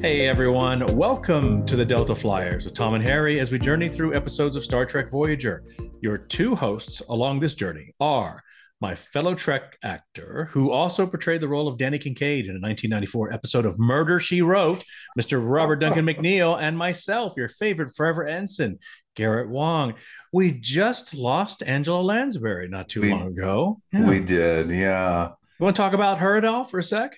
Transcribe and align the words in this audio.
Hey 0.00 0.26
everyone, 0.28 0.96
welcome 0.96 1.64
to 1.66 1.76
the 1.76 1.84
Delta 1.84 2.14
Flyers 2.14 2.64
with 2.64 2.72
Tom 2.74 2.94
and 2.94 3.04
Harry 3.04 3.38
as 3.38 3.50
we 3.50 3.58
journey 3.58 3.88
through 3.88 4.14
episodes 4.14 4.56
of 4.56 4.64
Star 4.64 4.86
Trek 4.86 5.10
Voyager. 5.10 5.62
Your 6.00 6.16
two 6.16 6.54
hosts 6.54 7.02
along 7.10 7.38
this 7.40 7.52
journey 7.54 7.92
are 8.00 8.42
my 8.80 8.94
fellow 8.94 9.34
Trek 9.34 9.76
actor, 9.82 10.48
who 10.52 10.70
also 10.70 11.06
portrayed 11.06 11.42
the 11.42 11.48
role 11.48 11.68
of 11.68 11.76
Danny 11.76 11.98
Kincaid 11.98 12.46
in 12.46 12.52
a 12.52 12.60
1994 12.60 13.32
episode 13.32 13.66
of 13.66 13.78
Murder 13.78 14.18
She 14.18 14.40
Wrote, 14.40 14.82
Mr. 15.18 15.38
Robert 15.42 15.76
Duncan 15.76 16.06
McNeill, 16.06 16.58
and 16.58 16.78
myself, 16.78 17.34
your 17.36 17.48
favorite 17.50 17.94
forever 17.94 18.26
ensign, 18.26 18.78
Garrett 19.16 19.50
Wang. 19.50 19.94
We 20.32 20.52
just 20.52 21.14
lost 21.14 21.62
Angela 21.62 22.00
Lansbury 22.00 22.68
not 22.68 22.88
too 22.88 23.02
We- 23.02 23.10
long 23.10 23.26
ago. 23.28 23.80
We 23.92 24.20
did, 24.20 24.70
yeah. 24.70 25.28
You 25.58 25.64
want 25.64 25.76
to 25.76 25.82
talk 25.82 25.92
about 25.92 26.18
her 26.20 26.36
at 26.38 26.46
all 26.46 26.64
for 26.64 26.78
a 26.78 26.82
sec? 26.82 27.16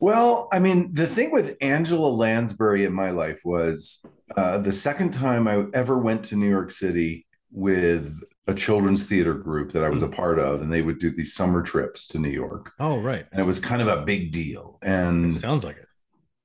Well, 0.00 0.48
I 0.52 0.58
mean, 0.58 0.92
the 0.92 1.06
thing 1.06 1.30
with 1.30 1.56
Angela 1.60 2.08
Lansbury 2.08 2.84
in 2.84 2.92
my 2.92 3.10
life 3.10 3.42
was 3.44 4.02
uh, 4.36 4.58
the 4.58 4.72
second 4.72 5.12
time 5.12 5.46
I 5.46 5.66
ever 5.74 5.98
went 5.98 6.24
to 6.26 6.36
New 6.36 6.48
York 6.48 6.70
City 6.70 7.26
with 7.52 8.22
a 8.46 8.54
children's 8.54 9.04
theater 9.06 9.34
group 9.34 9.72
that 9.72 9.84
I 9.84 9.90
was 9.90 10.02
a 10.02 10.08
part 10.08 10.38
of, 10.38 10.62
and 10.62 10.72
they 10.72 10.82
would 10.82 10.98
do 10.98 11.10
these 11.10 11.34
summer 11.34 11.62
trips 11.62 12.06
to 12.08 12.18
New 12.18 12.30
York, 12.30 12.72
Oh, 12.80 12.98
right. 12.98 13.26
and 13.30 13.40
it 13.40 13.44
was 13.44 13.58
kind 13.58 13.82
of 13.82 13.88
a 13.88 14.02
big 14.02 14.32
deal. 14.32 14.78
And 14.82 15.34
Sounds 15.34 15.64
like 15.64 15.76
it. 15.76 15.86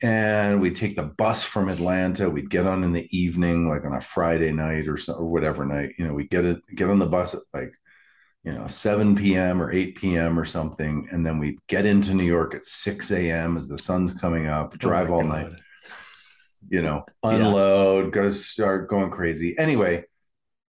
and 0.03 0.59
we'd 0.61 0.75
take 0.75 0.95
the 0.97 1.03
bus 1.03 1.41
from 1.43 1.69
Atlanta. 1.69 2.29
We'd 2.29 2.49
get 2.49 2.67
on 2.67 2.83
in 2.83 2.91
the 2.91 3.07
evening, 3.17 3.67
like 3.69 3.85
on 3.85 3.93
a 3.95 4.01
Friday 4.01 4.51
night 4.51 4.87
or 4.87 4.97
so, 4.97 5.13
or 5.13 5.25
whatever 5.31 5.65
night. 5.65 5.93
You 5.97 6.05
know, 6.05 6.13
we 6.13 6.27
get 6.27 6.43
it, 6.45 6.59
get 6.75 6.89
on 6.89 6.99
the 6.99 7.05
bus 7.07 7.33
at 7.33 7.41
like, 7.53 7.73
you 8.45 8.53
know, 8.53 8.67
7 8.67 9.15
p.m. 9.15 9.59
or 9.61 9.71
8 9.71 9.95
p.m. 9.95 10.39
or 10.39 10.45
something, 10.45 11.07
and 11.11 11.25
then 11.25 11.39
we 11.39 11.57
get 11.67 11.85
into 11.85 12.13
New 12.13 12.23
York 12.25 12.53
at 12.53 12.63
6 12.63 13.11
a.m. 13.11 13.57
as 13.57 13.67
the 13.67 13.77
sun's 13.77 14.13
coming 14.13 14.45
up, 14.47 14.77
drive 14.77 15.09
Oh 15.09 15.15
all 15.15 15.21
God. 15.23 15.29
night, 15.29 15.51
you 16.69 16.81
know, 16.81 17.03
Yeah. 17.23 17.29
unload, 17.31 18.11
go 18.13 18.29
start 18.29 18.87
going 18.87 19.09
crazy. 19.09 19.57
Anyway, 19.57 20.05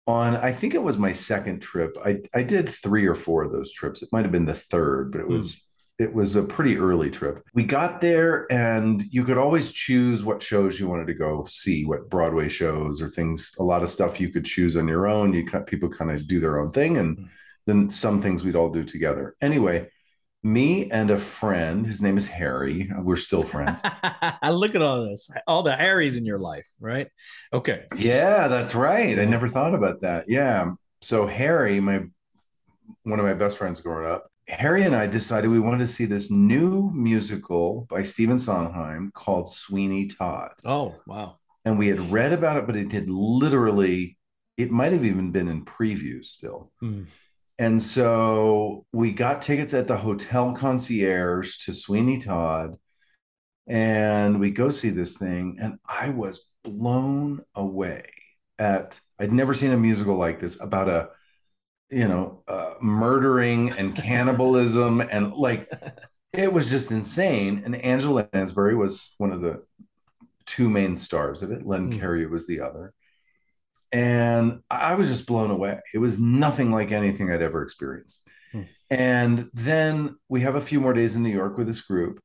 on 0.06 0.36
I 0.36 0.52
think 0.52 0.74
it 0.74 0.82
was 0.82 0.98
my 0.98 1.10
second 1.12 1.60
trip. 1.60 1.96
I 2.04 2.20
I 2.34 2.42
did 2.44 2.68
three 2.68 3.06
or 3.06 3.14
four 3.14 3.42
of 3.42 3.50
those 3.52 3.72
trips. 3.72 4.02
It 4.02 4.10
might 4.12 4.22
have 4.24 4.32
been 4.32 4.44
the 4.46 4.54
third, 4.54 5.10
but 5.10 5.20
it 5.20 5.28
was 5.28 5.66
it 5.98 6.12
was 6.12 6.36
a 6.36 6.42
pretty 6.42 6.76
early 6.76 7.08
trip. 7.10 7.40
We 7.54 7.64
got 7.64 8.00
there 8.00 8.46
and 8.52 9.02
you 9.10 9.24
could 9.24 9.38
always 9.38 9.72
choose 9.72 10.22
what 10.24 10.42
shows 10.42 10.78
you 10.78 10.88
wanted 10.88 11.06
to 11.06 11.14
go 11.14 11.44
see, 11.44 11.84
what 11.86 12.10
Broadway 12.10 12.48
shows 12.48 13.00
or 13.00 13.08
things, 13.08 13.52
a 13.58 13.62
lot 13.62 13.82
of 13.82 13.88
stuff 13.88 14.20
you 14.20 14.28
could 14.28 14.44
choose 14.44 14.76
on 14.76 14.88
your 14.88 15.06
own. 15.06 15.32
You 15.32 15.44
people 15.66 15.88
kind 15.88 16.10
of 16.10 16.26
do 16.28 16.38
their 16.40 16.60
own 16.60 16.70
thing 16.70 16.98
and 16.98 17.18
Hmm. 17.18 17.24
Then 17.66 17.90
some 17.90 18.20
things 18.20 18.44
we'd 18.44 18.56
all 18.56 18.70
do 18.70 18.84
together. 18.84 19.34
Anyway, 19.40 19.88
me 20.42 20.90
and 20.90 21.10
a 21.10 21.16
friend, 21.18 21.86
his 21.86 22.02
name 22.02 22.16
is 22.18 22.28
Harry. 22.28 22.90
We're 22.98 23.16
still 23.16 23.42
friends. 23.42 23.80
I 23.82 24.50
Look 24.50 24.74
at 24.74 24.82
all 24.82 25.02
this, 25.02 25.30
all 25.46 25.62
the 25.62 25.74
Harrys 25.74 26.18
in 26.18 26.24
your 26.26 26.38
life, 26.38 26.68
right? 26.78 27.08
Okay. 27.52 27.86
Yeah, 27.96 28.48
that's 28.48 28.74
right. 28.74 29.18
I 29.18 29.24
never 29.24 29.48
thought 29.48 29.74
about 29.74 30.00
that. 30.02 30.26
Yeah. 30.28 30.72
So 31.00 31.26
Harry, 31.26 31.80
my 31.80 32.04
one 33.04 33.18
of 33.18 33.24
my 33.24 33.34
best 33.34 33.56
friends 33.56 33.80
growing 33.80 34.06
up, 34.06 34.26
Harry 34.48 34.82
and 34.82 34.94
I 34.94 35.06
decided 35.06 35.48
we 35.48 35.60
wanted 35.60 35.78
to 35.78 35.86
see 35.86 36.04
this 36.04 36.30
new 36.30 36.90
musical 36.94 37.86
by 37.88 38.02
Stephen 38.02 38.38
Sondheim 38.38 39.10
called 39.14 39.48
Sweeney 39.48 40.06
Todd. 40.06 40.52
Oh, 40.64 40.94
wow. 41.06 41.38
And 41.64 41.78
we 41.78 41.88
had 41.88 42.10
read 42.10 42.32
about 42.32 42.58
it, 42.58 42.66
but 42.66 42.76
it 42.76 42.90
did 42.90 43.08
literally, 43.08 44.18
it 44.58 44.70
might 44.70 44.92
have 44.92 45.04
even 45.04 45.30
been 45.30 45.48
in 45.48 45.64
previews 45.64 46.26
still. 46.26 46.70
Hmm. 46.80 47.04
And 47.58 47.80
so 47.80 48.84
we 48.92 49.12
got 49.12 49.42
tickets 49.42 49.74
at 49.74 49.86
the 49.86 49.96
hotel 49.96 50.54
concierge 50.54 51.58
to 51.58 51.72
Sweeney 51.72 52.18
Todd, 52.18 52.76
and 53.66 54.40
we 54.40 54.50
go 54.50 54.70
see 54.70 54.90
this 54.90 55.16
thing, 55.16 55.56
and 55.60 55.78
I 55.88 56.10
was 56.10 56.46
blown 56.64 57.40
away 57.54 58.04
at. 58.58 59.00
I'd 59.18 59.32
never 59.32 59.54
seen 59.54 59.70
a 59.70 59.76
musical 59.76 60.16
like 60.16 60.40
this 60.40 60.60
about 60.60 60.88
a, 60.88 61.10
you 61.90 62.08
know, 62.08 62.42
uh, 62.48 62.74
murdering 62.82 63.70
and 63.70 63.94
cannibalism, 63.94 65.00
and 65.10 65.32
like 65.34 65.70
it 66.32 66.52
was 66.52 66.70
just 66.70 66.90
insane. 66.90 67.62
And 67.64 67.76
Angela 67.76 68.28
Lansbury 68.32 68.74
was 68.74 69.14
one 69.18 69.32
of 69.32 69.40
the 69.40 69.64
two 70.46 70.68
main 70.68 70.96
stars 70.96 71.42
of 71.42 71.52
it. 71.52 71.64
Len 71.66 71.90
Mm. 71.90 72.00
Cariou 72.00 72.30
was 72.30 72.46
the 72.46 72.60
other 72.60 72.92
and 73.94 74.60
I 74.68 74.96
was 74.96 75.08
just 75.08 75.26
blown 75.26 75.52
away. 75.52 75.78
It 75.94 75.98
was 75.98 76.18
nothing 76.18 76.72
like 76.72 76.90
anything 76.90 77.30
I'd 77.30 77.42
ever 77.42 77.62
experienced. 77.62 78.28
Hmm. 78.50 78.62
And 78.90 79.38
then 79.54 80.18
we 80.28 80.40
have 80.40 80.56
a 80.56 80.60
few 80.60 80.80
more 80.80 80.92
days 80.92 81.14
in 81.14 81.22
New 81.22 81.30
York 81.30 81.56
with 81.56 81.68
this 81.68 81.80
group, 81.80 82.20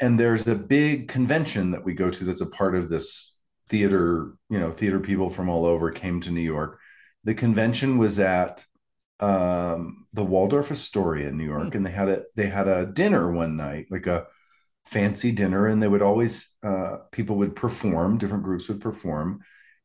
and 0.00 0.18
there's 0.18 0.48
a 0.48 0.54
big 0.54 1.08
convention 1.08 1.70
that 1.72 1.84
we 1.84 1.92
go 1.92 2.10
to 2.10 2.24
that's 2.24 2.40
a 2.40 2.46
part 2.46 2.74
of 2.74 2.88
this 2.88 3.36
theater. 3.68 4.32
You 4.48 4.58
know, 4.58 4.70
theater 4.70 5.00
people 5.00 5.28
from 5.28 5.50
all 5.50 5.66
over 5.66 5.90
came 5.90 6.18
to 6.22 6.30
New 6.30 6.40
York. 6.40 6.78
The 7.24 7.34
convention 7.34 7.98
was 7.98 8.18
at 8.18 8.64
um, 9.20 10.06
the 10.14 10.24
Waldorf 10.24 10.72
Astoria 10.72 11.28
in 11.28 11.36
New 11.36 11.44
York, 11.44 11.74
and 11.74 11.84
they 11.84 11.90
had 11.90 12.08
a 12.08 12.22
they 12.36 12.46
had 12.46 12.66
a 12.66 12.86
dinner 12.86 13.30
one 13.30 13.58
night, 13.58 13.86
like 13.90 14.06
a 14.06 14.26
fancy 14.86 15.30
dinner, 15.30 15.66
and 15.66 15.82
they 15.82 15.88
would 15.88 16.02
always 16.02 16.48
uh, 16.62 17.00
people 17.12 17.36
would 17.36 17.54
perform, 17.54 18.16
different 18.16 18.44
groups 18.44 18.66
would 18.68 18.80
perform 18.80 19.40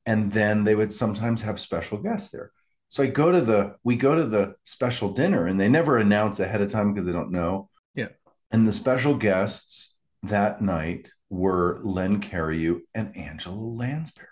and 0.08 0.32
then 0.32 0.64
they 0.64 0.74
would 0.74 0.92
sometimes 0.92 1.44
have 1.44 1.60
special 1.60 2.00
guests 2.00 2.32
there. 2.32 2.52
So 2.88 3.04
I 3.04 3.08
go 3.08 3.32
to 3.32 3.42
the 3.42 3.76
we 3.84 3.98
go 3.98 4.16
to 4.16 4.26
the 4.26 4.56
special 4.64 5.12
dinner 5.12 5.46
and 5.46 5.60
they 5.60 5.68
never 5.68 5.98
announce 5.98 6.40
ahead 6.40 6.62
of 6.62 6.72
time 6.72 6.94
because 6.94 7.06
they 7.06 7.12
don't 7.12 7.32
know. 7.32 7.70
Yeah. 7.94 8.08
And 8.50 8.66
the 8.66 8.72
special 8.72 9.16
guests 9.16 9.94
that 10.24 10.62
night 10.62 11.12
were 11.30 11.82
Len 11.84 12.22
Cariou 12.22 12.80
and 12.96 13.16
Angela 13.18 13.56
Lansbury. 13.56 14.28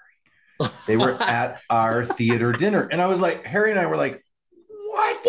They 0.87 0.95
were 0.95 1.11
at 1.21 1.59
our 1.69 2.05
theater 2.05 2.53
dinner. 2.53 2.87
And 2.89 3.01
I 3.01 3.07
was 3.07 3.19
like, 3.19 3.45
Harry 3.45 3.71
and 3.71 3.79
I 3.79 3.87
were 3.87 3.97
like, 3.97 4.23
what? 4.69 5.27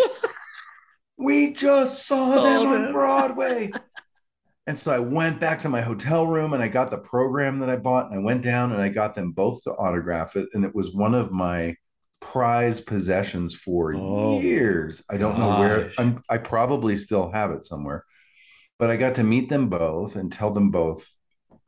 We 1.18 1.52
just 1.52 2.06
saw 2.06 2.36
Saw 2.36 2.42
them 2.42 2.66
oh, 2.68 2.86
on. 2.86 2.92
Broadway. 2.92 3.72
And 4.68 4.78
so 4.78 4.90
I 4.90 4.98
went 4.98 5.38
back 5.38 5.60
to 5.60 5.68
my 5.68 5.80
hotel 5.80 6.26
room 6.26 6.52
and 6.52 6.62
I 6.62 6.68
got 6.68 6.90
the 6.90 6.98
program 6.98 7.60
that 7.60 7.70
I 7.70 7.76
bought 7.76 8.10
and 8.10 8.18
I 8.20 8.22
went 8.22 8.42
down 8.42 8.72
and 8.72 8.80
I 8.82 8.88
got 8.88 9.14
them 9.14 9.30
both 9.30 9.62
to 9.64 9.70
autograph 9.72 10.34
it. 10.36 10.48
And 10.54 10.64
it 10.64 10.74
was 10.74 10.92
one 10.94 11.14
of 11.14 11.32
my 11.32 11.76
prized 12.20 12.86
possessions 12.86 13.54
for 13.54 13.94
Oh, 13.94 14.40
years. 14.40 15.04
I 15.08 15.18
don't 15.18 15.38
know 15.38 15.60
where. 15.60 15.92
I'm, 15.98 16.20
I 16.28 16.38
probably 16.38 16.96
still 16.96 17.30
have 17.30 17.52
it 17.52 17.64
somewhere, 17.64 18.04
but 18.78 18.90
I 18.90 18.96
got 18.96 19.14
to 19.16 19.24
meet 19.24 19.48
them 19.48 19.68
both 19.68 20.16
and 20.16 20.32
tell 20.32 20.50
them 20.50 20.70
both. 20.72 21.08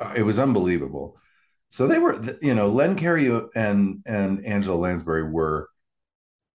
uh, 0.00 0.14
It 0.16 0.22
was 0.22 0.40
unbelievable. 0.40 1.20
So 1.68 1.86
they 1.86 1.98
were, 2.00 2.20
you 2.40 2.54
know, 2.54 2.68
Len 2.68 2.96
Cariou 2.96 3.48
and, 3.54 4.02
and 4.06 4.44
Angela 4.44 4.76
Lansbury 4.76 5.30
were 5.30 5.68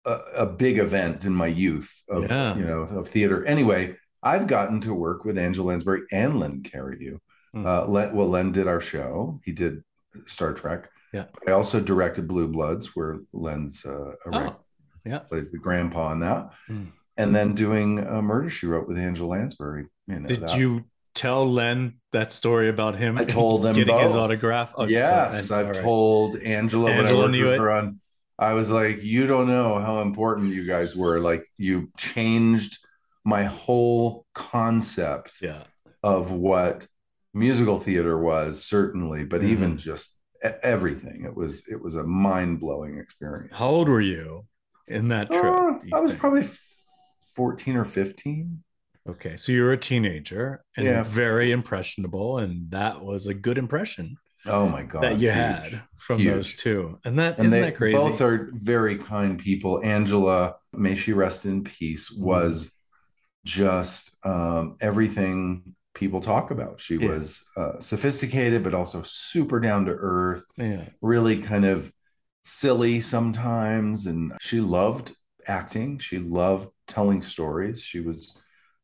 a, 0.05 0.19
a 0.37 0.47
big 0.47 0.79
event 0.79 1.25
in 1.25 1.35
my 1.35 1.47
youth 1.49 2.05
of, 2.09 2.31
Yeah. 2.31 2.57
you 2.57 2.65
know, 2.65 2.83
of 2.83 3.09
theater. 3.09 3.45
Anyway, 3.45 3.97
I've 4.23 4.47
gotten 4.47 4.81
to 4.83 4.95
work 4.95 5.25
with 5.25 5.39
Angela 5.39 5.67
Lansbury 5.69 6.03
and 6.13 6.39
Len 6.41 6.63
Cariou. 6.63 7.19
Hmm. 7.53 7.67
Uh, 7.67 7.85
Len, 7.87 8.15
well, 8.15 8.29
Len 8.29 8.53
did 8.53 8.67
our 8.67 8.81
show. 8.81 9.41
He 9.45 9.53
did 9.53 9.83
Star 10.27 10.53
Trek. 10.53 10.91
Yeah. 11.13 11.25
I 11.47 11.53
also 11.53 11.81
directed 11.81 12.29
Blue 12.29 12.49
Bloods, 12.49 12.95
where 12.95 13.19
Len's 13.33 13.87
uh, 13.87 14.13
a 14.27 14.37
Oh, 14.51 14.57
yeah. 15.05 15.21
plays 15.21 15.51
the 15.51 15.59
grandpa 15.59 16.13
in 16.13 16.21
that, 16.21 16.53
Hmm. 16.67 16.85
and 17.17 17.35
then 17.35 17.55
doing 17.55 18.07
uh, 18.07 18.21
Murder 18.21 18.51
She 18.51 18.67
Wrote 18.67 18.87
with 18.89 18.99
Angela 18.99 19.29
Lansbury. 19.29 19.87
You 20.07 20.21
know, 20.21 20.27
Did 20.29 20.41
that- 20.43 20.59
you 20.59 20.85
tell 21.15 21.51
Len 21.51 21.95
that 22.13 22.31
story 22.33 22.69
about 22.69 22.97
him? 22.97 23.17
I 23.19 23.25
told 23.25 23.63
them 23.63 23.75
getting 23.75 23.99
his 23.99 24.15
autograph. 24.15 24.73
Oh, 24.77 24.85
so- 24.85 24.91
yes, 24.91 25.51
and- 25.51 25.59
I've 25.61 25.67
right. 25.77 25.83
told 25.83 26.37
Angela 26.39 26.85
when 26.87 26.95
I 26.95 26.99
Angela 26.99 27.23
worked 27.27 27.39
with 27.39 27.59
her 27.59 27.71
on. 27.71 28.01
I 28.39 28.53
was 28.53 28.71
like, 28.71 29.03
you 29.03 29.27
don't 29.27 29.49
know 29.49 29.81
how 29.81 30.01
important 30.03 30.53
you 30.55 30.65
guys 30.67 30.95
were. 30.95 31.19
Like, 31.21 31.45
you 31.57 31.91
changed 31.97 32.79
my 33.25 33.45
whole 33.45 34.27
concept 34.35 35.41
Yeah. 35.43 35.63
of 36.03 36.31
what 36.33 36.87
musical 37.35 37.79
theater 37.79 38.19
was, 38.19 38.63
certainly, 38.65 39.25
but 39.25 39.43
even 39.45 39.75
Mhm. 39.75 39.79
just 39.79 40.19
everything. 40.63 41.25
It 41.25 41.35
was 41.35 41.67
it 41.69 41.81
was 41.83 41.97
a 41.97 42.05
mind 42.05 42.61
blowing 42.61 42.99
experience. 42.99 43.53
How 43.53 43.69
old 43.69 43.89
were 43.89 44.01
you 44.01 44.47
in 44.87 45.09
that 45.09 45.29
trip? 45.31 45.45
Uh, 45.45 45.73
do 45.81 45.87
you 45.89 45.97
I 45.97 46.01
was 46.01 46.13
think? 46.13 46.21
probably 46.21 46.45
fourteen 47.35 47.77
or 47.77 47.85
fifteen. 47.85 48.63
okay. 49.09 49.37
So 49.37 49.53
you 49.53 49.63
were 49.63 49.73
a 49.73 49.77
teenager 49.79 50.63
and 50.77 50.87
Yeah. 50.87 51.03
very 51.03 51.51
impressionable, 51.51 52.39
and 52.39 52.71
that 52.71 53.03
was 53.03 53.27
a 53.27 53.35
good 53.35 53.59
impression 53.59 54.17
Oh 54.47 54.69
my 54.69 54.83
god, 54.85 55.03
that 55.03 55.13
you 55.19 55.31
huge. 55.31 55.35
had 55.35 55.83
from 55.97 56.19
Huge. 56.21 56.35
those 56.35 56.57
two. 56.57 56.99
And 57.05 57.19
that 57.19 57.39
and 57.39 57.47
isn't 57.47 57.59
they 57.61 57.71
that 57.71 57.77
crazy? 57.77 57.97
both 57.99 58.21
are 58.21 58.51
very 58.55 58.97
kind 58.99 59.39
people. 59.39 59.83
Angela, 59.83 60.57
may 60.73 60.95
she 60.95 61.13
rest 61.13 61.47
in 61.47 61.65
peace, 61.65 62.11
Mm-hmm. 62.13 62.23
was 62.25 62.73
just 63.49 64.17
um, 64.25 64.77
everything 64.81 65.75
people 65.95 66.21
talk 66.21 66.51
about. 66.51 66.81
She 66.81 66.95
Yeah. 66.97 67.09
was 67.09 67.45
uh, 67.57 67.81
sophisticated, 67.81 68.63
but 68.63 68.75
also 68.75 69.03
super 69.03 69.59
down 69.61 69.87
to 69.87 69.93
earth. 69.93 70.45
yeah. 70.57 70.85
Really 71.01 71.41
kind 71.43 71.65
of 71.65 71.91
silly 72.45 73.01
sometimes, 73.01 74.07
and 74.07 74.33
she 74.41 74.61
loved 74.61 75.13
acting. 75.47 75.99
She 75.99 76.19
loved 76.19 76.69
telling 76.87 77.23
stories. 77.23 77.83
She 77.83 78.01
was 78.01 78.37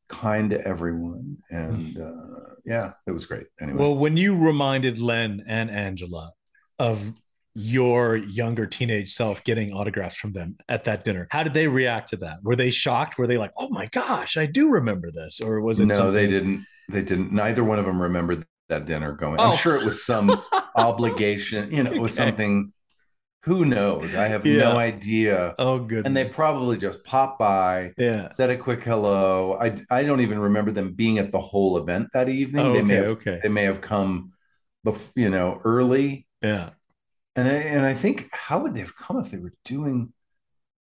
kind 0.09 0.51
to 0.51 0.67
everyone, 0.67 1.39
and 1.51 1.99
uh, 1.99 2.55
yeah, 2.65 2.93
it 3.07 3.13
was 3.13 3.27
great. 3.27 3.47
Anyway, 3.61 3.79
Well, 3.79 3.97
when 3.97 4.17
you 4.17 4.37
reminded 4.37 4.99
Len 4.99 5.45
and 5.47 5.71
Angela 5.71 6.33
of 6.79 7.13
your 7.55 8.17
younger 8.17 8.67
teenage 8.67 9.13
self 9.13 9.45
getting 9.45 9.73
autographs 9.73 10.17
from 10.17 10.33
them 10.33 10.57
at 10.69 10.85
that 10.85 11.05
dinner, 11.05 11.27
how 11.31 11.43
did 11.43 11.55
they 11.55 11.69
react 11.69 12.09
to 12.11 12.17
that? 12.17 12.39
Were 12.43 12.57
they 12.57 12.71
shocked? 12.71 13.17
Were 13.19 13.27
they 13.27 13.39
like, 13.39 13.53
"Oh 13.57 13.69
my 13.69 13.87
gosh, 13.93 14.37
I 14.37 14.47
do 14.47 14.71
remember 14.71 15.11
this," 15.13 15.41
or 15.41 15.61
was 15.61 15.79
it? 15.81 15.87
no, 15.87 15.95
something- 15.95 16.15
they 16.15 16.27
didn't. 16.27 16.67
They 16.91 17.03
didn't. 17.03 17.33
Neither 17.33 17.65
one 17.65 17.79
of 17.79 17.85
them 17.87 18.01
remembered 18.03 18.45
that 18.69 18.85
dinner 18.87 19.13
going. 19.13 19.39
Oh. 19.41 19.45
I'm 19.51 19.57
sure 19.57 19.77
it 19.77 19.85
was 19.85 20.05
some 20.05 20.31
obligation. 20.77 21.71
You 21.71 21.83
know, 21.85 21.93
it 21.93 22.01
was 22.01 22.19
Okay. 22.19 22.29
something. 22.31 22.73
Who 23.45 23.65
knows? 23.67 24.15
I 24.15 24.29
have 24.29 24.47
Yeah. 24.47 24.71
no 24.71 24.77
idea. 24.79 25.55
Oh, 25.59 25.79
good. 25.79 26.07
And 26.07 26.17
they 26.17 26.25
probably 26.25 26.79
just 26.79 27.05
popped 27.05 27.39
by, 27.39 27.93
yeah. 27.99 28.29
said 28.29 28.49
a 28.49 28.57
quick 28.57 28.83
hello. 28.83 29.59
I 29.61 29.75
I 29.91 30.03
don't 30.05 30.21
even 30.23 30.39
remember 30.39 30.71
them 30.71 30.93
being 30.95 31.19
at 31.19 31.31
the 31.31 31.41
whole 31.41 31.77
event 31.77 32.09
that 32.15 32.29
evening. 32.31 32.65
Oh, 32.67 32.73
they 32.73 32.79
okay. 32.81 32.87
may 32.89 32.95
have 32.95 33.07
okay. 33.07 33.41
they 33.43 33.49
may 33.51 33.65
have 33.65 33.81
come, 33.83 34.33
bef- 34.87 35.13
you 35.15 35.29
know, 35.31 35.61
early. 35.65 36.27
Yeah. 36.43 36.71
And 37.37 37.49
I, 37.49 37.53
and 37.53 37.85
I 37.85 37.95
think 37.95 38.29
how 38.33 38.61
would 38.61 38.75
they 38.75 38.81
have 38.81 38.97
come 38.97 39.19
if 39.19 39.31
they 39.31 39.39
were 39.39 39.53
doing? 39.65 40.13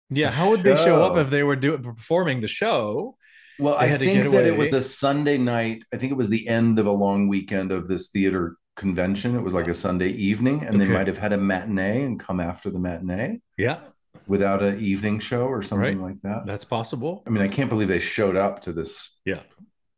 Yeah. 0.10 0.32
How 0.32 0.50
would 0.50 0.62
they 0.64 0.76
show 0.76 1.04
up 1.04 1.18
if 1.18 1.30
they 1.30 1.44
were 1.44 1.56
doing 1.56 1.82
performing 1.82 2.42
the 2.42 2.48
show? 2.48 3.16
Well, 3.60 3.76
I 3.76 3.90
think 3.90 4.24
that 4.26 4.46
it 4.46 4.58
was 4.58 4.70
the 4.70 4.82
Sunday 4.82 5.38
night. 5.38 5.86
I 5.94 5.98
think 5.98 6.12
it 6.12 6.16
was 6.16 6.30
the 6.30 6.48
end 6.48 6.80
of 6.80 6.88
a 6.88 6.92
long 6.92 7.28
weekend 7.28 7.72
of 7.72 7.88
this 7.88 8.10
theater 8.10 8.58
convention. 8.76 9.36
It 9.36 9.44
was 9.44 9.54
like 9.54 9.68
a 9.68 9.74
Sunday 9.74 10.10
evening, 10.10 10.62
and 10.66 10.76
Okay. 10.76 10.86
they 10.86 10.94
might 10.94 11.08
have 11.08 11.18
had 11.18 11.32
a 11.34 11.38
matinee 11.38 12.04
and 12.04 12.20
come 12.20 12.40
after 12.40 12.70
the 12.70 12.80
matinee 12.80 13.40
Yeah, 13.58 13.80
without 14.28 14.64
an 14.64 14.80
evening 14.80 15.20
show 15.20 15.46
or 15.46 15.62
something 15.62 16.00
Right. 16.00 16.12
like 16.14 16.22
that. 16.24 16.46
that's 16.46 16.66
possible. 16.66 17.24
I 17.28 17.30
mean, 17.30 17.44
I 17.44 17.48
can't 17.48 17.70
believe 17.70 17.88
they 17.88 18.00
showed 18.00 18.36
up 18.36 18.62
to 18.62 18.74
this 18.74 19.20
Yeah. 19.26 19.42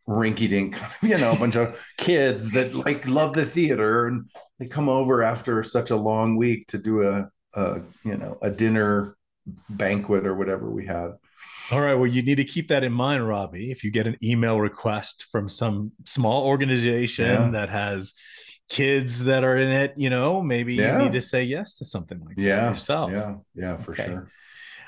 rinky 0.08 0.50
dink, 0.50 0.78
you 1.02 1.18
know, 1.18 1.32
a 1.32 1.38
bunch 1.40 1.56
of 1.56 1.82
kids 1.98 2.52
that 2.52 2.74
like 2.74 3.08
love 3.08 3.34
the 3.34 3.46
theater 3.46 4.08
and 4.08 4.30
they 4.64 4.70
come 4.70 4.90
over 4.90 5.24
after 5.24 5.62
such 5.64 5.92
a 5.92 5.96
long 5.96 6.36
week 6.38 6.68
to 6.68 6.78
do 6.78 7.04
a, 7.04 7.30
a 7.56 7.82
you 8.04 8.18
know, 8.18 8.38
a 8.42 8.50
dinner 8.50 9.16
banquet 9.70 10.26
or 10.26 10.34
whatever 10.36 10.70
we 10.70 10.86
had. 10.86 11.12
All 11.72 11.82
right. 11.82 11.96
Well, 11.96 12.08
you 12.08 12.22
need 12.22 12.36
to 12.36 12.44
keep 12.44 12.70
that 12.70 12.84
in 12.84 12.94
mind, 12.94 13.28
Robbie. 13.28 13.72
If 13.72 13.84
you 13.84 13.92
get 13.92 14.08
an 14.08 14.18
email 14.24 14.60
request 14.60 15.26
from 15.32 15.50
some 15.50 15.92
small 16.06 16.46
organization 16.46 17.26
Yeah. 17.26 17.50
that 17.52 17.70
has 17.70 18.14
kids 18.70 19.26
that 19.26 19.44
are 19.44 19.58
in 19.58 19.70
it, 19.70 19.94
you 19.98 20.10
know, 20.10 20.42
maybe 20.42 20.76
Yeah. 20.76 20.98
you 21.00 21.04
need 21.06 21.14
to 21.14 21.22
say 21.22 21.44
yes 21.44 21.78
to 21.78 21.86
something 21.86 22.20
like 22.24 22.36
that 22.38 22.42
Yeah. 22.42 22.70
yourself. 22.70 23.12
Yeah. 23.12 23.36
Yeah, 23.56 23.78
for 23.78 23.92
Okay. 23.92 24.06
sure. 24.06 24.30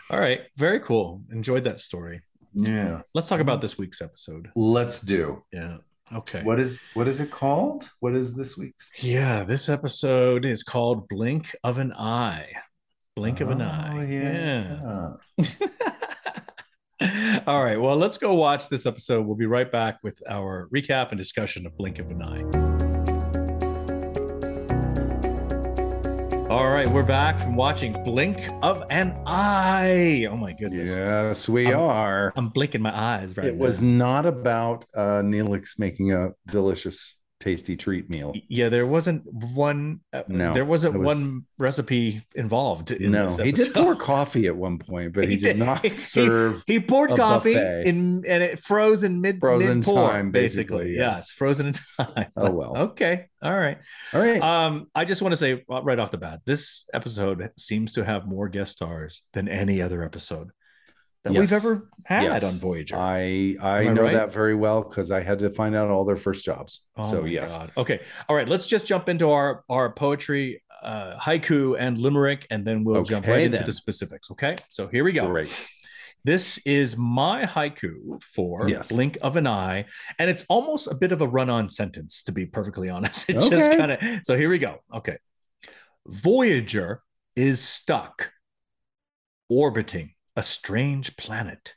All 0.10 0.20
right. 0.20 0.42
Very 0.56 0.80
cool. 0.80 1.24
Enjoyed 1.32 1.64
that 1.66 1.80
story. 1.80 2.22
Yeah. 2.54 3.02
Let's 3.14 3.28
talk 3.28 3.42
about 3.42 3.60
this 3.62 3.78
week's 3.78 4.02
episode. 4.02 4.50
Let's 4.56 5.00
do. 5.00 5.44
Yeah. 5.52 5.78
Okay. 6.14 6.44
What 6.44 6.60
is 6.60 6.82
what 6.94 7.08
is 7.08 7.20
it 7.20 7.32
called? 7.32 7.90
What 8.00 8.14
is 8.14 8.36
this 8.36 8.58
week's? 8.58 8.92
Yeah. 9.04 9.44
This 9.44 9.70
episode 9.70 10.46
is 10.46 10.62
called 10.64 11.08
Blink 11.08 11.56
of 11.64 11.80
an 11.80 11.94
Eye. 11.94 12.52
Blink 13.16 13.42
of 13.42 13.50
an 13.50 13.62
Oh, 13.62 13.66
Eye. 13.66 14.06
yeah. 14.10 15.16
yeah. 17.00 17.42
All 17.48 17.64
right. 17.64 17.80
Well, 17.80 17.96
let's 17.98 18.18
go 18.18 18.34
watch 18.36 18.70
this 18.70 18.86
episode. 18.86 19.26
We'll 19.26 19.36
be 19.36 19.46
right 19.46 19.72
back 19.72 19.98
with 20.04 20.22
our 20.30 20.70
recap 20.74 21.10
and 21.10 21.18
discussion 21.18 21.66
of 21.66 21.76
Blink 21.78 22.00
of 22.00 22.10
an 22.12 22.22
Eye. 22.22 22.75
All 26.56 26.70
right, 26.70 26.88
we're 26.88 27.04
back 27.04 27.38
from 27.38 27.58
watching 27.58 27.92
Blink 28.06 28.48
of 28.62 28.82
an 28.90 29.12
Eye. 29.26 30.26
Oh 30.32 30.38
my 30.38 30.54
goodness. 30.54 30.96
Yes, 30.96 31.50
we 31.50 31.74
Um, 31.74 31.82
are. 31.82 32.32
I'm 32.38 32.48
blinking 32.48 32.82
my 32.82 32.98
eyes 32.98 33.36
right 33.36 33.48
It 33.48 33.58
was 33.58 33.82
not 33.82 34.26
about 34.26 34.86
uh, 34.96 35.22
Neelix 35.22 35.78
making 35.78 36.14
a 36.14 36.30
delicious, 36.48 37.20
tasty 37.46 37.76
treat 37.78 38.10
meal. 38.10 38.34
Yeah, 38.50 38.70
there 38.70 38.88
wasn't 38.88 39.24
one. 39.32 40.00
Uh, 40.12 40.24
No, 40.28 40.52
there 40.54 40.66
wasn't 40.66 40.96
was- 40.96 41.06
one 41.06 41.46
recipe 41.60 42.24
involved. 42.36 42.92
In 42.92 43.12
No, 43.12 43.30
he 43.30 43.52
did 43.52 43.72
pour 43.74 43.96
coffee 43.96 44.48
at 44.48 44.56
one 44.56 44.80
point, 44.80 45.14
but 45.14 45.24
he, 45.30 45.32
He 45.32 45.38
did, 45.38 45.58
did. 45.58 45.66
not 45.66 45.86
serve. 45.92 46.64
He 46.66 46.80
poured 46.80 47.12
a 47.12 47.16
coffee 47.16 47.54
buffet. 47.54 47.86
in 47.88 48.24
and 48.28 48.42
it 48.44 48.60
froze 48.60 49.04
in 49.04 49.22
mid 49.22 49.40
Frozen 49.40 49.78
mid 49.80 49.86
time, 49.86 50.32
basically. 50.32 50.78
basically, 50.86 50.96
Yes. 50.96 51.18
yes. 51.18 51.32
frozen 51.32 51.68
in 51.68 51.74
time. 52.06 52.32
Oh, 52.36 52.50
well. 52.52 52.78
Okay. 52.78 53.28
All 53.44 53.54
right. 53.56 53.78
All 54.14 54.20
right. 54.22 54.42
Um, 54.42 54.88
I 54.96 55.06
just 55.06 55.22
want 55.22 55.34
to 55.34 55.38
say 55.38 55.64
uh, 55.70 55.84
right 55.84 56.00
off 56.00 56.10
the 56.10 56.18
bat, 56.18 56.40
this 56.46 56.88
episode 56.94 57.52
seems 57.58 57.94
to 57.94 58.04
have 58.04 58.26
more 58.28 58.50
guest 58.50 58.72
stars 58.72 59.22
than 59.34 59.48
any 59.48 59.82
other 59.84 60.04
episode 60.04 60.50
that 61.26 61.34
we've 61.34 61.52
ever 61.52 61.90
had 62.06 62.24
Yes. 62.24 62.44
on 62.46 62.60
Voyager. 62.60 62.96
I 62.96 63.58
I 63.62 63.84
know 63.84 64.04
right? 64.04 64.14
that 64.14 64.32
very 64.32 64.56
well 64.56 64.82
because 64.84 65.12
I 65.12 65.22
had 65.22 65.40
to 65.40 65.50
find 65.50 65.76
out 65.76 65.90
all 65.90 66.06
their 66.06 66.16
first 66.16 66.46
jobs. 66.46 66.88
Oh 66.96 67.04
so 67.04 67.22
my 67.22 67.28
yes, 67.28 67.52
God. 67.52 67.72
Okay. 67.76 68.00
All 68.30 68.36
right. 68.36 68.48
Let's 68.48 68.66
just 68.66 68.86
jump 68.88 69.10
into 69.10 69.30
our 69.32 69.64
our 69.70 69.92
poetry, 69.92 70.64
uh, 70.84 71.18
haiku 71.20 71.76
and 71.78 71.98
limerick, 71.98 72.48
and 72.50 72.66
then 72.66 72.84
we'll 72.84 73.04
jump 73.04 73.28
right 73.28 73.34
Okay, 73.36 73.44
into 73.46 73.64
the 73.64 73.72
specifics. 73.74 74.32
Okay. 74.32 74.56
So 74.70 74.88
here 74.88 75.04
we 75.04 75.12
go. 75.12 75.28
great. 75.28 75.52
This 76.24 76.58
is 76.66 76.96
my 76.98 77.44
haiku 77.44 78.22
for 78.24 78.68
Yes. 78.70 78.90
Blink 78.92 79.18
of 79.22 79.36
an 79.36 79.46
Eye, 79.46 79.86
and 80.18 80.30
it's 80.30 80.44
almost 80.50 80.88
a 80.88 80.96
bit 80.96 81.12
of 81.12 81.22
a 81.22 81.28
run-on 81.28 81.70
sentence, 81.70 82.24
to 82.24 82.32
be 82.32 82.46
perfectly 82.48 82.90
honest. 82.96 83.30
It 83.30 83.34
just 83.50 83.72
kind 83.78 83.92
of 83.92 84.00
so 84.24 84.38
here 84.38 84.50
we 84.50 84.58
go. 84.58 84.78
Okay. 84.94 85.18
Voyager 86.08 87.02
is 87.36 87.60
stuck 87.60 88.32
orbiting 89.50 90.15
a 90.36 90.44
strange 90.44 91.16
planet 91.18 91.74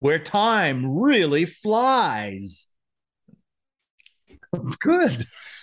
where 0.00 0.18
time 0.18 0.98
really 0.98 1.44
flies. 1.44 2.66
That's 4.52 4.76
good. 4.76 5.10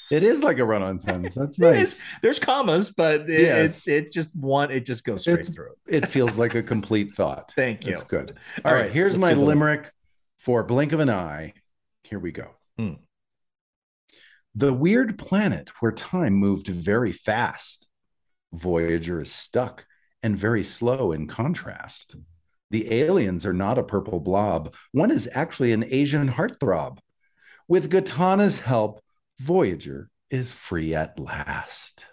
It 0.09 0.23
is 0.23 0.41
like 0.43 0.59
a 0.59 0.63
run-on 0.65 0.99
sentence. 0.99 1.33
That's 1.35 1.59
nice. 1.59 1.93
is. 1.95 2.01
There's 2.21 2.39
commas, 2.39 2.91
but 2.91 3.21
it, 3.29 3.41
Yes. 3.41 3.65
it's 3.65 3.87
it 3.89 4.11
just 4.11 4.33
one. 4.35 4.71
It 4.71 4.85
just 4.85 5.03
goes 5.03 5.21
straight 5.21 5.39
It's- 5.39 5.53
through. 5.53 5.71
It 5.87 6.05
feels 6.07 6.37
like 6.37 6.55
a 6.55 6.63
complete 6.63 7.13
thought. 7.13 7.51
Thank 7.55 7.85
you. 7.85 7.91
That's 7.91 8.03
good. 8.03 8.37
All 8.63 8.71
All 8.71 8.75
right, 8.75 8.83
right, 8.83 8.91
here's 8.93 9.17
my 9.17 9.33
limerick 9.33 9.91
for 10.37 10.63
blink 10.63 10.93
of 10.93 10.99
an 11.01 11.09
eye. 11.09 11.53
Here 12.03 12.19
we 12.19 12.31
go. 12.31 12.47
Hmm. 12.77 12.93
The 14.55 14.73
weird 14.73 15.17
planet 15.19 15.69
where 15.81 15.91
time 15.91 16.33
moved 16.33 16.67
very 16.67 17.11
fast. 17.11 17.87
Voyager 18.53 19.19
is 19.19 19.31
stuck 19.31 19.85
and 20.23 20.37
very 20.37 20.63
slow 20.63 21.11
in 21.11 21.27
contrast. 21.27 22.15
The 22.69 22.91
aliens 22.93 23.45
are 23.45 23.53
not 23.53 23.77
a 23.77 23.83
purple 23.83 24.19
blob. 24.19 24.75
One 24.91 25.11
is 25.11 25.29
actually 25.33 25.71
an 25.71 25.85
Asian 25.89 26.29
heartthrob. 26.29 26.99
With 27.67 27.89
Gatana's 27.89 28.59
help, 28.59 29.01
Voyager 29.39 30.09
is 30.29 30.51
free 30.51 30.95
at 30.95 31.19
last. 31.19 32.05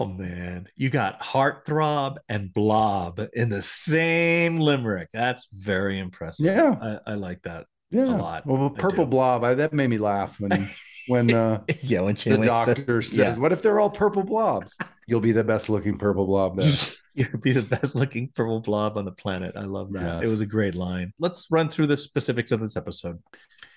Oh 0.00 0.06
man, 0.06 0.68
you 0.74 0.90
got 0.90 1.22
heartthrob 1.22 2.16
and 2.28 2.52
blob 2.52 3.20
in 3.32 3.48
the 3.48 3.62
same 3.62 4.58
limerick. 4.58 5.08
That's 5.12 5.46
very 5.52 6.00
impressive. 6.00 6.46
Yeah. 6.46 6.98
I, 7.06 7.12
I 7.12 7.14
like 7.14 7.42
that. 7.42 7.66
Yeah. 7.90 8.04
a 8.04 8.16
lot. 8.16 8.46
Well, 8.46 8.72
I 8.76 8.80
purple 8.80 9.04
do. 9.04 9.10
blob, 9.10 9.44
I, 9.44 9.54
that 9.54 9.72
made 9.72 9.88
me 9.88 9.98
laugh 9.98 10.38
when 10.40 10.50
when 11.08 11.32
uh, 11.32 11.62
yeah, 11.82 12.00
when 12.00 12.14
the 12.14 12.20
Janeway 12.20 12.46
said- 12.46 12.76
doctor 12.76 13.02
says, 13.02 13.36
yeah. 13.36 13.42
"What 13.42 13.52
if 13.52 13.62
they're 13.62 13.80
all 13.80 13.90
purple 13.90 14.24
blobs? 14.24 14.76
You'll 15.06 15.20
be 15.20 15.32
the 15.32 15.44
best 15.44 15.68
looking 15.68 15.98
purple 15.98 16.26
blob 16.26 16.60
there." 16.60 16.72
You'll 17.14 17.40
be 17.40 17.50
the 17.50 17.62
best 17.62 17.96
looking 17.96 18.28
purple 18.28 18.60
blob 18.60 18.96
on 18.96 19.04
the 19.04 19.10
planet. 19.10 19.54
I 19.56 19.62
love 19.62 19.92
that. 19.94 20.22
It 20.22 20.28
was 20.28 20.40
a 20.40 20.46
great 20.46 20.76
line. 20.76 21.12
Let's 21.18 21.48
run 21.50 21.68
through 21.68 21.88
the 21.88 21.96
specifics 21.96 22.52
of 22.52 22.60
this 22.60 22.76
episode. 22.76 23.20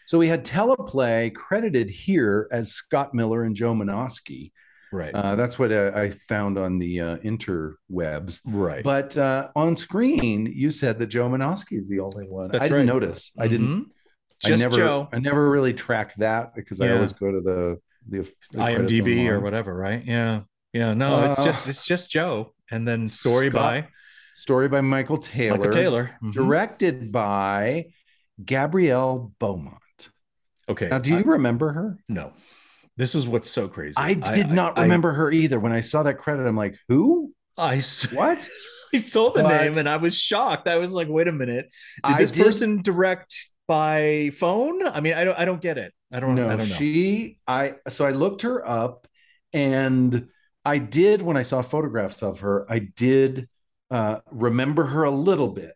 so 0.06 0.20
we 0.20 0.28
had 0.28 0.46
teleplay 0.46 1.34
credited 1.34 1.90
here 1.90 2.48
as 2.52 2.74
Scott 2.74 3.16
Miller 3.16 3.44
and 3.44 3.56
Joe 3.56 3.74
Menosky. 3.74 4.52
Right. 4.92 5.16
Uh, 5.16 5.36
that's 5.36 5.58
what 5.58 5.72
uh, 5.72 5.92
I 5.96 6.10
found 6.10 6.60
on 6.60 6.78
the 6.78 7.00
uh, 7.00 7.18
interwebs. 7.18 8.42
right. 8.46 8.84
But 8.84 9.18
uh, 9.18 9.48
on 9.56 9.76
screen, 9.76 10.52
you 10.54 10.70
said 10.70 11.00
that 11.00 11.08
Joe 11.08 11.28
Menosky 11.30 11.78
is 11.80 11.90
the 11.90 12.02
only 12.02 12.26
one. 12.26 12.52
That's 12.52 12.66
I 12.66 12.68
didn't 12.68 12.78
right. 12.78 12.94
notice. 12.94 13.32
I 13.40 13.48
didn't. 13.48 13.92
Just 14.44 14.62
I 14.64 14.66
never. 14.66 14.76
Joe. 14.76 15.10
I 15.14 15.20
never 15.20 15.50
really 15.50 15.74
track 15.74 16.16
that 16.16 16.56
because 16.56 16.82
I 16.82 16.92
always 16.92 17.14
go 17.14 17.32
to 17.32 17.42
the 17.42 17.78
the, 18.08 18.22
the 18.52 18.58
IMDb 18.58 19.28
or 19.30 19.40
whatever, 19.40 19.76
right? 19.76 20.04
Yeah. 20.06 20.42
Yeah. 20.74 20.94
No, 20.94 21.30
it's 21.30 21.40
Uh, 21.40 21.44
just 21.44 21.68
it's 21.68 21.86
just 21.86 22.10
Joe. 22.10 22.54
And 22.72 22.88
then 22.88 23.08
story 23.08 23.50
Scott 23.50 23.62
by 23.84 23.88
Story 24.34 24.68
by 24.70 24.82
Michael 24.82 25.18
Taylor. 25.18 25.58
Michael 25.58 25.72
Taylor. 25.72 26.12
Mhm. 26.24 26.32
directed 26.32 27.12
by 27.12 27.88
Gabrielle 28.44 29.34
Beaumont. 29.40 29.78
Okay. 30.70 30.88
Now, 30.88 31.00
do 31.00 31.12
you 31.12 31.18
I- 31.20 31.22
remember 31.22 31.72
her? 31.74 31.98
no. 32.10 32.34
This 32.98 33.16
is 33.16 33.28
what's 33.28 33.50
so 33.50 33.68
crazy. 33.68 33.96
I 33.98 34.14
did 34.14 34.52
not 34.52 34.78
I- 34.78 34.84
remember 34.84 35.14
her 35.14 35.32
either. 35.32 35.60
When 35.60 35.72
I 35.72 35.80
saw 35.80 36.04
that 36.04 36.18
credit, 36.18 36.46
I'm 36.46 36.58
like, 36.58 36.78
who? 36.88 37.34
I, 37.58 37.82
What? 38.14 38.50
I 38.94 38.98
saw 38.98 39.32
the 39.32 39.44
But- 39.44 39.62
name 39.62 39.78
and 39.78 39.88
I 39.88 39.98
was 39.98 40.18
shocked. 40.18 40.68
I 40.68 40.78
was 40.78 40.92
like, 40.92 41.08
wait 41.08 41.28
a 41.28 41.32
minute. 41.32 41.66
Did 42.06 42.16
I 42.16 42.18
this 42.20 42.32
did- 42.32 42.46
person 42.46 42.82
direct 42.82 43.34
by 43.68 44.32
phone? 44.38 44.86
I 44.88 45.02
mean, 45.02 45.14
I 45.14 45.24
don't 45.24 45.38
I 45.38 45.46
don't 45.46 45.62
get 45.62 45.78
it. 45.78 45.94
I 46.12 46.20
don't 46.20 46.36
No, 46.36 46.46
I 46.46 46.56
don't 46.56 46.70
know. 46.70 46.76
she. 46.76 47.38
I 47.48 47.76
so 47.88 48.06
I 48.06 48.12
looked 48.12 48.42
her 48.44 48.68
up, 48.68 49.08
and 49.54 50.28
I 50.66 50.78
did 50.78 51.22
when 51.22 51.38
I 51.38 51.42
saw 51.44 51.62
photographs 51.62 52.22
of 52.22 52.42
her. 52.42 52.66
I 52.70 52.80
did 52.80 53.48
uh, 53.90 54.20
remember 54.32 54.86
her 54.86 55.04
a 55.04 55.12
little 55.12 55.48
bit, 55.50 55.76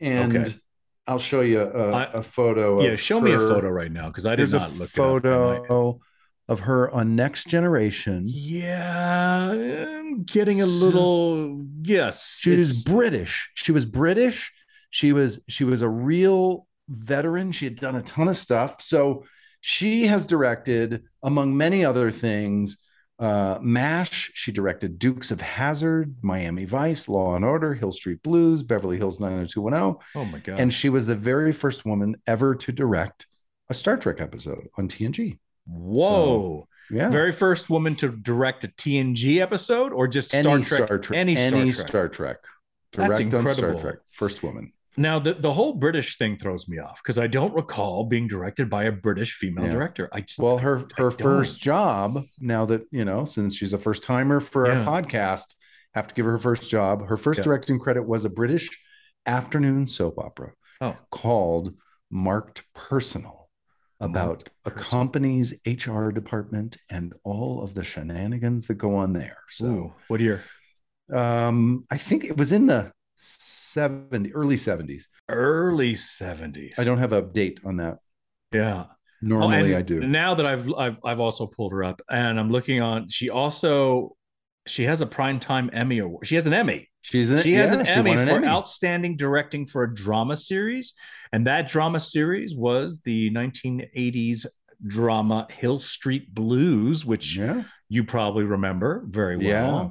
and 0.00 0.36
Okay. 0.36 0.54
I'll 1.06 1.18
show 1.18 1.40
you 1.42 1.60
a, 1.60 1.92
I- 1.92 2.12
a 2.14 2.22
photo. 2.22 2.80
yeah, 2.82 2.90
of 2.92 3.00
show 3.00 3.20
me 3.20 3.32
a 3.32 3.38
photo 3.38 3.68
right 3.68 3.92
now 3.92 4.08
because 4.08 4.26
I 4.26 4.30
did 4.30 4.38
Here's 4.38 4.54
a 4.54 4.58
not 4.60 4.72
look 4.78 4.90
it 4.90 4.98
up. 4.98 5.06
I 5.26 5.58
might- 5.58 5.68
photo 5.68 6.00
of 6.48 6.60
her 6.60 6.90
on 6.90 7.16
Next 7.16 7.48
Generation. 7.48 8.24
Yeah, 8.26 9.50
I'm 9.50 10.22
getting 10.24 10.60
a 10.60 10.66
little 10.66 11.64
yes. 11.82 12.38
She 12.40 12.56
was 12.56 12.82
British. 12.84 13.50
She 13.54 13.72
was 13.72 13.86
British. 13.86 14.52
She 14.90 15.12
was 15.12 15.42
she 15.48 15.64
was 15.64 15.82
a 15.82 15.88
real 15.88 16.66
veteran. 16.88 17.52
She 17.52 17.64
had 17.64 17.76
done 17.76 17.96
a 17.96 18.02
ton 18.02 18.28
of 18.28 18.36
stuff. 18.36 18.80
So 18.82 19.24
she 19.60 20.06
has 20.06 20.26
directed, 20.26 21.04
among 21.22 21.56
many 21.56 21.84
other 21.84 22.10
things, 22.10 22.78
uh, 23.18 23.58
MASH. 23.62 24.32
She 24.34 24.52
directed 24.52 24.98
Dukes 24.98 25.30
of 25.30 25.40
Hazzard, 25.40 26.16
Miami 26.22 26.64
Vice, 26.64 27.08
Law 27.08 27.36
and 27.36 27.44
Order, 27.44 27.72
Hill 27.74 27.92
Street 27.92 28.22
Blues, 28.22 28.62
Beverly 28.62 28.98
Hills 28.98 29.20
90210. 29.20 30.04
oh 30.16 30.24
my 30.26 30.38
god! 30.40 30.60
And 30.60 30.72
she 30.74 30.88
was 30.88 31.06
the 31.06 31.14
very 31.14 31.52
first 31.52 31.86
woman 31.86 32.16
ever 32.26 32.54
to 32.56 32.72
direct 32.72 33.26
a 33.70 33.74
Star 33.74 33.96
Trek 33.96 34.20
episode 34.20 34.68
on 34.76 34.88
TNG. 34.88 35.38
Whoa! 35.66 36.68
Yeah. 36.90 37.08
Very 37.08 37.32
first 37.32 37.70
woman 37.70 37.96
to 37.96 38.10
direct 38.10 38.64
a 38.64 38.68
TNG 38.68 39.38
episode, 39.38 39.92
or 39.92 40.06
just 40.06 40.34
any 40.34 40.62
Star 40.62 40.78
Trek? 40.78 40.88
Star 40.88 40.98
Trek. 40.98 41.18
Any 41.18 41.36
Any, 41.36 41.70
Star 41.70 41.86
Trek. 41.86 41.88
Star 41.88 42.08
Trek. 42.08 42.36
That's 42.92 43.18
Direct 43.18 43.34
on 43.34 43.40
Star 43.48 43.70
incredible. 43.70 43.80
Trek. 43.80 43.96
First 44.10 44.42
woman. 44.42 44.72
Now, 44.96 45.18
the, 45.18 45.34
the 45.34 45.52
whole 45.52 45.74
British 45.74 46.18
thing 46.18 46.36
throws 46.36 46.68
me 46.68 46.78
off 46.78 47.02
because 47.02 47.18
I 47.18 47.26
don't 47.26 47.54
recall 47.54 48.04
being 48.04 48.28
directed 48.28 48.70
by 48.70 48.84
a 48.84 48.92
British 48.92 49.34
female 49.34 49.64
Yeah. 49.66 49.72
director. 49.72 50.08
I 50.12 50.20
just 50.20 50.38
Well, 50.38 50.58
her 50.58 50.78
her 50.96 51.10
don't. 51.10 51.20
first 51.20 51.60
job, 51.62 52.24
now 52.38 52.64
that 52.66 52.82
you 52.92 53.04
know, 53.04 53.24
since 53.24 53.56
she's 53.56 53.72
a 53.72 53.78
first 53.78 54.02
timer 54.04 54.40
for 54.40 54.66
Yeah. 54.66 54.84
our 54.84 55.02
podcast, 55.02 55.56
have 55.94 56.06
to 56.08 56.14
give 56.14 56.26
her 56.26 56.32
her 56.32 56.38
first 56.38 56.70
job. 56.70 57.06
Her 57.08 57.16
first 57.16 57.38
Yeah. 57.38 57.44
directing 57.44 57.78
credit 57.78 58.06
was 58.06 58.24
a 58.24 58.30
British 58.30 58.68
afternoon 59.26 59.86
soap 59.86 60.18
opera 60.18 60.52
Oh. 60.80 60.96
called 61.10 61.74
Marked 62.10 62.62
Personal 62.74 63.48
about 64.00 64.26
Marked 64.26 64.50
a 64.66 64.70
Personal. 64.70 64.90
company's 64.90 65.54
HR 65.66 66.10
department 66.12 66.76
and 66.90 67.14
all 67.24 67.62
of 67.62 67.74
the 67.74 67.82
shenanigans 67.84 68.66
that 68.68 68.74
go 68.74 68.96
on 68.96 69.12
there. 69.12 69.38
So 69.48 69.66
Ooh, 69.66 69.92
what 70.08 70.20
year? 70.20 70.42
um 71.12 71.84
I 71.90 71.98
think 71.98 72.24
it 72.24 72.36
was 72.36 72.50
in 72.52 72.66
the 72.66 72.92
70 73.16 74.32
early 74.34 74.56
70s. 74.56 75.04
Early 75.28 75.94
seventies. 75.94 76.74
I 76.78 76.84
don't 76.84 76.98
have 76.98 77.12
a 77.12 77.22
date 77.22 77.60
on 77.64 77.78
that. 77.78 77.98
Yeah. 78.52 78.86
Normally 79.22 79.74
Oh, 79.74 79.78
I 79.78 79.82
do. 79.82 80.00
Now 80.00 80.34
that 80.34 80.44
I've, 80.44 80.70
I've 80.74 80.96
I've 81.02 81.20
also 81.20 81.46
pulled 81.46 81.72
her 81.72 81.82
up, 81.82 82.02
and 82.10 82.38
I'm 82.38 82.50
looking 82.50 82.82
on. 82.82 83.08
She 83.08 83.30
also 83.30 84.16
she 84.66 84.84
has 84.84 85.00
a 85.00 85.06
primetime 85.06 85.70
Emmy 85.72 85.98
award. 85.98 86.26
She 86.26 86.34
has 86.34 86.46
an 86.46 86.52
Emmy. 86.52 86.90
She's 87.00 87.30
an, 87.30 87.40
She 87.42 87.52
has 87.54 87.72
yeah, 87.72 87.78
an 87.80 87.84
she 87.86 87.92
Emmy 87.92 88.12
an 88.12 88.26
for 88.26 88.34
Emmy. 88.34 88.46
outstanding 88.46 89.16
directing 89.16 89.64
for 89.66 89.82
a 89.84 89.94
drama 89.94 90.36
series, 90.36 90.92
and 91.32 91.46
that 91.46 91.68
drama 91.68 92.00
series 92.00 92.54
was 92.54 93.00
the 93.00 93.30
1980s 93.30 94.46
drama 94.86 95.46
Hill 95.50 95.80
Street 95.80 96.34
Blues, 96.34 97.06
which 97.06 97.36
Yeah. 97.36 97.62
you 97.88 98.04
probably 98.04 98.44
remember 98.44 99.04
very 99.08 99.36
well. 99.38 99.46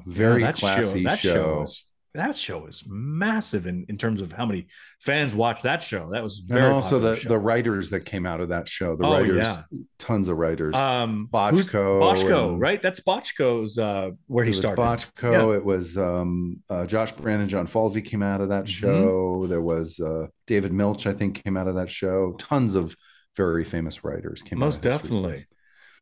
Yeah, 0.05 0.13
very 0.13 0.43
that 0.43 0.55
classy 0.55 1.03
that 1.05 1.17
show. 1.19 1.63
is 1.63 1.85
that 2.15 2.35
show 2.35 2.65
is 2.67 2.83
massive 2.87 3.65
in, 3.65 3.85
in 3.89 3.97
terms 3.97 4.21
of 4.21 4.31
how 4.31 4.45
many 4.45 4.67
fans 5.01 5.33
watch 5.33 5.63
that 5.63 5.81
show. 5.81 6.09
That 6.11 6.21
was 6.21 6.39
and 6.39 6.49
very 6.59 6.71
also 6.71 6.99
the 6.99 7.15
show. 7.15 7.29
the 7.29 7.39
writers 7.39 7.89
that 7.89 8.01
came 8.01 8.25
out 8.25 8.39
of 8.39 8.49
that 8.49 8.67
show 8.67 8.95
the 8.95 9.05
Oh, 9.05 9.13
writers 9.13 9.37
yeah. 9.37 9.63
tons 9.97 10.27
of 10.27 10.37
writers 10.37 10.75
um 10.75 11.27
Bochco 11.31 11.99
Bochco, 12.01 12.49
and- 12.49 12.61
right? 12.61 12.81
That's 12.81 12.99
Bochco's 12.99 13.79
uh 13.79 14.11
where 14.27 14.43
it 14.43 14.47
he 14.47 14.51
was 14.51 14.59
started. 14.59 14.81
Bochco. 14.81 15.55
It 15.57 15.65
was 15.65 15.97
um, 15.97 16.61
uh, 16.69 16.85
Josh 16.85 17.11
Brandon, 17.13 17.49
John 17.49 17.65
Falsey 17.67 18.03
came 18.05 18.21
out 18.23 18.41
of 18.41 18.49
that 18.49 18.65
Mhm. 18.65 18.67
show. 18.67 19.47
There 19.47 19.61
was 19.61 19.99
uh, 19.99 20.27
David 20.45 20.71
Milch, 20.71 21.07
I 21.07 21.13
think, 21.13 21.43
came 21.43 21.57
out 21.57 21.67
of 21.67 21.75
that 21.75 21.89
show. 21.89 22.33
Tons 22.37 22.75
of 22.75 22.95
very 23.35 23.63
famous 23.63 24.03
writers 24.03 24.43
came. 24.43 24.59
Most 24.59 24.85
out 24.85 24.93
of 24.95 25.01
History 25.01 25.09
definitely. 25.17 25.45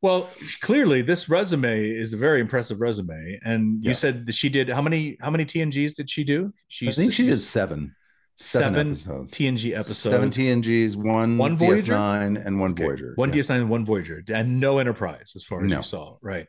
Well, 0.02 0.30
clearly 0.62 1.02
this 1.04 1.30
resume 1.30 1.90
is 1.90 2.14
a 2.14 2.18
very 2.18 2.42
impressive 2.42 2.82
resume. 2.82 3.40
And 3.44 3.84
you 3.84 3.94
said 3.94 4.26
that 4.26 4.34
she 4.34 4.50
did 4.50 4.68
how 4.70 4.82
many 4.82 5.18
how 5.22 5.30
many 5.30 5.46
TNGs 5.46 5.96
did 5.96 6.10
she 6.10 6.24
do? 6.24 6.54
She 6.68 6.90
I 6.90 6.92
think 6.92 7.14
she 7.14 7.26
did 7.28 7.40
seven, 7.40 7.96
seven, 8.36 8.74
seven 8.74 8.88
episodes. 8.90 9.32
TNG 9.32 9.74
episodes. 9.74 9.98
Seven 10.00 10.30
TNGs, 10.32 10.96
one, 10.96 11.38
One 11.38 11.56
Voyager? 11.56 11.94
DS9, 11.94 12.46
and 12.46 12.60
one 12.60 12.72
Okay. 12.72 12.84
Voyager. 12.84 13.14
One 13.16 13.30
Yeah. 13.30 13.36
DS9 13.42 13.56
and 13.62 13.70
one 13.70 13.86
Voyager, 13.86 14.24
and 14.34 14.60
no 14.60 14.80
Enterprise, 14.80 15.34
as 15.36 15.44
far 15.44 15.62
as 15.64 15.70
No. 15.70 15.78
you 15.78 15.84
saw, 15.84 16.18
right? 16.22 16.48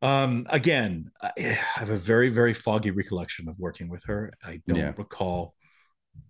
Um, 0.00 0.46
again, 0.48 1.10
I 1.20 1.32
I 1.38 1.42
have 1.80 1.90
a 1.90 1.96
very, 1.96 2.30
very 2.30 2.54
foggy 2.54 2.90
recollection 2.92 3.48
of 3.48 3.58
working 3.58 3.88
with 3.90 4.04
her. 4.04 4.32
I 4.42 4.62
don't 4.66 4.78
Yeah. 4.78 4.92
recall 4.96 5.54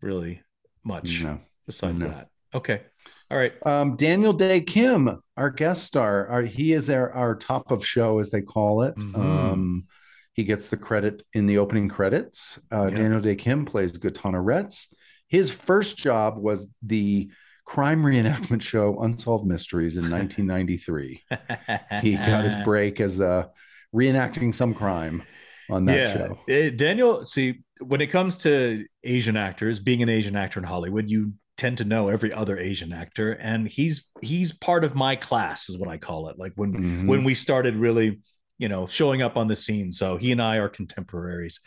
really 0.01 0.43
much 0.85 1.23
No. 1.23 1.41
besides 1.67 2.01
No. 2.01 2.09
that. 2.09 2.29
Okay. 2.55 2.83
All 3.31 3.37
right. 3.37 3.53
Um, 3.67 3.97
Daniel 3.97 4.33
Dae 4.33 4.61
Kim, 4.61 5.23
our 5.37 5.51
guest 5.51 5.85
star, 5.85 6.27
our, 6.29 6.43
he 6.43 6.73
is 6.73 6.89
our, 6.89 7.11
our 7.13 7.37
top 7.37 7.71
of 7.71 7.85
show, 7.85 8.19
as 8.19 8.31
they 8.31 8.41
call 8.43 8.83
it. 8.83 8.97
Mhm. 8.97 9.19
Um, 9.19 9.85
he 10.33 10.45
gets 10.45 10.69
the 10.69 10.77
credit 10.77 11.23
in 11.35 11.47
the 11.47 11.59
opening 11.59 11.89
credits. 11.89 12.59
Uh, 12.73 12.89
Yeah. 12.91 12.97
Daniel 12.97 13.21
Dae 13.21 13.35
Kim 13.35 13.65
plays 13.65 13.99
Gautana 13.99 14.43
Retz. 14.43 14.95
His 15.29 15.51
first 15.51 15.99
job 15.99 16.39
was 16.39 16.69
the 16.83 17.31
crime 17.67 18.03
reenactment 18.03 18.63
show 18.63 18.99
Unsolved 19.01 19.47
Mysteries 19.47 19.99
in 19.99 20.09
1993. 20.11 21.23
he 22.01 22.17
got 22.17 22.45
his 22.45 22.57
break 22.65 22.99
as 23.01 23.21
uh, 23.21 23.47
reenacting 23.95 24.55
some 24.55 24.73
crime 24.73 25.23
on 25.69 25.85
that 25.85 26.17
show. 26.17 26.39
Eh, 26.49 26.71
Daniel, 26.71 27.27
see, 27.27 27.61
when 27.81 28.01
it 28.01 28.07
comes 28.07 28.39
to 28.39 28.87
Asian 29.05 29.37
actors, 29.37 29.81
being 29.81 30.03
an 30.03 30.09
Asian 30.09 30.35
actor 30.35 30.61
in 30.61 30.65
Hollywood, 30.65 31.11
you 31.11 31.35
tend 31.59 31.77
to 31.79 31.85
know 31.85 32.09
every 32.09 32.33
other 32.33 32.59
Asian 32.59 32.93
actor, 32.93 33.33
and 33.33 33.69
he's 33.69 34.07
he's 34.23 34.53
part 34.53 34.85
of 34.85 34.95
my 34.95 35.17
class, 35.17 35.69
is 35.69 35.77
what 35.77 35.91
I 35.91 35.99
call 35.99 36.29
it. 36.31 36.39
Like 36.39 36.53
when 36.55 36.73
Mhm. 36.73 37.07
when 37.07 37.25
we 37.25 37.35
started 37.35 37.77
really, 37.77 38.21
you 38.57 38.69
know, 38.69 38.87
showing 38.87 39.21
up 39.21 39.37
on 39.37 39.49
the 39.49 39.57
scene. 39.57 39.93
So 39.93 40.17
he 40.17 40.33
and 40.33 40.41
I 40.41 40.57
are 40.57 40.69
contemporaries. 40.71 41.61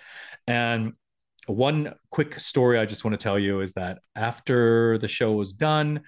And 0.47 0.93
one 1.45 1.93
quick 2.09 2.39
story 2.39 2.79
I 2.79 2.85
just 2.85 3.03
want 3.03 3.19
to 3.19 3.23
tell 3.23 3.37
you 3.37 3.61
is 3.61 3.73
that 3.73 3.99
after 4.15 4.97
the 4.97 5.07
show 5.07 5.33
was 5.33 5.53
done, 5.53 6.01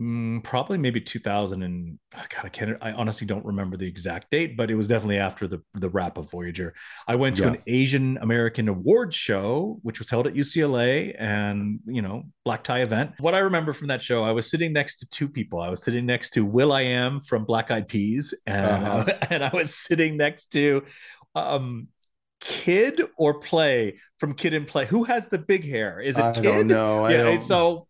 mm, 0.00 0.42
probably 0.42 0.78
maybe 0.78 1.00
2000 1.00 1.62
and 1.62 1.98
oh, 2.16 2.24
God, 2.34 2.44
I 2.44 2.48
can't, 2.48 2.76
I 2.82 2.92
honestly 2.92 3.26
don't 3.26 3.44
remember 3.44 3.76
the 3.76 3.86
exact 3.86 4.30
date, 4.30 4.56
but 4.56 4.70
it 4.70 4.74
was 4.74 4.88
definitely 4.88 5.18
after 5.18 5.46
the, 5.46 5.62
the 5.74 5.88
wrap 5.90 6.18
of 6.18 6.30
Voyager. 6.30 6.74
I 7.06 7.14
went 7.14 7.36
to 7.36 7.42
Yeah. 7.42 7.48
an 7.50 7.58
Asian 7.66 8.18
American 8.18 8.68
awards 8.68 9.14
show, 9.16 9.78
which 9.82 9.98
was 9.98 10.08
held 10.10 10.26
at 10.26 10.34
UCLA 10.34 11.14
and, 11.18 11.80
you 11.86 12.02
know, 12.02 12.24
black 12.44 12.64
tie 12.64 12.80
event. 12.82 13.12
What 13.20 13.34
I 13.34 13.38
remember 13.38 13.72
from 13.72 13.88
that 13.88 14.02
show, 14.02 14.24
I 14.24 14.32
was 14.32 14.50
sitting 14.50 14.72
next 14.72 14.96
to 14.96 15.08
two 15.10 15.28
people. 15.28 15.60
I 15.60 15.68
was 15.68 15.82
sitting 15.82 16.06
next 16.06 16.30
to 16.30 16.44
Will 16.44 16.72
I 16.72 16.82
Am 16.82 17.20
from 17.20 17.44
Black 17.44 17.70
Eyed 17.70 17.88
Peas, 17.88 18.34
and, 18.46 18.84
Uh-huh. 18.86 19.12
and 19.30 19.44
I 19.44 19.50
was 19.54 19.74
sitting 19.74 20.16
next 20.16 20.46
to, 20.52 20.84
um, 21.34 21.88
Kid 22.40 23.00
or 23.16 23.34
Play 23.38 24.00
from 24.18 24.34
Kid 24.34 24.52
and 24.52 24.66
Play. 24.66 24.84
Who 24.86 25.04
has 25.04 25.28
the 25.28 25.38
big 25.38 25.64
hair? 25.64 26.00
Is 26.00 26.18
it 26.18 26.24
I 26.24 26.32
Kid? 26.32 26.72
I 26.72 27.10
yeah, 27.10 27.22
don't- 27.22 27.40
so 27.40 27.86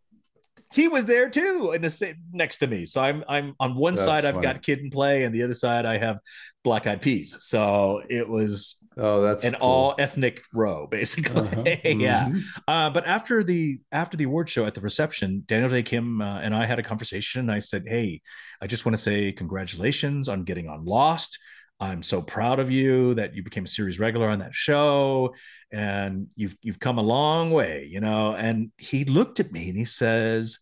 he 0.73 0.89
was 0.89 1.05
there 1.07 1.29
too 1.29 1.73
in 1.75 1.83
the 1.83 1.91
same 1.91 2.17
next 2.33 2.59
to 2.59 2.67
me. 2.67 2.85
So 2.87 3.03
I'm 3.03 3.25
I'm 3.29 3.55
on 3.61 3.75
one 3.75 3.95
That's 3.95 4.05
side 4.05 4.25
I've 4.25 4.35
funny. 4.35 4.47
got 4.47 4.63
Kid 4.63 4.81
and 4.81 4.91
Play, 4.91 5.25
and 5.25 5.35
the 5.35 5.43
other 5.43 5.55
side 5.55 5.87
I 5.87 5.99
have 5.99 6.19
Black 6.65 6.87
Eyed 6.87 7.01
Peas. 7.03 7.37
So 7.45 8.03
it 8.09 8.29
was 8.29 8.85
oh, 8.97 9.23
that's 9.23 9.45
an 9.45 9.55
cool. 9.55 9.69
all 9.69 9.95
ethnic 9.99 10.43
row, 10.53 10.87
basically. 10.87 11.43
Uh-huh. 11.49 11.63
yeah. 11.85 12.29
Mhm. 12.29 12.43
Uh, 12.67 12.91
but 12.91 13.07
after 13.07 13.43
the 13.45 13.79
after 13.91 14.17
the 14.17 14.25
award 14.25 14.49
show 14.49 14.67
at 14.67 14.75
the 14.75 14.81
reception, 14.81 15.45
Daniel 15.47 15.69
Dae 15.71 15.83
Kim 15.83 16.21
uh, 16.21 16.39
and 16.41 16.55
I 16.55 16.67
had 16.67 16.79
a 16.79 16.83
conversation, 16.83 17.41
and 17.41 17.53
I 17.53 17.59
said, 17.59 17.85
"Hey, 17.87 18.21
I 18.61 18.67
just 18.67 18.85
want 18.85 18.97
to 18.97 19.03
say 19.03 19.33
congratulations 19.33 20.29
on 20.29 20.45
getting 20.45 20.69
on 20.69 20.85
Lost. 20.85 21.39
I'm 21.83 22.03
so 22.03 22.23
proud 22.23 22.61
of 22.61 22.71
you 22.71 23.15
that 23.15 23.35
you 23.35 23.43
became 23.43 23.65
a 23.65 23.69
series 23.69 23.99
regular 24.01 24.29
on 24.29 24.39
that 24.41 24.55
show, 24.55 25.35
and 25.73 26.29
you've 26.37 26.57
you've 26.63 26.81
come 26.81 26.99
a 26.99 27.03
long 27.03 27.51
way, 27.51 27.89
you 27.91 28.01
know." 28.01 28.35
And 28.37 28.73
he 28.79 29.05
looked 29.05 29.41
at 29.41 29.53
me 29.53 29.69
and 29.71 29.79
he 29.79 29.85
says, 29.87 30.61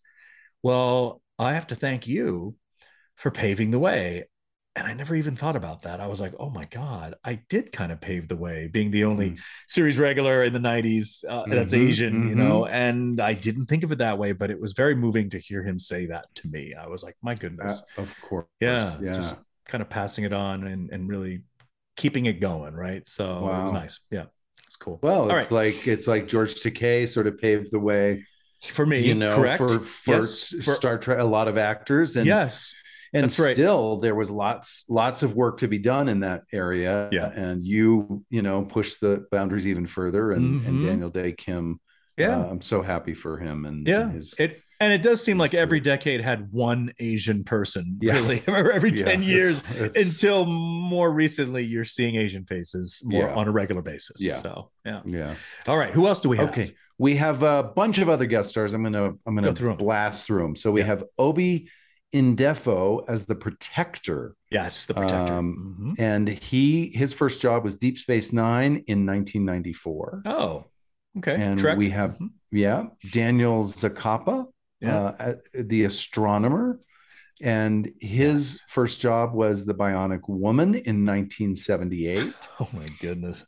"Well, 0.63 1.23
I 1.39 1.55
have 1.55 1.69
to 1.69 1.75
thank 1.75 2.07
you 2.07 2.57
for 3.17 3.31
paving 3.31 3.71
the 3.71 3.79
way." 3.79 4.25
And 4.77 4.87
I 4.87 4.95
never 4.95 5.17
even 5.17 5.37
thought 5.37 5.57
about 5.57 5.83
that. 5.83 6.01
I 6.01 6.07
was 6.07 6.21
like, 6.21 6.35
"Oh 6.39 6.51
my 6.51 6.65
god, 6.67 7.15
I 7.25 7.35
did 7.49 7.73
kind 7.73 7.93
of 7.93 8.01
pave 8.01 8.29
the 8.29 8.37
way, 8.37 8.69
being 8.69 8.91
the 8.91 9.05
only." 9.05 9.35
series 9.69 9.99
regular 9.99 10.45
in 10.45 10.53
the 10.53 10.59
90s 10.61 11.25
uh, 11.29 11.47
that's 11.51 11.75
Mhm, 11.75 11.75
asian 11.75 12.25
you 12.25 12.35
mhm. 12.35 12.37
know 12.37 12.67
and 12.67 13.21
i 13.21 13.35
didn't 13.35 13.67
think 13.67 13.85
of 13.85 13.93
it 13.93 13.99
that 13.99 14.19
way 14.19 14.33
but 14.33 14.51
it 14.51 14.61
was 14.61 14.73
very 14.73 14.95
moving 14.95 15.31
to 15.31 15.39
hear 15.39 15.63
him 15.63 15.79
say 15.79 16.07
that 16.07 16.27
to 16.35 16.49
me 16.49 16.75
i 16.75 16.87
was 16.89 17.03
like 17.05 17.17
my 17.23 17.35
goodness 17.37 17.83
Uh, 17.83 17.83
of 17.97 18.19
course. 18.21 18.49
yeah, 18.61 19.01
Yeah. 19.01 19.03
just 19.11 19.41
kind 19.71 19.83
of 19.83 19.89
passing 19.89 20.25
it 20.25 20.33
on 20.33 20.67
and, 20.67 20.91
and 20.91 21.09
really 21.09 21.43
keeping 21.97 22.27
it 22.27 22.41
going 22.41 22.75
right 22.75 23.07
so 23.07 23.39
it 23.39 23.63
was 23.63 23.73
nice 23.73 24.01
yeah 24.11 24.25
it's 24.67 24.77
cool 24.77 24.99
Well, 25.03 25.23
All 25.23 25.37
it's 25.37 25.51
right. 25.51 25.67
like 25.75 25.89
it's 25.89 26.07
like 26.07 26.29
George 26.29 26.55
Takei 26.55 27.09
sort 27.09 27.27
of 27.27 27.39
paved 27.39 27.71
the 27.73 27.81
way, 27.81 28.25
for 28.63 28.87
me 28.87 29.01
you 29.01 29.15
know, 29.17 29.35
correct 29.35 29.59
for 29.59 29.81
for, 29.81 30.17
Yes, 30.17 30.55
Star 30.77 30.97
Trek. 30.99 31.19
A 31.19 31.25
lot 31.25 31.49
of 31.49 31.59
actors, 31.59 32.17
and 32.17 32.27
yes 32.27 32.73
and 33.13 33.25
that's 33.25 33.41
right. 33.41 33.57
still 33.57 33.99
there 33.99 34.15
was 34.15 34.31
lots 34.31 34.85
lots 34.89 35.25
of 35.25 35.35
work 35.35 35.59
to 35.59 35.67
be 35.67 35.81
done 35.81 36.09
in 36.09 36.21
that 36.21 36.43
area. 36.53 37.09
Yeah. 37.11 37.33
and 37.35 37.65
you 37.65 38.25
you 38.31 38.43
know 38.43 38.63
pushed 38.65 39.01
the 39.01 39.27
boundaries 39.33 39.67
even 39.67 39.87
further. 39.87 40.31
And 40.31 40.65
and 40.65 40.81
Mhm. 40.81 40.87
Daniel 40.87 41.11
Dae 41.11 41.33
Kim, 41.33 41.81
yeah 42.17 42.39
uh, 42.39 42.45
I'm 42.51 42.61
so 42.61 42.81
happy 42.83 43.15
for 43.15 43.39
him 43.39 43.65
and 43.67 43.89
yeah 43.89 44.03
and 44.03 44.13
his 44.13 44.35
it 44.39 44.61
And 44.83 44.93
it 44.95 45.03
does 45.03 45.23
seem 45.23 45.37
like 45.37 45.53
every 45.53 45.79
decade 45.81 46.23
had 46.23 46.51
one 46.53 46.91
Asian 46.99 47.45
person, 47.45 47.99
Yeah. 48.01 48.15
really, 48.15 48.43
every 48.49 48.91
10 48.93 49.07
it's- 49.23 49.29
years 49.29 49.59
it's- 49.79 49.95
until 50.17 50.47
more 50.47 51.11
recently 51.11 51.65
you're 51.65 51.85
seeing 51.85 52.17
Asian 52.17 52.47
faces 52.47 53.03
more 53.05 53.25
Yeah. 53.29 53.35
on 53.35 53.47
a 53.47 53.51
regular 53.51 53.83
basis. 53.83 54.25
Yeah. 54.25 54.39
So, 54.39 54.71
yeah. 54.87 55.03
yeah. 55.05 55.35
All 55.67 55.77
right. 55.77 55.93
Who 55.93 56.07
else 56.07 56.21
do 56.21 56.31
we 56.31 56.39
have? 56.39 56.49
Okay. 56.51 56.75
We 56.99 57.17
have 57.17 57.43
a 57.43 57.63
bunch 57.77 57.99
of 57.99 58.09
other 58.09 58.25
guest 58.27 58.49
stars. 58.51 58.73
I'm 58.73 58.83
gonna 58.83 59.13
I'm 59.27 59.35
gonna 59.35 59.55
through 59.55 59.73
'em. 59.73 59.77
blast 59.77 60.27
through 60.27 60.43
them. 60.43 60.57
So 60.57 60.71
we 60.73 60.81
Yeah. 60.81 60.87
have 60.87 61.05
Obi 61.19 61.69
Ndefo 62.15 63.05
as 63.09 63.25
the 63.25 63.35
protector. 63.35 64.35
Yes, 64.51 64.85
the 64.87 64.95
protector. 64.95 65.33
Um, 65.33 65.95
Mhm. 65.97 66.01
And 66.01 66.29
he 66.29 66.91
his 66.95 67.13
first 67.13 67.41
job 67.41 67.65
was 67.65 67.77
Deep 67.77 67.99
Space 67.99 68.33
Nine 68.33 68.83
in 68.87 69.07
1994. 69.07 70.23
Oh, 70.27 70.65
okay. 71.19 71.37
and 71.37 71.59
Trek. 71.59 71.79
we 71.79 71.91
have 71.91 72.19
Mhm. 72.19 72.31
yeah 72.51 72.87
Daniel 73.13 73.65
Zacapa, 73.65 74.37
Yeah. 74.37 74.51
Uh, 74.85 75.13
uh, 75.19 75.35
the 75.55 75.85
astronomer, 75.85 76.81
and 77.43 77.93
his 78.01 78.53
Yes. 78.55 78.61
first 78.69 79.01
job 79.01 79.33
was 79.35 79.65
the 79.65 79.75
Bionic 79.75 80.29
Woman 80.29 80.75
in 80.75 81.05
1978. 81.07 82.35
Oh 82.61 82.69
my 82.73 82.89
goodness. 83.01 83.47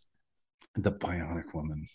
the 0.74 0.92
Bionic 0.92 1.52
Woman, 1.54 1.86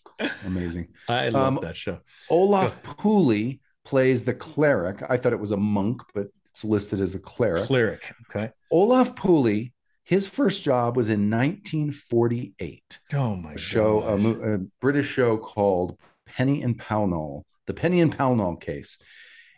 amazing. 0.45 0.89
I 1.09 1.29
love 1.29 1.57
Um, 1.57 1.59
that 1.63 1.75
show. 1.75 1.99
Olaf 2.29 2.81
Pooley 2.83 3.59
plays 3.85 4.23
the 4.23 4.33
cleric. 4.35 5.01
I 5.09 5.17
thought 5.17 5.33
it 5.33 5.39
was 5.39 5.51
a 5.51 5.57
monk, 5.57 6.01
but 6.13 6.27
it's 6.45 6.63
listed 6.63 7.01
as 7.01 7.15
a 7.15 7.19
cleric. 7.19 7.63
Cleric. 7.65 8.13
Okay. 8.29 8.51
Olaf 8.69 9.15
Pooley, 9.15 9.73
his 10.03 10.27
first 10.27 10.63
job 10.63 10.95
was 10.95 11.09
in 11.09 11.27
1948. 11.29 12.99
Oh 13.13 13.35
my 13.35 13.53
A 13.53 13.57
show, 13.57 14.01
a, 14.03 14.53
a 14.55 14.57
British 14.79 15.07
show 15.07 15.37
called 15.37 15.97
Penny 16.25 16.61
and 16.61 16.77
Pownall, 16.79 17.43
the 17.65 17.73
Penny 17.73 18.01
and 18.01 18.15
Pownall 18.15 18.59
case. 18.61 18.97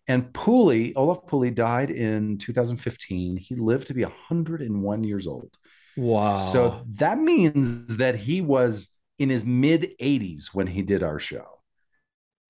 And 0.10 0.34
Pooley, 0.34 0.92
Olaf 0.96 1.25
Pooley 1.28 1.54
died 1.54 1.92
in 1.92 2.39
2015. 2.39 3.38
He 3.38 3.56
lived 3.56 3.88
to 3.88 3.94
be 3.94 4.01
101 4.04 5.04
years 5.04 5.28
old. 5.28 5.56
Wow. 5.96 6.34
So 6.34 6.84
that 6.98 7.20
means 7.20 7.98
that 7.98 8.16
he 8.16 8.42
was 8.42 8.89
in 9.20 9.30
his 9.30 9.46
mid 9.46 9.92
80s 10.01 10.48
when 10.51 10.66
he 10.66 10.82
did 10.82 11.04
our 11.04 11.20
show. 11.20 11.46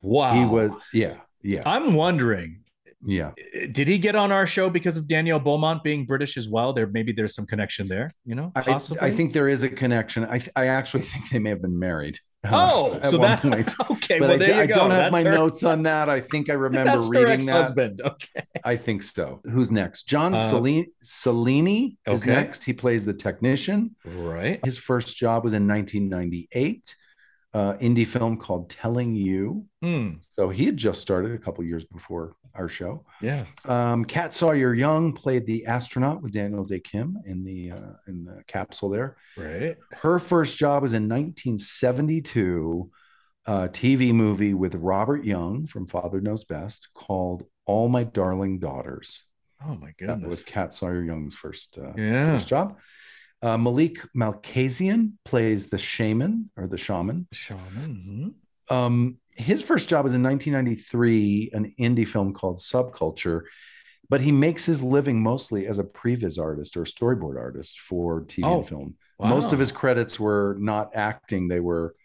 wow. 0.02 0.34
He 0.34 0.46
was, 0.46 0.72
yeah, 0.94 1.18
yeah, 1.42 1.64
I'm 1.66 1.94
wondering, 1.94 2.64
yeah. 3.04 3.32
did 3.72 3.88
he 3.90 3.98
get 3.98 4.16
on 4.16 4.32
our 4.32 4.48
show 4.48 4.70
because 4.70 4.96
of 4.96 5.08
Danielle 5.08 5.40
Beaumont 5.40 5.84
being 5.84 6.06
British 6.06 6.38
as 6.38 6.48
well? 6.48 6.72
There 6.72 6.88
maybe 6.88 7.12
there's 7.12 7.36
some 7.36 7.46
connection 7.46 7.90
there, 7.90 8.12
you 8.24 8.36
know? 8.36 8.54
I, 8.56 8.80
I 9.02 9.12
think 9.12 9.34
there 9.34 9.50
is 9.50 9.64
a 9.64 9.70
connection. 9.70 10.24
I, 10.26 10.38
th- 10.38 10.52
I 10.56 10.68
actually 10.68 11.04
think 11.12 11.30
they 11.30 11.40
may 11.40 11.50
have 11.50 11.62
been 11.62 11.78
married. 11.78 12.20
uh, 12.46 12.50
Oh, 12.54 12.96
at 13.02 13.10
so 13.12 13.20
one 13.20 13.30
that 13.30 13.42
point. 13.42 13.74
okay. 13.92 14.20
But 14.20 14.30
well, 14.30 14.32
I, 14.34 14.38
there 14.38 14.56
you 14.56 14.62
I 14.62 14.66
don't 14.68 14.92
have 14.92 15.12
That's 15.12 15.24
my 15.24 15.30
her- 15.30 15.36
notes 15.36 15.64
on 15.64 15.84
that. 15.84 16.10
I 16.10 16.22
think 16.22 16.50
I 16.50 16.54
remember 16.68 16.92
That's 16.92 17.10
reading 17.10 17.26
that. 17.26 17.34
ex-husband. 17.34 18.02
Okay. 18.02 18.44
I 18.64 18.76
think 18.76 19.04
so. 19.04 19.42
Who's 19.44 19.72
next? 19.72 20.04
John 20.04 20.34
Uh, 20.36 20.40
Cellini, 20.40 20.88
Cellini 21.04 21.98
is 22.08 22.24
okay. 22.24 22.32
next. 22.32 22.64
He 22.64 22.74
plays 22.74 23.04
the 23.04 23.14
technician. 23.14 23.96
Right. 24.06 24.60
His 24.66 24.78
first 24.78 25.18
job 25.18 25.44
was 25.44 25.54
in 25.54 25.68
1998, 25.68 26.96
uh, 27.54 27.74
indie 27.76 28.08
film 28.08 28.38
called 28.38 28.70
Telling 28.70 29.16
You. 29.16 29.66
Hmm. 29.82 30.14
So 30.22 30.50
he 30.50 30.66
had 30.66 30.78
just 30.78 31.02
started 31.02 31.34
a 31.34 31.38
couple 31.38 31.64
years 31.64 31.86
before 31.86 32.36
our 32.54 32.70
show. 32.70 33.06
Yeah. 33.22 33.46
Um, 33.66 34.06
Kat 34.06 34.34
Sawyer 34.34 34.74
Young 34.74 35.14
played 35.14 35.46
the 35.46 35.66
astronaut 35.66 36.22
with 36.22 36.32
Daniel 36.32 36.64
Day 36.64 36.80
Kim 36.80 37.18
in 37.26 37.44
the 37.44 37.72
uh, 37.72 37.94
in 38.08 38.26
the 38.26 38.44
capsule 38.48 38.90
there. 38.90 39.18
Right. 39.38 39.78
Her 39.94 40.20
first 40.20 40.58
job 40.58 40.84
was 40.84 40.94
in 40.94 41.04
1972, 41.04 42.90
a 43.46 43.52
TV 43.70 44.14
movie 44.14 44.54
with 44.54 44.76
Robert 44.76 45.24
Young 45.24 45.66
from 45.66 45.88
Father 45.88 46.22
Knows 46.22 46.44
Best 46.44 46.90
called 46.94 47.46
All 47.66 47.90
My 47.90 48.04
Darling 48.04 48.60
Daughters. 48.60 49.24
Oh 49.66 49.76
my 49.76 49.94
goodness! 49.98 50.22
That 50.22 50.30
was 50.30 50.44
Kat 50.44 50.74
Sawyer 50.74 51.04
Young's 51.04 51.36
first 51.36 51.78
uh, 51.78 51.94
yeah. 51.98 52.26
first 52.26 52.48
job. 52.48 52.78
Uh, 53.42 53.58
Melik 53.58 54.06
Malkasian 54.16 55.14
plays 55.24 55.70
the 55.70 55.78
shaman 55.78 56.50
or 56.58 56.68
the 56.68 56.78
shaman. 56.78 57.28
Shaman. 57.32 58.36
Um, 58.70 59.18
his 59.36 59.64
first 59.64 59.88
job 59.88 60.04
was 60.04 60.14
in 60.14 60.22
1993, 60.24 61.52
an 61.54 61.74
indie 61.80 62.08
film 62.08 62.34
called 62.34 62.58
Subculture, 62.58 63.44
but 64.10 64.20
he 64.22 64.32
makes 64.32 64.66
his 64.66 64.84
living 64.84 65.22
mostly 65.22 65.68
as 65.68 65.80
a 65.80 65.84
previs 65.84 66.40
artist 66.40 66.76
or 66.76 66.82
storyboard 66.84 67.38
artist 67.40 67.80
for 67.80 68.22
TV 68.24 68.44
Oh, 68.46 68.58
and 68.58 68.68
film. 68.68 68.96
Wow. 69.18 69.30
Most 69.30 69.54
of 69.54 69.60
his 69.60 69.72
credits 69.72 70.20
were 70.20 70.58
not 70.60 70.96
acting; 70.96 71.48
they 71.48 71.60
were 71.62 71.96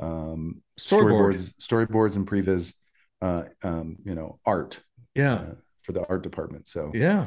um, 0.00 0.62
Storyboards. 0.78 1.54
storyboards, 1.58 1.88
storyboards 1.88 2.16
and 2.16 2.26
previs, 2.28 2.74
uh, 3.22 3.44
um, 3.62 3.96
you 4.04 4.14
know, 4.14 4.38
art 4.46 4.80
Yeah. 5.14 5.34
uh, 5.34 5.54
for 5.82 5.92
the 5.92 6.06
art 6.08 6.22
department. 6.22 6.66
So, 6.68 6.90
Yeah. 6.94 7.26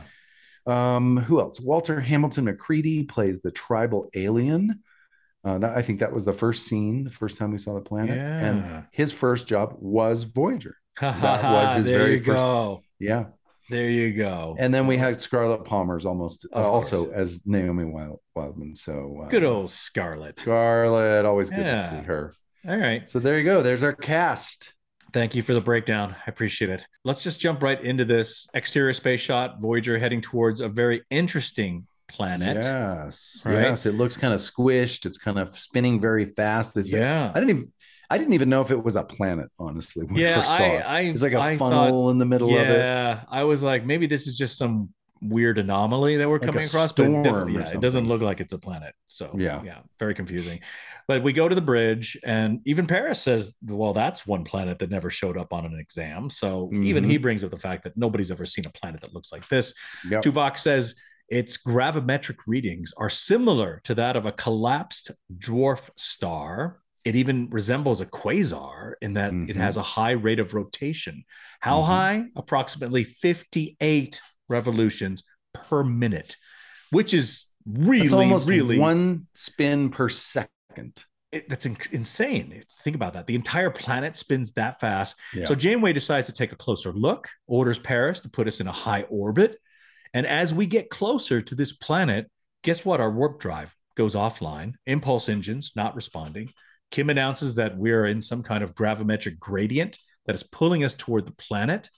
Um, 0.68 1.18
who 1.18 1.40
else? 1.40 1.60
Walter 1.60 2.00
Hamilton 2.00 2.46
McCready 2.46 3.04
plays 3.04 3.40
the 3.40 3.52
tribal 3.52 4.10
alien. 4.16 4.82
Uh, 5.44 5.58
that, 5.60 5.78
I 5.78 5.82
think 5.82 6.00
that 6.00 6.12
was 6.12 6.26
the 6.26 6.34
first 6.34 6.66
scene, 6.66 7.04
the 7.06 7.10
first 7.10 7.38
time 7.38 7.52
we 7.52 7.58
saw 7.58 7.74
the 7.74 7.82
planet. 7.82 8.18
Yeah. 8.18 8.46
And 8.46 8.84
his 8.92 9.12
first 9.14 9.48
job 9.48 9.76
was 9.80 10.24
Voyager. 10.24 10.76
That 11.00 11.44
was 11.54 11.76
his 11.76 11.86
there 11.86 12.00
very 12.00 12.20
first- 12.20 12.42
Go. 12.44 12.82
Yeah. 13.00 13.26
There 13.70 13.90
you 13.90 14.14
go. 14.14 14.56
And 14.58 14.74
then 14.74 14.88
we 14.88 14.96
had 14.96 15.20
Scarlett 15.20 15.66
Pomers 15.66 16.06
almost 16.06 16.48
uh, 16.56 16.60
also 16.72 17.12
as 17.12 17.46
Naomi 17.46 17.84
Wild, 17.84 18.20
Wildman. 18.34 18.76
So 18.78 19.24
uh, 19.26 19.28
Good 19.28 19.44
old 19.44 19.70
Scarlett. 19.70 20.40
Scarlett, 20.40 21.26
always 21.26 21.50
good 21.50 21.66
Yeah. 21.66 21.90
to 21.90 21.98
see 22.00 22.06
her. 22.08 22.32
All 22.68 22.78
right. 22.78 23.08
So 23.10 23.20
there 23.20 23.38
you 23.38 23.44
go. 23.44 23.62
There's 23.62 23.84
our 23.84 23.92
cast. 23.94 24.74
Thank 25.14 25.36
you 25.36 25.42
for 25.42 25.54
the 25.54 25.62
breakdown. 25.62 26.16
I 26.26 26.30
appreciate 26.30 26.70
it. 26.70 26.86
Let's 27.04 27.24
just 27.24 27.40
jump 27.40 27.64
right 27.64 27.82
into 27.82 28.06
this 28.06 28.48
exterior 28.54 28.94
space 28.94 29.22
shot. 29.22 29.62
Voyager 29.62 29.98
heading 29.98 30.22
towards 30.22 30.62
a 30.62 30.68
very 30.70 31.02
interesting 31.10 31.88
planet. 32.08 32.58
Yes. 32.64 33.42
Right. 33.46 33.54
Yes. 33.62 33.86
It 33.86 33.94
looks 33.94 34.18
kind 34.18 34.34
of 34.34 34.40
squished. 34.40 35.06
It's 35.06 35.18
kind 35.18 35.40
of 35.40 35.58
spinning 35.58 36.00
very 36.00 36.26
fast. 36.26 36.78
It- 36.78 36.88
Yeah. 36.88 37.32
I 37.34 37.40
didn't 37.40 37.50
even 37.58 37.74
I 38.10 38.18
didn't 38.18 38.34
even 38.34 38.48
know 38.48 38.62
if 38.62 38.72
it 38.72 38.82
was 38.82 38.96
a 38.96 39.04
planet, 39.04 39.48
honestly, 39.60 40.06
when 40.06 40.16
yeah. 40.16 40.32
I 40.32 40.36
first 40.36 40.56
saw 40.56 40.64
I, 40.64 41.00
it. 41.02 41.10
It's 41.10 41.24
like 41.24 41.34
a 41.34 41.40
I 41.42 41.58
funnel 41.58 41.88
thought- 42.06 42.10
in 42.12 42.18
the 42.20 42.26
middle 42.26 42.50
of 42.58 42.68
it. 42.68 42.78
yeah. 42.78 43.24
I 43.30 43.44
was 43.44 43.64
like, 43.64 43.86
maybe 43.86 44.08
this 44.08 44.28
is 44.28 44.38
just 44.38 44.58
some 44.58 44.94
weird 45.22 45.58
anomaly 45.58 46.18
that 46.18 46.28
we're 46.28 46.36
Like 46.40 46.48
coming 46.50 46.64
across, 46.64 46.92
but 46.94 47.06
it, 47.06 47.26
yeah, 47.52 47.70
it 47.70 47.82
doesn't 47.82 48.08
look 48.08 48.22
like 48.22 48.40
it's 48.40 48.54
a 48.54 48.58
planet. 48.58 48.94
So 49.08 49.36
Yeah. 49.38 49.62
yeah, 49.64 49.80
very 50.00 50.14
confusing. 50.14 50.60
But 51.08 51.24
we 51.24 51.34
go 51.34 51.48
to 51.48 51.56
the 51.56 51.62
bridge, 51.62 52.18
and 52.24 52.60
even 52.66 52.88
Paris 52.88 53.22
says, 53.22 53.56
"Well, 53.64 53.94
that's 53.94 54.28
one 54.28 54.44
planet 54.44 54.80
that 54.80 54.90
never 54.90 55.10
showed 55.10 55.38
up 55.38 55.54
on 55.54 55.66
an 55.66 55.80
exam." 55.80 56.30
So 56.30 56.70
even 56.74 57.04
Mhm. 57.06 57.10
he 57.10 57.18
brings 57.18 57.44
up 57.44 57.52
the 57.52 57.58
fact 57.58 57.84
that 57.84 57.98
nobody's 57.98 58.32
ever 58.32 58.46
seen 58.46 58.66
a 58.66 58.70
planet 58.72 59.02
that 59.02 59.14
looks 59.14 59.32
like 59.32 59.48
this. 59.48 59.74
Yep. 60.10 60.24
Tuvok 60.24 60.58
says 60.58 60.96
its 61.30 61.58
gravimetric 61.58 62.38
readings 62.48 62.94
are 62.98 63.10
similar 63.10 63.82
to 63.84 63.94
that 63.96 64.16
of 64.16 64.26
a 64.26 64.32
collapsed 64.32 65.12
dwarf 65.38 65.90
star. 65.98 66.80
It 67.04 67.16
even 67.16 67.50
resembles 67.52 68.02
a 68.02 68.06
quasar 68.06 68.94
in 69.02 69.14
that 69.14 69.32
it 69.34 69.56
Mhm. 69.56 69.56
has 69.56 69.78
a 69.78 69.82
high 69.82 70.12
rate 70.12 70.40
of 70.40 70.54
rotation. 70.54 71.24
How 71.62 71.80
Mhm. 71.82 71.86
high? 71.86 72.26
Approximately 72.36 73.06
58 73.06 74.20
revolutions 74.50 75.24
per 75.54 75.84
minute, 75.84 76.36
which 76.92 77.14
is 77.14 77.46
really, 77.66 78.06
It's 78.06 78.14
almost 78.14 78.48
really 78.48 78.78
one 78.80 79.28
spin 79.34 79.90
per 79.90 80.10
second. 80.10 81.04
it- 81.32 81.50
that's 81.50 81.66
in- 81.66 81.78
insane. 81.92 82.64
Think 82.84 82.96
about 82.96 83.14
that. 83.14 83.28
The 83.28 83.36
entire 83.36 83.70
planet 83.70 84.16
spins 84.16 84.54
that 84.54 84.80
fast. 84.80 85.18
Yeah. 85.34 85.44
So 85.44 85.56
Janeway 85.56 85.92
decides 85.92 86.28
to 86.28 86.34
take 86.34 86.54
a 86.54 86.56
closer 86.56 86.94
look, 86.94 87.28
orders 87.48 87.78
Paris 87.80 88.22
to 88.22 88.30
put 88.30 88.48
us 88.48 88.62
in 88.62 88.68
a 88.68 88.72
high 88.72 89.02
orbit. 89.04 89.58
And 90.14 90.26
as 90.26 90.54
we 90.54 90.66
get 90.68 90.90
closer 90.90 91.42
to 91.42 91.54
this 91.56 91.74
planet, 91.74 92.32
guess 92.64 92.86
what? 92.86 93.02
Our 93.02 93.12
warp 93.12 93.42
drive 93.42 93.76
goes 93.96 94.16
offline, 94.16 94.76
impulse 94.86 95.28
engines 95.28 95.74
not 95.76 95.96
responding. 95.96 96.50
Kim 96.92 97.10
announces 97.10 97.56
that 97.56 97.78
we're 97.78 98.06
in 98.06 98.22
some 98.22 98.42
kind 98.42 98.64
of 98.64 98.74
gravimetric 98.74 99.38
gradient 99.38 99.98
that 100.26 100.36
is 100.36 100.44
pulling 100.44 100.86
us 100.86 100.96
toward 100.96 101.26
the 101.26 101.34
planet. 101.34 101.90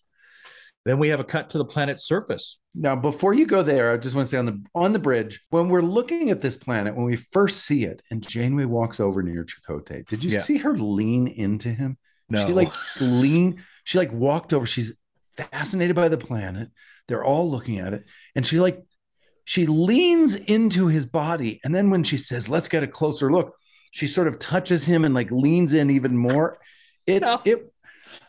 Then 0.85 0.97
we 0.97 1.09
have 1.09 1.19
a 1.19 1.25
cut 1.25 1.49
to 1.51 1.57
the 1.57 1.65
planet's 1.65 2.03
surface. 2.05 2.59
Now, 2.73 2.95
before 2.95 3.33
you 3.33 3.45
go 3.45 3.61
there, 3.63 3.91
I 3.91 3.97
just 3.97 4.15
want 4.15 4.25
to 4.25 4.29
say 4.29 4.37
on 4.37 4.45
the 4.45 4.63
on 4.73 4.93
the 4.93 4.99
bridge, 4.99 5.41
when 5.49 5.67
we're 5.69 5.81
looking 5.81 6.29
at 6.29 6.41
this 6.41 6.55
planet, 6.55 6.95
when 6.95 7.05
we 7.05 7.15
first 7.17 7.65
see 7.65 7.83
it, 7.83 8.01
and 8.09 8.25
Janeway 8.25 8.65
walks 8.65 8.99
over 8.99 9.21
near 9.21 9.45
Chakotay, 9.45 10.05
did 10.07 10.23
you 10.23 10.31
Yeah. 10.31 10.39
see 10.39 10.57
her 10.57 10.75
lean 10.75 11.27
into 11.27 11.69
him? 11.69 11.97
No, 12.29 12.45
She 12.45 12.53
like 12.53 12.71
lean, 13.01 13.63
she 13.83 13.97
like 13.97 14.11
walked 14.13 14.53
over. 14.53 14.65
She's 14.65 14.95
fascinated 15.35 15.95
by 15.95 16.07
the 16.09 16.17
planet. 16.17 16.69
They're 17.07 17.23
all 17.23 17.49
looking 17.49 17.79
at 17.79 17.93
it, 17.93 18.05
and 18.35 18.45
she 18.47 18.59
like 18.59 18.81
she 19.43 19.65
leans 19.65 20.35
into 20.35 20.87
his 20.87 21.05
body. 21.05 21.59
And 21.63 21.73
then 21.73 21.89
when 21.89 22.03
she 22.03 22.17
says, 22.17 22.47
"Let's 22.49 22.69
get 22.69 22.83
a 22.83 22.87
closer 22.87 23.31
look," 23.31 23.55
she 23.91 24.07
sort 24.07 24.27
of 24.27 24.39
touches 24.39 24.85
him 24.85 25.03
and 25.03 25.13
like 25.13 25.31
leans 25.31 25.73
in 25.73 25.89
even 25.89 26.15
more. 26.15 26.59
It's 27.07 27.25
No. 27.25 27.41
it 27.45 27.68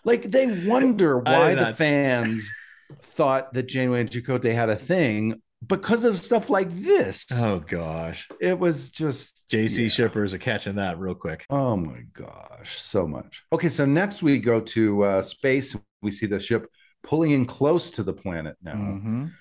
like 0.04 0.22
they 0.30 0.66
wonder 0.66 1.18
why 1.18 1.54
the 1.54 1.72
fans 1.74 2.50
thought 3.02 3.52
that 3.54 3.64
Janeway 3.68 4.00
and 4.02 4.10
Chakotay 4.10 4.52
had 4.54 4.68
a 4.70 4.76
thing 4.76 5.40
because 5.66 6.04
of 6.04 6.16
stuff 6.18 6.48
like 6.48 6.70
this. 6.72 7.26
oh 7.34 7.58
gosh, 7.60 8.26
It 8.40 8.58
was 8.58 8.90
just 8.90 9.44
JC 9.52 9.82
yeah. 9.82 9.88
shippers 9.88 10.32
are 10.32 10.38
catching 10.38 10.76
that 10.76 10.98
real 10.98 11.14
quick. 11.14 11.44
Oh 11.50 11.76
my 11.76 12.00
gosh, 12.14 12.80
so 12.80 13.06
much. 13.06 13.42
Okay, 13.52 13.68
so 13.68 13.84
next 13.84 14.22
we 14.22 14.38
go 14.38 14.60
to 14.60 15.02
uh, 15.04 15.22
space. 15.22 15.76
We 16.02 16.10
see 16.10 16.26
the 16.26 16.40
ship 16.40 16.66
pulling 17.02 17.32
in 17.32 17.44
close 17.44 17.90
to 17.92 18.02
the 18.02 18.12
planet 18.14 18.56
now. 18.62 18.74
Mhm. 18.74 19.32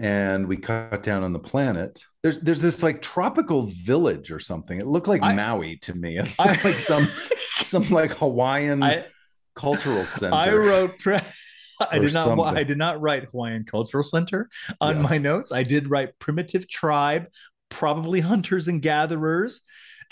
and 0.00 0.46
we 0.48 0.56
cut 0.56 1.02
down 1.02 1.22
on 1.24 1.32
the 1.32 1.38
planet. 1.40 2.02
There's 2.22 2.38
there's 2.40 2.62
this 2.62 2.82
like 2.84 3.02
tropical 3.02 3.66
village 3.84 4.30
or 4.30 4.38
something. 4.40 4.78
It 4.78 4.86
looked 4.86 5.08
like 5.08 5.22
I- 5.22 5.32
Maui 5.32 5.76
to 5.78 5.94
me. 5.94 6.18
It 6.18 6.34
looked 6.38 6.64
I- 6.64 6.68
like 6.68 6.74
some 6.78 7.04
some 7.56 7.88
like 7.90 8.10
Hawaiian 8.12 8.82
I 8.82 9.06
cultural 9.54 10.04
center. 10.14 10.34
I 10.34 10.52
wrote. 10.54 10.98
Pre- 10.98 11.18
I 11.90 11.98
did 11.98 12.14
not. 12.14 12.26
something. 12.26 12.44
I 12.56 12.62
did 12.62 12.78
not 12.78 13.00
write 13.00 13.24
Hawaiian 13.24 13.64
Cultural 13.64 14.04
Center 14.04 14.48
on 14.80 15.00
Yes. 15.00 15.10
my 15.10 15.18
notes. 15.18 15.50
I 15.52 15.64
did 15.64 15.90
write 15.90 16.18
primitive 16.20 16.68
tribe, 16.68 17.26
probably 17.68 18.20
hunters 18.20 18.68
and 18.68 18.80
gatherers. 18.80 19.60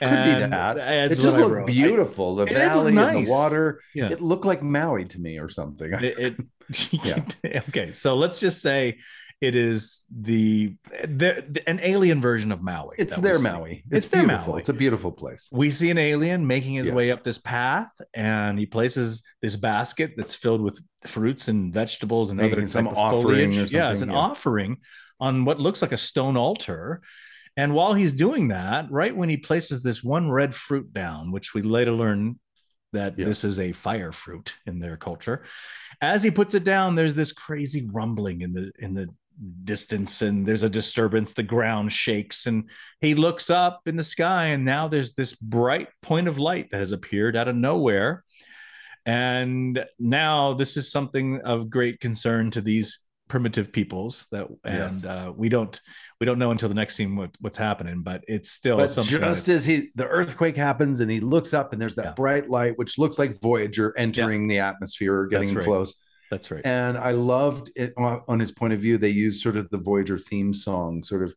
Could 0.00 0.08
be 0.08 0.14
that. 0.50 0.78
It 1.12 1.20
just 1.20 1.38
looked 1.38 1.66
beautiful. 1.68 2.34
the 2.34 2.44
It 2.44 2.48
did 2.48 2.54
look 2.54 2.92
valley 2.94 2.96
and 3.18 3.26
the 3.26 3.30
water. 3.30 3.80
Yeah. 3.94 4.10
It 4.10 4.20
looked 4.20 4.44
like 4.44 4.60
Maui 4.62 5.04
to 5.04 5.20
me 5.20 5.38
or 5.38 5.48
something. 5.48 5.92
it, 5.92 6.02
it- 6.18 6.36
Yeah. 6.92 7.22
okay 7.68 7.92
so 7.92 8.16
let's 8.16 8.40
just 8.40 8.62
say 8.62 8.98
it 9.42 9.54
is 9.56 10.04
the, 10.10 10.74
the, 11.02 11.44
the- 11.50 11.62
an 11.68 11.80
alien 11.82 12.20
version 12.20 12.50
of 12.52 12.62
maui 12.62 12.94
it's 12.96 13.16
their. 13.16 13.38
Maui. 13.40 13.82
It's 13.90 14.06
It's, 14.06 14.08
their 14.08 14.22
beautiful. 14.26 14.52
Maui. 14.52 14.60
It's 14.60 14.68
a 14.68 14.72
beautiful 14.84 15.12
place. 15.12 15.48
we 15.52 15.68
see 15.70 15.90
an 15.90 15.98
alien 15.98 16.46
making 16.46 16.74
his 16.74 16.86
Yes. 16.86 16.94
way 16.94 17.10
up 17.10 17.22
this 17.24 17.38
path 17.38 17.90
and 18.14 18.58
he 18.58 18.66
places 18.66 19.22
this 19.42 19.56
basket 19.56 20.12
that's 20.16 20.34
filled 20.34 20.62
with 20.62 20.80
fruits 21.04 21.48
and 21.48 21.74
vegetables 21.74 22.30
and 22.30 22.38
Making 22.38 22.58
other 22.58 22.66
some 22.66 22.86
offering 22.88 23.52
yeah 23.52 23.90
it's 23.92 24.00
an 24.02 24.10
yeah. 24.10 24.14
offering 24.16 24.76
on 25.18 25.44
what 25.44 25.58
looks 25.60 25.82
like 25.82 25.92
a 25.92 25.96
stone 25.96 26.36
altar 26.36 27.02
and 27.56 27.74
while 27.74 27.92
he's 27.94 28.12
doing 28.14 28.48
that 28.48 28.86
right 28.90 29.14
when 29.16 29.28
he 29.28 29.36
places 29.36 29.82
this 29.82 30.02
one 30.02 30.30
red 30.30 30.54
fruit 30.54 30.92
down 30.92 31.32
which 31.32 31.52
we 31.54 31.60
later 31.62 31.92
learn 31.92 32.38
that 32.92 33.18
Yeah. 33.18 33.24
this 33.24 33.42
is 33.42 33.58
a 33.58 33.72
fire 33.72 34.12
fruit 34.12 34.54
in 34.66 34.78
their 34.78 34.96
culture 34.96 35.42
as 36.00 36.22
he 36.22 36.30
puts 36.30 36.54
it 36.54 36.62
down 36.64 36.94
there's 36.94 37.14
this 37.16 37.32
crazy 37.32 37.88
rumbling 37.92 38.42
in 38.42 38.52
the 38.52 38.70
in 38.78 38.94
the 38.94 39.08
distance 39.64 40.22
and 40.22 40.46
there's 40.46 40.62
a 40.62 40.68
disturbance 40.68 41.34
the 41.34 41.42
ground 41.42 41.90
shakes 41.90 42.46
and 42.46 42.70
he 43.00 43.14
looks 43.14 43.50
up 43.50 43.80
in 43.86 43.96
the 43.96 44.02
sky 44.02 44.46
and 44.46 44.64
now 44.64 44.86
there's 44.86 45.14
this 45.14 45.34
bright 45.34 45.88
point 46.00 46.28
of 46.28 46.38
light 46.38 46.70
that 46.70 46.78
has 46.78 46.92
appeared 46.92 47.34
out 47.36 47.48
of 47.48 47.56
nowhere 47.56 48.22
and 49.04 49.84
now 49.98 50.54
this 50.54 50.76
is 50.76 50.90
something 50.90 51.40
of 51.40 51.68
great 51.70 51.98
concern 52.00 52.50
to 52.50 52.60
these 52.60 53.00
primitive 53.28 53.72
peoples 53.72 54.26
that 54.30 54.46
and 54.64 54.94
Yes. 54.94 55.04
uh, 55.04 55.32
we 55.34 55.48
don't 55.48 55.80
we 56.20 56.26
don't 56.26 56.38
know 56.38 56.50
until 56.50 56.68
the 56.68 56.74
next 56.74 56.96
scene 56.96 57.16
what, 57.16 57.30
what's 57.40 57.56
happening 57.56 58.02
but 58.02 58.22
it's 58.28 58.50
still 58.50 58.76
But 58.76 58.92
just 58.94 59.48
as 59.48 59.64
he 59.64 59.90
the 59.94 60.06
earthquake 60.06 60.56
happens 60.56 61.00
and 61.00 61.10
he 61.10 61.18
looks 61.18 61.54
up 61.54 61.72
and 61.72 61.80
there's 61.80 61.94
that 61.94 62.04
Yeah. 62.04 62.12
bright 62.12 62.50
light, 62.50 62.76
which 62.78 62.98
looks 62.98 63.18
like 63.18 63.40
Voyager 63.40 63.94
entering 63.96 64.48
the 64.48 64.58
atmosphere, 64.58 65.20
or 65.20 65.26
getting 65.28 65.52
right. 65.54 65.64
close. 65.64 65.94
That's 66.32 66.50
right 66.50 66.64
And 66.64 66.96
I 66.96 67.12
loved 67.12 67.70
it 67.76 67.92
on 67.96 68.40
his 68.40 68.50
point 68.50 68.72
of 68.72 68.80
view. 68.80 68.96
They 68.98 69.10
used 69.10 69.42
sort 69.42 69.56
of 69.56 69.68
the 69.70 69.78
Voyager 69.78 70.18
theme 70.18 70.52
song, 70.54 71.02
sort 71.02 71.22
of 71.22 71.34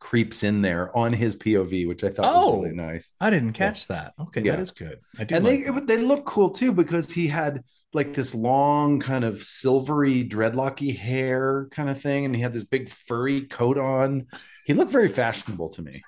creeps 0.00 0.42
in 0.42 0.60
there 0.62 0.94
on 0.96 1.12
his 1.12 1.34
POV, 1.36 1.86
which 1.88 2.04
I 2.04 2.10
thought 2.10 2.30
Oh. 2.34 2.56
was 2.56 2.64
really 2.66 2.78
oh! 2.80 2.86
nice. 2.92 3.12
i 3.20 3.30
didn't 3.30 3.52
catch 3.52 3.86
that 3.88 4.12
okay 4.20 4.42
Yeah. 4.42 4.52
that 4.52 4.60
is 4.60 4.70
good 4.72 4.98
i 5.18 5.24
do 5.24 5.36
And 5.36 5.44
like 5.44 5.64
they 5.64 5.70
that. 5.72 5.86
they 5.86 5.96
look 5.98 6.26
cool 6.26 6.50
too 6.50 6.72
because 6.72 7.10
he 7.10 7.26
had 7.28 7.62
like 7.94 8.12
this 8.12 8.34
long 8.34 8.98
kind 9.00 9.24
of 9.24 9.42
silvery 9.42 10.22
dreadlocky 10.28 10.94
hair 10.94 11.68
kind 11.70 11.88
of 11.88 11.98
thing, 12.02 12.24
and 12.26 12.34
he 12.36 12.42
had 12.42 12.52
this 12.52 12.64
big 12.64 12.90
furry 12.90 13.42
coat 13.46 13.78
on. 13.78 14.26
He 14.66 14.74
looked 14.74 14.92
very 14.92 15.08
fashionable 15.08 15.70
to 15.70 15.82
me. 15.82 16.02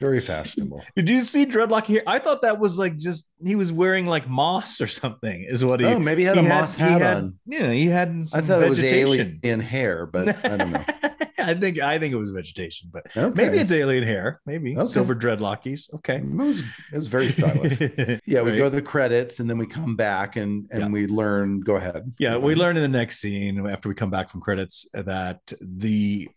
Very 0.00 0.20
fashionable. 0.20 0.84
Did 0.96 1.08
you 1.08 1.22
see 1.22 1.44
dreadlock 1.44 1.84
here? 1.86 2.02
I 2.06 2.18
thought 2.20 2.42
that 2.42 2.58
was 2.60 2.78
like 2.78 2.96
just 2.96 3.28
he 3.44 3.56
was 3.56 3.72
wearing 3.72 4.06
like 4.06 4.28
moss 4.28 4.80
or 4.80 4.86
something. 4.86 5.44
Is 5.48 5.64
what 5.64 5.80
he. 5.80 5.86
oh, 5.86 5.98
maybe 5.98 6.22
he 6.22 6.26
had 6.28 6.38
a 6.38 6.42
moss 6.42 6.76
hat 6.76 7.00
had- 7.00 7.16
on. 7.16 7.38
Yeah, 7.46 7.70
he 7.72 7.86
had. 7.86 8.08
I 8.10 8.22
Some 8.22 8.42
thought 8.42 8.62
it 8.62 8.68
was 8.70 8.78
vegetation. 8.78 9.40
alien 9.42 9.60
hair, 9.60 10.06
but 10.06 10.44
I 10.44 10.56
don't 10.56 10.70
know. 10.70 10.84
I 11.40 11.54
think 11.54 11.80
I 11.80 11.98
think 11.98 12.12
it 12.12 12.16
was 12.16 12.30
vegetation, 12.30 12.90
but 12.92 13.06
Okay. 13.16 13.32
maybe 13.34 13.58
it's 13.58 13.72
alien 13.72 14.04
hair. 14.04 14.40
Maybe 14.44 14.76
Okay. 14.76 14.86
silver 14.86 15.14
dreadlockies. 15.14 15.92
Okay. 15.94 16.16
it 16.16 16.24
was, 16.24 16.60
it 16.60 16.96
was 16.96 17.06
very 17.08 17.28
stylish. 17.28 17.78
Yeah, 18.26 18.42
we 18.42 18.50
Right. 18.52 18.58
go 18.58 18.64
to 18.64 18.70
the 18.70 18.82
credits 18.82 19.40
and 19.40 19.48
then 19.48 19.56
we 19.58 19.66
come 19.66 19.96
back 19.96 20.36
and 20.36 20.68
and 20.70 20.80
Yeah. 20.82 20.88
we 20.88 21.06
learn. 21.06 21.60
Go 21.60 21.76
ahead. 21.76 22.12
Yeah, 22.18 22.36
we 22.36 22.54
learn 22.54 22.76
in 22.76 22.82
the 22.82 22.88
next 22.98 23.18
scene 23.20 23.66
after 23.66 23.88
we 23.88 23.94
come 23.94 24.10
back 24.10 24.28
from 24.30 24.40
credits 24.42 24.86
that 24.92 25.40
the 25.60 26.28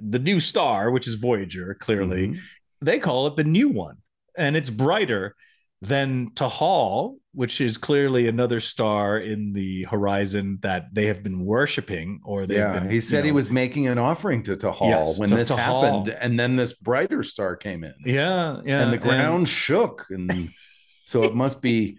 the 0.00 0.18
new 0.18 0.38
star, 0.38 0.90
which 0.92 1.08
is 1.08 1.14
Voyager, 1.14 1.74
clearly 1.74 2.28
Mhm. 2.28 2.38
They 2.82 2.98
call 2.98 3.26
it 3.28 3.36
the 3.36 3.44
new 3.44 3.68
one, 3.68 3.98
and 4.36 4.56
it's 4.56 4.70
brighter 4.70 5.34
than 5.80 6.30
Tahal, 6.30 7.16
which 7.34 7.60
is 7.60 7.76
clearly 7.76 8.28
another 8.28 8.60
star 8.60 9.18
in 9.18 9.52
the 9.52 9.82
horizon 9.84 10.58
that 10.62 10.94
they 10.94 11.06
have 11.06 11.22
been 11.22 11.44
worshiping. 11.44 12.20
Or 12.24 12.46
they've 12.46 12.58
Yeah, 12.58 12.74
been, 12.78 12.88
he 12.88 12.96
you 12.96 13.00
said 13.00 13.24
he 13.24 13.32
was 13.32 13.50
making 13.50 13.88
an 13.88 13.98
offering 13.98 14.42
to 14.44 14.56
Tahal 14.56 14.88
Yes, 14.88 15.18
when 15.18 15.28
to 15.30 15.34
this 15.34 15.50
Tahal. 15.50 15.56
happened, 15.82 16.08
and 16.20 16.38
then 16.38 16.56
this 16.56 16.72
brighter 16.72 17.22
star 17.22 17.56
came 17.56 17.82
in. 17.84 17.94
Yeah, 18.04 18.60
yeah, 18.64 18.82
and 18.82 18.92
the 18.92 18.98
ground 18.98 19.48
shook 19.48 20.06
and 20.10 20.50
so 21.04 21.24
it 21.24 21.34
must 21.34 21.60
be 21.62 21.98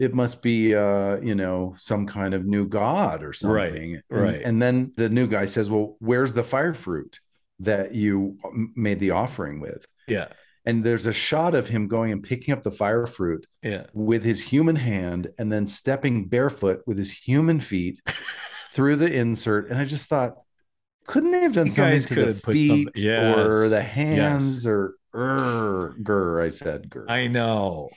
it 0.00 0.12
must 0.12 0.42
be 0.42 0.74
uh 0.74 1.18
you 1.20 1.36
know 1.36 1.74
some 1.78 2.04
kind 2.04 2.34
of 2.34 2.44
new 2.44 2.66
god 2.66 3.22
or 3.22 3.32
something 3.32 4.00
And- 4.10 4.20
right. 4.22 4.42
and 4.42 4.60
then 4.60 4.92
the 4.96 5.08
new 5.08 5.28
guy 5.28 5.44
says 5.44 5.70
well 5.70 5.96
where's 6.00 6.32
the 6.32 6.42
fire 6.42 6.74
fruit 6.74 7.20
that 7.60 7.94
you 7.94 8.36
made 8.74 8.98
the 8.98 9.12
offering 9.12 9.60
with 9.60 9.86
yeah, 10.06 10.28
and 10.64 10.82
there's 10.82 11.06
a 11.06 11.12
shot 11.12 11.54
of 11.54 11.68
him 11.68 11.88
going 11.88 12.12
and 12.12 12.22
picking 12.22 12.52
up 12.52 12.62
the 12.62 12.70
fire 12.70 13.06
fruit 13.06 13.46
yeah. 13.62 13.84
with 13.92 14.22
his 14.22 14.42
human 14.42 14.76
hand 14.76 15.30
and 15.38 15.52
then 15.52 15.66
stepping 15.66 16.26
barefoot 16.26 16.82
with 16.86 16.96
his 16.96 17.10
human 17.10 17.60
feet 17.60 18.00
through 18.72 18.96
the 18.96 19.12
insert 19.14 19.68
and 19.68 19.78
i 19.78 19.84
just 19.84 20.08
thought 20.08 20.34
couldn't 21.06 21.32
they 21.32 21.40
have 21.42 21.52
done 21.52 21.66
You 21.66 21.70
something 21.70 22.00
to 22.00 22.32
the 22.32 22.34
feet 22.34 22.88
Yes, 22.96 23.36
or 23.36 23.68
the 23.68 23.76
yes. 23.76 23.90
hands 23.90 24.66
or 24.66 24.94
er, 25.14 25.94
grr, 26.02 26.42
I 26.42 26.48
said 26.48 26.88
grr. 26.88 27.10
I 27.10 27.26
know. 27.26 27.90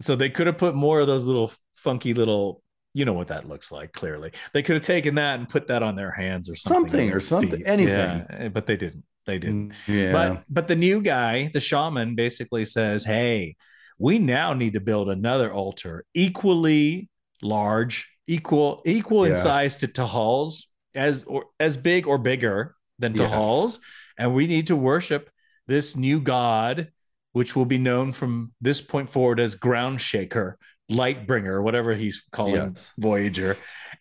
So 0.00 0.14
they 0.14 0.30
could 0.30 0.46
have 0.46 0.56
put 0.58 0.74
more 0.74 1.00
of 1.00 1.06
those 1.08 1.24
little 1.26 1.52
funky 1.74 2.14
little. 2.14 2.62
You 2.92 3.04
know 3.06 3.12
what 3.12 3.26
that 3.26 3.48
looks 3.48 3.72
like. 3.72 3.92
Clearly, 3.92 4.30
they 4.52 4.62
could 4.62 4.76
have 4.76 4.84
taken 4.84 5.16
that 5.16 5.40
and 5.40 5.48
put 5.48 5.66
that 5.66 5.82
on 5.82 5.96
their 5.96 6.12
hands 6.12 6.48
or 6.48 6.54
something, 6.54 6.90
Something 6.90 7.12
or 7.12 7.18
something, 7.18 7.58
feet. 7.58 7.66
anything. 7.66 8.24
Yeah, 8.30 8.48
but 8.50 8.66
they 8.66 8.76
didn't. 8.76 9.04
They 9.26 9.38
didn't. 9.38 9.72
yeah. 9.86 10.12
But 10.12 10.44
but 10.48 10.68
the 10.68 10.76
new 10.76 11.00
guy, 11.00 11.50
the 11.52 11.60
shaman, 11.60 12.14
basically 12.14 12.64
says, 12.64 13.04
"Hey, 13.04 13.56
we 13.98 14.18
now 14.18 14.52
need 14.52 14.74
to 14.74 14.80
build 14.80 15.08
another 15.08 15.52
altar 15.52 16.04
equally 16.14 17.08
large, 17.42 18.08
equal 18.26 18.82
equal 18.84 19.24
in 19.24 19.34
size 19.36 19.76
to 19.78 19.88
Tahal's, 19.88 20.68
as 20.94 21.24
or 21.24 21.46
as 21.58 21.76
big 21.76 22.06
or 22.06 22.18
bigger 22.18 22.74
than 22.98 23.14
Yes. 23.14 23.30
Tahal's, 23.30 23.80
and 24.18 24.34
we 24.34 24.46
need 24.46 24.66
to 24.68 24.76
worship 24.76 25.30
this 25.66 25.96
new 25.96 26.20
god, 26.20 26.88
which 27.32 27.56
will 27.56 27.64
be 27.64 27.78
known 27.78 28.12
from 28.12 28.52
this 28.60 28.80
point 28.80 29.08
forward 29.10 29.40
as 29.40 29.54
Ground 29.54 30.00
Shaker, 30.00 30.58
Light 30.88 31.26
Bringer, 31.26 31.62
whatever 31.62 31.94
he's 31.94 32.22
calling 32.30 32.54
Yes. 32.56 32.92
Voyager, 32.98 33.56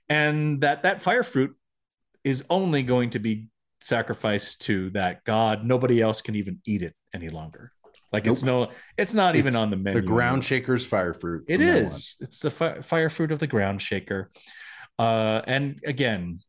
and 0.09 0.61
that 0.61 0.83
that 0.83 1.01
fire 1.01 1.23
fruit 1.23 1.55
is 2.23 2.43
only 2.49 2.83
going 2.83 3.11
to 3.11 3.19
be 3.19 3.47
sacrificed 3.83 4.61
to 4.61 4.89
that 4.91 5.23
god. 5.23 5.65
Nobody 5.65 6.01
else 6.01 6.21
can 6.21 6.35
even 6.35 6.59
eat 6.65 6.81
it 6.81 6.95
any 7.13 7.29
longer. 7.29 7.71
Like 8.11 8.27
it's 8.27 8.43
no, 8.43 8.69
it's 8.97 9.13
not 9.13 9.35
even 9.35 9.55
on 9.55 9.71
the 9.71 9.75
menu. 9.75 10.01
the 10.01 10.07
ground 10.07 10.45
shaker's 10.45 10.85
fire 10.85 11.13
fruit. 11.13 11.45
It 11.47 11.61
is. 11.61 12.15
It's 12.19 12.39
the 12.39 12.51
fi- 12.51 12.81
fire 12.81 13.09
fruit 13.09 13.31
of 13.31 13.39
the 13.39 13.47
ground 13.47 13.81
shaker. 13.81 14.29
Uh, 14.99 15.41
and 15.47 15.79
again, 15.85 16.39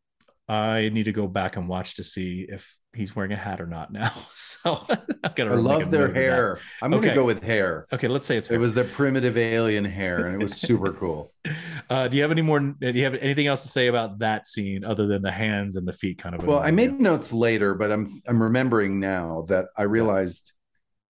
I 0.49 0.91
need 0.93 1.05
to 1.05 1.13
go 1.13 1.27
back 1.27 1.57
and 1.57 1.69
watch 1.69 1.95
to 1.97 2.05
see 2.05 2.47
if 2.49 2.77
he's 2.93 3.17
wearing 3.17 3.33
a 3.33 3.37
hat 3.37 3.61
or 3.61 3.67
not 3.67 3.93
now. 3.93 4.13
So 4.35 4.83
I 4.89 5.43
love 5.43 5.91
their 5.91 6.01
note 6.01 6.09
of 6.09 6.15
that. 6.15 6.21
hair. 6.21 6.59
I'm 6.81 6.91
gonna 6.91 7.15
go 7.15 7.25
with 7.27 7.43
hair. 7.43 7.87
Okay, 7.93 8.09
let's 8.09 8.27
say 8.27 8.39
it's 8.39 8.51
It 8.51 8.57
was 8.57 8.73
the 8.73 8.85
primitive 8.85 9.37
alien 9.37 9.85
hair, 9.85 10.25
and 10.27 10.35
it 10.35 10.39
was 10.43 10.55
super 10.55 10.93
cool. 10.93 11.33
Uh, 11.91 12.09
do 12.09 12.17
you 12.17 12.23
have 12.23 12.31
any 12.31 12.41
more? 12.41 12.61
Do 12.61 12.91
you 12.93 13.05
have 13.05 13.13
anything 13.17 13.47
else 13.47 13.61
to 13.61 13.69
say 13.69 13.89
about 13.89 14.19
that 14.21 14.47
scene 14.47 14.85
other 14.85 15.07
than 15.07 15.21
the 15.21 15.31
hands 15.31 15.77
and 15.77 15.87
the 15.87 15.93
feet 15.93 16.17
kind 16.17 16.35
of? 16.35 16.43
Well, 16.47 16.61
I 16.61 16.71
made 16.71 16.99
notes 16.99 17.31
later, 17.31 17.75
but 17.75 17.93
I'm 17.93 18.09
I'm 18.27 18.43
remembering 18.43 19.01
now 19.01 19.45
that 19.49 19.67
I 19.77 19.83
realized 19.83 20.53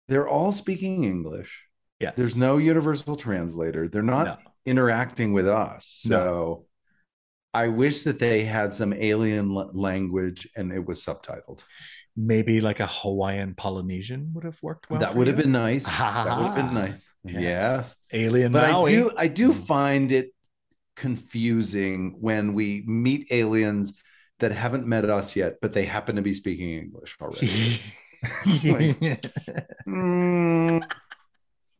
they're 0.07 0.29
all 0.29 0.53
speaking 0.53 1.03
English. 1.03 1.65
yes. 1.99 2.13
There's 2.15 2.37
no 2.37 2.57
universal 2.57 3.17
translator. 3.17 3.89
They're 3.89 4.01
not 4.01 4.25
No. 4.25 4.37
interacting 4.65 5.33
with 5.33 5.47
us. 5.49 5.87
So 5.87 6.67
I 7.53 7.67
wish 7.67 8.03
that 8.03 8.17
they 8.19 8.43
had 8.43 8.73
some 8.73 8.93
alien 8.93 9.53
language 9.53 10.47
and 10.55 10.71
it 10.71 10.85
was 10.85 11.03
subtitled. 11.03 11.63
maybe 12.15 12.59
like 12.61 12.79
a 12.81 12.87
Hawaiian 12.87 13.53
Polynesian 13.55 14.31
would 14.33 14.43
have 14.43 14.59
worked 14.61 14.89
well. 14.89 14.99
that 14.99 15.15
would 15.15 15.27
have 15.27 15.37
been 15.37 15.51
nice. 15.53 15.85
that 15.97 16.37
would 16.37 16.47
have 16.47 16.55
been 16.55 16.73
nice. 16.73 17.09
Yes. 17.23 17.41
Yes. 17.41 17.97
Alien 18.13 18.51
But 18.51 18.71
Maui. 18.71 18.89
I 18.89 18.95
do 18.95 19.11
I 19.25 19.27
do 19.27 19.47
Mm. 19.51 19.67
find 19.73 20.11
it 20.11 20.27
confusing 20.95 22.15
when 22.19 22.53
we 22.53 22.83
meet 22.87 23.27
aliens 23.31 23.93
that 24.39 24.51
haven't 24.51 24.85
met 24.87 25.05
us 25.19 25.35
yet, 25.35 25.55
but 25.61 25.71
they 25.73 25.85
happen 25.85 26.15
to 26.17 26.21
be 26.21 26.33
speaking 26.33 26.69
English 26.83 27.15
already. 27.21 27.79
Mm, 29.87 30.81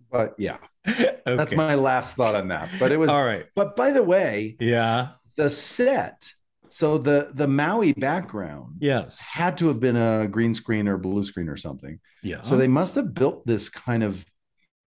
but 0.09 0.33
yeah, 0.37 0.57
that's 1.25 1.53
my 1.53 1.75
last 1.75 2.15
thought 2.15 2.35
on 2.35 2.47
that. 2.49 2.69
But 2.79 2.91
it 2.91 2.97
was 2.97 3.09
all 3.09 3.23
right. 3.23 3.45
but 3.55 3.75
by 3.75 3.91
the 3.91 4.03
way, 4.03 4.55
Yeah. 4.59 5.09
The 5.37 5.49
set 5.49 6.33
So 6.69 6.97
the 6.97 7.31
the 7.33 7.47
Maui 7.47 7.91
background 7.93 8.75
Yes. 8.79 9.29
had 9.29 9.57
to 9.57 9.67
have 9.67 9.79
been 9.79 9.97
a 9.97 10.27
green 10.27 10.53
screen 10.53 10.87
or 10.87 10.97
blue 10.97 11.23
screen 11.23 11.49
or 11.49 11.57
something. 11.57 11.99
Yeah. 12.23 12.41
So 12.41 12.55
they 12.55 12.67
must 12.69 12.95
have 12.95 13.13
built 13.13 13.45
this 13.45 13.67
kind 13.69 14.03
of 14.03 14.25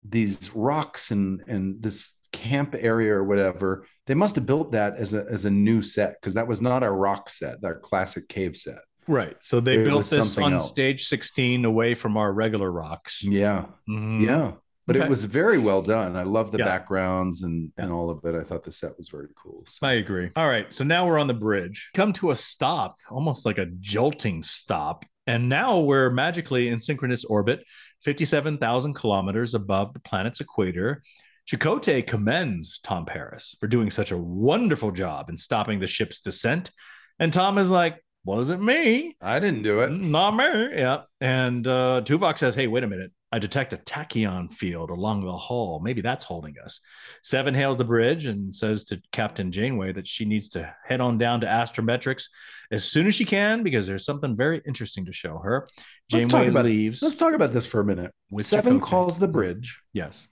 these 0.08 0.52
rocks 0.56 1.12
and 1.12 1.42
and 1.48 1.82
this 1.82 2.20
camp 2.32 2.76
area 2.78 3.14
or 3.14 3.24
whatever. 3.24 3.86
They 4.08 4.16
must 4.16 4.36
have 4.36 4.46
built 4.46 4.72
that 4.74 4.96
as 4.98 5.14
a 5.14 5.26
as 5.30 5.46
a 5.46 5.50
new 5.52 5.82
set 5.82 6.16
because 6.20 6.34
that 6.36 6.48
was 6.48 6.62
not 6.62 6.84
our 6.84 6.96
rock 6.96 7.30
set, 7.30 7.64
our 7.64 7.80
classic 7.80 8.28
cave 8.28 8.56
set. 8.58 8.80
right. 9.08 9.36
So 9.42 9.60
they 9.60 9.78
It 9.82 9.86
built 9.86 10.06
this 10.06 10.38
on 10.38 10.54
else. 10.54 10.70
stage 10.70 11.08
16 11.08 11.66
away 11.66 11.96
from 11.96 12.16
our 12.18 12.32
regular 12.32 12.72
rocks. 12.72 13.24
Yeah, 13.24 13.66
Mhm. 13.90 14.22
yeah. 14.22 14.52
But 14.88 14.96
Okay. 14.96 15.06
it 15.06 15.10
was 15.10 15.26
very 15.26 15.58
well 15.60 15.82
done. 15.82 16.16
I 16.16 16.24
love 16.24 16.52
the 16.52 16.58
Yeah. 16.60 16.66
backgrounds 16.66 17.44
and 17.44 17.72
and 17.78 17.92
all 17.92 18.10
of 18.10 18.24
it. 18.26 18.36
I 18.36 18.44
thought 18.44 18.64
the 18.64 18.72
set 18.72 18.98
was 18.98 19.10
very 19.10 19.28
cool. 19.36 19.64
So- 19.68 19.86
I 19.88 19.94
agree. 19.94 20.30
All 20.36 20.48
right. 20.48 20.72
So 20.74 20.84
now 20.84 21.06
we're 21.08 21.20
on 21.20 21.28
the 21.28 21.34
bridge. 21.34 21.92
Come 21.94 22.14
to 22.14 22.32
a 22.32 22.36
stop, 22.36 22.96
almost 23.10 23.46
like 23.46 23.58
a 23.58 23.68
jolting 23.80 24.44
stop. 24.44 25.06
And 25.28 25.48
now 25.50 25.80
we're 25.80 26.10
magically 26.10 26.68
in 26.70 26.80
synchronous 26.82 27.24
orbit, 27.26 27.64
57,000 28.04 28.94
kilometers 28.96 29.54
above 29.54 29.94
the 29.94 30.00
planet's 30.00 30.42
equator. 30.42 31.02
Chakotay 31.50 32.06
commends 32.06 32.80
Tom 32.80 33.06
Paris 33.06 33.56
for 33.60 33.68
doing 33.68 33.90
such 33.90 34.12
a 34.12 34.18
wonderful 34.18 34.92
job 34.92 35.30
in 35.30 35.38
stopping 35.38 35.80
the 35.80 35.88
ship's 35.88 36.20
descent. 36.22 36.72
And 37.20 37.32
Tom 37.32 37.58
is 37.58 37.70
like, 37.70 38.04
wasn't 38.26 38.62
me. 38.64 39.16
I 39.22 39.40
didn't 39.40 39.64
do 39.64 39.82
it. 39.82 39.90
Not 39.92 40.32
me. 40.36 40.70
Yeah. 40.76 41.02
And 41.20 41.66
uh, 41.68 42.02
Tuvok 42.04 42.38
says, 42.38 42.56
hey, 42.56 42.68
wait 42.68 42.84
a 42.84 42.88
minute. 42.88 43.12
I 43.34 43.40
detect 43.40 43.72
a 43.72 43.78
tachyon 43.78 44.52
field 44.52 44.90
along 44.90 45.22
the 45.26 45.36
hull. 45.38 45.80
Maybe 45.82 46.02
that's 46.02 46.26
holding 46.26 46.56
us. 46.64 46.82
Seven 47.24 47.54
hails 47.54 47.78
the 47.78 47.86
bridge 47.86 48.26
and 48.26 48.54
says 48.54 48.84
to 48.86 49.02
Captain 49.14 49.52
Janeway 49.52 49.94
that 49.94 50.06
she 50.06 50.26
needs 50.26 50.50
to 50.50 50.76
head 50.84 51.00
on 51.00 51.18
down 51.18 51.40
to 51.42 51.48
Astrometrics 51.48 52.26
as 52.72 52.84
soon 52.84 53.08
as 53.08 53.16
she 53.16 53.24
can 53.24 53.64
because 53.64 53.88
there's 53.88 54.04
something 54.06 54.36
very 54.36 54.62
interesting 54.68 55.06
to 55.06 55.14
show 55.14 55.38
her. 55.38 55.66
Let's 56.12 56.26
Janeway 56.26 56.46
talk 56.46 56.52
about 56.52 56.66
leaves. 56.66 57.02
Let's 57.02 57.18
talk 57.18 57.34
about 57.34 57.54
this 57.54 57.66
for 57.66 57.80
a 57.80 57.86
minute. 57.86 58.14
Seven 58.40 58.80
Chakotay. 58.80 58.84
calls 58.84 59.18
the 59.18 59.28
bridge 59.30 59.80
Yes. 59.94 60.28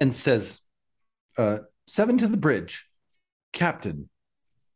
and 0.00 0.14
says, 0.14 0.60
uh, 1.36 1.58
Seven 1.88 2.18
to 2.18 2.28
the 2.28 2.36
bridge, 2.36 2.86
Captain. 3.52 4.08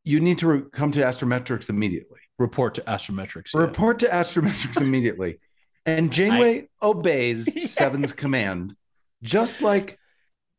You 0.05 0.19
need 0.19 0.39
to 0.39 0.49
re- 0.49 0.63
come 0.73 0.91
to 0.93 1.01
Astrometrics 1.01 1.69
immediately. 1.71 2.19
Report 2.39 2.75
to 2.75 2.81
Astrometrics. 2.83 3.55
yeah. 3.55 3.61
Report 3.61 3.99
to 4.01 4.09
Astrometrics 4.09 4.81
immediately. 4.81 5.39
And 5.87 6.13
Janeway 6.13 6.69
obeys 6.83 7.73
Seven's 7.73 8.13
command, 8.13 8.75
just 9.23 9.63
like 9.63 9.99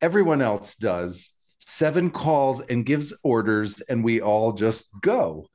everyone 0.02 0.42
else 0.42 0.76
does. 0.76 1.32
Seven 1.60 2.10
calls 2.10 2.60
and 2.60 2.86
gives 2.86 3.14
orders, 3.24 3.80
and 3.82 4.04
we 4.04 4.20
all 4.20 4.52
just 4.52 4.90
go. 5.02 5.48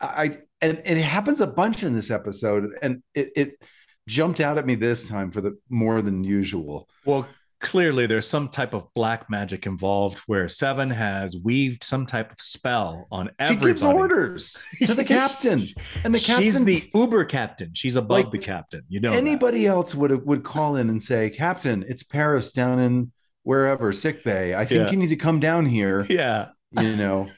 I 0.00 0.38
and, 0.60 0.78
and 0.78 0.98
it 0.98 1.04
happens 1.04 1.42
a 1.42 1.46
bunch 1.46 1.82
in 1.82 1.92
this 1.92 2.10
episode, 2.10 2.70
and 2.80 3.02
it, 3.14 3.32
it 3.36 3.62
jumped 4.08 4.40
out 4.40 4.56
at 4.56 4.66
me 4.66 4.74
this 4.74 5.06
time 5.06 5.30
for 5.30 5.42
the 5.42 5.58
more 5.68 6.00
than 6.00 6.24
usual. 6.24 6.88
Well, 7.04 7.28
clearly 7.64 8.06
there's 8.06 8.28
some 8.28 8.48
type 8.48 8.74
of 8.74 8.86
black 8.94 9.28
magic 9.28 9.66
involved 9.66 10.18
where 10.26 10.48
Seven 10.48 10.90
has 10.90 11.34
weaved 11.36 11.82
some 11.82 12.06
type 12.06 12.30
of 12.30 12.40
spell 12.40 13.08
on 13.10 13.30
everyone. 13.40 13.60
She 13.62 13.66
gives 13.66 13.82
orders 13.84 14.56
to 14.84 14.94
the 14.94 15.04
captain, 15.16 15.58
and 16.04 16.14
the 16.14 16.20
captain. 16.20 16.42
She's 16.44 16.62
the 16.64 16.90
Uber 16.94 17.24
captain. 17.24 17.70
She's 17.72 17.96
above 17.96 18.10
Like, 18.24 18.30
the 18.30 18.38
captain. 18.38 18.82
You 18.88 19.00
know 19.00 19.10
that. 19.10 19.16
anybody 19.16 19.66
else 19.66 19.94
would 19.94 20.24
would 20.26 20.44
call 20.44 20.76
in 20.76 20.88
and 20.90 21.02
say, 21.02 21.30
"Captain, 21.30 21.84
it's 21.88 22.02
Paris 22.04 22.52
down 22.52 22.78
in 22.78 23.10
wherever 23.42 23.92
sick 23.92 24.22
bay. 24.22 24.54
I 24.54 24.64
think 24.64 24.86
Yeah. 24.86 24.90
you 24.92 24.96
need 24.98 25.08
to 25.08 25.16
come 25.16 25.40
down 25.40 25.66
here." 25.66 26.06
Yeah. 26.08 26.48
You 26.80 26.96
know, 26.96 27.28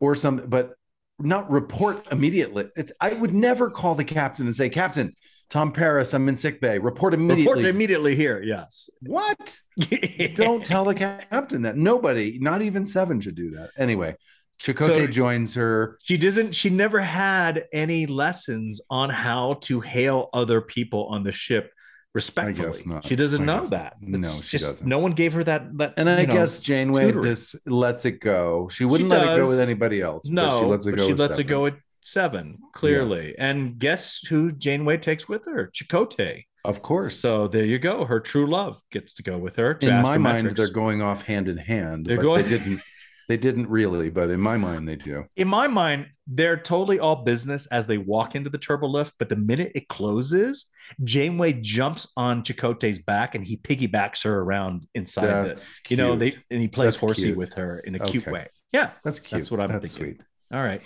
or 0.00 0.14
something, 0.14 0.48
but 0.48 0.72
not 1.18 1.50
report 1.50 2.10
immediately. 2.10 2.68
It's, 2.74 2.90
I 3.00 3.12
would 3.12 3.32
never 3.34 3.70
call 3.70 3.94
the 3.94 4.04
captain 4.04 4.46
and 4.46 4.56
say, 4.56 4.68
"Captain, 4.70 5.14
Tom 5.52 5.70
Paris, 5.70 6.14
I'm 6.14 6.28
in 6.30 6.36
sick 6.36 6.60
bay. 6.62 6.78
Report 6.78 7.12
immediately." 7.12 7.42
Report 7.62 7.74
immediately 7.74 8.14
here. 8.16 8.42
Yes. 8.42 8.88
what? 9.02 9.60
Don't 10.34 10.64
tell 10.64 10.84
the 10.86 10.94
captain 10.94 11.60
that. 11.62 11.76
Nobody, 11.76 12.38
not 12.40 12.62
even 12.62 12.86
Seven, 12.86 13.20
should 13.20 13.34
do 13.34 13.50
that. 13.50 13.68
Anyway, 13.76 14.16
Chakotay 14.58 14.96
So- 14.96 15.06
joins 15.08 15.54
her. 15.54 15.98
She 16.02 16.16
doesn't. 16.16 16.54
She 16.54 16.70
never 16.70 17.00
had 17.00 17.64
any 17.72 18.06
lessons 18.06 18.80
on 18.88 19.10
how 19.10 19.54
to 19.62 19.80
hail 19.80 20.30
other 20.32 20.62
people 20.62 21.04
on 21.08 21.22
the 21.22 21.32
ship 21.32 21.70
respectfully. 22.14 22.78
not. 22.86 23.04
She 23.04 23.16
doesn't 23.16 23.42
I 23.42 23.44
know 23.60 23.66
that. 23.66 23.96
not. 24.00 24.20
No, 24.20 24.28
she 24.28 24.56
just- 24.58 24.64
doesn't. 24.70 24.86
No 24.86 24.98
one 25.00 25.12
gave 25.12 25.32
her 25.34 25.44
that. 25.44 25.76
That. 25.78 25.94
And 25.98 26.08
I 26.08 26.24
know, 26.24 26.32
guess 26.32 26.60
Janeway 26.60 27.06
tutoring. 27.06 27.24
just 27.24 27.66
lets 27.66 28.04
it 28.06 28.20
go. 28.20 28.68
She 28.70 28.84
wouldn't 28.86 29.10
She 29.12 29.16
let 29.18 29.36
it 29.36 29.42
go 29.42 29.48
with 29.48 29.60
anybody 29.60 30.00
else. 30.00 30.28
but 30.28 30.34
No, 30.34 30.60
she 30.60 30.64
lets 30.66 30.86
it 30.86 30.96
go. 30.96 31.04
she 31.06 31.12
with 31.12 31.20
lets 31.20 31.38
it 31.38 31.44
go 31.44 31.66
at 31.66 31.74
seven 32.02 32.58
clearly. 32.72 33.34
And 33.38 33.78
guess 33.78 34.20
who 34.28 34.52
Janeway 34.52 34.98
takes 34.98 35.28
with 35.28 35.44
her? 35.46 35.70
Chakotay. 35.72 36.44
Of 36.64 36.82
course. 36.82 37.18
So 37.18 37.48
there 37.48 37.64
you 37.64 37.78
go. 37.78 38.04
Her 38.04 38.20
true 38.20 38.46
love 38.46 38.80
gets 38.92 39.14
to 39.14 39.22
go 39.22 39.36
with 39.38 39.56
her. 39.56 39.74
To 39.74 39.88
in 39.88 40.02
my 40.02 40.16
mind, 40.18 40.50
they're 40.52 40.70
going 40.70 41.02
off 41.02 41.22
hand 41.22 41.48
in 41.48 41.56
hand. 41.56 42.06
They're 42.06 42.16
but 42.16 42.22
going- 42.22 42.42
They 42.44 42.50
didn't. 42.58 42.80
They 43.28 43.36
didn't 43.36 43.68
really, 43.68 44.10
but 44.10 44.30
in 44.30 44.40
my 44.40 44.56
mind, 44.56 44.86
they 44.86 44.96
do. 44.96 45.24
in 45.36 45.46
my 45.46 45.68
mind, 45.68 46.08
they're 46.26 46.56
totally 46.56 46.98
all 46.98 47.22
business 47.22 47.66
as 47.68 47.86
they 47.86 47.96
walk 47.96 48.34
into 48.34 48.50
the 48.50 48.58
turbo 48.58 48.88
lift. 48.88 49.14
But 49.16 49.28
the 49.28 49.36
minute 49.36 49.72
it 49.76 49.88
closes, 49.88 50.66
Janeway 51.04 51.54
jumps 51.54 52.06
on 52.16 52.42
Chakotay's 52.42 52.98
back 52.98 53.34
and 53.36 53.44
he 53.44 53.56
piggybacks 53.56 54.24
her 54.24 54.40
around 54.40 54.86
inside 54.94 55.26
the, 55.44 55.48
That's 55.48 55.80
you 55.88 55.96
know, 55.96 56.16
they 56.16 56.34
and 56.50 56.60
he 56.60 56.66
plays 56.68 56.88
That's 56.94 57.00
horsey 57.00 57.22
cute. 57.26 57.38
with 57.38 57.54
her 57.54 57.78
in 57.78 57.94
a 57.94 58.00
cute 58.00 58.26
way. 58.26 58.48
Yeah, 58.72 58.90
That's 59.04 59.20
cute. 59.20 59.38
that's 59.38 59.50
what 59.52 59.60
I'm 59.60 59.70
That's 59.70 59.94
thinking. 59.94 60.16
sweet. 60.16 60.26
all 60.52 60.62
right. 60.62 60.82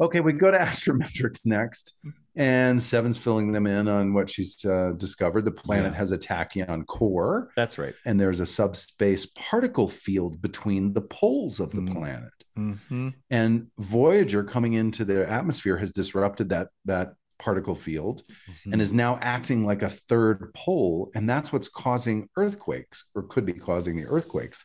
Okay, 0.00 0.20
we 0.20 0.32
go 0.32 0.50
to 0.50 0.58
astrometrics 0.58 1.44
next, 1.44 1.94
and 2.36 2.80
Seven's 2.80 3.18
filling 3.18 3.50
them 3.52 3.66
in 3.66 3.88
on 3.88 4.14
what 4.14 4.30
she's 4.30 4.64
uh, 4.64 4.92
discovered. 4.96 5.44
The 5.44 5.50
planet 5.50 5.92
Yeah. 5.92 5.98
has 5.98 6.12
a 6.12 6.18
tachyon 6.18 6.86
core, 6.86 7.50
That's 7.56 7.78
right. 7.78 7.94
and 8.06 8.18
there's 8.20 8.40
a 8.40 8.46
subspace 8.46 9.26
particle 9.26 9.88
field 9.88 10.40
between 10.40 10.92
the 10.92 11.00
poles 11.02 11.58
of 11.58 11.72
the 11.72 11.80
Mm. 11.82 11.92
planet. 11.92 12.32
Mhm. 12.56 13.14
And 13.30 13.66
Voyager 13.78 14.44
coming 14.44 14.74
into 14.74 15.04
the 15.04 15.28
atmosphere 15.28 15.76
has 15.78 15.92
disrupted 15.92 16.48
that 16.50 16.68
that 16.84 17.14
particle 17.40 17.74
field 17.76 18.22
Hmm. 18.64 18.72
and 18.72 18.82
is 18.82 18.92
now 18.92 19.16
acting 19.22 19.64
like 19.64 19.82
a 19.82 19.88
third 19.90 20.52
pole, 20.54 21.10
and 21.14 21.28
that's 21.28 21.52
what's 21.52 21.68
causing 21.68 22.28
earthquakes, 22.36 23.10
or 23.14 23.22
could 23.24 23.46
be 23.46 23.52
causing 23.52 23.96
the 23.96 24.06
earthquakes 24.06 24.64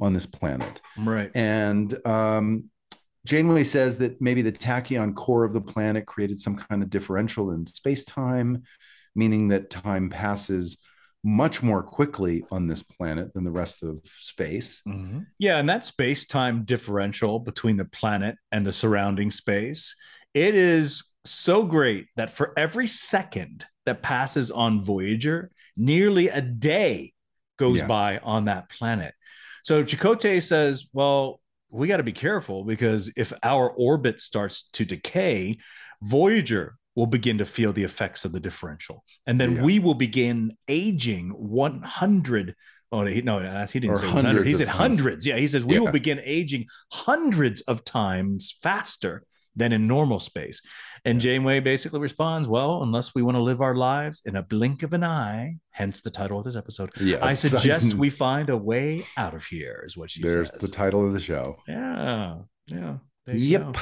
on 0.00 0.12
this 0.12 0.26
planet. 0.26 0.80
right. 0.98 1.30
And 1.34 1.94
um, 2.06 2.70
Janeway 3.26 3.64
says 3.64 3.98
that 3.98 4.20
maybe 4.20 4.42
the 4.42 4.52
tachyon 4.52 5.14
core 5.14 5.44
of 5.44 5.52
the 5.52 5.60
planet 5.60 6.06
created 6.06 6.40
some 6.40 6.56
kind 6.56 6.82
of 6.82 6.90
differential 6.90 7.52
in 7.52 7.64
space 7.66 8.04
time, 8.04 8.64
meaning 9.14 9.48
that 9.48 9.70
time 9.70 10.10
passes 10.10 10.78
much 11.26 11.62
more 11.62 11.82
quickly 11.82 12.44
on 12.50 12.66
this 12.66 12.82
planet 12.82 13.32
than 13.32 13.44
the 13.44 13.50
rest 13.50 13.82
of 13.82 13.98
space. 14.04 14.82
Mhm. 14.86 15.26
Yeah, 15.38 15.56
and 15.58 15.68
that 15.70 15.84
space 15.84 16.26
time 16.26 16.64
differential 16.64 17.38
between 17.38 17.78
the 17.78 17.86
planet 17.86 18.36
and 18.52 18.66
the 18.66 18.72
surrounding 18.72 19.30
space, 19.30 19.96
it 20.34 20.54
is 20.54 21.04
so 21.24 21.64
great 21.64 22.08
that 22.16 22.28
for 22.28 22.52
every 22.58 22.86
second 22.86 23.64
that 23.86 24.02
passes 24.02 24.50
on 24.50 24.82
Voyager, 24.82 25.50
nearly 25.78 26.28
a 26.28 26.42
day 26.42 27.14
goes 27.56 27.78
Yeah. 27.78 27.86
by 27.86 28.18
on 28.18 28.44
that 28.44 28.68
planet. 28.68 29.14
So 29.62 29.82
Chakotay 29.82 30.42
says, 30.42 30.88
well, 30.92 31.40
we 31.74 31.88
got 31.88 31.96
to 31.98 32.02
be 32.04 32.12
careful 32.12 32.64
because 32.64 33.12
if 33.16 33.32
our 33.42 33.68
orbit 33.70 34.20
starts 34.20 34.68
to 34.74 34.84
decay, 34.84 35.58
Voyager 36.02 36.76
will 36.94 37.06
begin 37.06 37.38
to 37.38 37.44
feel 37.44 37.72
the 37.72 37.82
effects 37.82 38.24
of 38.24 38.32
the 38.32 38.38
differential. 38.40 39.02
And 39.26 39.40
then 39.40 39.56
Yeah. 39.56 39.62
we 39.62 39.78
will 39.80 39.94
begin 39.94 40.56
aging 40.68 41.30
100 41.30 42.54
Oh 42.92 43.04
he, 43.04 43.22
no, 43.22 43.40
he 43.40 43.80
didn't 43.80 43.90
Or 43.94 43.96
say 43.96 44.06
100. 44.06 44.26
hundreds 44.28 44.50
He 44.52 44.56
said 44.56 44.68
times. 44.68 44.78
hundreds. 44.98 45.26
Yeah, 45.26 45.36
he 45.36 45.48
says 45.48 45.64
we 45.64 45.80
will 45.80 45.90
begin 45.90 46.20
aging 46.22 46.66
hundreds 46.92 47.60
of 47.62 47.82
times 47.82 48.56
faster 48.62 49.24
than 49.56 49.72
in 49.72 49.86
normal 49.86 50.20
space. 50.20 50.60
And 51.04 51.20
Janeway 51.20 51.60
basically 51.60 52.00
responds, 52.00 52.48
"Well, 52.48 52.82
unless 52.82 53.14
we 53.14 53.22
want 53.22 53.36
to 53.36 53.42
live 53.42 53.60
our 53.60 53.74
lives 53.74 54.22
in 54.24 54.36
a 54.36 54.42
blink 54.42 54.82
of 54.82 54.92
an 54.94 55.04
eye, 55.04 55.56
hence 55.70 56.00
the 56.00 56.10
title 56.10 56.38
of 56.38 56.44
this 56.44 56.56
episode, 56.56 56.90
Yeah, 57.00 57.18
I 57.24 57.34
suggest 57.34 57.94
we 58.04 58.10
find 58.10 58.48
a 58.48 58.56
way 58.56 59.04
out 59.16 59.34
of 59.34 59.44
here." 59.44 59.84
Is 59.86 59.96
what 59.96 60.10
she 60.10 60.22
There's 60.22 60.48
says. 60.48 60.50
There's 60.50 60.70
the 60.70 60.76
title 60.76 61.06
of 61.06 61.12
the 61.12 61.20
show. 61.20 61.56
yeah, 61.68 62.36
yeah. 62.68 62.96
you 63.26 63.74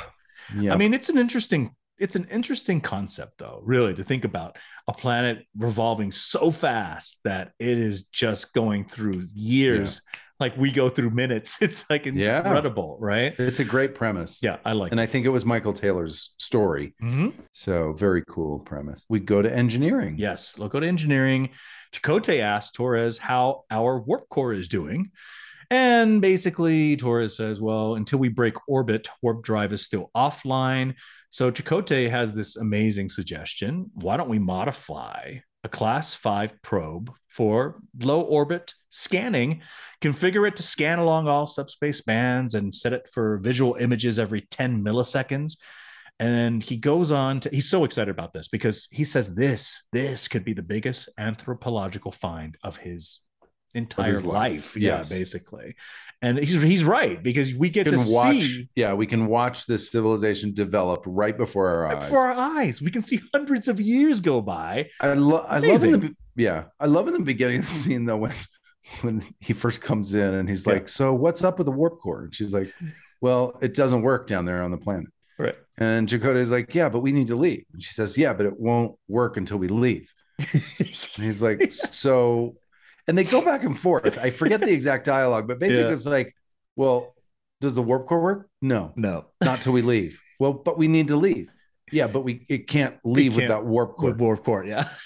Yep. 0.52 0.72
I 0.72 0.76
mean, 0.76 0.92
it's 0.92 1.08
an 1.08 1.18
interesting 1.18 1.74
it's 1.98 2.16
an 2.16 2.26
interesting 2.30 2.80
concept 2.80 3.38
though, 3.38 3.60
really, 3.64 3.94
to 3.94 4.04
think 4.04 4.24
about 4.24 4.56
a 4.88 4.92
planet 4.92 5.44
revolving 5.56 6.10
so 6.12 6.50
fast 6.50 7.20
that 7.24 7.52
it 7.58 7.78
is 7.78 8.04
just 8.04 8.52
going 8.52 8.84
through 8.86 9.22
years 9.34 10.02
like 10.40 10.56
we 10.56 10.72
go 10.72 10.88
through 10.88 11.10
minutes. 11.10 11.58
It's 11.62 11.88
like 11.88 12.06
Yeah. 12.06 12.38
incredible, 12.38 12.96
right? 13.00 13.32
it's 13.38 13.60
a 13.60 13.64
great 13.64 13.94
premise. 13.94 14.40
Yeah, 14.42 14.56
I 14.64 14.72
like 14.72 14.90
And 14.90 15.00
I 15.00 15.06
think 15.06 15.24
it 15.26 15.28
was 15.28 15.44
Michael 15.44 15.72
Taylor's 15.72 16.34
story. 16.38 16.94
it. 17.00 17.04
Mhm. 17.04 17.32
So 17.52 17.92
very 17.92 18.24
cool 18.28 18.58
premise. 18.60 19.04
We 19.08 19.20
go 19.20 19.40
to 19.40 19.52
engineering. 19.54 20.16
Yes, 20.18 20.58
let's 20.58 20.72
go 20.72 20.80
to 20.80 20.86
engineering. 20.88 21.50
Chakotay 21.92 22.40
asked 22.40 22.74
Torres 22.74 23.18
how 23.18 23.62
our 23.70 24.00
warp 24.00 24.28
core 24.28 24.52
is 24.52 24.66
doing. 24.66 25.10
And 25.72 26.20
basically, 26.20 26.98
Torres 26.98 27.34
says, 27.34 27.58
well, 27.58 27.94
until 27.94 28.18
we 28.18 28.28
break 28.28 28.56
orbit, 28.68 29.08
warp 29.22 29.42
drive 29.42 29.72
is 29.72 29.80
still 29.80 30.10
offline. 30.14 30.96
So 31.30 31.50
Chakotay 31.50 32.10
has 32.10 32.34
this 32.34 32.56
amazing 32.56 33.08
suggestion. 33.08 33.90
Why 33.94 34.18
don't 34.18 34.28
we 34.28 34.38
modify 34.38 35.36
a 35.64 35.68
class 35.70 36.14
five 36.14 36.60
probe 36.60 37.10
for 37.28 37.80
low 37.98 38.20
orbit 38.20 38.74
scanning, 38.90 39.62
configure 40.02 40.46
it 40.46 40.56
to 40.56 40.62
scan 40.62 40.98
along 40.98 41.26
all 41.26 41.46
subspace 41.46 42.02
bands 42.02 42.52
and 42.52 42.74
set 42.74 42.92
it 42.92 43.08
for 43.10 43.38
visual 43.38 43.76
images 43.76 44.18
every 44.18 44.42
10 44.42 44.84
milliseconds. 44.84 45.56
And 46.18 46.62
he 46.62 46.76
goes 46.76 47.10
on 47.12 47.40
to, 47.40 47.48
he's 47.48 47.70
so 47.70 47.84
excited 47.84 48.10
about 48.10 48.34
this 48.34 48.48
because 48.48 48.88
he 48.92 49.04
says 49.04 49.34
this, 49.34 49.84
this 49.90 50.28
could 50.28 50.44
be 50.44 50.52
the 50.52 50.60
biggest 50.60 51.08
anthropological 51.16 52.12
find 52.12 52.58
of 52.62 52.76
his 52.76 53.20
entire 53.74 54.12
life, 54.14 54.24
life. 54.24 54.76
Yeah, 54.76 54.98
yes. 54.98 55.08
basically. 55.08 55.74
And 56.20 56.38
he's 56.38 56.62
he's 56.62 56.84
right 56.84 57.20
because 57.22 57.52
we 57.54 57.68
get 57.68 57.86
We 57.86 57.96
to 57.96 58.04
watch, 58.12 58.40
see 58.40 58.68
yeah, 58.76 58.94
we 58.94 59.06
can 59.06 59.26
watch 59.26 59.66
this 59.66 59.90
civilization 59.90 60.52
develop 60.54 61.02
right 61.06 61.36
before 61.36 61.68
our 61.68 61.80
right 61.82 61.96
eyes. 61.96 62.02
before 62.04 62.26
our 62.28 62.58
eyes. 62.58 62.80
We 62.80 62.90
can 62.90 63.02
see 63.02 63.20
hundreds 63.34 63.66
of 63.68 63.80
years 63.80 64.20
go 64.20 64.40
by. 64.40 64.90
I, 65.00 65.14
lo- 65.14 65.44
I 65.48 65.58
love 65.58 65.84
in 65.84 65.98
the 66.00 66.16
yeah, 66.36 66.64
I 66.78 66.86
love 66.86 67.08
in 67.08 67.14
the 67.14 67.20
beginning 67.20 67.58
of 67.58 67.64
the 67.64 67.70
scene 67.70 68.04
though 68.06 68.18
when 68.18 68.32
when 69.02 69.22
he 69.40 69.52
first 69.52 69.80
comes 69.82 70.14
in 70.14 70.34
and 70.34 70.48
he's 70.48 70.66
Yeah. 70.66 70.74
like, 70.74 70.88
"So 70.88 71.12
what's 71.14 71.42
up 71.42 71.58
with 71.58 71.66
the 71.66 71.72
warp 71.72 71.98
core?" 72.00 72.24
And 72.24 72.34
she's 72.34 72.54
like, 72.54 72.72
"Well, 73.20 73.58
it 73.62 73.74
doesn't 73.74 74.02
work 74.02 74.26
down 74.28 74.44
there 74.44 74.62
on 74.62 74.70
the 74.70 74.76
planet." 74.78 75.06
Right. 75.38 75.56
And 75.78 76.08
Chakotay 76.08 76.36
is 76.36 76.50
like, 76.52 76.72
"Yeah, 76.74 76.88
but 76.88 77.00
we 77.00 77.10
need 77.10 77.28
to 77.28 77.36
leave." 77.36 77.64
And 77.72 77.82
she 77.82 77.92
says, 77.92 78.16
"Yeah, 78.16 78.32
but 78.32 78.46
it 78.46 78.60
won't 78.60 78.94
work 79.08 79.36
until 79.36 79.58
we 79.58 79.66
leave." 79.68 80.12
He's 80.38 81.42
like, 81.42 81.70
"So," 81.72 82.54
and 83.08 83.16
they 83.16 83.24
go 83.24 83.42
back 83.44 83.64
and 83.64 83.78
forth. 83.78 84.18
I 84.18 84.30
forget 84.30 84.60
the 84.60 84.72
exact 84.72 85.04
dialogue, 85.06 85.48
but 85.48 85.58
basically 85.58 85.84
Yeah. 85.86 85.92
it's 85.92 86.06
like, 86.06 86.34
"Well, 86.76 87.14
does 87.60 87.74
the 87.74 87.82
warp 87.82 88.06
core 88.08 88.22
work? 88.22 88.48
No, 88.60 88.92
no. 88.96 89.26
not 89.42 89.60
till 89.60 89.72
we 89.72 89.82
leave." 89.82 90.20
well, 90.40 90.52
but 90.52 90.78
we 90.78 90.88
need 90.88 91.08
to 91.08 91.16
leave. 91.16 91.50
Yeah, 91.90 92.06
but 92.06 92.20
we 92.20 92.46
it 92.48 92.68
can't 92.68 92.96
leave 93.04 93.32
can't 93.32 93.42
without 93.42 93.66
warp 93.66 93.96
core. 93.96 94.10
With 94.10 94.20
warp 94.20 94.44
core, 94.44 94.64
yeah. 94.64 94.88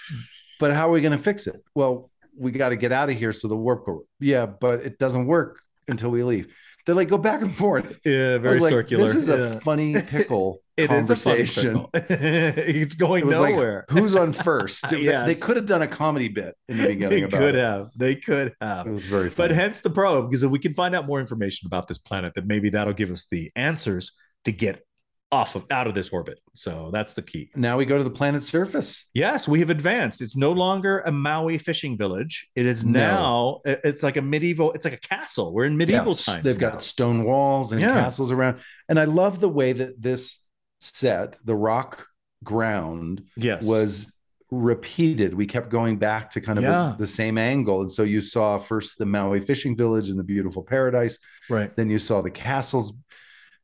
But 0.59 0.73
how 0.73 0.89
are 0.89 0.93
we 0.93 1.03
going 1.03 1.13
to 1.13 1.23
fix 1.23 1.47
it? 1.47 1.57
Well, 1.75 2.11
we 2.35 2.51
got 2.51 2.71
to 2.71 2.77
get 2.77 2.91
out 2.91 3.11
of 3.11 3.17
here 3.17 3.35
so 3.35 3.47
the 3.47 3.57
warp 3.57 3.85
core. 3.85 4.05
Yeah, 4.21 4.47
but 4.47 4.81
it 4.81 4.99
doesn't 4.99 5.27
work 5.27 5.61
until 5.87 6.11
we 6.11 6.23
leave. 6.23 6.49
They 6.87 6.93
like 6.93 7.09
go 7.09 7.19
back 7.19 7.43
and 7.43 7.55
forth. 7.55 7.99
Yeah, 8.05 8.39
very 8.39 8.61
like, 8.61 8.71
circular. 8.71 9.05
This 9.05 9.15
is 9.17 9.29
Yeah. 9.29 9.35
a 9.57 9.61
funny 9.61 9.95
pickle 10.09 10.61
It 10.77 10.91
is 10.93 11.11
a 11.11 11.17
funny 11.17 11.39
conversation. 11.45 11.73
pickle. 11.73 11.91
It's 12.11 12.95
going 12.95 13.23
It 13.23 13.27
was 13.27 13.39
like, 13.41 13.55
nowhere. 13.55 13.85
Who's 13.91 14.15
on 14.15 14.33
first? 14.33 14.89
They- 14.89 15.05
They 15.07 15.35
could 15.35 15.57
have 15.57 15.67
done 15.67 15.83
a 15.83 15.89
comedy 15.89 16.29
bit 16.29 16.55
in 16.69 16.77
the 16.79 16.87
beginning 16.87 17.09
they 17.11 17.23
about 17.25 17.39
could 17.41 17.55
it. 17.57 17.61
have. 17.65 17.91
They 17.97 18.15
could 18.15 18.55
have. 18.61 18.87
It 18.87 18.91
was 18.93 19.05
very 19.07 19.31
But 19.31 19.51
hence 19.51 19.81
the 19.81 19.91
probe, 19.91 20.31
because 20.31 20.43
if 20.45 20.51
we 20.51 20.59
can 20.61 20.75
find 20.75 20.95
out 20.95 21.07
more 21.07 21.19
information 21.21 21.67
about 21.67 21.89
this 21.89 21.99
planet, 21.99 22.33
then 22.35 22.47
maybe 22.47 22.71
that'll 22.71 22.93
give 22.95 23.11
us 23.11 23.27
the 23.31 23.51
answers 23.57 24.13
to 24.45 24.53
get 24.53 24.87
off 25.33 25.57
of 25.57 25.67
out 25.71 25.87
of 25.89 25.95
this 25.95 26.11
orbit. 26.11 26.39
So 26.55 26.91
that's 26.93 27.13
the 27.15 27.23
key. 27.23 27.51
now 27.57 27.77
we 27.77 27.85
go 27.85 27.99
to 27.99 28.05
the 28.05 28.11
planet's 28.11 28.47
surface. 28.47 29.07
Yes, 29.13 29.49
we 29.49 29.59
have 29.59 29.71
advanced. 29.71 30.23
It's 30.23 30.37
no 30.37 30.53
longer 30.53 31.01
a 31.01 31.11
Maui 31.11 31.59
fishing 31.59 31.99
village. 31.99 32.49
It 32.55 32.65
is 32.65 32.85
now. 32.85 33.61
it- 33.65 33.81
It's 33.83 34.03
like 34.05 34.17
a 34.17 34.23
medieval. 34.23 34.73
It's 34.73 34.85
like 34.85 34.95
a 34.95 35.09
castle. 35.09 35.53
We're 35.53 35.65
in 35.65 35.77
medieval 35.77 36.13
Yes, 36.13 36.25
times. 36.27 36.45
They've 36.45 36.61
now. 36.61 36.71
got 36.71 36.83
stone 36.83 37.25
walls 37.25 37.73
and 37.73 37.81
Yeah. 37.81 37.93
castles 37.95 38.31
around. 38.31 38.61
And 38.89 39.01
I 39.01 39.05
love 39.05 39.41
the 39.41 39.49
way 39.49 39.73
that 39.73 40.01
this 40.01 40.39
set, 40.81 41.39
the 41.45 41.57
rock 41.57 42.07
ground, 42.45 43.25
yes. 43.37 43.65
was 43.67 44.13
repeated. 44.53 45.35
We 45.35 45.47
kept 45.47 45.71
going 45.71 45.99
back 45.99 46.31
to 46.31 46.41
kind 46.41 46.57
of 46.59 46.63
Yeah. 46.65 46.95
the 46.97 47.07
same 47.09 47.37
angle. 47.37 47.81
And 47.81 47.91
so 47.91 48.05
you 48.05 48.21
saw 48.21 48.59
first 48.59 48.97
the 48.97 49.07
Maui 49.07 49.41
fishing 49.41 49.77
village 49.77 50.09
and 50.09 50.19
the 50.19 50.23
beautiful 50.25 50.63
paradise. 50.63 51.19
right. 51.51 51.75
Then 51.77 51.91
you 51.91 51.99
saw 51.99 52.23
the 52.23 52.31
castles 52.31 52.97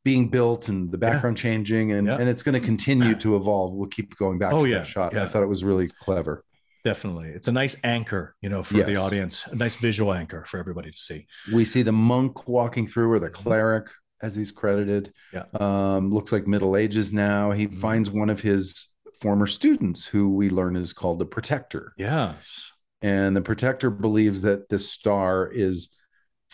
being 0.03 0.27
built 0.29 0.69
and 0.69 0.91
the 0.91 0.97
background 0.97 1.37
changing. 1.37 1.91
And, 1.93 2.07
Yeah. 2.07 2.17
and 2.19 2.27
it's 2.29 2.43
going 2.43 2.59
to 2.59 2.65
continue 2.65 3.15
to 3.15 3.35
evolve. 3.35 3.73
We'll 3.73 3.87
keep 3.89 4.15
going 4.17 4.37
back 4.37 4.53
Oh, 4.53 4.63
to 4.63 4.69
yeah. 4.69 4.79
that 4.79 4.87
shot. 4.87 5.13
Yeah. 5.13 5.23
I 5.23 5.27
thought 5.27 5.43
it 5.43 5.47
was 5.49 5.63
really 5.63 5.87
clever. 5.87 6.43
Definitely. 6.83 7.29
It's 7.29 7.47
a 7.47 7.51
nice 7.53 7.77
anchor, 7.85 8.35
you 8.41 8.49
know, 8.49 8.61
for 8.61 8.83
the 8.83 8.97
audience, 8.97 9.47
a 9.47 9.55
nice 9.55 9.75
visual 9.75 10.13
anchor 10.13 10.43
for 10.45 10.59
everybody 10.59 10.91
to 10.91 10.97
see. 10.97 11.27
We 11.53 11.63
see 11.63 11.81
the 11.81 11.93
monk 11.93 12.45
walking 12.47 12.85
through 12.87 13.09
or 13.13 13.19
the 13.19 13.29
cleric 13.29 13.87
as 14.21 14.35
he's 14.35 14.51
credited. 14.51 15.13
Yeah. 15.31 15.43
Um, 15.53 16.11
looks 16.13 16.33
like 16.33 16.45
Middle 16.47 16.75
Ages 16.75 17.13
now. 17.13 17.51
He 17.51 17.67
Mhm. 17.67 17.77
finds 17.77 18.09
one 18.09 18.29
of 18.29 18.41
his 18.41 18.89
former 19.21 19.47
students 19.47 20.05
who 20.05 20.29
we 20.33 20.49
learn 20.49 20.75
is 20.75 20.91
called 20.91 21.19
the 21.19 21.25
Protector. 21.25 21.93
Yes. 21.97 22.73
And 23.01 23.35
the 23.35 23.41
Protector 23.41 23.89
believes 23.89 24.41
that 24.41 24.67
this 24.67 24.89
star 24.91 25.47
is 25.47 25.89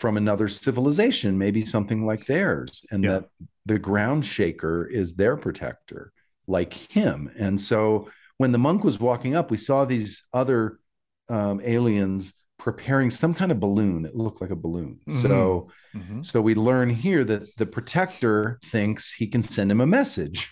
from 0.00 0.16
another 0.16 0.48
civilization, 0.48 1.36
maybe 1.36 1.60
something 1.66 2.06
like 2.06 2.24
theirs, 2.24 2.86
and 2.90 3.04
Yeah. 3.04 3.10
that 3.10 3.24
the 3.66 3.78
ground 3.78 4.24
shaker 4.24 4.86
is 4.86 5.14
their 5.14 5.36
protector, 5.36 6.10
like 6.46 6.72
him. 6.72 7.30
And 7.38 7.60
so 7.60 8.08
when 8.38 8.50
the 8.52 8.58
monk 8.58 8.82
was 8.82 8.98
walking 8.98 9.34
up, 9.36 9.50
we 9.50 9.58
saw 9.58 9.84
these 9.84 10.24
other 10.32 10.78
um, 11.28 11.60
aliens 11.62 12.32
preparing 12.58 13.10
some 13.10 13.34
kind 13.34 13.52
of 13.52 13.60
balloon. 13.60 14.04
It 14.06 14.16
looked 14.16 14.40
like 14.40 14.50
a 14.50 14.56
balloon. 14.56 14.98
Mhm. 15.08 15.12
So 15.12 15.68
Mhm. 15.94 16.24
so 16.24 16.40
we 16.42 16.54
learn 16.54 16.88
here 16.90 17.22
that 17.24 17.42
the 17.56 17.66
protector 17.66 18.58
thinks 18.64 19.12
he 19.12 19.26
can 19.26 19.42
send 19.42 19.70
him 19.70 19.80
a 19.82 19.86
message. 19.86 20.50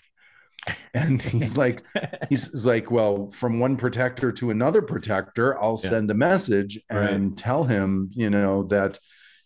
And 0.93 1.21
he's 1.21 1.57
like, 1.57 1.83
he's, 2.29 2.65
like, 2.65 2.91
well, 2.91 3.29
from 3.31 3.59
one 3.59 3.75
protector 3.77 4.31
to 4.33 4.51
another 4.51 4.81
protector, 4.81 5.57
I'll 5.61 5.79
Yeah. 5.83 5.89
send 5.89 6.11
a 6.11 6.13
message 6.29 6.79
and 6.89 7.37
tell 7.37 7.63
him, 7.63 8.11
you 8.13 8.29
know, 8.29 8.63
that 8.67 8.99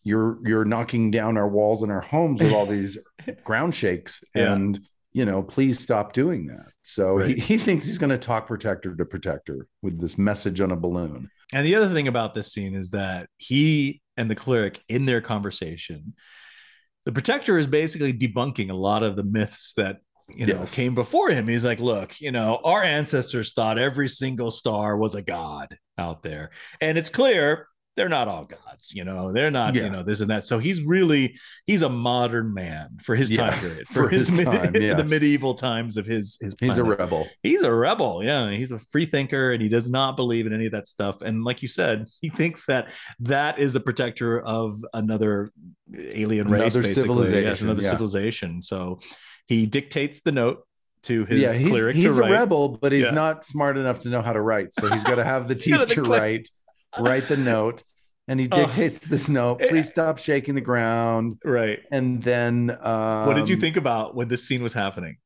you're 0.03 0.37
you're 0.47 0.65
knocking 0.65 1.11
down 1.11 1.37
our 1.37 1.47
walls 1.47 1.81
and 1.83 1.91
our 1.91 2.01
homes 2.01 2.41
with 2.41 2.51
all 2.51 2.65
these 2.65 2.97
ground 3.43 3.73
shakes. 3.75 4.23
Yeah. 4.35 4.53
And 4.53 4.79
you 5.15 5.25
know, 5.25 5.43
please 5.43 5.79
stop 5.79 6.11
doing 6.13 6.47
that. 6.47 6.65
So 6.81 7.17
Right. 7.17 7.29
he, 7.29 7.35
he 7.39 7.57
thinks 7.57 7.85
he's 7.85 7.99
going 7.99 8.09
to 8.09 8.17
talk 8.17 8.47
protector 8.47 8.95
to 8.95 9.05
protector 9.05 9.67
with 9.83 9.99
this 9.99 10.17
message 10.17 10.59
on 10.59 10.71
a 10.71 10.75
balloon. 10.75 11.29
And 11.53 11.63
the 11.65 11.75
other 11.75 11.93
thing 11.93 12.07
about 12.07 12.33
this 12.33 12.51
scene 12.51 12.73
is 12.73 12.89
that 12.91 13.29
he 13.37 14.01
and 14.17 14.29
the 14.29 14.33
cleric 14.35 14.81
in 14.89 15.05
their 15.05 15.21
conversation, 15.21 16.15
the 17.05 17.11
protector 17.11 17.59
is 17.59 17.67
basically 17.67 18.11
debunking 18.11 18.71
a 18.71 18.75
lot 18.75 19.03
of 19.03 19.15
the 19.15 19.23
myths 19.23 19.73
that 19.75 19.97
you 20.35 20.47
know 20.47 20.61
Yes. 20.61 20.73
came 20.73 20.95
before 20.95 21.29
him. 21.29 21.47
He's 21.47 21.65
like, 21.65 21.79
look, 21.79 22.19
you 22.19 22.31
know, 22.31 22.59
our 22.63 22.81
ancestors 22.81 23.53
thought 23.53 23.77
every 23.77 24.07
single 24.07 24.49
star 24.49 24.97
was 24.97 25.13
a 25.13 25.21
god 25.21 25.77
out 25.97 26.23
there. 26.23 26.49
And 26.81 26.97
it's 26.97 27.09
clear 27.11 27.67
they're 27.95 28.09
not 28.09 28.27
all 28.27 28.45
gods, 28.45 28.93
you 28.95 29.03
know, 29.03 29.31
they're 29.31 29.51
not, 29.51 29.75
Yeah. 29.75 29.83
you 29.83 29.89
know, 29.91 30.03
this 30.03 30.21
and 30.21 30.29
that. 30.31 30.45
So 30.45 30.57
he's 30.59 30.81
really 30.81 31.37
he's 31.67 31.81
a 31.83 31.89
modern 31.89 32.53
man 32.53 32.97
for 33.03 33.15
his 33.15 33.29
Yeah, 33.31 33.49
time 33.49 33.59
period, 33.59 33.87
for 33.91 34.09
his 34.09 34.37
mid- 34.37 34.45
time, 34.45 34.73
the 34.73 35.05
medieval 35.09 35.53
times 35.53 35.97
of 35.97 36.05
his 36.05 36.37
his 36.41 36.55
He's 36.59 36.77
a 36.77 36.83
rebel. 36.83 37.27
He's 37.43 37.61
a 37.61 37.73
rebel. 37.73 38.23
Yeah. 38.23 38.49
He's 38.51 38.71
a 38.71 38.79
free 38.79 39.05
thinker 39.05 39.51
and 39.51 39.61
he 39.61 39.69
does 39.69 39.89
not 39.89 40.15
believe 40.17 40.47
in 40.47 40.53
any 40.53 40.65
of 40.65 40.71
that 40.71 40.87
stuff. 40.87 41.21
And 41.21 41.43
like 41.43 41.61
you 41.61 41.67
said, 41.67 42.07
he 42.21 42.29
thinks 42.29 42.65
that 42.65 42.89
that 43.19 43.59
is 43.59 43.73
the 43.73 43.79
protector 43.79 44.41
of 44.41 44.83
another 44.93 45.51
alien 45.95 46.49
race, 46.49 46.61
Another 46.61 46.81
basically. 46.81 47.01
civilization, 47.01 47.43
Yes, 47.43 47.61
another 47.61 47.81
yeah. 47.83 47.89
civilization. 47.91 48.61
So 48.61 48.99
he 49.47 49.65
dictates 49.65 50.21
the 50.21 50.31
note 50.31 50.65
to 51.03 51.25
his 51.25 51.41
yeah, 51.41 51.53
he's, 51.53 51.69
cleric 51.69 51.95
he's 51.95 52.17
a 52.17 52.23
rebel, 52.29 52.77
but 52.81 52.91
he's 52.91 53.05
Yeah. 53.05 53.11
not 53.11 53.43
smart 53.45 53.77
enough 53.77 53.99
to 53.99 54.09
know 54.09 54.21
how 54.21 54.31
to 54.33 54.39
write. 54.41 54.73
So 54.73 54.87
he's 54.87 55.03
got 55.03 55.15
to 55.15 55.23
have 55.23 55.47
the 55.49 55.55
He's 55.55 55.65
the 55.77 55.85
teacher 55.85 56.01
write 56.03 56.49
write 56.99 57.27
the 57.27 57.37
note, 57.37 57.83
and 58.27 58.39
he 58.39 58.47
Oh. 58.51 58.55
dictates 58.55 59.07
this 59.07 59.29
note. 59.29 59.61
Eh. 59.61 59.69
Please 59.69 59.89
stop 59.89 60.17
shaking 60.17 60.55
the 60.55 60.61
ground. 60.61 61.37
Right. 61.43 61.79
And 61.91 62.21
then, 62.21 62.75
um, 62.81 63.25
what 63.27 63.35
did 63.35 63.49
you 63.49 63.55
think 63.55 63.77
about 63.77 64.15
when 64.15 64.27
this 64.27 64.43
scene 64.47 64.63
was 64.63 64.73
happening? 64.73 65.17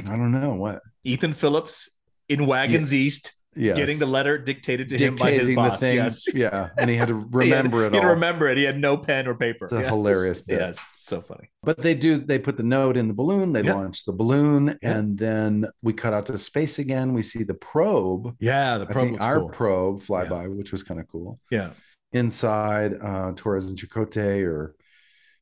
I 0.00 0.08
don't 0.16 0.32
know 0.32 0.54
what. 0.54 0.82
Ethan 1.04 1.32
Phillips 1.32 1.88
in 2.28 2.46
Wagons 2.46 2.92
East 2.92 3.35
Yes. 3.56 3.76
getting 3.76 3.98
the 3.98 4.06
letter 4.06 4.36
dictated 4.38 4.88
to 4.90 4.98
him 4.98 5.14
by 5.16 5.30
his 5.32 5.40
dictating 5.48 5.54
the 5.62 5.68
boss. 5.70 5.80
things. 5.80 6.24
Yes. 6.26 6.34
Yeah, 6.34 6.68
and 6.76 6.90
he 6.90 6.96
had 6.96 7.08
to 7.08 7.14
He 7.20 7.24
remember 7.32 7.80
he 7.80 7.86
it 7.86 7.92
had 7.94 8.00
to 8.02 8.06
all. 8.06 8.14
remember 8.14 8.48
it. 8.48 8.58
He 8.58 8.64
had 8.64 8.78
no 8.78 8.96
pen 8.96 9.26
or 9.26 9.34
paper. 9.34 9.64
It's 9.64 9.72
a 9.72 9.82
hilarious 9.82 10.40
bit. 10.42 10.58
Yes. 10.60 10.86
So 10.94 11.22
funny. 11.22 11.48
But 11.62 11.78
they 11.78 11.94
do. 11.94 12.18
They 12.18 12.38
put 12.38 12.56
the 12.56 12.62
note 12.62 12.96
in 12.96 13.08
the 13.08 13.14
balloon. 13.14 13.52
They 13.52 13.62
Yeah. 13.62 13.74
launch 13.74 14.04
the 14.04 14.12
balloon, 14.12 14.78
Yeah. 14.82 14.98
and 14.98 15.16
then 15.18 15.66
we 15.82 15.92
cut 15.94 16.12
out 16.12 16.26
to 16.26 16.38
space 16.38 16.78
again. 16.78 17.12
We 17.14 17.22
see 17.22 17.42
the 17.44 17.54
probe. 17.54 18.36
Yeah. 18.40 18.78
The 18.78 18.86
probe 18.86 19.16
our 19.20 19.38
cool. 19.40 19.48
probe 19.48 20.02
fly 20.02 20.26
by, 20.26 20.48
which 20.48 20.70
was 20.72 20.82
kind 20.82 21.00
of 21.00 21.08
cool. 21.08 21.38
Yeah. 21.50 21.70
inside 22.12 22.94
uh 23.02 23.32
torres 23.36 23.68
and 23.68 23.76
Chakotay 23.76 24.46
are 24.46 24.74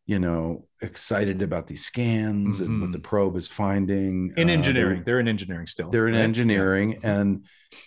you 0.06 0.18
know 0.18 0.66
excited 0.82 1.42
about 1.42 1.66
these 1.66 1.84
scans 1.84 2.60
and 2.60 2.80
what 2.80 2.90
Mhm. 2.90 2.92
the 2.92 2.98
probe 2.98 3.36
is 3.36 3.46
finding 3.46 4.32
In 4.36 4.48
Uh, 4.48 4.52
engineering. 4.52 4.96
they're, 4.96 5.04
They're 5.04 5.20
in 5.20 5.28
engineering 5.28 5.66
still. 5.66 5.90
they're 5.90 6.08
in 6.08 6.14
right? 6.14 6.20
engineering 6.22 6.92
Yeah. 7.02 7.18
And 7.20 7.44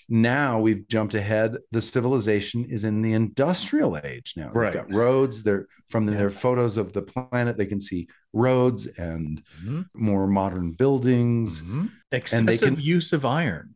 now 0.10 0.60
we've 0.60 0.88
jumped 0.88 1.16
ahead 1.16 1.58
the 1.72 1.82
civilization 1.82 2.66
is 2.66 2.84
in 2.84 3.02
the 3.02 3.14
industrial 3.14 3.98
age 3.98 4.34
now 4.38 4.52
Right. 4.52 4.74
they've 4.74 4.82
got 4.88 4.94
roads 4.94 5.44
they're 5.44 5.68
from 5.90 6.08
Yeah. 6.08 6.18
their 6.18 6.30
photos 6.30 6.78
of 6.78 6.94
the 6.94 7.02
planet 7.02 7.58
they 7.58 7.66
can 7.66 7.80
see 7.82 8.08
roads 8.34 8.88
and 8.98 9.42
Mhm. 9.64 9.86
more 9.96 10.28
modern 10.28 10.72
buildings 10.72 11.62
Mhm. 11.62 11.92
Excessive 12.12 12.76
can- 12.76 12.84
use 12.84 13.14
of 13.14 13.26
iron 13.26 13.76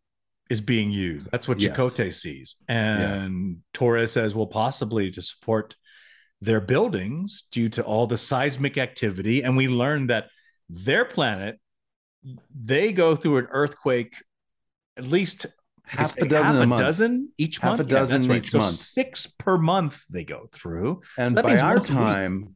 is 0.50 0.60
being 0.60 0.92
used. 0.92 1.30
That's 1.32 1.48
what 1.48 1.62
Yes. 1.62 1.78
Chakotay 1.78 2.14
sees. 2.14 2.58
And 2.68 3.62
Torres 3.74 4.12
says, 4.12 4.36
well, 4.36 4.48
possibly 4.48 5.10
to 5.12 5.22
support 5.22 5.78
their 6.42 6.60
buildings 6.60 7.44
due 7.54 7.70
to 7.70 7.82
all 7.84 8.06
the 8.06 8.18
seismic 8.18 8.78
activity. 8.78 9.44
And 9.44 9.56
we 9.56 9.70
learned 9.70 10.10
that 10.10 10.30
their 10.68 11.06
planet, 11.06 11.58
they 12.54 12.92
go 12.92 13.16
through 13.16 13.38
an 13.38 13.48
earthquake 13.52 14.16
at 14.98 15.06
least 15.06 15.46
half 16.00 16.18
a 16.18 16.26
dozen 16.26 16.54
half 16.54 16.60
a 16.62 16.64
a 16.64 16.66
month. 16.68 16.82
dozen 16.82 17.30
each 17.38 17.58
Half 17.58 17.70
month. 17.78 17.80
a 17.82 17.84
dozen 17.84 18.22
that's 18.22 18.38
each 18.38 18.50
so 18.52 18.60
month. 18.60 18.72
Six 18.72 19.28
per 19.28 19.58
month 19.58 20.04
they 20.10 20.24
go 20.24 20.48
through. 20.52 21.02
And 21.18 21.36
So 21.36 21.42
by 21.44 21.58
our 21.60 21.76
once 21.76 21.90
a 21.90 21.94
week. 21.94 22.00
time, 22.00 22.56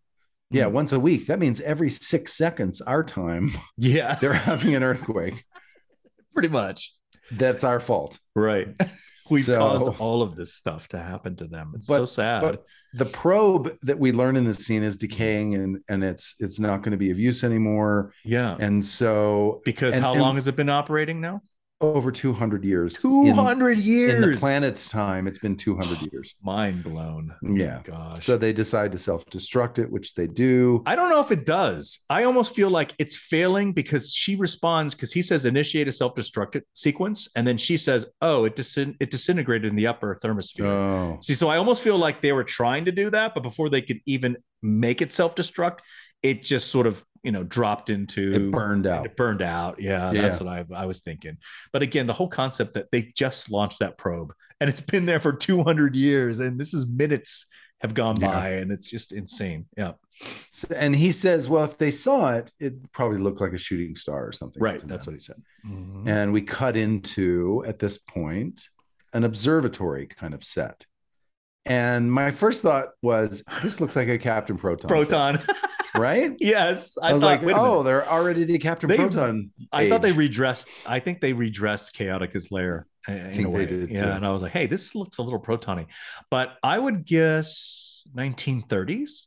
yeah, 0.51 0.65
Hmm. 0.67 0.73
once 0.73 0.91
a 0.93 0.99
week. 0.99 1.27
That 1.27 1.39
means 1.39 1.59
every 1.61 1.89
six 1.89 2.33
seconds, 2.33 2.81
our 2.81 3.03
time, 3.03 3.49
Yeah, 3.77 4.15
they're 4.21 4.33
having 4.33 4.75
an 4.75 4.83
earthquake. 4.83 5.43
pretty 6.33 6.49
much. 6.49 6.93
That's 7.31 7.63
our 7.63 7.79
fault. 7.79 8.19
Right. 8.35 8.67
We've 9.31 9.43
So- 9.43 9.57
caused 9.57 9.99
all 9.99 10.21
of 10.21 10.35
this 10.35 10.53
stuff 10.53 10.87
to 10.89 10.99
happen 10.99 11.35
to 11.37 11.47
them. 11.47 11.71
It's 11.75 11.87
But- 11.87 11.95
so 11.95 12.05
sad. 12.05 12.41
but- 12.41 12.63
The 12.93 13.05
probe 13.05 13.71
that 13.81 13.97
we 13.99 14.11
learn 14.11 14.35
in 14.37 14.45
this 14.45 14.59
scene 14.65 14.83
is 14.83 14.95
decaying 14.97 15.55
and 15.55 15.79
and 15.89 16.03
it's 16.03 16.35
it's 16.39 16.59
not 16.61 16.83
going 16.83 16.91
to 16.91 16.97
be 16.97 17.09
of 17.11 17.19
use 17.19 17.43
anymore. 17.43 18.13
yeah. 18.23 18.55
And 18.59 18.85
so 18.85 19.61
because 19.65 19.95
and- 19.95 20.03
how 20.03 20.13
and- 20.13 20.21
long 20.21 20.35
has 20.35 20.47
it 20.47 20.55
been 20.55 20.69
operating 20.69 21.19
now? 21.21 21.41
Over 21.81 22.09
200 22.11 22.63
years. 22.63 22.95
200 22.95 23.77
in- 23.79 23.83
years. 23.83 24.23
in 24.23 24.31
the 24.31 24.37
planet's 24.37 24.89
time, 24.89 25.27
it's 25.27 25.39
been 25.39 25.55
200 25.57 26.01
years. 26.13 26.35
Mind 26.41 26.83
blown. 26.83 27.33
Yeah. 27.41 27.81
Gosh. 27.83 28.23
So 28.23 28.37
they 28.37 28.53
decide 28.53 28.91
to 28.93 28.97
self-destruct 28.97 29.79
it, 29.79 29.91
which 29.91 30.13
they 30.15 30.27
do. 30.27 30.81
I 30.85 30.95
don't 30.95 31.09
know 31.09 31.19
if 31.19 31.31
it 31.31 31.45
does. 31.45 32.05
I 32.09 32.23
almost 32.23 32.55
feel 32.55 32.69
like 32.69 32.93
it's 32.97 33.17
failing 33.17 33.73
because 33.73 34.13
she 34.13 34.35
responds 34.35 34.93
because 34.95 35.11
he 35.11 35.21
says 35.21 35.43
initiate 35.45 35.87
a 35.87 35.91
self-destruct 35.91 36.61
sequence, 36.73 37.29
and 37.35 37.45
then 37.45 37.57
she 37.57 37.75
says, 37.77 38.05
"Oh, 38.21 38.45
it 38.45 38.55
disin- 38.55 38.95
it 38.99 39.11
disintegrated 39.11 39.69
in 39.69 39.75
the 39.75 39.87
upper 39.87 40.17
thermosphere." 40.23 40.65
Oh, 40.65 41.17
See, 41.21 41.33
so 41.33 41.49
I 41.49 41.57
almost 41.57 41.83
feel 41.83 41.97
like 41.97 42.21
they 42.21 42.31
were 42.31 42.43
trying 42.45 42.85
to 42.85 42.91
do 42.91 43.09
that, 43.09 43.33
but 43.33 43.43
before 43.43 43.69
they 43.69 43.81
could 43.81 43.99
even 44.05 44.37
make 44.61 45.01
it 45.01 45.11
self-destruct, 45.11 45.79
it 46.29 46.41
just 46.41 46.67
sort 46.69 46.87
of 46.87 47.05
you 47.23 47.31
know 47.31 47.43
dropped 47.43 47.89
into 47.89 48.33
it 48.33 48.51
burned 48.51 48.85
out. 48.87 49.05
It 49.05 49.15
burned 49.15 49.41
out. 49.41 49.81
Yeah, 49.81 50.11
Yeah. 50.11 50.21
that's 50.21 50.39
what 50.39 50.49
I, 50.49 50.65
I 50.83 50.85
was 50.85 50.99
thinking. 51.01 51.37
But 51.73 51.81
again, 51.81 52.05
the 52.07 52.13
whole 52.13 52.27
concept 52.27 52.73
that 52.75 52.91
they 52.91 53.11
just 53.15 53.49
launched 53.51 53.79
that 53.79 53.97
probe 53.97 54.31
and 54.59 54.69
it's 54.69 54.81
been 54.81 55.05
there 55.05 55.19
for 55.19 55.33
200 55.47 55.95
years, 55.95 56.39
and 56.39 56.59
this 56.59 56.73
is 56.73 56.87
minutes 56.87 57.47
have 57.81 57.93
gone 57.93 58.15
Yeah. 58.19 58.27
by, 58.31 58.49
and 58.61 58.71
it's 58.71 58.89
just 58.89 59.11
insane. 59.11 59.65
Yeah, 59.77 59.93
So- 60.49 60.73
and 60.75 60.95
he 60.95 61.11
says, 61.11 61.49
well, 61.49 61.65
if 61.65 61.77
they 61.77 61.91
saw 61.91 62.33
it, 62.35 62.51
it 62.59 62.73
probably 62.93 63.17
looked 63.17 63.41
like 63.41 63.53
a 63.53 63.57
shooting 63.57 63.95
star 63.95 64.25
or 64.27 64.31
something. 64.31 64.61
right. 64.63 64.81
That's 64.87 65.05
what 65.05 65.13
he 65.13 65.19
said. 65.19 65.35
Mm-hmm. 65.67 66.07
And 66.07 66.31
we 66.31 66.41
cut 66.41 66.77
into, 66.77 67.63
at 67.67 67.79
this 67.79 67.97
point, 67.97 68.69
an 69.13 69.23
observatory 69.25 70.05
kind 70.07 70.33
of 70.33 70.43
set. 70.43 70.85
And 71.65 72.11
my 72.11 72.31
first 72.31 72.61
thought 72.61 72.89
was, 73.01 73.43
this 73.63 73.81
looks 73.81 73.95
like 73.95 74.07
a 74.07 74.17
Captain 74.19 74.57
Proton. 74.57 74.87
set, 74.87 74.87
Proton. 74.87 75.39
right? 75.97 76.35
yes, 76.39 76.97
I, 77.01 77.13
was 77.13 77.21
thought, 77.21 77.43
like, 77.43 77.55
oh, 77.55 77.83
they're 77.83 78.07
already 78.07 78.57
Captain 78.59 78.89
They- 78.89 78.97
Proton. 78.97 79.51
I 79.71 79.89
thought 79.89 80.01
they 80.01 80.11
redressed. 80.11 80.67
I 80.85 80.99
think 80.99 81.21
they 81.21 81.33
redressed 81.33 81.95
Chaotica's 81.95 82.51
lair. 82.51 82.87
In 83.07 83.31
think 83.31 83.47
a 83.47 83.51
they 83.51 83.57
way. 83.57 83.65
did, 83.67 83.89
yeah. 83.91 84.01
too. 84.01 84.09
And 84.09 84.25
I 84.25 84.31
was 84.31 84.41
like, 84.41 84.51
hey, 84.51 84.65
this 84.65 84.95
looks 84.95 85.19
a 85.19 85.21
little 85.21 85.39
protony, 85.39 85.85
but 86.31 86.57
I 86.63 86.79
would 86.79 87.05
guess 87.05 88.07
1930s 88.15 89.25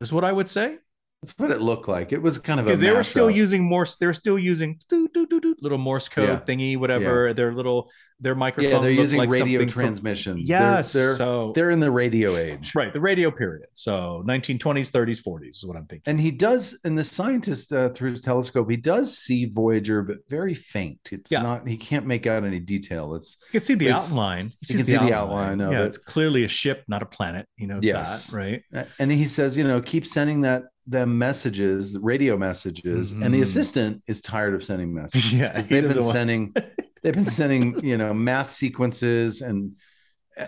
is 0.00 0.12
what 0.12 0.24
I 0.24 0.32
would 0.32 0.48
say. 0.48 0.78
That's 1.22 1.38
what 1.38 1.50
it 1.50 1.60
looked 1.60 1.86
like. 1.86 2.12
It 2.12 2.22
was 2.22 2.38
kind 2.38 2.58
of 2.60 2.64
because 2.66 2.80
they 2.80 2.92
were 2.92 3.02
still 3.02 3.28
mashup. 3.28 3.36
using 3.36 3.62
Morse. 3.64 3.96
They 3.96 4.06
were 4.06 4.14
still 4.14 4.38
using 4.38 4.78
doo, 4.88 5.06
doo, 5.08 5.26
doo, 5.26 5.54
little 5.60 5.76
Morse 5.76 6.08
code 6.08 6.28
Yeah. 6.28 6.40
thingy, 6.40 6.78
whatever. 6.78 7.34
Their 7.34 7.52
little 7.52 7.90
their 8.22 8.34
microphone. 8.34 8.70
Yeah, 8.72 8.78
they're 8.80 8.90
using 8.90 9.18
like 9.18 9.30
radio 9.30 9.60
something 9.60 9.68
from- 9.72 9.82
transmissions. 9.82 10.46
They're- 10.48 10.58
yes, 10.58 10.92
they're, 10.92 11.16
so 11.16 11.52
they're 11.54 11.70
in 11.70 11.80
the 11.80 11.90
radio 11.90 12.36
age. 12.36 12.72
right, 12.74 12.92
the 12.92 13.00
radio 13.00 13.30
period. 13.30 13.66
So 13.74 14.22
1920s, 14.26 14.90
30s, 14.90 15.22
40s 15.22 15.48
is 15.56 15.64
what 15.66 15.76
I'm 15.76 15.86
thinking. 15.86 16.02
And 16.10 16.20
he 16.20 16.30
does, 16.30 16.78
and 16.84 16.98
the 16.98 17.04
scientist 17.04 17.72
uh, 17.72 17.88
through 17.90 18.10
his 18.10 18.20
telescope, 18.20 18.70
he 18.70 18.76
does 18.76 19.16
see 19.16 19.46
Voyager, 19.46 20.02
but 20.02 20.18
very 20.28 20.52
faint. 20.54 21.00
It's 21.12 21.30
Yeah. 21.32 21.40
not. 21.42 21.66
He 21.68 21.78
can't 21.78 22.06
make 22.06 22.26
out 22.26 22.44
any 22.44 22.60
detail. 22.60 23.14
It's 23.14 23.38
You 23.52 23.60
can 23.60 23.66
see 23.66 23.74
the 23.74 23.90
outline. 23.90 24.52
you 24.68 24.76
can 24.76 24.84
see 24.84 24.96
the 24.98 25.14
outline 25.14 25.60
of 25.62 25.72
yeah, 25.72 25.82
it. 25.82 25.86
it's 25.86 25.98
clearly 25.98 26.44
a 26.44 26.48
ship, 26.48 26.84
not 26.88 27.02
a 27.02 27.06
planet. 27.06 27.46
He 27.56 27.64
knows 27.66 27.84
Yes. 27.84 28.30
that, 28.30 28.36
right? 28.36 28.62
and 28.98 29.10
he 29.10 29.24
says, 29.26 29.56
you 29.58 29.64
know, 29.64 29.80
keep 29.80 30.06
sending 30.06 30.42
that 30.42 30.64
them 30.90 31.16
messages, 31.18 31.96
radio 32.00 32.36
messages, 32.36 33.12
and 33.12 33.32
the 33.34 33.38
Mhm. 33.38 33.42
assistant 33.42 34.02
is 34.08 34.20
tired 34.20 34.54
of 34.54 34.62
sending 34.64 34.92
messages 35.02 35.32
Yeah, 35.32 35.52
they've 35.60 35.88
been 35.88 36.02
sending, 36.02 36.52
they've 37.02 37.14
been 37.14 37.24
sending, 37.24 37.82
you 37.84 37.96
know, 37.96 38.12
math 38.12 38.50
sequences 38.50 39.40
and 39.40 39.72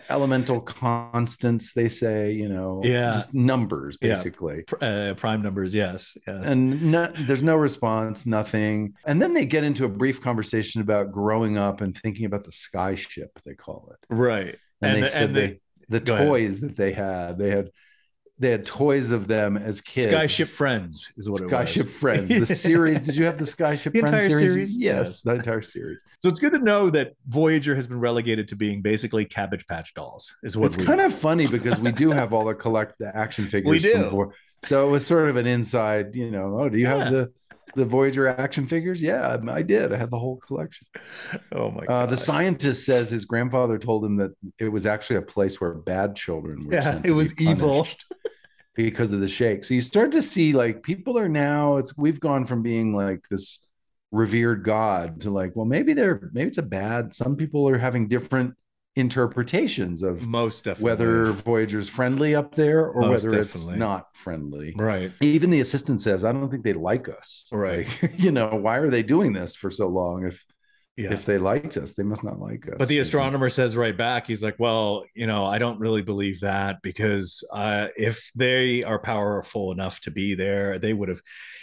elemental 0.09 0.61
constants. 0.61 1.73
They 1.75 1.89
say, 1.89 2.33
you 2.33 2.49
know, 2.49 2.81
Yeah. 2.83 3.13
just 3.13 3.35
numbers 3.35 3.97
basically. 3.99 4.63
Pr- 4.63 4.77
Uh, 4.83 5.15
prime 5.15 5.43
numbers, 5.43 5.75
yes, 5.75 6.17
yes. 6.27 6.49
and 6.49 6.91
no, 6.91 7.13
there's 7.27 7.43
no 7.43 7.57
response, 7.57 8.27
nothing. 8.27 8.95
And 9.07 9.21
then 9.21 9.35
they 9.35 9.45
get 9.47 9.65
into 9.65 9.85
a 9.85 9.89
brief 9.89 10.21
conversation 10.21 10.81
about 10.81 11.13
growing 11.13 11.59
up 11.59 11.81
and 11.83 11.97
thinking 11.97 12.25
about 12.27 12.45
the 12.45 12.53
sky 12.53 12.95
ship, 12.95 13.31
they 13.45 13.55
call 13.55 13.93
it. 13.93 14.07
right. 14.15 14.57
And, 14.81 14.97
they 14.97 15.01
the- 15.03 15.07
said 15.07 15.29
the 15.35 15.41
they, 15.41 15.61
the 15.89 16.01
go 16.01 16.15
ahead. 16.15 16.27
toys 16.27 16.61
that 16.63 16.77
they 16.77 16.93
had, 16.93 17.39
they 17.39 17.51
had 17.51 17.71
they 18.43 18.51
had 18.51 18.65
toys 18.65 19.11
of 19.13 19.29
them 19.29 19.57
as 19.57 19.81
kids. 19.81 20.09
Skyship 20.13 20.53
Friends 20.53 21.13
is 21.17 21.31
what 21.31 21.41
it 21.41 21.45
was. 21.45 21.53
Skyship 21.53 21.89
Friends. 21.89 22.49
The 22.49 22.55
series. 22.55 23.01
Did 23.01 23.17
you 23.17 23.25
have 23.25 23.39
the 23.39 23.45
Skyship 23.45 23.93
The 23.93 24.01
Friends 24.01 24.13
entire 24.25 24.29
series? 24.29 24.53
series? 24.53 24.77
Yes, 24.77 25.07
Yes. 25.09 25.23
the 25.23 25.35
entire 25.37 25.63
series. 25.63 26.03
So 26.21 26.29
it's 26.29 26.41
good 26.41 26.53
to 26.53 26.59
know 26.59 26.91
that 26.91 27.15
Voyager 27.29 27.75
has 27.77 27.87
been 27.87 28.01
relegated 28.01 28.49
to 28.49 28.57
being 28.57 28.83
basically 28.83 29.25
Cabbage 29.25 29.67
Patch 29.67 29.95
Dolls. 29.95 30.35
Is 30.43 30.57
what 30.57 30.67
it's 30.67 30.77
we 30.77 30.85
kind 30.85 31.01
of 31.01 31.15
funny 31.15 31.47
because 31.57 31.79
we 31.81 31.93
do 31.93 32.11
have 32.11 32.35
all 32.35 32.45
the 32.45 32.55
collect 32.55 32.99
the 32.99 33.17
action 33.17 33.47
figures. 33.47 33.71
We 33.71 33.79
do. 33.79 33.93
From 33.95 34.11
Vo- 34.11 34.33
so 34.65 34.87
it 34.89 34.91
was 34.91 35.07
sort 35.07 35.29
of 35.29 35.37
an 35.37 35.47
inside, 35.47 36.15
you 36.17 36.31
know. 36.31 36.57
Oh, 36.59 36.69
do 36.69 36.77
you 36.79 36.85
Yeah. 36.85 36.97
have 37.05 37.13
the 37.13 37.33
the 37.75 37.85
Voyager 37.87 38.29
action 38.29 38.67
figures? 38.67 39.01
Yeah, 39.03 39.39
I 39.49 39.63
did. 39.63 39.95
I 39.95 39.97
had 39.97 40.11
the 40.11 40.19
whole 40.19 40.37
collection. 40.37 40.87
Oh 41.53 41.71
my 41.71 41.83
Uh, 41.85 41.87
god. 41.87 42.11
the 42.11 42.17
scientist 42.19 42.85
says 42.85 43.09
his 43.09 43.25
grandfather 43.25 43.79
told 43.79 44.05
him 44.05 44.17
that 44.19 44.33
it 44.59 44.69
was 44.69 44.85
actually 44.85 45.17
a 45.17 45.23
place 45.23 45.59
where 45.59 45.73
bad 45.75 46.15
children 46.15 46.67
were 46.67 46.75
Yeah, 46.75 46.81
sent 46.83 47.05
it 47.07 47.09
to 47.09 47.15
was 47.15 47.33
be 47.33 47.45
evil. 47.45 47.87
because 48.75 49.13
of 49.13 49.21
the 49.21 49.29
shake. 49.29 49.65
So 49.65 49.75
you 49.75 49.81
start 49.81 50.13
to 50.13 50.23
see 50.23 50.53
like 50.53 50.83
people 50.83 51.19
are 51.19 51.29
now 51.29 51.77
it's 51.77 51.97
we've 51.97 52.21
gone 52.21 52.45
from 52.45 52.63
being 52.63 52.95
like 52.95 53.29
this 53.29 53.67
revered 54.11 54.63
god 54.63 55.21
to 55.23 55.31
like 55.31 55.57
well 55.57 55.65
maybe 55.65 55.95
they're 55.95 56.31
maybe 56.35 56.49
it's 56.49 56.59
a 56.59 56.63
bad 56.63 57.15
some 57.15 57.35
people 57.35 57.67
are 57.69 57.79
having 57.79 58.09
different 58.09 58.55
interpretations 58.95 60.03
of 60.03 60.27
most 60.27 60.65
definitely. 60.65 60.85
whether 60.85 61.33
Voyager's 61.33 61.89
friendly 61.89 62.35
up 62.35 62.55
there 62.55 62.87
or 62.87 63.03
Most 63.03 63.25
whether 63.25 63.43
definitely. 63.43 63.73
it's 63.73 63.79
not 63.79 64.15
friendly. 64.17 64.75
right. 64.77 65.11
Even 65.23 65.49
the 65.51 65.61
assistant 65.61 66.03
says, 66.03 66.25
"I 66.25 66.33
don't 66.33 66.51
think 66.51 66.63
they 66.65 66.75
like 66.75 67.09
us." 67.09 67.49
Right. 67.53 67.87
Like, 68.03 68.13
you 68.19 68.31
know, 68.33 68.49
why 68.49 68.77
are 68.79 68.91
they 68.91 69.03
doing 69.03 69.33
this 69.33 69.55
for 69.55 69.71
so 69.71 69.89
long? 69.89 70.27
If 70.27 70.45
Yeah. 70.97 71.13
if 71.13 71.25
they 71.25 71.39
liked 71.39 71.79
us, 71.79 71.95
they 71.95 72.03
must 72.03 72.23
not 72.23 72.39
like 72.39 72.69
us. 72.69 72.75
but 72.79 72.87
the 72.89 72.99
astronomer 72.99 73.49
says 73.49 73.77
right 73.77 73.97
back, 73.97 74.27
he's 74.27 74.45
like, 74.45 74.57
"Well, 74.59 75.05
you 75.15 75.27
know, 75.27 75.47
I 75.47 75.57
don't 75.57 75.81
really 75.81 76.03
believe 76.03 76.41
that 76.41 76.83
because 76.83 77.43
uh, 77.55 77.87
if 77.97 78.31
they 78.37 78.83
are 78.83 78.99
powerful 78.99 79.73
enough 79.73 80.01
to 80.01 80.11
be 80.11 80.35
there, 80.35 80.79
they 80.79 80.93
would 80.93 81.09
have. 81.09 81.21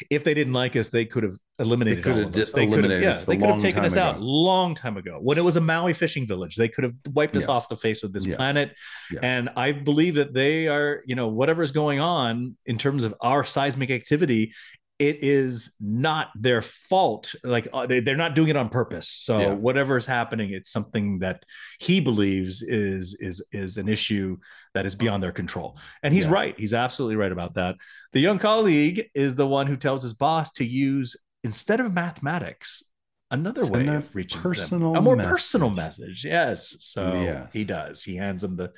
If 0.10 0.24
they 0.24 0.34
didn't 0.34 0.54
like 0.54 0.76
us, 0.76 0.90
they 0.90 1.06
could 1.06 1.22
have 1.24 1.36
eliminated. 1.60 2.04
could 2.04 2.14
all 2.14 2.18
have 2.20 2.28
of 2.36 2.42
us. 2.42 2.54
They 2.54 2.66
could 2.66 2.74
have, 2.76 2.86
eliminated 2.86 3.10
us 3.10 3.26
they 3.26 3.36
could 3.36 3.42
have 3.44 3.50
long 3.52 3.60
taken 3.60 3.86
us 3.86 3.96
out 3.98 4.16
ago. 4.16 4.24
long 4.26 4.74
time 4.74 4.98
ago 4.98 5.20
when 5.22 5.38
it 5.38 5.44
was 5.44 5.58
a 5.58 5.62
Maui 5.62 5.94
fishing 5.94 6.26
village. 6.26 6.56
They 6.56 6.70
could 6.70 6.84
have 6.86 6.94
wiped 7.14 7.38
us 7.38 7.44
Yes. 7.44 7.50
off 7.50 7.70
the 7.70 7.76
face 7.76 8.02
of 8.04 8.14
this 8.14 8.26
Yes. 8.26 8.38
planet. 8.38 8.74
Yes. 9.12 9.20
And 9.22 9.50
I 9.56 9.74
believe 9.74 10.16
that 10.16 10.34
they 10.34 10.68
are, 10.68 11.04
you 11.06 11.14
know, 11.16 11.28
whatever's 11.28 11.72
going 11.72 12.00
on 12.00 12.56
in 12.66 12.78
terms 12.80 13.04
of 13.04 13.14
our 13.22 13.44
seismic 13.44 13.92
activity, 13.92 14.54
it 15.00 15.24
is 15.24 15.74
not 15.80 16.28
their 16.36 16.62
fault. 16.62 17.34
Like 17.44 17.68
uh, 17.74 17.88
they, 17.88 18.02
they're 18.02 18.18
not 18.18 18.36
doing 18.36 18.50
it 18.50 18.58
on 18.58 18.68
purpose. 18.70 19.08
So 19.08 19.40
Yeah. 19.40 19.54
whatever 19.54 19.96
is 19.96 20.06
happening, 20.06 20.52
it's 20.52 20.70
something 20.72 21.20
that 21.20 21.46
he 21.80 22.02
believes 22.02 22.62
is 22.62 23.16
is 23.20 23.42
is 23.52 23.78
an 23.78 23.88
issue 23.88 24.38
that 24.74 24.86
is 24.86 24.96
beyond 24.96 25.24
their 25.24 25.32
control. 25.32 25.80
And 26.04 26.14
he's 26.14 26.26
Yeah. 26.26 26.34
right. 26.34 26.56
He's 26.60 26.74
absolutely 26.74 27.16
right 27.16 27.32
about 27.32 27.56
that. 27.56 27.76
The 28.12 28.20
young 28.20 28.40
colleague 28.40 29.10
is 29.16 29.36
the 29.36 29.48
one 29.48 29.68
who 29.68 29.78
tells 29.78 30.04
his 30.04 30.14
boss 30.14 30.52
to 30.54 30.66
use 30.66 31.16
instead 31.44 31.80
of 31.80 31.94
mathematics. 31.94 32.84
Another 33.32 33.62
Send 33.64 33.76
way 33.76 33.88
a 33.94 33.98
of 33.98 34.16
reaching 34.16 34.42
personal 34.42 34.94
them. 34.94 35.00
a 35.00 35.02
more 35.04 35.16
message. 35.16 35.30
personal 35.32 35.70
message. 35.70 36.26
Yes. 36.26 36.78
So 36.80 37.14
Yes. 37.22 37.50
he 37.54 37.64
does. 37.64 38.04
He 38.04 38.16
hands 38.16 38.44
him 38.44 38.56
the 38.56 38.72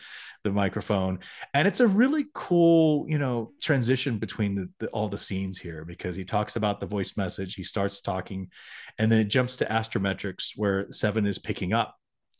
the 0.43 0.52
microphone 0.52 1.20
and 1.54 1.68
it's 1.68 1.82
a 1.82 1.88
really 1.88 2.26
cool 2.34 3.06
you 3.08 3.20
know 3.20 3.52
transition 3.62 4.18
between 4.18 4.56
the, 4.56 4.70
the, 4.80 4.88
all 4.88 5.08
the 5.08 5.18
scenes 5.18 5.60
here 5.60 5.86
because 5.86 6.16
he 6.16 6.26
talks 6.26 6.56
about 6.56 6.80
the 6.80 6.86
voice 6.88 7.16
message 7.16 7.54
he 7.54 7.64
starts 7.64 8.02
talking 8.02 8.49
and 8.97 9.12
then 9.12 9.20
it 9.20 9.26
jumps 9.26 9.58
to 9.58 9.66
astrometrics 9.66 10.54
where 10.58 10.91
seven 10.91 11.28
is 11.28 11.38
picking 11.38 11.74
up 11.74 11.95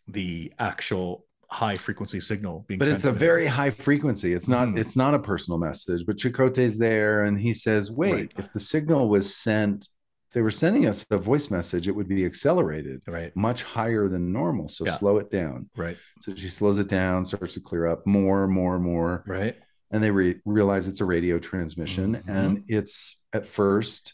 the 0.08 0.52
actual 0.58 1.28
high 1.52 1.76
frequency 1.76 2.20
signal 2.20 2.66
being 2.68 2.80
but 2.80 2.88
it's 2.88 3.06
a 3.06 3.12
very 3.12 3.46
high 3.46 3.70
frequency. 3.70 4.34
It's 4.34 4.48
not 4.48 4.70
Mhm. 4.70 4.80
it's 4.80 4.96
not 4.96 5.14
a 5.14 5.20
personal 5.20 5.60
message. 5.60 6.06
But 6.08 6.18
Chakotay's 6.18 6.78
there 6.80 7.26
and 7.26 7.40
he 7.40 7.54
says, 7.54 7.92
wait, 7.92 8.14
Right. 8.14 8.34
if 8.40 8.52
the 8.52 8.60
signal 8.60 9.10
was 9.10 9.36
sent, 9.36 9.88
they 10.34 10.42
were 10.42 10.52
sending 10.52 10.86
us 10.88 11.06
a 11.12 11.18
voice 11.18 11.50
message, 11.52 11.88
it 11.88 11.96
would 11.96 12.08
be 12.08 12.26
accelerated 12.26 13.02
right 13.08 13.36
much 13.36 13.64
higher 13.64 14.08
than 14.08 14.32
normal. 14.32 14.68
So 14.68 14.86
Yeah. 14.86 14.94
slow 14.96 15.18
it 15.18 15.30
down. 15.30 15.70
right 15.76 15.98
So 16.22 16.34
she 16.36 16.48
slows 16.48 16.78
it 16.78 16.88
down, 16.88 17.26
starts 17.26 17.54
to 17.56 17.60
clear 17.62 17.86
up 17.88 18.06
more, 18.08 18.48
more, 18.48 18.80
more. 18.80 19.24
right 19.28 19.56
and 19.94 20.02
they 20.02 20.10
re- 20.12 20.40
realize 20.46 20.88
it's 20.88 21.02
a 21.02 21.06
radio 21.06 21.38
transmission. 21.38 22.16
Mhm. 22.16 22.24
And 22.30 22.64
it's 22.68 23.22
at 23.34 23.46
first 23.46 24.14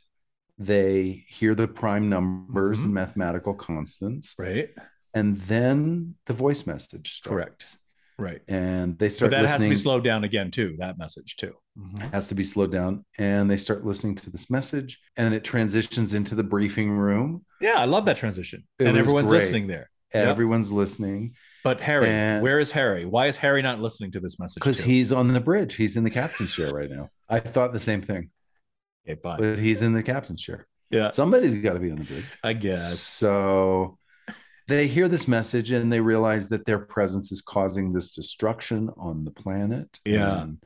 they 0.57 1.24
hear 1.28 1.53
the 1.53 1.68
prime 1.68 2.09
numbers 2.09 2.80
Mhm. 2.82 2.86
and 2.86 2.93
mathematical 2.95 3.53
constants, 3.53 4.34
Right. 4.39 4.70
and 5.13 5.38
then 5.41 6.15
the 6.26 6.34
voice 6.34 6.65
message 6.65 7.13
starts. 7.13 7.30
Correct. 7.30 7.78
Right. 8.20 8.41
And 8.47 8.97
they 8.97 9.07
But 9.07 9.13
start 9.13 9.32
that 9.32 9.41
has 9.41 9.57
to 9.57 9.70
be 9.70 9.76
slowed 9.76 10.03
down 10.03 10.24
again 10.24 10.49
too. 10.51 10.76
That 10.80 10.97
message 10.97 11.36
too. 11.36 11.53
Mm-hmm. 11.78 11.97
has 12.11 12.28
to 12.30 12.36
be 12.36 12.41
slowed 12.43 12.72
down, 12.72 13.05
and 13.20 13.47
they 13.47 13.57
start 13.57 13.86
listening 13.86 14.15
to 14.15 14.32
this 14.32 14.49
message, 14.49 14.99
and 15.15 15.32
it 15.36 15.43
transitions 15.43 16.15
into 16.15 16.34
the 16.34 16.43
briefing 16.43 16.89
room. 16.89 17.45
Yeah, 17.61 17.76
I 17.78 17.86
love 17.86 18.05
that 18.05 18.18
transition, 18.18 18.63
It 18.80 18.88
and 18.88 18.97
everyone's 18.97 19.28
great. 19.28 19.41
listening 19.41 19.68
there. 19.68 19.91
Yep. 20.15 20.28
Everyone's 20.28 20.72
listening 20.72 21.36
But 21.63 21.82
Harry, 21.82 22.07
And- 22.09 22.41
where 22.41 22.59
is 22.59 22.72
Harry? 22.72 23.05
Why 23.05 23.28
is 23.28 23.36
Harry 23.38 23.61
not 23.61 23.80
listening 23.82 24.09
to 24.11 24.20
this 24.22 24.39
message? 24.39 24.55
because 24.55 24.80
he's 24.80 25.11
on 25.11 25.32
the 25.34 25.41
bridge. 25.41 25.76
He's 25.76 25.97
in 25.97 26.03
the 26.03 26.09
captain's 26.09 26.55
chair 26.55 26.72
right 26.72 26.89
now. 26.89 27.09
I 27.30 27.39
thought 27.41 27.74
the 27.74 27.80
same 27.80 28.01
thing, 28.01 28.32
okay, 29.07 29.20
fine. 29.22 29.38
but 29.38 29.59
he's 29.59 29.82
in 29.84 29.93
the 29.93 30.01
captain's 30.01 30.41
chair. 30.41 30.65
yeah, 30.89 31.11
Somebody's 31.11 31.53
got 31.55 31.74
to 31.74 31.80
be 31.80 31.91
on 31.91 31.97
the 31.97 32.05
bridge. 32.05 32.26
I 32.43 32.53
guess. 32.53 32.99
So 33.01 33.99
they 34.68 34.88
hear 34.88 35.07
this 35.07 35.28
message 35.28 35.72
and 35.72 35.91
they 35.91 36.01
realize 36.01 36.47
that 36.49 36.65
their 36.65 36.80
presence 36.80 37.32
is 37.32 37.41
causing 37.41 37.93
this 37.93 38.13
destruction 38.13 38.89
on 38.97 39.24
the 39.24 39.32
planet. 39.32 39.99
Yeah. 40.05 40.43
And 40.43 40.57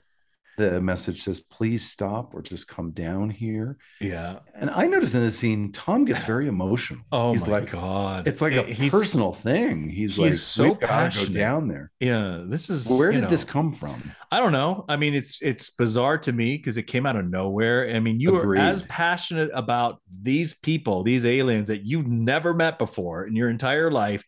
the 0.58 0.82
message 0.82 1.22
says, 1.22 1.39
please 1.39 1.89
stop 1.89 2.34
or 2.36 2.41
just 2.41 2.68
come 2.68 2.91
down 2.91 3.30
here. 3.30 3.78
Yeah. 3.99 4.39
And 4.54 4.70
I 4.70 4.86
noticed 4.86 5.16
in 5.16 5.22
this 5.22 5.38
scene, 5.39 5.72
Tom 5.72 6.06
gets 6.06 6.24
very 6.24 6.47
emotional. 6.47 7.02
Oh 7.12 7.32
he's 7.32 7.47
my 7.47 7.60
like, 7.60 7.72
god, 7.72 8.28
it's 8.28 8.41
like 8.41 8.54
a 8.54 8.64
He's- 8.64 8.91
personal 8.91 9.34
thing. 9.34 9.89
He's, 9.89 10.16
he's 10.16 10.20
like, 10.20 10.34
so 10.34 10.76
passionate. 10.76 11.34
down 11.34 11.68
there. 11.68 11.91
Yeah, 11.99 12.43
this 12.45 12.70
is 12.70 12.88
Where 12.89 13.12
did 13.12 13.30
this 13.30 13.43
come 13.43 13.72
from? 13.74 14.12
I 14.32 14.39
don't 14.39 14.52
know. 14.52 14.86
I 14.88 14.97
mean, 14.97 15.14
it's 15.14 15.41
it's 15.41 15.70
bizarre 15.70 16.18
to 16.20 16.32
me 16.32 16.58
because 16.58 16.78
it 16.78 16.84
came 16.84 17.06
out 17.06 17.16
of 17.16 17.30
nowhere. 17.30 17.89
I 17.93 17.99
mean, 17.99 18.20
you 18.20 18.38
Agreed. 18.38 18.60
are 18.60 18.64
as 18.64 18.82
passionate 18.84 19.49
about 19.54 20.02
these 20.22 20.54
people, 20.54 21.04
these 21.04 21.26
aliens 21.26 21.70
that 21.70 21.86
you've 21.86 22.08
never 22.08 22.54
met 22.54 22.78
before 22.78 23.26
in 23.26 23.36
your 23.36 23.49
entire 23.49 23.89
life. 23.89 24.24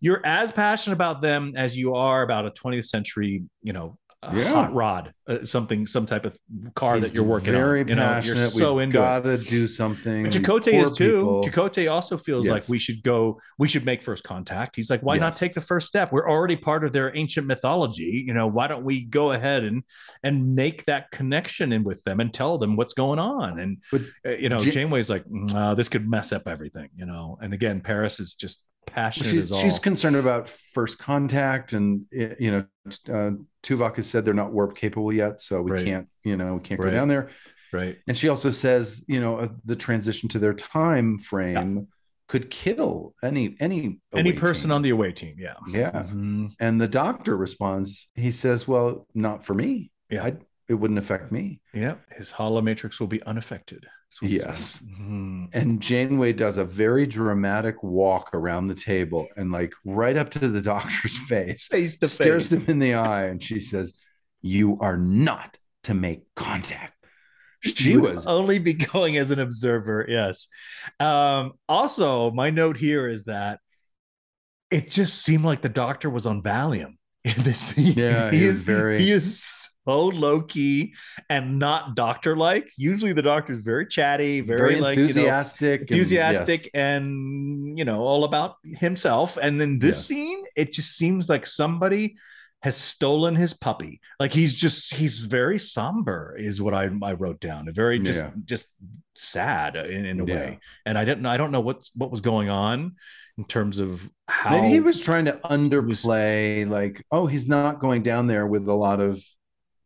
You're 0.00 0.24
as 0.24 0.52
passionate 0.52 0.94
about 0.94 1.22
them 1.22 1.54
as 1.56 1.76
you 1.76 1.94
are 1.96 2.22
about 2.22 2.46
a 2.46 2.50
20th 2.52 2.84
century, 2.84 3.42
you 3.62 3.72
know, 3.72 3.98
uh, 4.20 4.32
Yeah. 4.34 4.52
hot 4.52 4.74
rod, 4.74 5.12
uh, 5.28 5.44
something, 5.44 5.86
some 5.86 6.04
type 6.04 6.24
of 6.26 6.36
car 6.74 6.96
He's 6.96 7.04
that 7.04 7.14
you're 7.14 7.22
working 7.24 7.52
very 7.52 7.82
on. 7.82 7.88
You 7.88 7.94
know, 7.94 8.02
passionate. 8.02 8.36
you're 8.40 8.46
so 8.48 8.74
We've 8.74 8.84
into 8.84 8.98
got 8.98 9.22
to 9.22 9.38
do 9.38 9.68
something. 9.68 10.24
But 10.24 10.32
Chakotay 10.32 10.82
is 10.82 10.96
too. 10.96 11.18
people- 11.18 11.44
Chakotay 11.44 11.88
also 11.90 12.16
feels 12.16 12.48
like 12.48 12.68
we 12.68 12.80
should 12.80 13.02
go, 13.04 13.38
we 13.58 13.68
should 13.68 13.84
make 13.84 14.02
first 14.02 14.24
contact. 14.24 14.74
He's 14.74 14.90
like, 14.90 15.02
why 15.02 15.18
not 15.18 15.34
take 15.34 15.54
the 15.54 15.60
first 15.60 15.86
step? 15.86 16.10
We're 16.10 16.28
already 16.28 16.56
part 16.56 16.82
of 16.82 16.92
their 16.92 17.16
ancient 17.16 17.46
mythology. 17.46 18.24
You 18.26 18.34
know, 18.34 18.48
why 18.48 18.66
don't 18.66 18.84
we 18.84 19.02
go 19.04 19.30
ahead 19.32 19.62
and 19.62 19.84
and 20.24 20.56
make 20.56 20.84
that 20.86 21.12
connection 21.12 21.72
in 21.72 21.84
with 21.84 22.02
them 22.02 22.18
and 22.18 22.34
tell 22.34 22.58
them 22.58 22.74
what's 22.74 22.94
going 22.94 23.20
on? 23.20 23.60
And 23.60 23.78
But 23.92 24.02
uh, 24.26 24.30
you 24.30 24.48
know, 24.48 24.58
Ja- 24.58 24.72
Janeway's 24.72 25.08
like, 25.10 25.24
"Mm, 25.26 25.54
uh, 25.54 25.74
this 25.74 25.88
could 25.88 26.08
mess 26.10 26.32
up 26.32 26.48
everything. 26.48 26.88
You 26.96 27.06
know, 27.06 27.38
and 27.40 27.54
again, 27.54 27.80
Paris 27.82 28.18
is 28.18 28.34
just 28.34 28.64
passionate 28.90 29.28
she's 29.30 29.56
she's 29.58 29.78
concerned 29.78 30.16
about 30.16 30.48
first 30.48 30.98
contact 30.98 31.72
and 31.72 32.04
eh, 32.14 32.34
you 32.38 32.50
know 32.50 32.64
uh, 33.08 33.30
Tuvok 33.62 33.96
has 33.96 34.06
said 34.08 34.24
they're 34.24 34.34
not 34.34 34.52
warp 34.52 34.76
capable 34.76 35.12
yet 35.12 35.40
so 35.40 35.62
we 35.62 35.70
Right. 35.72 35.84
can't 35.84 36.08
you 36.24 36.36
know 36.36 36.54
we 36.54 36.60
can't 36.60 36.80
Right. 36.80 36.90
go 36.90 36.96
down 36.96 37.08
there 37.08 37.30
right. 37.72 37.96
and 38.06 38.16
she 38.16 38.28
also 38.28 38.50
says 38.50 39.04
you 39.08 39.20
know 39.20 39.38
uh, 39.38 39.48
the 39.64 39.76
transition 39.76 40.28
to 40.30 40.38
their 40.38 40.54
time 40.54 41.18
frame 41.18 41.88
could 42.28 42.50
kill 42.50 43.14
any 43.22 43.56
any 43.60 44.00
Any 44.14 44.32
person 44.34 44.68
team. 44.68 44.72
on 44.72 44.82
the 44.82 44.90
away 44.90 45.12
team. 45.12 45.36
Yeah. 45.38 45.54
yeah 45.68 45.90
Mhm. 45.92 46.52
and 46.60 46.80
the 46.80 46.88
doctor 46.88 47.36
responds 47.36 48.08
he 48.14 48.30
says 48.30 48.68
well 48.68 49.06
not 49.14 49.44
for 49.44 49.54
me 49.54 49.90
Yeah. 50.10 50.24
I, 50.24 50.32
it 50.68 50.74
wouldn't 50.74 50.98
affect 50.98 51.32
me 51.32 51.60
Yeah. 51.72 51.94
His 52.16 52.30
holomatrix 52.32 53.00
will 53.00 53.06
be 53.06 53.22
unaffected. 53.22 53.86
That's 54.10 54.22
what 54.22 54.30
he 54.30 54.36
Yes. 54.36 54.82
Mhm. 55.00 55.48
and 55.54 55.80
Janeway 55.80 56.32
does 56.34 56.56
a 56.58 56.64
very 56.64 57.06
dramatic 57.06 57.82
walk 57.82 58.30
around 58.34 58.68
the 58.68 58.74
table 58.74 59.28
and 59.36 59.50
like 59.52 59.72
right 59.84 60.16
up 60.16 60.30
to 60.30 60.48
the 60.48 60.62
doctor's 60.74 61.16
face 61.28 61.66
Face 61.68 61.98
to 61.98 62.08
stares 62.08 62.48
face. 62.48 62.58
him 62.62 62.70
in 62.70 62.78
the 62.78 62.94
eye 62.94 63.26
and 63.26 63.42
she 63.42 63.60
says, 63.60 63.92
You 64.42 64.78
are 64.80 64.96
not 64.98 65.58
to 65.84 65.94
make 65.94 66.22
contact. 66.36 66.94
She 67.60 67.92
You 67.92 68.02
was 68.02 68.26
only 68.26 68.58
be 68.58 68.72
going 68.74 69.16
as 69.16 69.30
an 69.30 69.40
observer. 69.40 70.06
Yes. 70.08 70.46
Um, 71.00 71.54
also, 71.68 72.30
my 72.30 72.50
note 72.50 72.76
here 72.76 73.08
is 73.08 73.24
that 73.24 73.58
it 74.70 74.90
just 74.90 75.22
seemed 75.22 75.44
like 75.44 75.62
the 75.62 75.68
doctor 75.68 76.08
was 76.10 76.26
on 76.26 76.42
Valium 76.42 76.98
in 77.24 77.34
this 77.38 77.58
scene. 77.58 77.94
Yeah, 77.96 78.30
he 78.30 78.38
he 78.38 78.44
is 78.44 78.62
very- 78.62 79.02
he 79.02 79.10
is 79.10 79.68
so 79.88 80.06
low 80.08 80.42
key 80.42 80.94
and 81.30 81.58
not 81.58 81.96
doctor 81.96 82.36
like. 82.36 82.70
Usually, 82.76 83.12
the 83.14 83.22
doctor 83.22 83.52
is 83.54 83.62
very 83.62 83.86
chatty, 83.86 84.40
very, 84.40 84.58
very 84.58 84.80
like 84.80 84.96
you 84.96 85.02
know, 85.04 85.08
enthusiastic. 85.08 85.80
and- 85.82 85.90
enthusiastic 85.90 86.60
yes. 86.64 86.70
and 86.74 87.78
you 87.78 87.84
know 87.84 88.00
all 88.02 88.24
about 88.24 88.56
himself 88.64 89.38
and 89.40 89.60
then 89.60 89.78
this 89.78 89.96
Yes. 89.98 90.06
scene 90.06 90.44
it 90.56 90.72
just 90.72 90.96
seems 90.96 91.28
like 91.28 91.46
somebody 91.46 92.16
has 92.62 92.76
stolen 92.76 93.36
his 93.36 93.54
puppy 93.54 94.00
like 94.20 94.32
he's 94.32 94.52
just 94.52 94.92
he's 94.94 95.24
very 95.26 95.58
somber 95.58 96.34
is 96.38 96.60
what 96.60 96.74
i, 96.74 96.88
I 97.02 97.12
wrote 97.12 97.38
down 97.40 97.68
A 97.68 97.72
very 97.72 97.98
just 98.00 98.18
Yeah. 98.20 98.30
just 98.44 98.66
sad 99.14 99.76
in, 99.76 100.04
in 100.04 100.20
a 100.20 100.24
Yeah. 100.26 100.34
way 100.34 100.58
and 100.84 100.98
i 100.98 101.04
didn't 101.04 101.26
i 101.26 101.36
don't 101.36 101.52
know 101.52 101.60
what's 101.60 101.94
what 101.94 102.10
was 102.10 102.20
going 102.20 102.48
on 102.48 102.96
in 103.38 103.44
terms 103.44 103.78
of 103.78 104.10
how 104.26 104.50
Maybe 104.60 104.68
he 104.74 104.80
was 104.80 105.00
trying 105.04 105.26
to 105.26 105.38
underplay, 105.44 106.68
like, 106.68 107.04
oh, 107.12 107.26
he's 107.26 107.46
not 107.46 107.78
going 107.78 108.02
down 108.02 108.26
there 108.26 108.46
with 108.48 108.66
a 108.68 108.74
lot 108.74 109.00
of 109.00 109.22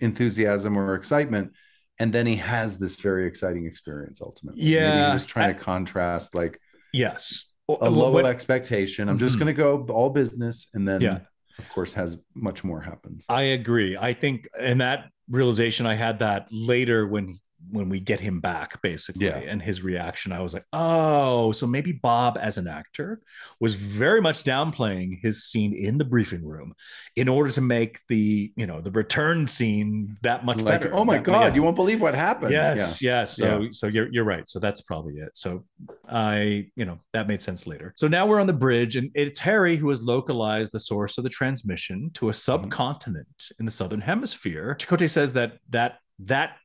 enthusiasm 0.02 0.76
or 0.76 0.94
excitement. 0.94 1.52
And 1.98 2.12
then 2.12 2.26
he 2.26 2.36
has 2.36 2.78
this 2.78 3.00
very 3.00 3.26
exciting 3.26 3.64
experience 3.66 4.20
ultimately. 4.20 4.62
Maybe 4.62 4.74
Yeah, 4.74 5.06
he 5.08 5.12
was 5.14 5.24
trying 5.26 5.50
I- 5.50 5.52
to 5.52 5.58
contrast 5.58 6.34
like 6.34 6.60
yes 6.92 7.46
a 7.68 7.88
low 7.88 8.12
What- 8.12 8.26
expectation. 8.26 9.08
I'm 9.08 9.18
just 9.18 9.36
Mhm. 9.36 9.38
going 9.38 9.46
to 9.46 9.52
go 9.54 9.86
all 9.94 10.10
business. 10.10 10.68
And 10.74 10.86
then, 10.86 11.00
Yeah. 11.00 11.20
of 11.58 11.68
course, 11.70 11.94
has 11.94 12.18
much 12.34 12.64
more 12.64 12.80
happens. 12.80 13.24
I 13.28 13.42
agree. 13.42 13.96
I 13.96 14.12
think, 14.12 14.48
and 14.60 14.80
that 14.80 15.10
realization, 15.30 15.86
I 15.86 15.94
had 15.94 16.18
that 16.18 16.48
later 16.50 17.06
when 17.06 17.38
when 17.72 17.88
we 17.88 17.98
get 17.98 18.20
him 18.20 18.40
back, 18.40 18.80
basically, 18.82 19.26
Yeah. 19.26 19.38
and 19.38 19.60
his 19.60 19.82
reaction. 19.82 20.30
I 20.30 20.40
was 20.40 20.54
like, 20.54 20.66
oh, 20.72 21.52
so 21.52 21.66
maybe 21.66 21.92
Bob, 21.92 22.38
as 22.40 22.58
an 22.58 22.68
actor, 22.68 23.20
was 23.60 23.74
very 23.74 24.20
much 24.20 24.44
downplaying 24.44 25.20
his 25.22 25.44
scene 25.44 25.72
in 25.72 25.98
the 25.98 26.04
briefing 26.04 26.44
room 26.44 26.74
in 27.16 27.28
order 27.28 27.50
to 27.50 27.60
make 27.60 27.98
the 28.08 28.52
you 28.56 28.66
know 28.66 28.80
the 28.80 28.90
return 28.90 29.46
scene 29.46 30.18
that 30.22 30.44
much 30.44 30.58
like, 30.58 30.82
better. 30.82 30.94
oh 30.94 31.04
my 31.04 31.14
That- 31.16 31.24
God, 31.24 31.46
yeah. 31.48 31.54
you 31.54 31.62
won't 31.62 31.76
believe 31.76 32.00
what 32.02 32.14
happened. 32.14 32.52
Yes, 32.52 33.00
yes. 33.02 33.36
So, 33.36 33.60
Yeah. 33.62 33.68
so 33.72 33.86
you're 33.86 34.08
you're 34.12 34.24
right. 34.24 34.46
So 34.46 34.58
that's 34.58 34.82
probably 34.82 35.14
it. 35.16 35.30
So 35.34 35.64
I, 36.08 36.68
you 36.76 36.84
know, 36.84 37.00
that 37.14 37.26
made 37.26 37.42
sense 37.42 37.66
later. 37.66 37.94
So 37.96 38.06
now 38.06 38.26
we're 38.26 38.40
on 38.40 38.46
the 38.46 38.52
bridge, 38.52 38.96
and 38.96 39.10
it's 39.14 39.40
Harry 39.40 39.76
who 39.76 39.88
has 39.88 40.02
localized 40.02 40.72
the 40.72 40.80
source 40.80 41.16
of 41.16 41.24
the 41.24 41.30
transmission 41.30 42.10
to 42.14 42.28
a 42.28 42.32
mm-hmm. 42.32 42.36
subcontinent 42.36 43.50
in 43.58 43.64
the 43.64 43.72
southern 43.72 44.02
hemisphere. 44.02 44.76
Chakotay 44.78 45.08
says 45.08 45.32
that 45.32 45.58
that 45.70 45.98
that 46.20 46.56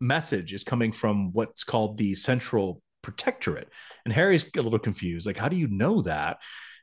message 0.00 0.52
is 0.52 0.64
coming 0.64 0.92
from 0.92 1.32
what's 1.32 1.64
called 1.64 1.96
the 1.96 2.14
central 2.14 2.82
protectorate, 3.02 3.68
and 4.04 4.12
Harry's 4.12 4.44
a 4.56 4.62
little 4.62 4.78
confused. 4.78 5.26
Like, 5.26 5.38
how 5.38 5.48
do 5.48 5.56
you 5.56 5.68
know 5.68 6.02
that? 6.02 6.38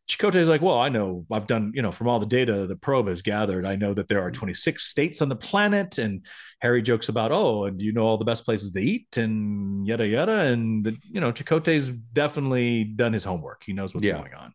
Chakotay 0.10 0.36
is 0.36 0.50
like, 0.50 0.62
well, 0.62 0.78
I 0.80 0.90
know 0.90 1.26
I've 1.32 1.48
done, 1.48 1.72
you 1.74 1.82
know, 1.82 1.92
from 1.92 2.10
all 2.10 2.20
the 2.20 2.26
data 2.26 2.68
the 2.68 2.76
probe 2.76 3.08
has 3.08 3.22
gathered, 3.22 3.66
I 3.66 3.78
know 3.78 3.94
that 3.94 4.10
there 4.10 4.22
are 4.22 4.32
26 4.32 4.84
states 4.84 5.22
on 5.22 5.30
the 5.30 5.36
planet. 5.36 5.98
And 5.98 6.26
Harry 6.60 6.82
jokes 6.82 7.08
about, 7.08 7.32
oh, 7.32 7.66
and 7.66 7.82
you 7.82 7.94
know 7.94 8.04
all 8.04 8.18
the 8.18 8.26
best 8.26 8.44
places 8.44 8.72
to 8.72 8.82
eat 8.82 9.16
and 9.16 9.88
yada 9.88 10.06
yada. 10.06 10.40
And 10.42 10.84
the, 10.84 10.98
you 11.10 11.22
know, 11.22 11.32
Chakotay's 11.32 11.90
definitely 11.90 12.84
done 12.84 13.14
his 13.14 13.24
homework. 13.24 13.64
He 13.66 13.72
knows 13.72 13.94
what's 13.94 14.06
Yeah. 14.06 14.18
going 14.18 14.34
on. 14.34 14.54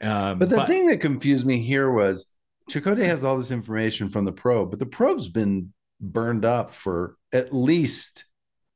Um, 0.00 0.38
But 0.38 0.48
the 0.48 0.64
thing 0.64 0.86
that 0.86 1.02
confused 1.02 1.44
me 1.44 1.58
here 1.58 1.90
was 1.90 2.26
Chakotay 2.70 3.04
has 3.04 3.22
all 3.22 3.36
this 3.36 3.50
information 3.50 4.08
from 4.08 4.24
the 4.24 4.32
probe, 4.32 4.70
but 4.70 4.78
the 4.78 4.86
probe's 4.86 5.28
been 5.28 5.74
burned 6.00 6.44
up 6.44 6.72
for 6.74 7.16
at 7.32 7.54
least 7.54 8.24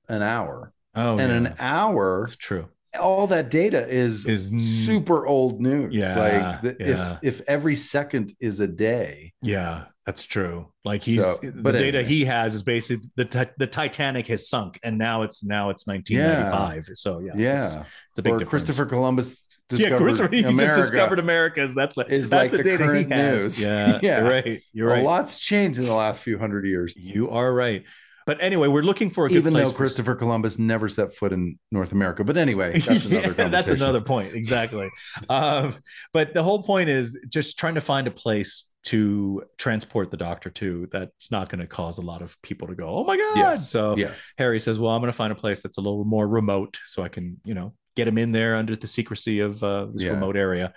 an 0.09 0.23
hour. 0.23 0.73
oh, 0.95 1.19
and 1.19 1.31
yeah, 1.31 1.37
an 1.37 1.55
hour, 1.59 2.25
it's 2.25 2.37
true. 2.37 2.69
all 2.99 3.27
that 3.29 3.51
data 3.51 3.89
is, 3.89 4.27
Is 4.27 4.51
super 4.87 5.27
old 5.27 5.61
news. 5.61 5.95
Yeah, 5.95 6.19
like 6.19 6.63
the, 6.63 6.77
yeah. 6.85 7.19
if 7.23 7.41
if 7.41 7.49
every 7.49 7.77
second 7.77 8.35
is 8.41 8.61
a 8.61 8.67
day, 8.67 9.33
Yeah, 9.43 9.85
that's 10.07 10.25
true. 10.25 10.73
Like 10.85 11.03
he's 11.03 11.23
So, 11.23 11.39
the 11.43 11.73
data 11.73 11.99
anyway. 11.99 12.05
he 12.05 12.25
has 12.25 12.55
is 12.57 12.63
basically 12.63 13.09
the 13.17 13.51
the 13.59 13.67
Titanic 13.67 14.27
has 14.29 14.49
sunk, 14.49 14.81
and 14.83 14.99
now 14.99 15.23
it's 15.23 15.45
now 15.45 15.71
it's 15.71 15.87
1995. 15.87 16.97
So 16.97 17.21
yeah, 17.21 17.33
yeah. 17.37 17.67
it's, 17.67 17.77
it's 17.77 18.19
a 18.19 18.23
big 18.23 18.33
or 18.33 18.39
difference. 18.39 18.51
Christopher 18.51 18.87
Columbus 18.87 19.47
yeah, 19.73 19.97
Christopher, 19.97 20.29
he 20.35 20.41
America. 20.43 20.63
just 20.65 20.77
discovered 20.93 21.19
America's. 21.19 21.75
That's 21.75 21.97
like 21.97 22.11
is 22.11 22.31
that's 22.31 22.43
like 22.43 22.51
the, 22.53 22.57
the 22.59 22.63
data 22.65 22.85
current 22.85 23.09
he 23.09 23.15
has. 23.15 23.43
news. 23.43 23.61
Yeah, 23.63 23.99
Yeah. 24.03 24.19
you're 24.21 24.31
right. 24.31 24.63
You're 24.73 24.95
A 24.95 25.03
lot's 25.03 25.39
changed 25.39 25.79
in 25.79 25.87
the 25.87 25.95
last 25.95 26.23
few 26.23 26.39
hundred 26.39 26.65
years. 26.67 26.95
You 26.97 27.31
are 27.31 27.53
right. 27.53 27.85
But 28.27 28.37
anyway, 28.43 28.69
we're 28.69 28.83
looking 28.83 29.11
for 29.11 29.27
a 29.27 29.29
good 29.29 29.39
Even 29.39 29.55
though 29.55 29.73
Christopher 29.73 30.15
Columbus 30.15 30.57
never 30.59 30.89
set 30.89 31.13
foot 31.15 31.33
in 31.33 31.59
North 31.73 31.91
America. 31.91 32.23
But 32.23 32.37
anyway, 32.37 32.73
that's 32.79 33.05
another 33.07 33.29
Yeah, 33.29 33.35
conversation. 33.35 33.51
that's 33.51 33.67
another 33.81 34.01
point 34.03 34.35
exactly 34.35 34.89
um, 35.29 35.75
but 36.13 36.33
the 36.35 36.43
whole 36.43 36.63
point 36.63 36.91
is 36.91 37.19
just 37.29 37.59
trying 37.59 37.75
to 37.75 37.81
find 37.81 38.07
a 38.07 38.11
place 38.11 38.73
to 38.85 39.43
transport 39.59 40.11
the 40.11 40.17
doctor 40.17 40.49
to 40.51 40.89
that's 40.93 41.31
not 41.31 41.49
going 41.49 41.59
to 41.61 41.67
cause 41.67 41.99
a 41.99 42.03
lot 42.03 42.23
of 42.23 42.41
people 42.43 42.69
to 42.69 42.75
go 42.75 42.89
oh 42.89 43.05
my 43.05 43.17
god 43.17 43.37
Yes. 43.37 43.69
so 43.69 43.97
Yes. 43.97 44.33
harry 44.39 44.59
says 44.61 44.79
well 44.79 44.93
i'm 44.93 45.01
going 45.03 45.11
to 45.13 45.17
find 45.17 45.33
a 45.33 45.37
place 45.37 45.63
that's 45.63 45.77
a 45.79 45.81
little 45.83 46.05
more 46.05 46.27
remote 46.27 46.79
so 46.87 47.03
i 47.03 47.09
can 47.09 47.39
you 47.45 47.53
know 47.55 47.75
get 47.97 48.09
him 48.09 48.19
in 48.19 48.33
there 48.33 48.57
under 48.57 48.77
the 48.77 48.87
secrecy 48.87 49.41
of 49.41 49.63
uh, 49.65 49.87
this 49.93 50.03
Yeah. 50.05 50.11
remote 50.13 50.37
area 50.37 50.73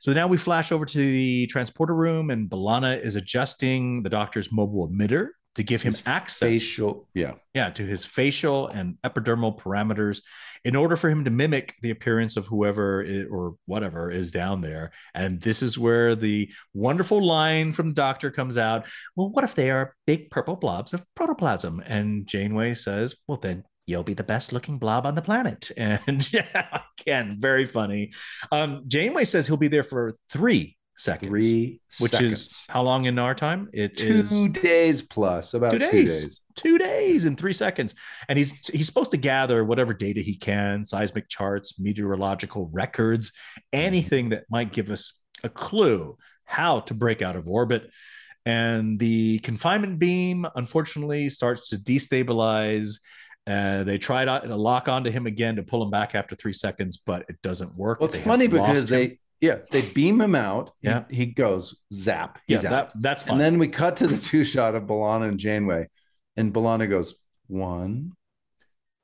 so 0.00 0.12
now 0.12 0.26
we 0.26 0.36
flash 0.36 0.72
over 0.72 0.84
to 0.84 0.98
the 0.98 1.46
transporter 1.46 1.94
room 1.94 2.30
and 2.30 2.50
B'Elanna 2.50 3.00
is 3.00 3.16
adjusting 3.16 4.02
the 4.02 4.10
doctor's 4.10 4.52
mobile 4.52 4.88
emitter 4.88 5.28
to 5.54 5.62
give 5.62 5.82
him 5.82 5.92
His 5.92 6.02
access 6.06 6.40
Facial. 6.40 7.08
Yeah. 7.14 7.34
yeah, 7.54 7.70
to 7.70 7.86
his 7.86 8.04
facial 8.04 8.66
and 8.68 8.96
epidermal 9.04 9.56
parameters 9.56 10.20
in 10.64 10.74
order 10.74 10.96
for 10.96 11.08
him 11.08 11.24
to 11.24 11.30
mimic 11.30 11.76
the 11.80 11.90
appearance 11.90 12.36
of 12.36 12.46
whoever 12.46 13.06
or 13.30 13.54
whatever 13.66 14.10
is 14.10 14.32
down 14.32 14.62
there. 14.62 14.90
And 15.14 15.40
this 15.40 15.62
is 15.62 15.78
where 15.78 16.16
the 16.16 16.50
wonderful 16.72 17.24
line 17.24 17.72
from 17.72 17.88
the 17.90 17.94
doctor 17.94 18.30
comes 18.32 18.58
out. 18.58 18.86
Well, 19.14 19.30
what 19.30 19.44
if 19.44 19.54
they 19.54 19.70
are 19.70 19.94
big 20.06 20.28
purple 20.30 20.56
blobs 20.56 20.92
of 20.92 21.04
protoplasm? 21.14 21.82
And 21.86 22.26
Janeway 22.26 22.74
says, 22.74 23.14
well, 23.28 23.38
then 23.40 23.62
you'll 23.86 24.02
be 24.04 24.14
the 24.14 24.24
best 24.24 24.52
looking 24.52 24.78
blob 24.78 25.06
on 25.06 25.14
the 25.14 25.22
planet. 25.22 25.70
And 25.76 26.32
yeah, 26.32 26.80
again, 27.00 27.36
very 27.40 27.64
funny. 27.66 28.12
Um, 28.52 28.82
Janeway 28.86 29.24
says 29.24 29.46
he'll 29.46 29.56
be 29.56 29.68
there 29.68 29.82
for 29.82 30.16
three 30.30 30.76
seconds, 30.96 31.28
Three 31.30 31.80
which 32.00 32.12
seconds. 32.12 32.32
is 32.32 32.66
how 32.68 32.82
long 32.82 33.04
in 33.06 33.18
our 33.18 33.34
time? 33.34 33.68
It 33.72 34.00
is 34.00 34.30
two 34.30 34.48
days 34.48 35.02
plus, 35.02 35.52
about 35.54 35.72
two 35.72 35.78
two 35.80 35.90
days. 35.90 36.22
days. 36.22 36.40
two 36.54 36.78
days 36.78 37.24
in 37.26 37.34
three 37.36 37.52
seconds 37.52 37.94
and 38.28 38.38
he's 38.38 38.68
he's 38.68 38.86
supposed 38.86 39.10
to 39.10 39.16
gather 39.16 39.64
whatever 39.64 39.92
data 39.92 40.20
he 40.20 40.36
can 40.36 40.84
seismic 40.84 41.28
charts 41.28 41.80
meteorological 41.80 42.70
records 42.72 43.32
anything 43.72 44.28
that 44.28 44.44
might 44.48 44.72
give 44.72 44.88
us 44.90 45.18
a 45.42 45.48
clue 45.48 46.16
how 46.44 46.78
to 46.78 46.94
break 46.94 47.22
out 47.22 47.34
of 47.34 47.48
orbit 47.48 47.90
and 48.46 48.96
the 49.00 49.40
confinement 49.40 49.98
beam 49.98 50.46
unfortunately 50.54 51.28
starts 51.28 51.70
to 51.70 51.76
destabilize 51.76 53.00
uh, 53.46 53.84
they 53.84 53.98
tried 53.98 54.24
to 54.24 54.56
lock 54.56 54.88
onto 54.88 55.10
him 55.10 55.26
again 55.26 55.56
to 55.56 55.62
pull 55.62 55.82
him 55.82 55.90
back 55.90 56.14
after 56.14 56.34
three 56.34 56.52
seconds, 56.52 56.96
but 56.96 57.26
it 57.28 57.40
doesn't 57.42 57.76
work. 57.76 58.00
Well, 58.00 58.08
it's 58.08 58.18
funny 58.18 58.46
because 58.46 58.90
him. 58.90 58.98
they, 58.98 59.18
yeah, 59.40 59.58
they 59.70 59.82
beam 59.82 60.20
him 60.20 60.34
out. 60.34 60.72
Yeah. 60.80 61.04
He, 61.10 61.26
goes 61.26 61.82
zap. 61.92 62.38
yeah, 62.46 62.58
out. 62.58 62.62
that, 62.62 62.92
that's 63.00 63.22
fine. 63.22 63.32
And 63.32 63.40
then 63.40 63.58
we 63.58 63.68
cut 63.68 63.96
to 63.96 64.06
the 64.06 64.16
two 64.16 64.44
shot 64.44 64.74
of 64.74 64.84
B'Elanna 64.84 65.28
and 65.28 65.38
Janeway, 65.38 65.88
and 66.36 66.54
B'Elanna 66.54 66.88
goes 66.88 67.16
one, 67.48 68.12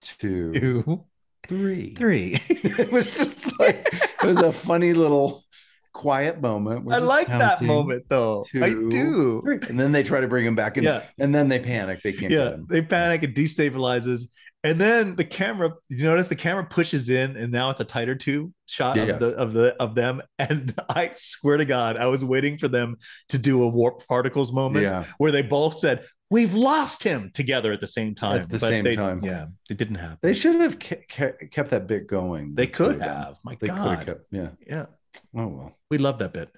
two, 0.01 0.53
two, 0.55 1.05
three. 1.47 1.95
three. 1.95 2.39
it 2.49 2.91
was 2.91 3.19
just 3.19 3.61
like 3.61 3.93
it 3.93 4.27
was 4.27 4.39
a 4.39 4.53
funny 4.53 4.95
little 4.95 5.45
quiet 5.93 6.41
moment. 6.41 6.85
We're 6.85 6.95
I 6.95 6.99
like 6.99 7.27
that 7.29 7.61
moment 7.63 8.05
though. 8.09 8.45
I 8.55 8.71
do. 8.71 9.41
three. 9.43 9.59
And 9.69 9.79
then 9.79 9.93
they 9.93 10.03
try 10.03 10.21
to 10.21 10.29
bring 10.29 10.47
him 10.47 10.55
back, 10.55 10.77
and, 10.77 10.85
Yeah. 10.85 11.03
and 11.19 11.35
then 11.35 11.49
they 11.49 11.59
panic. 11.59 12.03
They 12.03 12.13
can't 12.13 12.33
yeah, 12.33 12.39
get 12.45 12.53
him. 12.55 12.67
they 12.69 12.83
panic 12.83 13.23
and 13.23 13.35
destabilizes. 13.35 14.29
And 14.63 14.79
then 14.79 15.17
the 15.17 15.25
camera, 15.25 15.73
you 15.89 16.05
notice 16.05 16.29
the 16.29 16.35
camera 16.35 16.67
pushes 16.67 17.09
in, 17.09 17.35
and 17.37 17.51
now 17.51 17.71
it's 17.71 17.81
a 17.81 17.85
tighter 17.85 18.15
two 18.15 18.53
shot 18.67 18.99
of 18.99 19.19
the 19.19 19.35
of 19.37 19.53
the 19.55 19.75
of 19.81 19.95
them. 19.95 20.21
And 20.39 20.75
I 20.89 21.13
swear 21.17 21.57
to 21.57 21.65
God, 21.65 21.97
I 21.97 22.07
was 22.07 22.23
waiting 22.25 22.59
for 22.59 22.69
them 22.69 22.97
to 23.31 23.39
do 23.39 23.63
a 23.63 23.69
warp 23.69 24.07
particles 24.07 24.53
moment 24.53 24.85
Yeah. 24.85 25.05
where 25.17 25.33
they 25.33 25.41
both 25.41 25.79
said, 25.79 26.05
"We've 26.29 26.53
lost 26.53 27.03
him" 27.03 27.31
together 27.33 27.73
at 27.73 27.81
the 27.81 27.87
same 27.87 28.15
time. 28.15 28.43
At 28.43 28.51
the 28.51 28.59
same 28.61 28.85
they- 28.85 28.95
time. 28.95 29.21
yeah, 29.25 29.47
it 29.71 29.79
didn't 29.79 29.95
happen. 29.95 30.19
They 30.21 30.35
should 30.35 30.61
have 30.61 30.79
ke- 30.79 31.09
ke- 31.11 31.51
kept 31.51 31.71
that 31.71 31.87
bit 31.87 32.07
going. 32.07 32.55
They 32.55 32.67
could 32.67 33.01
have. 33.01 33.37
My 33.43 33.53
They 33.59 33.69
could 33.69 33.77
have 33.79 33.97
God, 33.97 34.07
kept. 34.07 34.27
Yeah. 34.31 34.49
yeah, 34.67 34.87
Oh 35.37 35.47
well. 35.47 35.79
we 35.91 35.99
love 35.99 36.19
that 36.19 36.33
bit. 36.33 36.51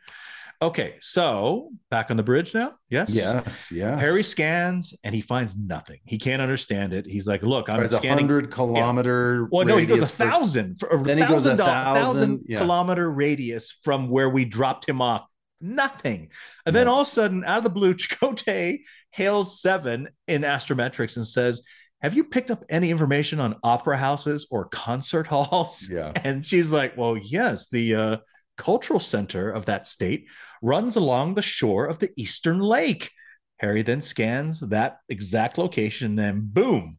Okay, 0.60 0.94
so 1.00 1.70
back 1.90 2.12
on 2.12 2.16
the 2.16 2.22
bridge 2.22 2.54
now. 2.54 2.74
Yes. 2.88 3.10
Yes. 3.10 3.72
Yes. 3.72 4.00
Harry 4.00 4.22
scans 4.22 4.94
and 5.02 5.12
he 5.12 5.20
finds 5.20 5.58
nothing. 5.58 5.98
He 6.04 6.18
can't 6.18 6.40
understand 6.40 6.92
it. 6.92 7.04
He's 7.04 7.26
like, 7.26 7.42
"Look, 7.42 7.68
I'm 7.68 7.82
a 7.82 7.88
scanning 7.88 8.28
hundred 8.28 8.52
kilometer. 8.52 9.48
Well, 9.50 9.66
no, 9.66 9.76
he 9.76 9.86
goes 9.86 10.02
a 10.02 10.06
thousand, 10.06 10.78
for 10.78 10.88
a 10.90 11.02
Then 11.02 11.18
he 11.18 11.26
goes 11.26 11.46
a 11.46 11.56
thousand, 11.56 11.64
thousand, 11.64 12.02
thousand 12.02 12.40
yeah. 12.46 12.58
kilometer 12.58 13.10
radius 13.10 13.72
from 13.82 14.08
where 14.08 14.30
we 14.30 14.44
dropped 14.44 14.88
him 14.88 15.02
off. 15.02 15.26
Nothing. 15.60 16.30
And 16.66 16.74
then 16.74 16.88
all 16.88 17.00
of 17.02 17.06
a 17.06 17.10
sudden, 17.10 17.44
out 17.44 17.58
of 17.58 17.64
the 17.64 17.70
blue, 17.70 17.94
Chakotay 17.94 18.80
hails 19.10 19.60
Seven 19.60 20.08
in 20.26 20.42
Astrometrics 20.42 21.16
and 21.16 21.26
says, 21.26 21.62
Have 22.02 22.14
you 22.14 22.24
picked 22.24 22.50
up 22.50 22.64
any 22.68 22.90
information 22.90 23.40
on 23.40 23.56
opera 23.62 23.96
houses 23.96 24.48
or 24.50 24.66
concert 24.66 25.26
halls? 25.28 25.88
Yeah. 25.90 26.12
And 26.24 26.44
she's 26.44 26.72
like, 26.72 26.96
Well, 26.96 27.16
yes, 27.16 27.68
the 27.68 27.94
uh, 27.94 28.16
cultural 28.62 29.00
center 29.00 29.50
of 29.50 29.66
that 29.66 29.86
state 29.86 30.22
runs 30.62 30.94
along 30.96 31.34
the 31.34 31.42
shore 31.42 31.86
of 31.86 31.98
the 31.98 32.10
Eastern 32.16 32.60
Lake. 32.60 33.10
Harry 33.58 33.82
then 33.82 34.00
scans 34.00 34.60
that 34.60 34.98
exact 35.08 35.58
location 35.58 36.18
and 36.18 36.52
boom, 36.54 36.98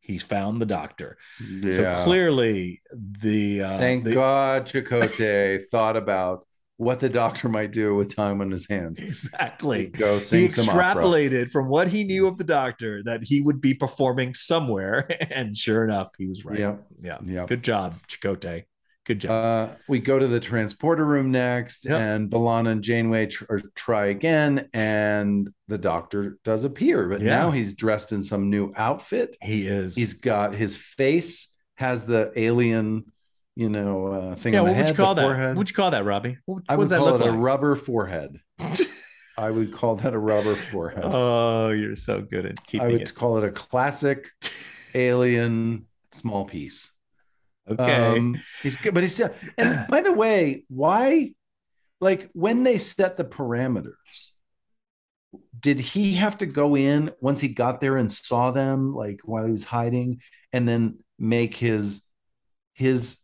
he's 0.00 0.22
found 0.22 0.60
the 0.60 0.66
doctor. 0.66 1.16
Yeah. 1.62 1.70
So 1.72 2.04
clearly, 2.04 2.82
the 3.20 3.62
uh, 3.62 3.78
Thank 3.78 4.04
the- 4.04 4.14
God 4.14 4.66
Chakotay 4.70 5.64
thought 5.70 5.96
about 5.96 6.46
what 6.78 6.98
the 6.98 7.08
doctor 7.08 7.48
might 7.48 7.70
do 7.72 7.94
with 7.94 8.14
time 8.16 8.40
on 8.40 8.50
his 8.50 8.66
hands. 8.68 8.98
exactly. 9.00 9.86
Go 9.86 10.14
He 10.14 10.20
sing 10.20 10.50
some 10.50 10.68
opera. 10.70 10.82
extrapolated 11.04 11.50
from 11.50 11.68
what 11.68 11.86
he 11.88 12.02
knew 12.04 12.26
of 12.26 12.38
the 12.38 12.44
doctor 12.44 13.02
that 13.04 13.22
he 13.22 13.40
would 13.40 13.60
be 13.60 13.72
performing 13.74 14.34
somewhere, 14.34 15.06
and 15.30 15.56
sure 15.56 15.84
enough, 15.84 16.08
he 16.18 16.26
was 16.26 16.44
right. 16.44 16.58
Yeah, 16.58 16.76
Yep. 17.24 17.46
good 17.46 17.62
job, 17.62 17.94
Chakotay. 18.08 18.64
Good 19.04 19.20
job. 19.20 19.30
Uh, 19.70 19.74
we 19.88 19.98
go 19.98 20.18
to 20.18 20.28
the 20.28 20.38
transporter 20.38 21.04
room 21.04 21.32
next, 21.32 21.86
Yep. 21.86 22.00
and 22.00 22.30
B'Elanna 22.30 22.70
and 22.72 22.82
Janeway 22.82 23.26
tr- 23.26 23.56
try 23.74 24.06
again, 24.06 24.68
and 24.72 25.50
the 25.66 25.78
doctor 25.78 26.38
does 26.44 26.62
appear, 26.64 27.08
but 27.08 27.20
Yeah. 27.20 27.30
now 27.30 27.50
he's 27.50 27.74
dressed 27.74 28.12
in 28.12 28.22
some 28.22 28.48
new 28.48 28.72
outfit. 28.76 29.36
he 29.42 29.66
is. 29.66 29.96
He's 29.96 30.14
got 30.14 30.54
his 30.54 30.76
face 30.76 31.48
has 31.76 32.06
the 32.06 32.32
alien, 32.36 33.04
you 33.56 33.68
know, 33.68 34.06
uh, 34.06 34.34
thing 34.36 34.54
yeah. 34.54 34.60
on 34.60 34.66
the 34.66 34.72
What 34.72 34.78
would 34.78 34.88
you 34.90 34.94
call 34.94 35.14
that? 35.16 35.22
forehead. 35.22 35.48
What 35.48 35.58
would 35.58 35.70
you 35.70 35.74
call 35.74 35.90
that, 35.90 36.04
Robbie? 36.04 36.38
What, 36.46 36.62
I 36.68 36.76
would 36.76 36.88
call 36.90 37.16
it 37.20 37.26
a 37.26 37.32
rubber 37.32 37.74
forehead. 37.74 38.38
I 39.38 39.50
would 39.50 39.72
call 39.72 39.96
that 39.96 40.14
a 40.14 40.18
rubber 40.18 40.54
forehead. 40.54 41.02
oh, 41.04 41.70
you're 41.70 41.96
so 41.96 42.20
good 42.20 42.46
at 42.46 42.64
keeping. 42.66 42.86
I 42.86 42.92
would 42.92 43.00
it. 43.02 43.14
call 43.16 43.38
it 43.38 43.44
a 43.44 43.50
classic 43.50 44.28
alien 44.94 45.86
small 46.12 46.44
piece. 46.44 46.92
Okay. 47.68 48.14
Um, 48.14 48.44
he's 48.62 48.76
good, 48.76 48.94
but 48.94 49.02
he's 49.02 49.14
still. 49.14 49.34
And 49.58 49.86
by 49.88 50.02
the 50.02 50.12
way, 50.12 50.64
why, 50.68 51.32
like 52.00 52.30
when 52.34 52.64
they 52.64 52.78
set 52.78 53.16
the 53.16 53.24
parameters, 53.24 54.30
did 55.58 55.78
he 55.78 56.14
have 56.14 56.38
to 56.38 56.46
go 56.46 56.76
in 56.76 57.12
once 57.20 57.40
he 57.40 57.48
got 57.48 57.80
there 57.80 57.96
and 57.96 58.10
saw 58.10 58.50
them, 58.50 58.94
like 58.94 59.20
while 59.24 59.44
he 59.46 59.52
was 59.52 59.64
hiding, 59.64 60.20
and 60.52 60.68
then 60.68 60.98
make 61.18 61.54
his 61.56 62.02
his 62.74 63.20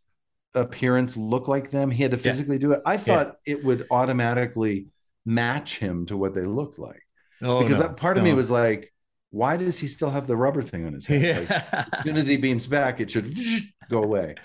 appearance 0.55 1.17
look 1.17 1.47
like 1.47 1.71
them? 1.71 1.91
He 1.91 2.03
had 2.03 2.11
to 2.11 2.17
Yeah. 2.23 2.31
physically 2.31 2.59
do 2.59 2.73
it. 2.73 2.81
I 2.85 2.97
thought 2.97 3.37
it 3.45 3.63
would 3.63 3.87
automatically 3.91 4.87
match 5.25 5.79
him 5.79 6.05
to 6.07 6.17
what 6.17 6.35
they 6.35 6.43
looked 6.45 6.79
like 6.79 7.03
oh, 7.41 7.67
because 7.67 7.79
no, 7.79 7.79
that 7.79 7.97
part 7.97 8.17
of 8.17 8.23
me 8.23 8.33
was 8.33 8.49
like, 8.49 8.93
why 9.31 9.57
does 9.57 9.77
he 9.77 9.87
still 9.87 10.09
have 10.09 10.27
the 10.27 10.35
rubber 10.35 10.61
thing 10.63 10.85
on 10.85 10.93
his 10.93 11.05
head? 11.07 11.49
Like, 11.49 11.93
as 11.93 12.03
soon 12.03 12.17
as 12.17 12.27
he 12.27 12.37
beams 12.37 12.67
back, 12.67 12.99
it 12.99 13.09
should 13.09 13.33
go 13.89 14.03
away. 14.03 14.35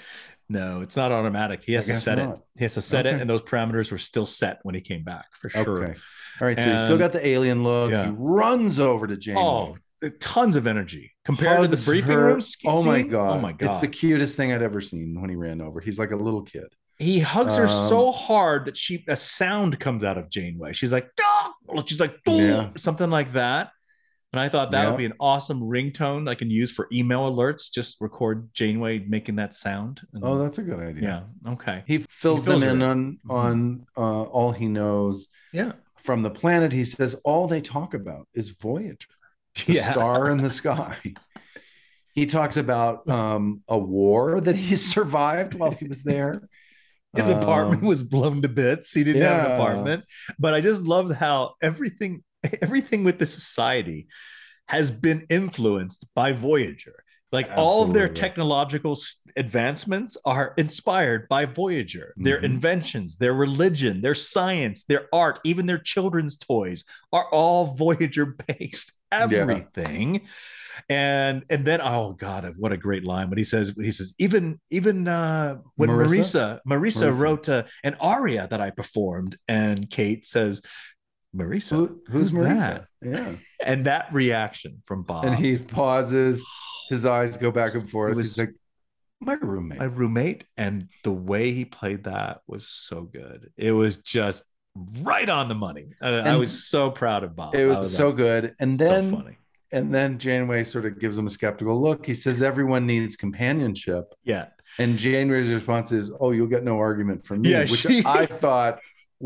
no, 0.49 0.81
it's 0.83 0.97
not 0.97 1.11
automatic. 1.13 1.63
He 1.65 1.73
has 1.73 1.87
to 1.87 1.97
set 1.97 2.19
it. 2.19 2.29
He 2.59 2.65
has 2.65 2.75
to 2.75 2.83
set 2.83 3.07
it, 3.07 3.21
and 3.21 3.29
those 3.31 3.43
parameters 3.43 3.91
were 3.91 3.99
still 3.99 4.27
set 4.27 4.61
when 4.63 4.75
he 4.75 4.81
came 4.81 5.03
back 5.03 5.27
for 5.41 5.49
sure. 5.49 5.85
Okay. 5.85 5.95
All 6.41 6.47
right. 6.47 6.59
So 6.61 6.71
he's 6.71 6.83
still 6.83 6.99
got 6.99 7.13
the 7.13 7.27
alien 7.27 7.63
look. 7.65 7.91
Yeah. 7.91 8.07
He 8.07 8.13
runs 8.17 8.79
over 8.79 9.07
to 9.07 9.17
Janeway. 9.17 9.43
Oh, 9.43 9.77
tons 10.21 10.55
of 10.57 10.67
energy 10.67 11.13
compared 11.25 11.63
to 11.63 11.69
the 11.75 11.83
briefing 11.83 12.13
her. 12.17 12.27
room. 12.27 12.41
sch- 12.41 12.57
Oh 12.67 12.85
my 12.85 13.01
god! 13.01 13.37
Oh 13.37 13.41
my 13.41 13.53
god! 13.53 13.71
It's 13.71 13.81
the 13.81 13.89
cutest 13.89 14.37
thing 14.37 14.53
I'd 14.53 14.61
ever 14.63 14.83
seen 14.83 15.19
when 15.19 15.31
he 15.31 15.37
ran 15.37 15.63
over. 15.63 15.81
He's 15.81 15.99
like 15.99 16.11
a 16.11 16.17
little 16.17 16.43
kid. 16.43 16.67
he 16.99 17.21
hugs 17.21 17.57
her 17.57 17.67
Um, 17.67 17.89
so 17.89 18.13
hard 18.13 18.67
that 18.67 18.77
she 18.77 19.03
a 19.09 19.17
sound 19.17 19.81
comes 19.81 20.05
out 20.05 20.19
of 20.19 20.29
Janeway. 20.29 20.75
She's 20.75 20.93
like, 20.93 21.09
"Dog!" 21.17 21.89
she's 21.89 22.01
like, 22.01 22.17
Yeah. 22.27 22.69
something 22.77 23.09
like 23.09 23.33
that. 23.33 23.71
And 24.35 24.41
I 24.41 24.49
thought 24.49 24.73
that 24.73 24.83
Yeah. 24.83 24.91
would 24.91 24.99
be 24.99 25.05
an 25.05 25.13
awesome 25.21 25.61
ringtone 25.61 26.29
I 26.29 26.35
can 26.35 26.51
use 26.51 26.73
for 26.73 26.89
email 26.93 27.31
alerts. 27.31 27.71
Just 27.73 28.01
record 28.01 28.53
Janeway 28.53 28.99
making 29.07 29.37
that 29.37 29.55
sound. 29.55 30.01
And- 30.13 30.25
Oh, 30.25 30.37
that's 30.43 30.59
a 30.59 30.63
good 30.65 30.81
idea. 30.81 31.25
yeah. 31.45 31.53
Okay. 31.53 31.85
He 31.87 31.99
fills, 31.99 32.45
fills 32.45 32.63
them 32.63 32.71
in 32.73 32.81
her 32.81 32.87
on 32.89 33.19
Mhm. 33.25 33.31
on 33.31 33.87
uh, 33.97 34.23
all 34.25 34.51
he 34.51 34.67
knows 34.67 35.29
Yeah. 35.53 35.75
from 35.99 36.23
the 36.23 36.31
planet. 36.31 36.73
He 36.73 36.85
says 36.85 37.15
all 37.25 37.47
they 37.47 37.61
talk 37.61 37.95
about 37.95 38.27
is 38.35 38.49
Voyager, 38.49 39.07
the 39.67 39.75
Yeah. 39.75 39.93
star 39.93 40.29
in 40.33 40.39
the 40.43 40.51
sky. 40.51 40.97
He 42.13 42.27
talks 42.27 42.57
about 42.57 43.09
um, 43.09 43.63
a 43.69 43.79
war 43.79 44.41
that 44.41 44.57
he 44.57 44.75
survived 44.95 45.55
while 45.55 45.71
he 45.71 45.87
was 45.87 46.03
there. 46.03 46.43
His 47.17 47.31
apartment 47.31 47.83
Um, 47.83 47.89
was 47.89 48.03
blown 48.03 48.43
to 48.43 48.49
bits. 48.49 48.93
He 48.93 49.05
didn't 49.05 49.23
have 49.23 49.47
an 49.47 49.53
apartment. 49.53 50.05
But 50.41 50.55
I 50.55 50.61
just 50.61 50.83
loved 50.83 51.13
how 51.13 51.55
everything 51.63 52.25
everything 52.63 53.05
with 53.05 53.19
the 53.19 53.27
society 53.27 54.07
has 54.69 54.91
been 54.91 55.27
influenced 55.29 56.07
by 56.15 56.33
Voyager. 56.33 57.05
Like 57.33 57.51
all 57.57 57.83
of 57.83 57.93
their 57.93 58.07
technological 58.09 58.97
advancements 59.37 60.17
are 60.25 60.55
inspired 60.57 61.27
by 61.29 61.47
Voyager. 61.47 62.15
Their 62.17 62.39
Mhm. 62.41 62.45
inventions, 62.45 63.17
their 63.17 63.35
religion, 63.35 64.03
their 64.03 64.15
science, 64.15 64.85
their 64.85 65.09
art, 65.13 65.41
even 65.45 65.67
their 65.67 65.79
children's 65.79 66.39
toys 66.39 66.85
are 67.13 67.27
all 67.33 67.65
Voyager 67.77 68.37
based. 68.47 68.93
Everything. 69.11 70.29
And 70.89 71.45
and 71.51 71.65
then 71.65 71.81
oh 71.81 72.13
god, 72.13 72.53
what 72.57 72.73
a 72.73 72.77
great 72.77 73.05
line! 73.05 73.31
When 73.31 73.39
he 73.39 73.45
says 73.45 73.73
he 73.81 73.93
says 73.93 74.13
even 74.19 74.61
even 74.71 75.07
uh, 75.09 75.59
when 75.77 75.89
Marisa 75.89 76.61
Marissa? 76.61 76.61
Marisa, 76.67 77.11
Marisa. 77.11 77.21
wrote 77.21 77.49
uh, 77.49 77.63
an 77.85 77.95
aria 78.01 78.49
that 78.51 78.61
I 78.61 78.71
performed, 78.71 79.37
and 79.49 79.89
Kate 79.89 80.25
says 80.25 80.63
Marisa, 81.35 81.71
Who, 81.71 82.01
who's, 82.09 82.33
Who's 82.33 82.35
Marisa? 82.35 82.59
that? 82.59 82.87
Yeah. 83.03 83.33
and 83.65 83.85
that 83.87 84.13
reaction 84.13 84.83
from 84.85 85.03
Bob. 85.03 85.25
And 85.25 85.35
he 85.35 85.59
pauses, 85.59 86.45
his 86.89 87.05
eyes 87.07 87.37
go 87.37 87.51
back 87.51 87.75
and 87.75 87.91
forth. 87.91 88.15
Was- 88.15 88.37
He's 88.37 88.47
like, 88.47 88.55
my 89.21 89.35
roommate. 89.35 89.79
my 89.79 89.85
roommate 89.87 90.45
and 90.59 90.89
the 91.03 91.13
way 91.13 91.53
he 91.53 91.65
played 91.65 92.05
that 92.05 92.41
was 92.47 92.69
so 92.69 93.03
good 93.03 93.51
it 93.57 93.73
was 93.73 93.97
just 93.99 94.45
right 95.01 95.31
on 95.31 95.49
the 95.49 95.55
money 95.55 95.87
Uh, 96.03 96.21
i 96.27 96.37
was 96.37 96.67
so 96.67 96.91
proud 96.91 97.25
of 97.25 97.35
bob 97.35 97.55
it 97.55 97.63
I 97.65 97.79
was 97.79 97.97
so 97.97 98.09
like, 98.09 98.17
good. 98.17 98.55
And 98.61 98.79
so 98.79 98.85
then 98.87 99.11
funny 99.11 99.39
and 99.73 99.95
then 99.95 100.19
Janeway 100.19 100.63
sort 100.65 100.85
of 100.85 101.01
gives 101.01 101.17
him 101.19 101.27
a 101.27 101.31
skeptical 101.31 101.81
look. 101.81 102.05
He 102.07 102.13
says 102.15 102.43
everyone 102.43 102.87
needs 102.87 103.17
companionship. 103.17 104.05
yeah 104.25 104.49
And 104.79 104.97
Janeway's 104.99 105.49
response 105.49 105.91
is, 105.91 106.13
"Oh, 106.21 106.31
you'll 106.33 106.47
get 106.47 106.63
no 106.63 106.79
argument 106.79 107.25
from 107.27 107.41
me," 107.43 107.51
Yeah, 107.53 107.61
which 107.63 107.81
she- 107.81 108.03
I 108.05 108.27
thought 108.27 108.79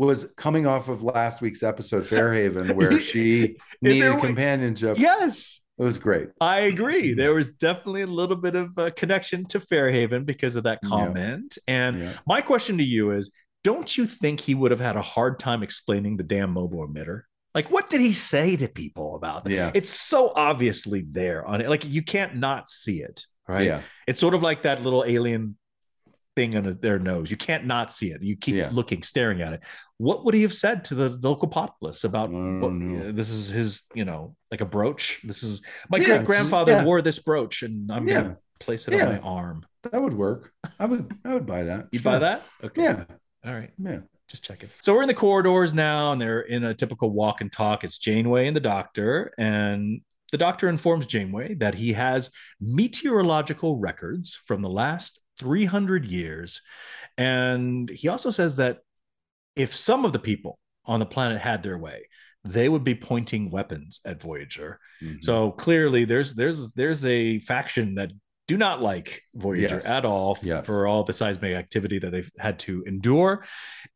was 0.07 0.33
coming 0.37 0.65
off 0.65 0.87
of 0.89 1.03
last 1.03 1.41
week's 1.41 1.63
episode, 1.63 2.05
Fairhaven, 2.05 2.75
where 2.75 2.97
she 3.09 3.57
needed 3.81 4.13
was- 4.15 4.23
companionship. 4.25 4.97
yes 4.97 5.61
It 5.77 5.83
was 5.83 5.97
great. 5.97 6.29
I 6.41 6.61
agree. 6.61 7.13
There 7.13 7.33
was 7.33 7.51
definitely 7.53 8.01
a 8.01 8.07
little 8.07 8.35
bit 8.35 8.55
of 8.55 8.77
a 8.77 8.91
connection 8.91 9.45
to 9.45 9.59
Fairhaven 9.59 10.25
because 10.25 10.55
of 10.57 10.63
that 10.63 10.79
Yeah. 10.83 10.89
comment. 10.89 11.57
And 11.67 12.01
Yeah. 12.01 12.13
my 12.27 12.41
question 12.41 12.77
to 12.79 12.83
you 12.83 13.11
is 13.11 13.31
don't 13.63 13.97
you 13.97 14.05
think 14.05 14.39
he 14.39 14.55
would 14.55 14.71
have 14.71 14.79
had 14.79 14.95
a 14.95 15.01
hard 15.01 15.37
time 15.39 15.63
explaining 15.63 16.17
the 16.17 16.23
damn 16.23 16.51
mobile 16.51 16.87
emitter? 16.87 17.21
Like, 17.55 17.71
what 17.71 17.89
did 17.89 17.99
he 18.01 18.11
say 18.13 18.55
to 18.57 18.67
people 18.69 19.15
about 19.15 19.43
that? 19.45 19.51
Yeah. 19.51 19.71
It's 19.73 19.89
so 19.89 20.31
obviously 20.35 21.05
there 21.09 21.45
on 21.45 21.61
it. 21.61 21.67
Like, 21.69 21.83
you 21.83 22.01
can't 22.03 22.35
not 22.35 22.69
see 22.69 23.01
it, 23.01 23.25
right? 23.47 23.65
Yeah. 23.65 23.81
It's 24.07 24.19
sort 24.19 24.33
of 24.33 24.41
like 24.43 24.63
that 24.63 24.83
little 24.83 25.03
alien 25.05 25.57
thing 26.39 26.55
on 26.55 26.77
their 26.81 26.99
nose. 26.99 27.29
You 27.29 27.35
can't 27.37 27.65
not 27.65 27.91
see 27.91 28.11
it. 28.11 28.23
You 28.23 28.37
keep 28.37 28.55
Yeah. 28.55 28.69
looking, 28.71 29.03
staring 29.03 29.41
at 29.41 29.51
it. 29.53 29.61
What 29.97 30.23
would 30.23 30.33
he 30.33 30.43
have 30.43 30.53
said 30.53 30.85
to 30.85 30.95
the 30.95 31.09
local 31.09 31.49
populace 31.49 32.05
about 32.05 32.31
what, 32.31 32.71
know. 32.71 33.09
Uh, 33.09 33.11
this 33.11 33.29
is 33.29 33.49
his, 33.49 33.83
you 33.93 34.05
know, 34.05 34.35
like 34.51 34.61
a 34.61 34.65
brooch? 34.65 35.19
This 35.23 35.43
is 35.43 35.61
my 35.89 35.97
Yeah, 35.97 36.05
great 36.05 36.25
grandfather 36.25 36.71
yeah. 36.71 36.85
wore 36.85 37.01
this 37.01 37.19
brooch 37.19 37.63
and 37.63 37.91
I'm 37.91 38.07
to 38.07 38.37
place 38.59 38.87
it 38.87 38.93
on 39.01 39.09
my 39.13 39.19
arm. 39.19 39.65
That 39.91 40.01
would 40.01 40.13
work. 40.13 40.51
I 40.79 40.85
would 40.85 41.13
I 41.25 41.33
would 41.33 41.45
buy 41.45 41.63
that. 41.63 41.87
You 41.91 41.99
Sure. 41.99 42.11
buy 42.13 42.19
that? 42.19 42.43
Okay. 42.63 42.83
Yeah. 42.83 43.03
All 43.45 43.53
right. 43.53 43.71
Yeah. 43.77 43.99
Just 44.29 44.43
checking. 44.43 44.69
So 44.81 44.93
we're 44.93 45.01
in 45.01 45.07
the 45.07 45.13
corridors 45.13 45.73
now, 45.73 46.11
and 46.11 46.21
they're 46.21 46.41
in 46.41 46.63
a 46.63 46.73
typical 46.73 47.09
walk 47.09 47.41
and 47.41 47.51
talk. 47.51 47.83
It's 47.83 47.97
Janeway 47.97 48.47
and 48.47 48.55
the 48.55 48.61
doctor, 48.61 49.33
and 49.37 50.01
the 50.31 50.37
doctor 50.37 50.69
informs 50.69 51.05
Janeway 51.07 51.55
that 51.55 51.73
he 51.75 51.93
has 51.93 52.29
meteorological 52.61 53.79
records 53.79 54.35
from 54.45 54.61
the 54.61 54.69
last 54.69 55.19
300 55.39 56.05
years. 56.05 56.61
And 57.17 57.89
he 57.89 58.07
also 58.07 58.29
says 58.29 58.57
that 58.57 58.79
if 59.55 59.75
some 59.75 60.05
of 60.05 60.13
the 60.13 60.19
people 60.19 60.59
on 60.85 60.99
the 60.99 61.05
planet 61.05 61.41
had 61.41 61.63
their 61.63 61.77
way, 61.77 62.07
they 62.45 62.69
would 62.69 62.83
be 62.83 62.95
pointing 62.95 63.49
weapons 63.51 63.99
at 64.05 64.21
Voyager. 64.21 64.79
Mhm. 65.01 65.23
So 65.23 65.51
clearly, 65.51 66.05
there's 66.05 66.35
there's 66.35 66.71
there's 66.71 67.05
a 67.05 67.39
faction 67.39 67.95
that 67.95 68.11
do 68.47 68.57
not 68.57 68.81
like 68.81 69.21
Voyager 69.35 69.75
Yes. 69.75 69.85
at 69.85 70.05
all 70.05 70.35
f- 70.37 70.43
Yes. 70.43 70.65
for 70.65 70.87
all 70.87 71.03
the 71.03 71.13
seismic 71.13 71.53
activity 71.55 71.99
that 71.99 72.11
they've 72.11 72.31
had 72.39 72.57
to 72.59 72.83
endure, 72.87 73.43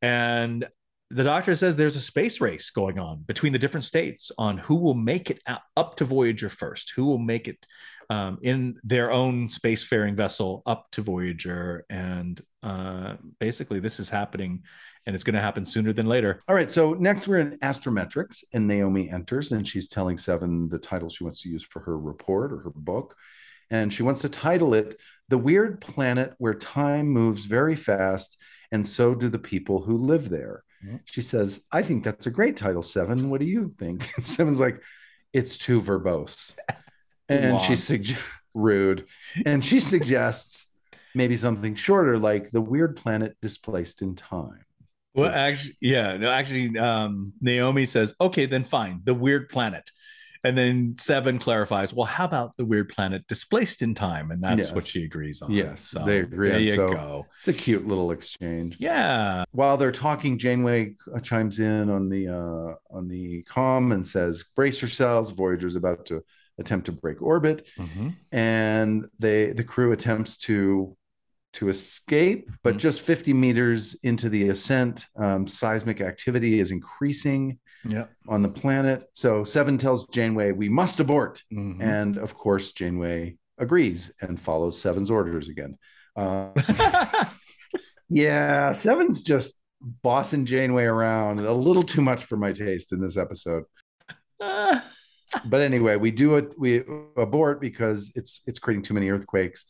and 0.02 0.68
the 1.14 1.24
doctor 1.24 1.56
says 1.56 1.76
there's 1.76 1.96
a 1.96 2.02
space 2.02 2.42
race 2.42 2.70
going 2.70 3.00
on 3.00 3.24
between 3.28 3.54
the 3.54 3.60
different 3.60 3.84
states 3.84 4.32
on 4.38 4.58
who 4.58 4.76
will 4.76 4.94
make 4.94 5.30
it 5.30 5.42
up 5.78 5.96
to 5.98 6.06
Voyager 6.06 6.50
first, 6.50 6.94
who 6.96 7.06
will 7.06 7.20
make 7.20 7.48
it 7.48 7.66
um, 8.10 8.38
in 8.42 8.80
their 8.84 9.12
own 9.12 9.48
spacefaring 9.48 10.16
vessel 10.16 10.62
up 10.66 10.88
to 10.92 11.02
Voyager, 11.02 11.86
and 11.90 12.42
uh, 12.62 13.16
basically 13.40 13.80
this 13.80 14.00
is 14.00 14.10
happening, 14.10 14.64
and 15.06 15.16
it's 15.16 15.24
going 15.24 15.36
to 15.36 15.42
happen 15.42 15.66
sooner 15.66 15.94
than 15.94 16.08
later. 16.08 16.40
All 16.48 16.56
right. 16.56 16.70
So 16.70 16.94
next 16.94 17.28
we're 17.28 17.40
in 17.40 17.58
astrometrics, 17.60 18.44
and 18.54 18.68
Naomi 18.68 19.10
enters 19.10 19.52
and 19.52 19.68
she's 19.68 19.88
telling 19.88 20.18
Seven 20.18 20.70
the 20.70 20.80
title 20.80 21.10
she 21.10 21.24
wants 21.24 21.42
to 21.42 21.50
use 21.50 21.64
for 21.64 21.80
her 21.82 21.98
report 21.98 22.52
or 22.52 22.58
her 22.60 22.72
book. 22.76 23.16
And 23.70 23.92
she 23.92 24.04
wants 24.04 24.22
to 24.22 24.30
title 24.30 24.74
it 24.74 25.02
The 25.30 25.38
Weird 25.38 25.82
Planet 25.82 26.34
Where 26.38 26.54
Time 26.54 27.08
Moves 27.08 27.46
Very 27.46 27.76
Fast, 27.76 28.38
and 28.72 28.86
So 28.86 29.16
Do 29.16 29.30
the 29.30 29.40
People 29.40 29.82
Who 29.82 29.98
Live 29.98 30.30
There. 30.30 30.64
Mhm. 30.86 31.00
She 31.06 31.22
says, 31.22 31.66
I 31.72 31.82
think 31.82 32.04
that's 32.04 32.28
a 32.28 32.32
great 32.32 32.58
title, 32.58 32.82
Seven. 32.82 33.30
What 33.30 33.40
do 33.40 33.46
you 33.46 33.74
think? 33.78 34.04
Seven's 34.20 34.60
like, 34.60 34.82
it's 35.34 35.58
too 35.58 35.82
verbose. 35.82 36.56
And 37.30 37.60
she 37.60 37.76
suggests 37.76 38.22
rude. 38.54 39.06
And 39.46 39.64
she 39.64 39.80
suggests 39.80 40.68
maybe 41.16 41.38
something 41.38 41.74
shorter, 41.74 42.20
like 42.20 42.52
the 42.52 42.62
weird 42.62 42.98
planet 42.98 43.36
displaced 43.42 44.02
in 44.02 44.14
time. 44.14 44.60
Well, 45.16 45.32
actually, 45.34 45.76
yeah, 45.80 46.18
no, 46.18 46.30
actually, 46.30 46.78
um, 46.78 47.34
Naomi 47.40 47.86
says, 47.86 48.14
"Okay, 48.20 48.46
then 48.46 48.66
fine, 48.66 49.02
the 49.06 49.14
weird 49.14 49.48
planet," 49.50 49.90
and 50.44 50.58
then 50.58 50.96
Seven 50.98 51.40
clarifies, 51.40 51.94
"Well, 51.94 52.06
how 52.06 52.26
about 52.26 52.58
the 52.58 52.66
weird 52.66 52.90
planet 52.90 53.26
displaced 53.28 53.82
in 53.82 53.94
time?" 53.94 54.32
And 54.32 54.44
that's 54.44 54.58
Yes. 54.60 54.72
what 54.74 54.86
she 54.86 55.04
agrees 55.04 55.42
on. 55.42 55.52
Yes, 55.52 55.82
so 55.82 56.04
they 56.06 56.20
agree 56.20 56.50
There 56.50 56.60
you 56.60 56.70
so- 56.76 56.90
go. 56.90 57.26
It's 57.40 57.48
a 57.48 57.54
cute 57.54 57.88
little 57.88 58.12
exchange. 58.12 58.78
Yeah, 58.80 59.44
While 59.52 59.78
they're 59.78 59.92
talking, 59.92 60.38
Janeway 60.38 60.96
uh, 61.14 61.20
chimes 61.20 61.60
in 61.60 61.90
on 61.90 62.10
the 62.10 62.28
uh, 62.30 62.76
on 62.96 63.08
the 63.08 63.44
comm 63.44 63.94
and 63.94 64.06
says, 64.06 64.44
"Brace 64.56 64.82
yourselves, 64.82 65.30
Voyager's 65.32 65.76
about 65.76 66.06
to 66.08 66.24
attempt 66.58 66.86
to 66.88 66.92
break 66.92 67.22
orbit." 67.22 67.68
Mhm. 67.78 68.16
And 68.32 69.06
they 69.20 69.54
the 69.54 69.64
crew 69.64 69.92
attempts 69.92 70.38
to 70.40 70.96
to 71.54 71.70
escape, 71.70 72.50
but 72.64 72.76
Mhm. 72.76 72.80
just 72.80 73.02
50 73.02 73.32
meters 73.32 73.94
into 74.02 74.28
the 74.28 74.50
ascent, 74.50 75.06
um, 75.16 75.46
seismic 75.46 76.02
activity 76.02 76.60
is 76.60 76.72
increasing 76.72 77.60
yeah, 77.86 78.06
on 78.28 78.42
the 78.42 78.50
planet. 78.50 79.06
So 79.14 79.44
Seven 79.44 79.78
tells 79.78 80.08
Janeway, 80.08 80.52
"We 80.52 80.70
must 80.70 81.00
abort." 81.00 81.44
Mhm. 81.52 81.82
And 81.82 82.18
of 82.18 82.36
course, 82.36 82.72
Janeway 82.72 83.38
agrees 83.58 84.12
and 84.22 84.40
follows 84.40 84.80
Seven's 84.80 85.12
orders 85.12 85.50
again. 85.50 85.78
Uh, 86.16 86.52
yeah, 88.10 88.72
Seven's 88.72 89.22
just 89.22 89.60
bossing 89.82 90.46
Janeway 90.46 90.86
around 90.86 91.40
a 91.40 91.54
little 91.54 91.84
too 91.84 92.02
much 92.02 92.24
for 92.24 92.38
my 92.38 92.54
taste 92.54 92.94
in 92.94 93.02
this 93.02 93.18
episode. 93.18 93.64
But 95.46 95.62
anyway, 95.62 95.96
we 95.96 96.12
do 96.12 96.36
it. 96.36 96.54
We 96.60 96.84
abort 97.18 97.60
because 97.60 98.12
it's 98.16 98.44
it's 98.46 98.60
creating 98.60 98.84
too 98.84 98.94
many 98.94 99.10
earthquakes. 99.10 99.66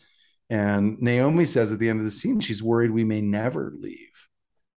And 0.49 1.01
Naomi 1.01 1.45
says 1.45 1.71
at 1.71 1.79
the 1.79 1.89
end 1.89 1.99
of 1.99 2.05
the 2.05 2.11
scene, 2.11 2.41
she's 2.41 2.61
worried 2.61 2.91
we 2.91 3.05
may 3.05 3.21
never 3.21 3.73
leave 3.77 4.27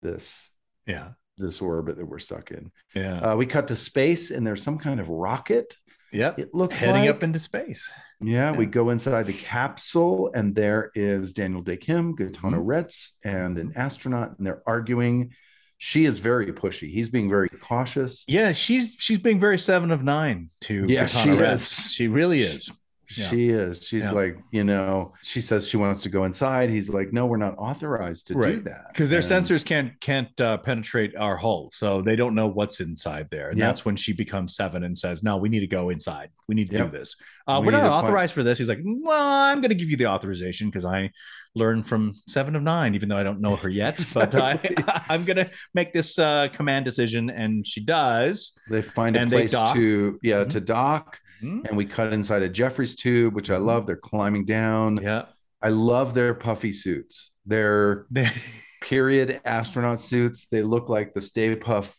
this 0.02 0.50
yeah, 0.86 1.12
this 1.38 1.62
orbit 1.62 1.98
that 1.98 2.06
we're 2.06 2.20
stuck 2.20 2.52
in. 2.52 2.72
yeah, 2.94 3.20
Uh, 3.20 3.36
we 3.36 3.46
cut 3.46 3.68
to 3.70 3.76
space, 3.76 4.32
and 4.32 4.46
there's 4.46 4.62
some 4.64 4.78
kind 4.78 5.00
of 5.00 5.10
rocket. 5.10 5.76
yep. 6.12 6.38
It 6.38 6.54
looks 6.54 6.82
Heading 6.82 7.02
like 7.02 7.10
up 7.10 7.24
into 7.24 7.40
space. 7.40 7.92
Yeah, 8.22 8.52
we 8.52 8.66
go 8.68 8.92
inside 8.92 9.26
the 9.26 9.34
capsule, 9.34 10.32
and 10.34 10.54
there 10.56 10.92
is 10.96 11.34
Daniel 11.34 11.62
Dae 11.62 11.76
Kim, 11.78 12.16
Gotana 12.16 12.56
Mhm. 12.58 12.62
Retz, 12.66 13.18
and 13.24 13.58
an 13.58 13.74
astronaut, 13.76 14.38
and 14.38 14.46
they're 14.48 14.62
arguing. 14.68 15.34
She 15.80 16.06
is 16.06 16.20
very 16.20 16.46
pushy. 16.54 16.90
He's 16.90 17.10
being 17.10 17.30
very 17.30 17.50
cautious. 17.50 18.24
Yeah, 18.28 18.54
she's 18.54 18.96
she's 19.00 19.20
being 19.20 19.40
very 19.40 19.58
seven 19.58 19.92
of 19.92 20.04
nine 20.04 20.50
to 20.62 20.84
Gotana 20.86 21.24
she 21.24 21.32
Retz. 21.32 21.86
is. 21.88 21.92
She 21.94 22.08
really 22.08 22.40
is. 22.42 22.72
Yeah. 23.18 23.28
She 23.30 23.49
is. 23.49 23.88
She's 23.88 24.05
Yeah. 24.05 24.11
like, 24.11 24.38
you 24.51 24.64
know, 24.64 25.14
she 25.22 25.41
says 25.41 25.68
she 25.68 25.78
wants 25.78 26.03
to 26.03 26.09
go 26.09 26.26
inside. 26.26 26.70
He's 26.70 26.89
like, 26.89 27.14
no, 27.14 27.26
we're 27.26 27.38
not 27.38 27.55
authorized 27.57 28.28
to 28.28 28.34
do 28.36 28.59
that 28.61 28.88
because 28.91 29.09
their 29.09 29.20
And- 29.20 29.28
sensors 29.45 29.66
can't 29.66 29.99
can't 30.01 30.39
uh, 30.41 30.57
penetrate 30.57 31.16
our 31.16 31.38
hull, 31.38 31.70
so 31.74 32.01
they 32.01 32.16
don't 32.16 32.36
know 32.36 32.47
what's 32.47 32.80
inside 32.80 33.28
there. 33.32 33.49
And 33.49 33.57
Yep. 33.57 33.68
that's 33.68 33.86
when 33.86 33.95
she 33.95 34.14
becomes 34.14 34.55
seven 34.55 34.84
and 34.84 34.97
says, 34.97 35.24
"No, 35.24 35.38
we 35.38 35.49
need 35.49 35.61
to 35.61 35.68
go 35.68 35.89
inside. 35.89 36.30
We 36.47 36.55
need 36.55 36.70
to 36.70 36.78
Yep. 36.78 36.91
do 36.91 36.97
this. 36.97 37.16
Uh, 37.47 37.59
We 37.61 37.68
we're 37.68 37.72
not 37.72 37.84
to 37.84 37.89
find- 37.89 38.03
authorized 38.05 38.34
for 38.34 38.43
this." 38.43 38.57
He's 38.57 38.70
like, 38.70 38.80
"Well, 38.84 39.22
I'm 39.22 39.61
going 39.61 39.70
to 39.70 39.76
give 39.76 39.89
you 39.89 39.97
the 39.97 40.07
authorization 40.07 40.68
because 40.68 40.86
I 40.86 41.11
learned 41.55 41.86
from 41.86 42.14
seven 42.28 42.55
of 42.55 42.64
nine, 42.64 42.95
even 42.95 43.09
though 43.09 43.18
I 43.18 43.24
don't 43.24 43.39
know 43.41 43.55
her 43.57 43.70
yet. 43.70 43.97
But. 44.14 44.34
I, 44.36 44.59
I'm 45.09 45.24
going 45.24 45.38
to 45.38 45.49
make 45.74 45.93
this 45.93 46.18
uh, 46.20 46.47
command 46.53 46.86
decision." 46.86 47.30
And 47.30 47.66
she 47.66 47.84
does. 47.84 48.53
They 48.70 48.82
find 48.82 49.16
a 49.16 49.26
place 49.28 49.51
to, 49.51 50.20
yeah, 50.22 50.43
Mhm. 50.43 50.49
to 50.49 50.61
dock. 50.61 51.20
Mhm. 51.44 51.68
And 51.68 51.76
we 51.78 51.86
cut 51.86 52.14
inside 52.14 52.41
a 52.44 52.50
Jefferies 52.50 52.96
tube, 52.96 53.34
which 53.36 53.50
I 53.52 53.56
Mhm. 53.58 53.66
love. 53.66 53.86
They're 53.86 53.96
climbing 53.98 54.46
down. 54.46 55.00
Yeah. 55.02 55.26
I 55.62 55.70
love 55.70 56.14
their 56.14 56.34
puffy 56.34 56.72
suits. 56.72 57.32
They're 57.46 58.06
period 58.82 59.41
astronaut 59.46 60.00
suits. 60.02 60.46
They 60.48 60.62
look 60.62 60.89
like 60.89 61.14
the 61.14 61.22
Stay 61.22 61.56
Puft, 61.56 61.98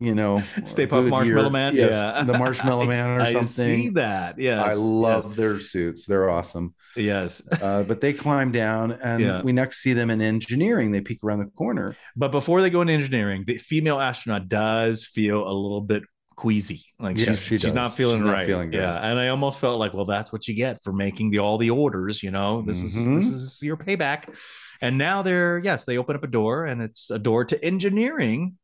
you 0.00 0.14
know, 0.14 0.40
Stay 0.64 0.86
Goodyear- 0.86 1.10
Marshmallow 1.10 1.50
Man. 1.50 1.74
yes, 1.76 2.00
yeah, 2.00 2.24
the 2.24 2.36
Marshmallow 2.38 2.86
Man 2.96 3.14
or 3.14 3.20
I 3.22 3.26
something. 3.32 3.46
see 3.48 3.88
that. 3.90 4.38
Yes, 4.38 4.60
I 4.62 4.74
love 4.78 5.36
their 5.36 5.58
suits; 5.58 6.06
they're 6.06 6.30
awesome. 6.30 6.74
Yes, 6.96 7.42
Uh, 7.60 7.82
but 7.84 8.00
they 8.00 8.12
climb 8.12 8.52
down, 8.52 8.92
and 8.92 9.20
Yeah. 9.22 9.42
we 9.42 9.52
next 9.52 9.78
see 9.82 9.92
them 9.94 10.10
in 10.10 10.20
engineering. 10.20 10.90
They 10.92 11.00
peek 11.00 11.22
around 11.24 11.40
the 11.40 11.46
corner. 11.46 11.96
but 12.16 12.30
before 12.30 12.62
they 12.62 12.70
go 12.70 12.80
into 12.82 12.92
engineering, 12.94 13.44
the 13.46 13.56
female 13.58 14.00
astronaut 14.00 14.48
does 14.48 15.04
feel 15.04 15.42
a 15.42 15.52
little 15.52 15.80
bit 15.80 16.04
queasy. 16.36 16.84
Like 16.98 17.18
she's 17.18 17.42
she 17.42 17.56
she's 17.58 17.72
not 17.74 17.92
feeling 17.92 18.16
She's 18.16 18.26
not 18.26 18.32
right. 18.32 18.46
feeling 18.46 18.70
good. 18.70 18.78
Yeah, 18.80 18.94
and 18.96 19.18
I 19.18 19.28
almost 19.28 19.58
felt 19.60 19.78
like, 19.78 19.92
well, 19.94 20.04
that's 20.04 20.32
what 20.32 20.46
you 20.48 20.54
get 20.54 20.82
for 20.82 20.92
making 20.92 21.30
the 21.30 21.38
all 21.40 21.58
the 21.58 21.70
orders. 21.70 22.22
You 22.22 22.30
know, 22.30 22.62
this 22.62 22.78
is 22.80 22.94
Mhm. 23.06 23.16
this 23.16 23.26
is 23.28 23.58
your 23.62 23.76
payback. 23.76 24.34
And 24.80 24.98
now 24.98 25.22
they're 25.22 25.58
yes, 25.58 25.84
they 25.84 25.96
open 25.98 26.16
up 26.16 26.24
a 26.24 26.28
door, 26.28 26.64
and 26.66 26.82
it's 26.82 27.10
a 27.10 27.18
door 27.18 27.44
to 27.46 27.64
engineering, 27.64 28.58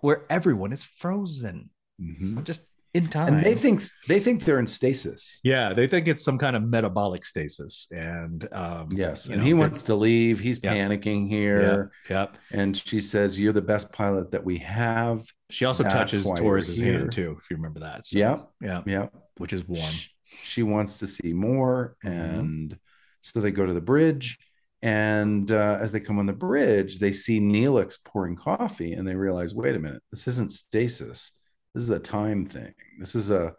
where 0.00 0.24
everyone 0.30 0.72
is 0.72 0.82
frozen, 0.84 1.70
Mhm. 2.00 2.44
just 2.44 2.62
in 2.96 3.06
time. 3.08 3.34
And 3.34 3.44
they 3.44 3.54
think 3.54 3.82
they 4.08 4.18
think 4.20 4.44
they're 4.44 4.58
in 4.58 4.66
stasis. 4.66 5.40
yeah, 5.44 5.72
they 5.72 5.86
think 5.86 6.08
it's 6.08 6.24
some 6.24 6.38
kind 6.38 6.56
of 6.56 6.62
metabolic 6.62 7.24
stasis, 7.24 7.86
and 7.90 8.48
um, 8.52 8.88
Yes, 8.92 9.28
and 9.28 9.38
know, 9.38 9.44
he 9.44 9.54
wants 9.54 9.82
to 9.84 9.94
leave. 9.94 10.40
He's 10.40 10.60
Yeah. 10.62 10.74
panicking 10.74 11.30
Yeah, 11.30 11.36
here, 11.36 11.92
yeah. 12.10 12.26
and 12.52 12.76
she 12.76 13.00
says, 13.00 13.38
"You're 13.38 13.52
the 13.52 13.62
best 13.62 13.92
pilot 13.92 14.30
that 14.32 14.44
we 14.44 14.58
have." 14.58 15.24
She 15.50 15.64
also 15.64 15.82
That's 15.82 15.94
touches 15.94 16.24
Torres's 16.36 16.78
hand 16.80 17.12
too, 17.12 17.36
if 17.40 17.50
you 17.50 17.56
remember 17.56 17.80
that. 17.80 18.04
So, 18.06 18.18
Yeah, 18.18 18.38
yeah, 18.60 18.82
yeah. 18.86 19.06
which 19.38 19.52
is 19.52 19.66
warm. 19.68 19.80
She, 19.80 20.08
she 20.42 20.62
wants 20.62 20.98
to 20.98 21.06
see 21.06 21.32
more, 21.32 21.96
Mhm. 22.04 22.10
and 22.38 22.78
so 23.20 23.40
they 23.40 23.50
go 23.52 23.66
to 23.66 23.72
the 23.74 23.80
bridge. 23.80 24.38
And 24.82 25.50
uh, 25.50 25.78
as 25.80 25.90
they 25.90 26.00
come 26.00 26.18
on 26.18 26.26
the 26.26 26.32
bridge, 26.34 26.98
they 26.98 27.10
see 27.12 27.40
Neelix 27.40 27.96
pouring 28.04 28.36
coffee, 28.36 28.92
and 28.92 29.08
they 29.08 29.16
realize, 29.16 29.54
wait 29.54 29.74
a 29.74 29.78
minute, 29.78 30.02
this 30.12 30.28
isn't 30.28 30.52
stasis. 30.52 31.32
This 31.76 31.84
is 31.84 31.90
a 31.90 31.98
time 31.98 32.46
thing. 32.46 32.72
This 32.98 33.14
is 33.14 33.30
a 33.30 33.54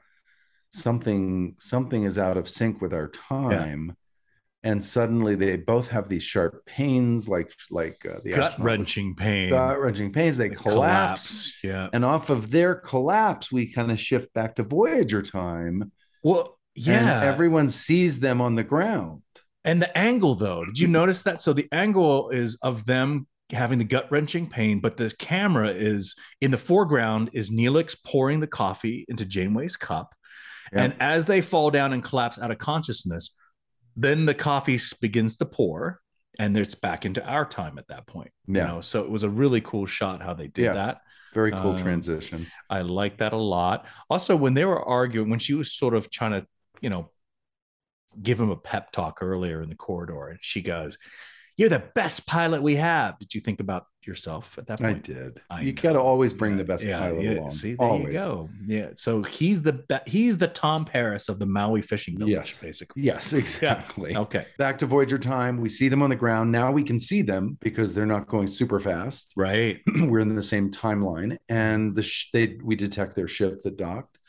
something. 0.69 1.55
Something 1.59 2.03
is 2.03 2.17
out 2.17 2.35
of 2.35 2.49
sync 2.49 2.81
with 2.81 2.91
our 2.91 3.09
time. 3.09 3.95
And 4.63 4.83
suddenly, 4.83 5.35
they 5.35 5.55
both 5.55 5.89
have 5.89 6.09
these 6.09 6.23
sharp 6.23 6.65
pains, 6.65 7.29
like 7.29 7.53
like 7.69 8.03
uh, 8.09 8.17
the 8.23 8.31
Gut 8.31 8.55
wrenching 8.57 9.13
pain. 9.13 9.51
gut 9.51 9.79
wrenching 9.79 10.11
pains. 10.11 10.35
They 10.35 10.49
The 10.49 10.55
collapse, 10.55 11.53
Yeah. 11.63 11.89
and 11.93 12.03
off 12.03 12.31
of 12.31 12.49
their 12.49 12.73
collapse, 12.73 13.51
we 13.51 13.71
kind 13.71 13.91
of 13.91 13.99
shift 13.99 14.33
back 14.33 14.55
to 14.55 14.63
Voyager 14.63 15.21
time. 15.21 15.91
Well, 16.23 16.57
yeah. 16.73 17.21
Everyone 17.23 17.69
sees 17.69 18.19
them 18.19 18.41
on 18.41 18.55
the 18.55 18.63
ground. 18.63 19.21
And 19.63 19.79
the 19.79 19.95
angle, 19.95 20.33
though, 20.33 20.65
did 20.65 20.79
you 20.79 20.87
notice 20.87 21.21
that? 21.23 21.39
So 21.39 21.53
the 21.53 21.67
angle 21.71 22.31
is 22.31 22.57
of 22.63 22.83
them 22.87 23.27
having 23.51 23.79
the 23.79 23.85
gut 23.85 24.11
wrenching 24.11 24.47
pain, 24.49 24.79
but 24.79 24.97
the 24.97 25.13
camera 25.17 25.69
is 25.69 26.15
in 26.41 26.51
the 26.51 26.57
foreground 26.57 27.29
is 27.33 27.49
Neelix 27.49 27.95
pouring 28.03 28.39
the 28.39 28.47
coffee 28.47 29.05
into 29.07 29.25
Janeway's 29.25 29.77
cup. 29.77 30.13
And 30.73 30.93
as 30.99 31.23
they 31.25 31.39
fall 31.39 31.71
down 31.71 31.93
and 31.93 32.03
collapse 32.03 32.39
out 32.39 32.51
of 32.51 32.57
consciousness, 32.57 33.33
then 33.95 34.25
the 34.25 34.33
coffee 34.33 34.79
begins 34.99 35.37
to 35.37 35.45
pour 35.45 36.01
and 36.39 36.55
it's 36.57 36.75
back 36.75 37.05
into 37.05 37.25
our 37.25 37.45
time 37.45 37.77
at 37.79 37.87
that 37.87 38.05
point. 38.05 38.31
Yeah. 38.47 38.61
You 38.61 38.67
know, 38.75 38.81
so 38.81 39.03
it 39.03 39.09
was 39.09 39.23
a 39.23 39.29
really 39.29 39.61
cool 39.61 39.85
shot 39.85 40.21
how 40.21 40.33
they 40.33 40.47
did 40.47 40.65
Yeah. 40.65 40.73
that. 40.73 41.01
Very 41.33 41.51
cool 41.51 41.71
Um, 41.71 41.77
transition. 41.77 42.47
I 42.69 42.81
like 42.81 43.19
that 43.19 43.33
a 43.33 43.37
lot. 43.37 43.85
Also, 44.09 44.35
when 44.35 44.53
they 44.53 44.65
were 44.65 44.81
arguing, 44.83 45.29
when 45.29 45.39
she 45.39 45.53
was 45.53 45.73
sort 45.73 45.93
of 45.93 46.11
trying 46.11 46.31
to, 46.31 46.45
you 46.81 46.89
know, 46.89 47.11
give 48.21 48.39
him 48.39 48.49
a 48.49 48.55
pep 48.57 48.91
talk 48.91 49.19
earlier 49.21 49.61
in 49.61 49.69
the 49.69 49.75
corridor, 49.75 50.27
and 50.27 50.39
she 50.41 50.61
goes, 50.61 50.97
You're 51.57 51.69
the 51.69 51.83
best 51.95 52.27
pilot 52.27 52.61
we 52.61 52.75
have. 52.75 53.17
Did 53.17 53.33
you 53.33 53.41
think 53.41 53.59
about 53.59 53.85
yourself 54.05 54.57
at 54.59 54.67
that 54.67 54.79
point? 54.79 54.97
I 55.09 55.13
did. 55.13 55.41
I 55.49 55.61
you 55.61 55.73
got 55.73 55.93
to 55.93 55.99
always 55.99 56.31
bring 56.31 56.51
Yeah, 56.51 56.57
the 56.59 56.63
best 56.63 56.83
yeah, 56.83 56.99
pilot 56.99 57.23
yeah. 57.23 57.31
along. 57.31 57.49
See, 57.49 57.73
there 57.73 57.87
always. 57.87 58.05
you 58.07 58.13
go. 58.13 58.49
Yeah. 58.65 58.89
So 58.95 59.23
he's 59.23 59.63
the 59.63 59.73
be- 59.73 59.97
he's 60.05 60.37
the 60.37 60.47
Tom 60.49 60.85
Paris 60.85 61.29
of 61.29 61.39
the 61.39 61.47
Maui 61.47 61.81
fishing 61.81 62.15
village, 62.17 62.31
Yes. 62.31 62.61
basically. 62.61 63.01
Yes, 63.01 63.33
exactly. 63.41 64.15
Okay. 64.15 64.45
Back 64.59 64.77
to 64.77 64.85
Voyager 64.85 65.17
time. 65.17 65.59
We 65.59 65.67
see 65.69 65.89
them 65.89 66.03
on 66.03 66.11
the 66.11 66.15
ground. 66.15 66.51
Now 66.51 66.71
we 66.71 66.83
can 66.83 66.99
see 66.99 67.23
them 67.23 67.57
because 67.59 67.95
they're 67.95 68.05
not 68.05 68.27
going 68.27 68.45
super 68.47 68.79
fast. 68.79 69.33
Right. 69.35 69.79
We're 70.01 70.19
in 70.19 70.35
the 70.35 70.43
same 70.43 70.69
timeline, 70.71 71.37
and 71.49 71.95
the 71.95 72.03
sh- 72.03 72.29
they 72.31 72.57
we 72.63 72.75
detect 72.75 73.15
their 73.15 73.27
ship 73.27 73.61
that 73.63 73.77
docked 73.77 74.19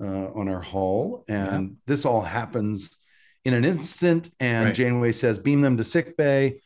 uh, 0.00 0.04
on 0.32 0.48
our 0.48 0.60
hull, 0.62 1.24
and 1.28 1.76
this 1.88 2.04
all 2.06 2.20
happens 2.20 2.98
in 3.44 3.52
an 3.52 3.64
instant. 3.64 4.30
And 4.38 4.66
Right. 4.66 4.74
Janeway 4.74 5.10
says, 5.12 5.38
"Beam 5.40 5.60
them 5.60 5.76
to 5.76 5.84
sick 5.84 6.16
bay, 6.16 6.60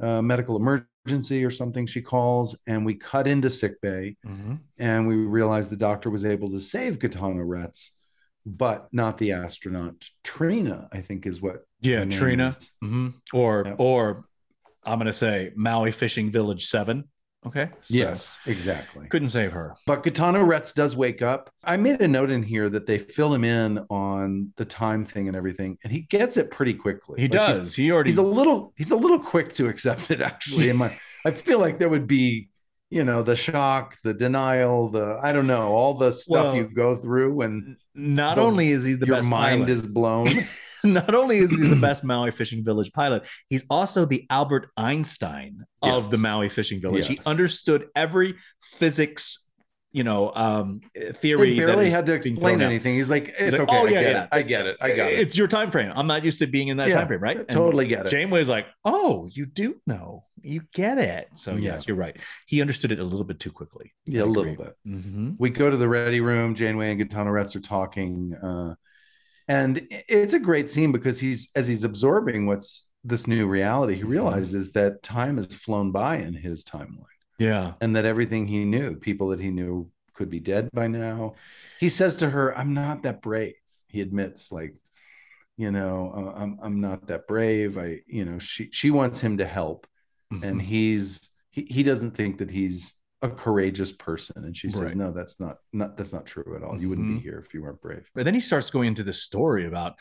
uh, 0.00 0.22
medical 0.22 0.56
emergency 0.56 1.44
or 1.44 1.50
something." 1.50 1.86
She 1.86 2.02
calls, 2.02 2.58
and 2.66 2.84
we 2.84 2.94
cut 2.94 3.26
into 3.26 3.50
sick 3.50 3.80
bay, 3.80 4.16
Mhm. 4.26 4.58
and 4.78 5.06
we 5.08 5.16
realize 5.16 5.68
the 5.68 5.76
doctor 5.76 6.10
was 6.10 6.24
able 6.24 6.50
to 6.50 6.60
save 6.60 6.98
Gotana 6.98 7.42
Retz, 7.46 7.96
but 8.46 8.88
not 8.92 9.18
the 9.18 9.32
astronaut 9.32 10.08
Trina. 10.24 10.88
I 10.92 11.00
think 11.00 11.26
is 11.26 11.40
what 11.40 11.64
Yeah, 11.80 12.04
Trina. 12.04 12.48
is. 12.48 12.72
hmm 12.80 13.08
Or 13.32 13.62
Yep. 13.66 13.76
or 13.78 14.24
I'm 14.84 14.98
gonna 14.98 15.12
say 15.12 15.52
Maui 15.54 15.92
Fishing 15.92 16.30
Village 16.30 16.66
Seven. 16.66 17.04
Okay. 17.46 17.70
So, 17.82 17.94
yes, 17.94 18.40
exactly. 18.46 19.06
Couldn't 19.08 19.28
save 19.28 19.52
her. 19.52 19.74
But 19.86 20.02
Gotana 20.02 20.44
Retz 20.46 20.72
does 20.72 20.96
wake 20.96 21.22
up. 21.22 21.50
I 21.62 21.76
made 21.76 22.00
a 22.00 22.08
note 22.08 22.30
in 22.30 22.42
here 22.42 22.68
that 22.68 22.86
they 22.86 22.98
fill 22.98 23.32
him 23.32 23.44
in 23.44 23.78
on 23.90 24.52
the 24.56 24.64
time 24.64 25.04
thing 25.04 25.28
and 25.28 25.36
everything, 25.36 25.78
and 25.84 25.92
he 25.92 26.00
gets 26.00 26.36
it 26.36 26.50
pretty 26.50 26.74
quickly. 26.74 27.20
He 27.20 27.26
Like, 27.28 27.32
does. 27.32 27.74
he 27.76 27.92
already 27.92 28.10
He's, 28.10 28.18
a 28.18 28.22
little 28.22 28.72
he's 28.76 28.90
a 28.90 28.96
little 28.96 29.20
quick 29.20 29.52
to 29.54 29.68
accept 29.68 30.10
it 30.10 30.20
actually. 30.20 30.68
In 30.68 30.76
my 30.76 30.92
I 31.24 31.30
feel 31.30 31.58
like 31.60 31.78
there 31.78 31.88
would 31.88 32.06
be, 32.08 32.48
you 32.90 33.04
know, 33.04 33.22
the 33.22 33.36
shock, 33.36 33.96
the 34.02 34.14
denial, 34.14 34.88
the 34.88 35.18
I 35.22 35.32
don't 35.32 35.46
know, 35.46 35.68
all 35.68 35.94
the 35.94 36.10
stuff 36.12 36.46
Well, 36.46 36.56
you 36.56 36.64
go 36.72 36.96
through 36.96 37.42
and 37.42 37.76
not 37.94 38.36
the- 38.36 38.42
only 38.42 38.68
is 38.70 38.84
he 38.84 38.94
the 38.94 39.06
your 39.06 39.16
best 39.16 39.28
mind 39.28 39.62
pilot, 39.66 39.70
is 39.70 39.86
blown. 39.86 40.28
not 40.84 41.14
only 41.14 41.38
is 41.38 41.50
he 41.50 41.56
the 41.68 41.76
best 41.76 42.04
Maui 42.04 42.30
Fishing 42.30 42.64
Village 42.64 42.92
pilot, 42.92 43.26
he's 43.48 43.64
also 43.68 44.04
the 44.04 44.26
Albert 44.30 44.68
Einstein 44.76 45.64
of 45.82 46.04
Yes. 46.04 46.10
the 46.12 46.18
Maui 46.18 46.48
Fishing 46.48 46.80
Village. 46.80 47.06
He 47.06 47.18
understood 47.26 47.86
every 47.96 48.36
physics, 48.60 49.47
you 49.92 50.04
know, 50.04 50.32
um, 50.34 50.80
theory. 51.14 51.58
that 51.58 51.66
barely 51.66 51.90
had 51.90 52.06
to 52.06 52.12
explain 52.12 52.60
anything. 52.60 52.94
He's 52.94 53.10
like, 53.10 53.34
it's 53.38 53.52
like, 53.52 53.62
okay. 53.62 53.78
"Oh, 53.78 53.86
I 53.86 53.90
yeah, 53.90 54.00
get 54.00 54.12
yeah. 54.12 54.22
it. 54.24 54.28
I 54.32 54.42
get 54.42 54.66
it. 54.66 54.76
I 54.80 54.88
got 54.96 55.12
it. 55.12 55.18
It's 55.20 55.36
your 55.36 55.48
time 55.48 55.70
frame. 55.70 55.92
I'm 55.94 56.06
not 56.06 56.24
used 56.24 56.38
to 56.40 56.46
being 56.46 56.68
in 56.68 56.76
that 56.76 56.88
Yeah, 56.88 56.98
time 56.98 57.08
frame, 57.08 57.20
right? 57.20 57.36
And 57.38 57.48
Totally 57.48 57.86
get 57.88 58.06
it. 58.06 58.10
Janeway's 58.10 58.48
like, 58.48 58.66
oh, 58.84 59.28
you 59.32 59.46
do 59.46 59.80
know, 59.86 60.24
you 60.42 60.62
get 60.74 60.98
it. 60.98 61.28
So 61.34 61.56
Yeah. 61.56 61.74
yes, 61.74 61.88
you're 61.88 61.96
right. 61.96 62.16
He 62.46 62.60
understood 62.60 62.92
it 62.92 63.00
a 63.00 63.04
little 63.04 63.24
bit 63.24 63.40
too 63.40 63.50
quickly. 63.50 63.92
yeah, 64.06 64.22
a 64.22 64.24
little 64.24 64.54
bit. 64.54 64.74
hmm 64.84 65.32
we 65.38 65.50
go 65.50 65.70
to 65.70 65.76
the 65.76 65.88
ready 65.88 66.20
room. 66.20 66.54
Janeway 66.54 66.92
and 66.92 67.00
Gotana 67.00 67.32
Retz 67.32 67.56
are 67.56 67.60
talking, 67.60 68.34
uh, 68.34 68.74
and 69.48 69.86
it's 69.90 70.34
a 70.34 70.38
great 70.38 70.68
scene 70.70 70.92
because 70.92 71.18
he's 71.18 71.50
as 71.56 71.66
he's 71.66 71.84
absorbing 71.84 72.46
what's 72.46 72.86
this 73.04 73.26
new 73.26 73.46
reality, 73.46 73.94
he 73.94 74.02
realizes 74.02 74.72
that 74.72 75.02
time 75.02 75.36
has 75.38 75.54
flown 75.54 75.92
by 75.92 76.16
in 76.16 76.34
his 76.34 76.64
timeline, 76.64 77.04
Yeah. 77.38 77.74
and 77.80 77.94
that 77.96 78.04
everything 78.04 78.46
he 78.46 78.64
knew, 78.64 78.96
people 78.96 79.28
that 79.28 79.40
he 79.40 79.50
knew, 79.50 79.90
could 80.14 80.30
be 80.30 80.40
dead 80.40 80.68
by 80.72 80.88
now. 80.88 81.34
He 81.78 81.88
says 81.88 82.16
to 82.16 82.30
her, 82.30 82.56
"I'm 82.58 82.74
not 82.74 83.04
that 83.04 83.22
brave." 83.22 83.54
He 83.86 84.00
admits, 84.00 84.50
like, 84.50 84.74
you 85.56 85.70
know, 85.70 86.32
I'm 86.36 86.58
I'm 86.60 86.80
not 86.80 87.06
that 87.06 87.26
brave. 87.28 87.78
I, 87.78 88.00
you 88.06 88.24
know, 88.24 88.38
she 88.40 88.68
she 88.72 88.90
wants 88.90 89.20
him 89.20 89.38
to 89.38 89.46
help, 89.46 89.86
Mm-hmm. 90.32 90.44
and 90.44 90.60
he's 90.60 91.30
he, 91.50 91.62
he 91.70 91.82
doesn't 91.82 92.10
think 92.16 92.38
that 92.38 92.50
he's 92.50 92.94
a 93.22 93.30
courageous 93.30 93.90
person 93.92 94.44
and 94.44 94.54
she 94.56 94.68
says 94.70 94.80
Right. 94.90 94.96
no 94.96 95.10
that's 95.10 95.40
not 95.40 95.56
not 95.72 95.96
that's 95.96 96.12
not 96.12 96.24
true 96.26 96.54
at 96.54 96.62
all 96.62 96.78
you 96.80 96.88
wouldn't 96.88 97.08
Mhm. 97.08 97.14
be 97.16 97.20
here 97.20 97.42
if 97.44 97.52
you 97.54 97.62
weren't 97.62 97.80
brave 97.80 98.08
But 98.14 98.24
then 98.26 98.34
he 98.34 98.38
starts 98.40 98.70
going 98.70 98.88
into 98.88 99.02
this 99.02 99.22
story 99.24 99.66
about 99.66 99.94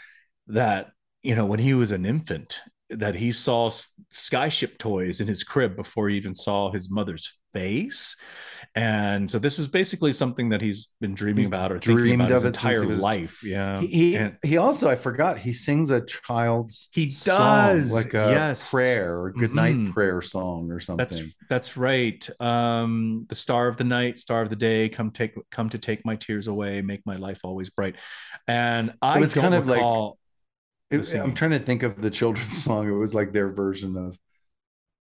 that, 0.48 0.92
you 1.24 1.34
know, 1.36 1.46
when 1.46 1.60
he 1.60 1.74
was 1.74 1.92
an 1.92 2.06
infant, 2.06 2.60
that 2.90 3.16
he 3.16 3.32
saw 3.32 3.70
skyship 4.12 4.78
toys 4.78 5.20
in 5.22 5.28
his 5.28 5.44
crib 5.44 5.76
before 5.76 6.10
he 6.10 6.16
even 6.18 6.34
saw 6.34 6.72
his 6.72 6.90
mother's 6.90 7.38
face. 7.54 8.16
And 8.76 9.30
so 9.30 9.40
this 9.40 9.58
is 9.58 9.68
basically 9.68 10.14
something 10.14 10.50
that 10.50 10.62
he's 10.62 10.90
been 11.02 11.16
dreaming 11.16 11.38
He's 11.38 11.48
about 11.48 11.72
or 11.72 11.80
thinking 11.80 11.96
dreamed 11.98 12.22
about 12.22 12.32
his 12.32 12.44
entire 12.44 12.86
was- 12.86 13.00
life. 13.00 13.44
Yeah. 13.44 13.82
he 13.82 13.88
he, 13.88 14.16
And- 14.16 14.38
he 14.44 14.58
also 14.58 14.90
i 14.90 14.96
forgot 14.96 15.40
he 15.40 15.52
sings 15.54 15.90
a 15.90 16.02
child's 16.02 16.90
He 16.94 17.10
song, 17.10 17.38
does, 17.40 17.92
like 17.92 18.14
a 18.14 18.30
yes. 18.32 18.70
prayer 18.70 19.20
or 19.20 19.32
good 19.32 19.54
night 19.56 19.76
Mhm. 19.76 19.94
prayer 19.94 20.22
song 20.22 20.72
or 20.72 20.80
something 20.80 21.06
That's 21.06 21.22
that's 21.50 21.78
right. 21.78 22.30
Um, 22.42 23.26
the 23.30 23.36
star 23.36 23.68
of 23.68 23.78
the 23.78 23.84
night, 23.86 24.18
star 24.20 24.42
of 24.44 24.50
the 24.50 24.56
day, 24.56 24.90
come 24.90 25.12
take 25.12 25.34
come 25.50 25.70
to 25.70 25.78
take 25.80 26.06
my 26.06 26.16
tears 26.16 26.48
away, 26.48 26.82
make 26.82 27.06
my 27.06 27.16
life 27.16 27.40
always 27.44 27.70
bright. 27.70 27.96
And 28.48 28.94
I 29.02 29.20
was 29.20 29.34
don't 29.34 29.42
kind 29.44 29.56
of 29.56 29.66
like-. 29.68 29.80
It- 30.90 31.16
i'm 31.16 31.34
trying 31.34 31.52
to 31.52 31.60
think 31.60 31.84
of 31.84 32.02
the 32.02 32.10
children's 32.10 32.64
song 32.64 32.88
it 32.88 32.92
was 32.92 33.14
like 33.14 33.32
their 33.34 33.50
version 33.52 33.98
of 33.98 34.18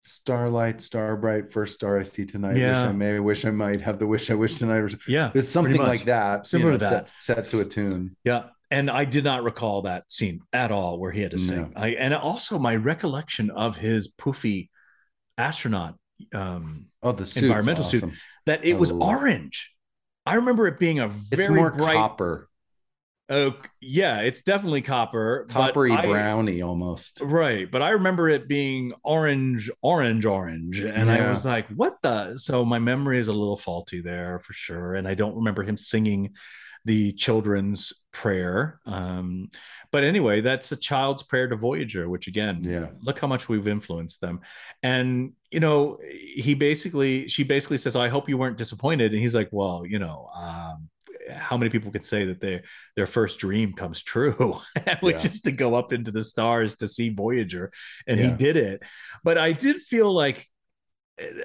starlight 0.02 0.80
star 0.82 1.18
bright 1.18 1.52
first 1.52 1.76
star 1.76 1.98
i 2.00 2.04
see 2.04 2.26
tonight 2.26 2.54
wish 2.56 2.64
i 2.78 2.92
may 2.92 3.20
wish 3.20 3.44
i 3.46 3.52
might 3.52 3.82
have 3.82 4.00
the 4.00 4.08
wish 4.08 4.32
i 4.32 4.34
wish 4.34 4.58
tonight 4.58 4.78
or 4.78 4.90
yeah, 5.08 5.30
there's 5.34 5.50
something 5.50 5.76
like 5.78 6.06
that 6.06 6.40
you 6.40 6.44
Similar 6.46 6.72
know, 6.72 6.78
to 6.78 6.86
that. 6.86 7.10
set, 7.10 7.38
set 7.38 7.50
to 7.50 7.60
a 7.60 7.66
tune 7.66 8.16
Yeah. 8.24 8.44
And 8.72 8.88
I 8.92 9.04
did 9.06 9.24
not 9.24 9.44
recall 9.44 9.82
that 9.84 10.12
scene 10.12 10.42
at 10.54 10.72
all 10.72 11.00
where 11.00 11.12
he 11.12 11.22
had 11.22 11.32
to 11.32 11.40
sing. 11.40 11.74
I 11.76 11.90
and 11.90 12.14
also 12.14 12.60
my 12.60 12.76
recollection 12.76 13.50
of 13.50 13.76
his 13.78 14.08
poofy 14.14 14.70
astronaut 15.40 15.96
um 16.36 16.86
oh 17.02 17.12
the 17.12 17.24
Environmental 17.42 17.84
suit. 17.84 18.04
that 18.46 18.64
it 18.64 18.76
I 18.76 18.78
was 18.78 18.92
orange. 18.92 19.76
I 20.26 20.36
remember 20.36 20.68
it 20.68 20.78
being 20.80 21.00
a 21.00 21.08
very 21.08 21.44
It's 21.46 21.50
more 21.50 21.72
bright. 21.72 21.96
copper, 21.96 22.48
Oh, 23.32 23.56
yeah, 23.80 24.22
it's 24.22 24.42
definitely 24.42 24.82
copper. 24.82 25.46
coppery 25.50 25.92
I- 25.92 26.06
brownie 26.06 26.62
almost. 26.64 27.22
Right, 27.24 27.70
but 27.70 27.82
I 27.84 27.92
remember 27.92 28.28
it 28.30 28.48
being 28.48 28.92
orange, 29.04 29.70
orange, 29.84 30.26
orange, 30.26 30.80
and 30.80 31.10
I 31.12 31.30
was 31.30 31.46
like, 31.46 31.68
"What 31.70 31.98
the?" 32.02 32.38
So 32.38 32.66
my 32.66 32.80
memory 32.80 33.20
is 33.20 33.28
a 33.28 33.34
little 33.34 33.58
faulty 33.58 34.02
there 34.02 34.40
for 34.40 34.54
sure, 34.54 34.96
and 34.96 35.08
I 35.08 35.14
don't 35.14 35.36
remember 35.36 35.62
him 35.64 35.78
singing 35.78 36.34
the 36.86 37.12
children's 37.14 37.92
prayer. 38.14 38.80
Um, 38.86 39.50
but 39.92 40.04
anyway, 40.04 40.42
that's 40.42 40.72
a 40.72 40.78
child's 40.78 41.22
prayer 41.24 41.48
to 41.50 41.56
Voyager, 41.58 42.10
which 42.10 42.28
again, 42.28 42.62
Yeah. 42.64 42.88
look 43.02 43.20
how 43.20 43.28
much 43.28 43.48
we've 43.50 43.68
influenced 43.68 44.22
them. 44.22 44.40
And 44.82 45.34
you 45.52 45.60
know, 45.60 46.00
he 46.10 46.54
basically, 46.56 47.28
she 47.28 47.44
basically 47.44 47.78
says, 47.78 47.96
"I 47.96 48.08
hope 48.08 48.28
you 48.30 48.38
weren't 48.38 48.58
disappointed," 48.58 49.12
and 49.12 49.22
he's 49.22 49.36
like, 49.36 49.50
"Well, 49.52 49.84
you 49.86 50.00
know." 50.00 50.30
Um, 50.36 50.90
how 51.32 51.58
many 51.58 51.70
people 51.70 51.92
could 51.92 52.06
say 52.06 52.26
that 52.26 52.40
their 52.42 52.64
their 52.96 53.06
first 53.06 53.40
dream 53.40 53.74
comes 53.74 54.02
true, 54.04 54.60
which 55.02 55.24
Yeah. 55.26 55.32
is 55.32 55.42
to 55.42 55.52
go 55.52 55.76
up 55.76 55.94
into 55.94 56.12
the 56.12 56.24
stars 56.24 56.78
to 56.78 56.88
see 56.88 57.10
Voyager, 57.10 57.72
and 58.08 58.20
he 58.20 58.32
did 58.32 58.56
it. 58.58 58.84
But 59.24 59.38
I 59.38 59.52
did 59.52 59.78
feel 59.78 60.14
like 60.14 60.48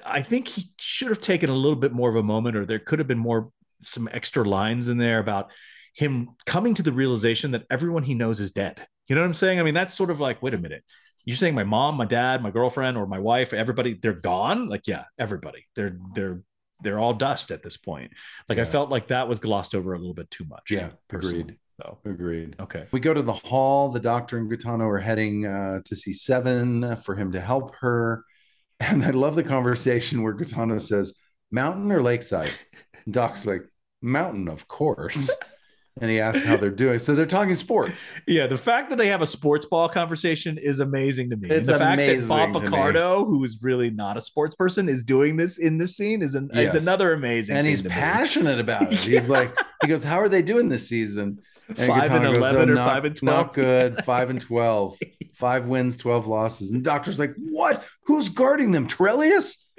I 0.05 0.23
think 0.23 0.47
he 0.49 0.71
should 0.79 1.09
have 1.09 1.21
taken 1.21 1.51
a 1.51 1.55
little 1.55 1.77
bit 1.79 1.93
more 1.93 2.09
of 2.09 2.17
a 2.17 2.23
moment, 2.23 2.57
or 2.57 2.65
there 2.65 2.79
could 2.79 3.01
have 3.01 3.09
been 3.09 3.19
more 3.19 3.51
some 3.83 4.09
extra 4.13 4.45
lines 4.45 4.89
in 4.89 4.99
there 4.99 5.19
about 5.19 5.51
him 5.95 6.31
coming 6.47 6.75
to 6.75 6.83
the 6.83 6.93
realization 6.93 7.51
that 7.53 7.65
everyone 7.71 8.03
he 8.03 8.15
knows 8.15 8.41
is 8.41 8.53
dead. 8.53 8.87
You 9.09 9.15
know 9.15 9.21
what 9.23 9.27
I'm 9.27 9.35
saying? 9.35 9.61
I 9.61 9.63
mean, 9.63 9.75
that's 9.75 9.93
sort 9.95 10.11
of 10.11 10.21
like, 10.21 10.43
wait 10.43 10.55
a 10.55 10.59
minute. 10.59 10.83
You're 11.25 11.37
saying 11.37 11.55
my 11.55 11.65
mom, 11.65 11.97
my 11.97 12.05
dad, 12.05 12.43
my 12.43 12.51
girlfriend, 12.51 12.97
or 12.97 13.07
my 13.07 13.19
wife, 13.19 13.53
everybody, 13.53 13.95
they're 13.95 14.13
gone? 14.13 14.69
Like, 14.69 14.87
yeah, 14.87 15.05
everybody. 15.19 15.67
They're 15.75 15.99
they're 16.15 16.43
they're 16.81 16.99
all 16.99 17.15
dust 17.15 17.51
at 17.51 17.63
this 17.63 17.77
point. 17.77 18.13
Like 18.49 18.59
I 18.59 18.65
felt 18.65 18.91
like 18.91 19.09
that 19.09 19.29
was 19.29 19.39
glossed 19.39 19.75
over 19.75 19.95
a 19.95 19.99
little 19.99 20.15
bit 20.15 20.31
too 20.31 20.45
much. 20.45 20.71
Yeah, 20.71 20.91
personally. 21.09 21.41
agreed. 21.41 21.59
So 21.81 21.99
Agreed. 22.05 22.57
okay. 22.61 22.85
We 22.93 23.01
go 23.01 23.13
to 23.13 23.23
the 23.23 23.33
hall. 23.33 23.89
The 23.89 23.99
doctor 24.01 24.39
and 24.39 24.49
Gotana 24.51 24.83
are 24.83 24.99
heading 24.99 25.47
uh, 25.47 25.81
to 25.85 25.97
see 25.97 26.13
Seven 26.13 26.97
for 26.99 27.15
him 27.15 27.33
to 27.33 27.41
help 27.41 27.75
her. 27.81 28.25
And 28.81 29.05
I 29.05 29.11
love 29.11 29.37
the 29.37 29.45
conversation 29.45 30.23
where 30.23 30.35
Gotana 30.35 30.83
says, 30.83 31.15
Mountain 31.53 31.93
or 31.93 32.03
lakeside? 32.03 32.51
Doc's 33.11 33.47
like, 33.47 33.63
Mountain, 34.03 34.49
of 34.49 34.67
course. 34.67 35.31
and 36.01 36.11
he 36.11 36.19
asks 36.21 36.43
how 36.43 36.57
they're 36.57 36.71
doing. 36.71 36.99
So 36.99 37.15
they're 37.15 37.25
talking 37.25 37.55
sports. 37.55 38.11
Yeah, 38.27 38.47
the 38.49 38.59
fact 38.59 38.91
that 38.91 38.97
they 38.97 39.07
have 39.07 39.23
a 39.23 39.27
sports 39.27 39.65
ball 39.67 39.89
conversation 39.89 40.59
is 40.59 40.81
amazing 40.81 41.31
to 41.31 41.37
me. 41.37 41.49
And 41.49 41.59
It's 41.59 41.69
the 41.69 41.79
fact 41.79 41.99
that 41.99 42.27
Bob. 42.29 42.61
Picardo, 42.61 43.25
who 43.25 43.45
is 43.45 43.59
really 43.63 43.91
not 43.91 44.17
a 44.17 44.21
sports 44.21 44.57
person, 44.57 44.89
is 44.89 45.05
doing 45.05 45.37
this 45.37 45.59
in 45.59 45.79
this 45.79 45.97
scene 45.97 46.21
is, 46.23 46.35
an, 46.35 46.51
Yes. 46.53 46.75
is 46.75 46.83
another 46.83 47.13
amazing. 47.13 47.57
And 47.57 47.65
thing 47.65 47.71
he's 47.71 47.83
to 47.83 47.89
me. 47.89 47.95
passionate 47.95 48.59
about 48.59 48.93
it. 48.93 48.99
He's 48.99 49.29
like, 49.29 49.57
he 49.83 49.87
goes, 49.89 50.03
How 50.03 50.19
are 50.19 50.29
they 50.29 50.43
doing 50.43 50.69
this 50.69 50.89
season? 50.89 51.39
And 51.69 51.79
Five 51.79 52.11
and 52.11 52.25
Gotana 52.25 52.25
goes, 52.25 52.37
oh, 52.37 52.39
eleven 52.39 52.69
"Oh, 52.69 52.73
or 52.73 52.75
not- 52.77 52.89
five 52.91 53.05
and 53.05 53.17
twelve. 53.17 53.37
Not 53.47 53.55
good. 53.55 53.97
Five 54.05 54.31
and 54.31 54.41
12. 54.41 54.99
Five 55.35 55.67
wins, 55.67 55.97
12 55.97 56.27
losses. 56.27 56.73
And 56.73 56.81
the 56.81 56.85
doctor's 56.91 57.19
like, 57.19 57.35
What? 57.39 57.85
Who's 58.07 58.29
guarding 58.29 58.71
them? 58.73 58.87
Trellius? 58.87 59.57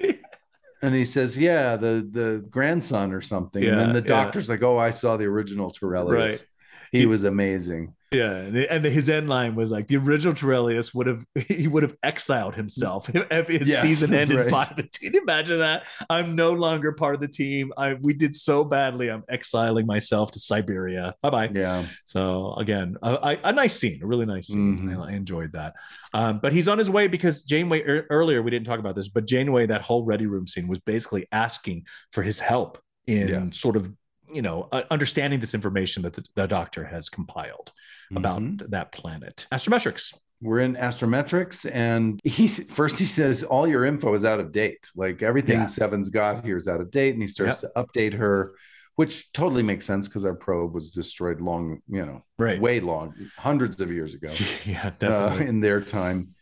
And 0.82 0.94
he 0.94 1.04
says, 1.04 1.38
Yeah, 1.38 1.76
the 1.76 2.06
the 2.10 2.44
grandson 2.50 3.12
or 3.12 3.20
something. 3.22 3.64
and 3.64 3.80
then 3.80 3.92
the 3.92 4.00
yeah. 4.00 4.06
doctor's 4.06 4.48
like, 4.48 4.62
Oh, 4.62 4.78
I 4.78 4.90
saw 4.90 5.16
the 5.16 5.24
original 5.24 5.72
Torellius. 5.72 6.12
Right. 6.12 6.46
He 6.92 7.00
He- 7.00 7.06
was 7.06 7.24
amazing. 7.24 7.94
Yeah, 8.12 8.30
and, 8.32 8.54
the- 8.56 8.72
and 8.72 8.84
his 8.84 9.08
end 9.08 9.28
line 9.28 9.54
was 9.56 9.72
like 9.72 9.88
the 9.88 9.96
original 9.96 10.32
Torellius 10.32 10.94
would 10.94 11.06
have 11.08 11.24
he 11.48 11.66
would 11.66 11.82
have 11.82 11.96
exiled 12.02 12.54
himself 12.54 13.08
if 13.14 13.48
his 13.48 13.68
Yes, 13.68 13.82
season 13.82 14.14
ended 14.14 14.36
right. 14.36 14.48
five. 14.50 14.76
Can 14.76 15.12
you 15.14 15.20
imagine 15.20 15.58
that? 15.58 15.86
I'm 16.08 16.36
no 16.36 16.52
longer 16.52 16.92
part 16.92 17.14
of 17.16 17.20
the 17.20 17.28
team. 17.28 17.72
I 17.76 17.94
we 17.94 18.14
did 18.14 18.36
so 18.36 18.64
badly. 18.64 19.10
I'm 19.10 19.24
exiling 19.28 19.86
myself 19.86 20.30
to 20.32 20.38
Siberia. 20.38 21.14
Bye 21.22 21.30
bye. 21.30 21.50
Yeah. 21.52 21.84
So 22.04 22.54
again, 22.54 22.96
a, 23.02 23.14
a, 23.14 23.38
a 23.44 23.52
nice 23.52 23.78
scene, 23.78 24.00
a 24.02 24.06
really 24.06 24.26
nice 24.26 24.46
scene. 24.48 24.78
Mhm. 24.88 25.04
I, 25.04 25.10
I 25.10 25.12
enjoyed 25.14 25.52
that. 25.52 25.74
Um, 26.14 26.38
but 26.40 26.52
he's 26.52 26.68
on 26.68 26.78
his 26.78 26.88
way 26.88 27.08
because 27.08 27.42
Janeway 27.42 27.80
ear- 27.86 28.06
earlier 28.10 28.40
we 28.42 28.50
didn't 28.50 28.66
talk 28.66 28.78
about 28.78 28.94
this, 28.94 29.08
but 29.08 29.26
Janeway 29.26 29.66
that 29.66 29.82
whole 29.82 30.04
ready 30.04 30.26
room 30.26 30.46
scene 30.46 30.68
was 30.68 30.78
basically 30.78 31.26
asking 31.32 31.86
for 32.12 32.22
his 32.22 32.38
help 32.38 32.78
in 33.06 33.28
Yeah. 33.28 33.44
sort 33.52 33.76
of 33.76 33.92
you 34.32 34.42
know 34.42 34.68
uh, 34.72 34.82
understanding 34.90 35.40
this 35.40 35.54
information 35.54 36.02
that 36.02 36.12
the, 36.14 36.24
the 36.34 36.46
doctor 36.46 36.84
has 36.84 37.08
compiled 37.08 37.72
about 38.14 38.40
Mhm. 38.42 38.70
that 38.70 38.92
planet. 38.92 39.46
Astrometrics. 39.52 40.14
We're 40.42 40.60
in 40.60 40.74
astrometrics, 40.76 41.68
and 41.72 42.20
he 42.22 42.46
first 42.48 42.98
he 42.98 43.06
says 43.06 43.42
all 43.42 43.66
your 43.66 43.84
info 43.86 44.12
is 44.14 44.24
out 44.24 44.38
of 44.40 44.52
date. 44.52 44.90
Like 44.94 45.22
everything 45.22 45.60
Yeah. 45.60 45.64
Seven's 45.64 46.10
got 46.10 46.44
here 46.44 46.56
is 46.56 46.68
out 46.68 46.80
of 46.80 46.90
date, 46.90 47.14
and 47.14 47.22
he 47.22 47.26
starts 47.28 47.62
to 47.62 47.70
update 47.74 48.12
her, 48.14 48.52
which 48.96 49.32
totally 49.32 49.62
makes 49.62 49.86
sense 49.86 50.06
because 50.08 50.24
our 50.26 50.34
probe 50.34 50.74
was 50.74 50.90
destroyed 50.90 51.40
long, 51.40 51.80
you 51.88 52.04
know, 52.04 52.22
Right. 52.38 52.60
way 52.60 52.80
long, 52.80 53.14
hundreds 53.38 53.80
of 53.80 53.90
years 53.90 54.12
ago 54.14 54.28
yeah, 54.66 54.88
uh, 54.88 54.90
definitely. 54.98 55.46
in 55.46 55.60
their 55.60 55.80
time. 55.80 56.34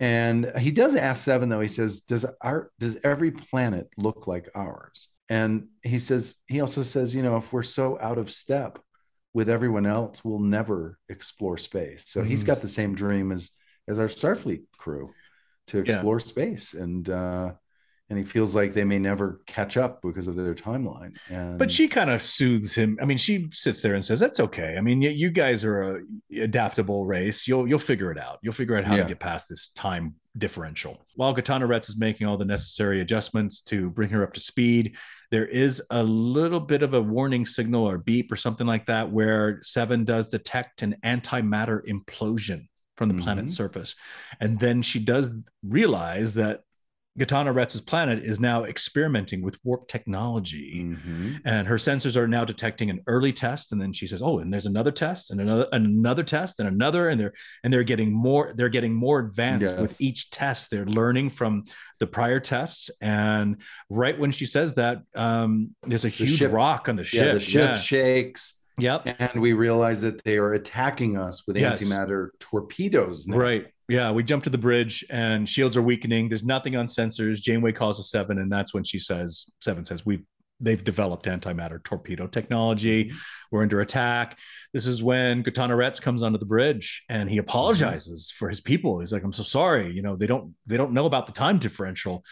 And 0.00 0.50
he 0.58 0.70
does 0.70 0.96
ask 0.96 1.22
Seven 1.24 1.48
though. 1.48 1.60
He 1.60 1.68
says, 1.68 2.00
"Does 2.02 2.24
our 2.40 2.70
does 2.78 2.98
every 3.04 3.30
planet 3.32 3.88
look 3.96 4.26
like 4.26 4.48
ours?" 4.54 5.08
And 5.32 5.68
he 5.82 5.98
says 5.98 6.36
he 6.46 6.60
also 6.60 6.82
says, 6.82 7.14
you 7.14 7.22
know, 7.22 7.36
if 7.38 7.52
we're 7.52 7.62
so 7.62 7.98
out 8.00 8.18
of 8.18 8.30
step 8.30 8.78
with 9.32 9.48
everyone 9.48 9.86
else, 9.86 10.22
we'll 10.24 10.38
never 10.58 10.98
explore 11.08 11.56
space. 11.56 12.04
So 12.08 12.22
he's 12.22 12.44
Mhm. 12.44 12.48
got 12.48 12.60
the 12.60 12.68
same 12.68 12.94
dream 12.94 13.32
as 13.32 13.50
as 13.88 13.98
our 13.98 14.06
Starfleet 14.08 14.64
crew 14.76 15.10
to 15.68 15.78
Yeah. 15.78 15.84
explore 15.84 16.20
space, 16.20 16.74
and 16.74 17.08
uh, 17.08 17.52
and 18.10 18.18
he 18.18 18.24
feels 18.24 18.54
like 18.54 18.74
they 18.74 18.84
may 18.84 18.98
never 18.98 19.40
catch 19.46 19.78
up 19.78 20.02
because 20.02 20.28
of 20.28 20.36
their 20.36 20.54
timeline. 20.54 21.16
And 21.30 21.58
but 21.58 21.70
she 21.70 21.88
kind 21.88 22.10
of 22.10 22.20
soothes 22.20 22.74
him. 22.74 22.98
I 23.00 23.06
mean, 23.06 23.16
she 23.18 23.48
sits 23.52 23.80
there 23.80 23.94
and 23.94 24.04
says, 24.04 24.20
"That's 24.20 24.38
okay. 24.40 24.76
I 24.76 24.82
mean, 24.82 25.00
you, 25.00 25.10
you 25.10 25.30
guys 25.30 25.64
are 25.64 25.78
a 25.82 26.02
adaptable 26.42 27.06
race. 27.06 27.48
You'll 27.48 27.66
you'll 27.66 27.78
figure 27.92 28.12
it 28.12 28.18
out. 28.18 28.38
You'll 28.42 28.52
figure 28.62 28.76
out 28.76 28.84
how 28.84 28.96
Yeah. 28.96 29.02
to 29.04 29.08
get 29.08 29.20
past 29.20 29.48
this 29.48 29.70
time 29.70 30.16
differential." 30.36 31.06
While 31.16 31.34
Gotana 31.34 31.66
Retz 31.66 31.88
is 31.88 31.96
making 31.96 32.26
all 32.26 32.36
the 32.36 32.44
necessary 32.56 33.00
adjustments 33.00 33.62
to 33.62 33.88
bring 33.90 34.10
her 34.10 34.22
up 34.22 34.34
to 34.34 34.40
speed, 34.40 34.96
there 35.32 35.46
is 35.46 35.82
a 35.90 36.02
little 36.02 36.60
bit 36.60 36.82
of 36.82 36.92
a 36.94 37.00
warning 37.00 37.44
signal 37.46 37.84
or 37.88 37.96
beep 37.98 38.30
or 38.30 38.36
something 38.36 38.66
like 38.66 38.86
that 38.86 39.10
where 39.10 39.58
Seven 39.62 40.04
does 40.04 40.28
detect 40.28 40.82
an 40.82 40.94
antimatter 41.04 41.80
implosion 41.88 42.66
from 42.98 43.08
the 43.08 43.14
Mhm. 43.14 43.22
planet's 43.22 43.54
surface, 43.54 43.96
and 44.40 44.60
then 44.60 44.82
she 44.82 45.00
does 45.00 45.34
realize 45.64 46.34
that. 46.34 46.60
Gotana 47.18 47.52
Retz's 47.54 47.82
planet 47.82 48.20
is 48.24 48.40
now 48.40 48.64
experimenting 48.64 49.42
with 49.42 49.58
warp 49.64 49.86
technology 49.86 50.82
Mhm. 50.82 51.40
and 51.44 51.68
her 51.68 51.76
sensors 51.76 52.16
are 52.16 52.26
now 52.26 52.42
detecting 52.44 52.88
an 52.88 53.00
early 53.06 53.34
test 53.34 53.70
and 53.72 53.80
then 53.80 53.92
she 53.92 54.06
says 54.06 54.22
oh 54.22 54.38
and 54.38 54.50
there's 54.50 54.64
another 54.64 54.90
test 54.90 55.30
and 55.30 55.38
another 55.38 55.66
and 55.72 55.84
another 55.84 56.22
test 56.22 56.58
and 56.58 56.66
another 56.68 57.10
and 57.10 57.20
they're 57.20 57.34
and 57.64 57.72
they're 57.72 57.82
getting 57.82 58.10
more 58.12 58.52
they're 58.56 58.70
getting 58.70 58.94
more 58.94 59.18
advanced 59.18 59.66
Yes. 59.66 59.78
with 59.78 60.00
each 60.00 60.30
test 60.30 60.70
they're 60.70 60.86
learning 60.86 61.28
from 61.30 61.64
the 61.98 62.06
prior 62.06 62.40
tests 62.40 62.90
and 63.02 63.56
right 63.90 64.18
when 64.18 64.30
she 64.30 64.46
says 64.46 64.74
that 64.76 65.02
um 65.14 65.74
there's 65.86 66.06
a 66.06 66.08
huge 66.08 66.38
ship- 66.38 66.52
rock 66.52 66.88
on 66.88 66.96
the 66.96 67.04
ship 67.04 67.26
yeah, 67.26 67.32
the 67.34 67.40
ship 67.40 67.76
shakes, 67.76 68.58
yep 68.78 69.02
and 69.18 69.42
we 69.42 69.52
realize 69.52 70.00
that 70.00 70.24
they 70.24 70.38
are 70.38 70.54
attacking 70.54 71.18
us 71.18 71.46
with 71.46 71.58
Yes. 71.58 71.82
antimatter 71.82 72.28
torpedoes. 72.40 73.26
now. 73.28 73.36
Right. 73.36 73.66
Yeah. 73.92 74.10
We 74.10 74.22
jump 74.22 74.44
to 74.44 74.50
the 74.50 74.56
bridge 74.56 75.04
and 75.10 75.46
shields 75.46 75.76
are 75.76 75.82
weakening. 75.82 76.30
There's 76.30 76.44
nothing 76.44 76.76
on 76.76 76.86
sensors. 76.86 77.42
Janeway 77.42 77.72
calls 77.72 78.00
a 78.00 78.02
seven, 78.02 78.38
and 78.38 78.50
that's 78.50 78.72
when 78.72 78.84
she 78.84 78.98
says, 78.98 79.50
Seven 79.60 79.84
says, 79.84 80.06
We've 80.06 80.24
they've 80.60 80.82
developed 80.82 81.26
antimatter 81.26 81.82
torpedo 81.82 82.26
technology. 82.26 83.06
Mm-hmm. 83.06 83.16
We're 83.50 83.62
under 83.62 83.80
attack. 83.82 84.38
This 84.72 84.86
is 84.86 85.02
when 85.02 85.42
Gotana 85.42 85.76
Retz 85.76 86.00
comes 86.00 86.22
onto 86.22 86.38
the 86.38 86.46
bridge 86.46 87.02
and 87.10 87.28
he 87.28 87.36
apologizes 87.36 88.28
mm-hmm. 88.28 88.38
for 88.38 88.48
his 88.48 88.62
people. 88.62 89.00
He's 89.00 89.12
like, 89.12 89.24
I'm 89.24 89.32
so 89.32 89.42
sorry. 89.42 89.92
You 89.92 90.00
know, 90.00 90.16
they 90.16 90.26
don't 90.26 90.54
they 90.66 90.78
don't 90.78 90.92
know 90.92 91.04
about 91.04 91.26
the 91.26 91.32
time 91.32 91.58
differential. 91.58 92.24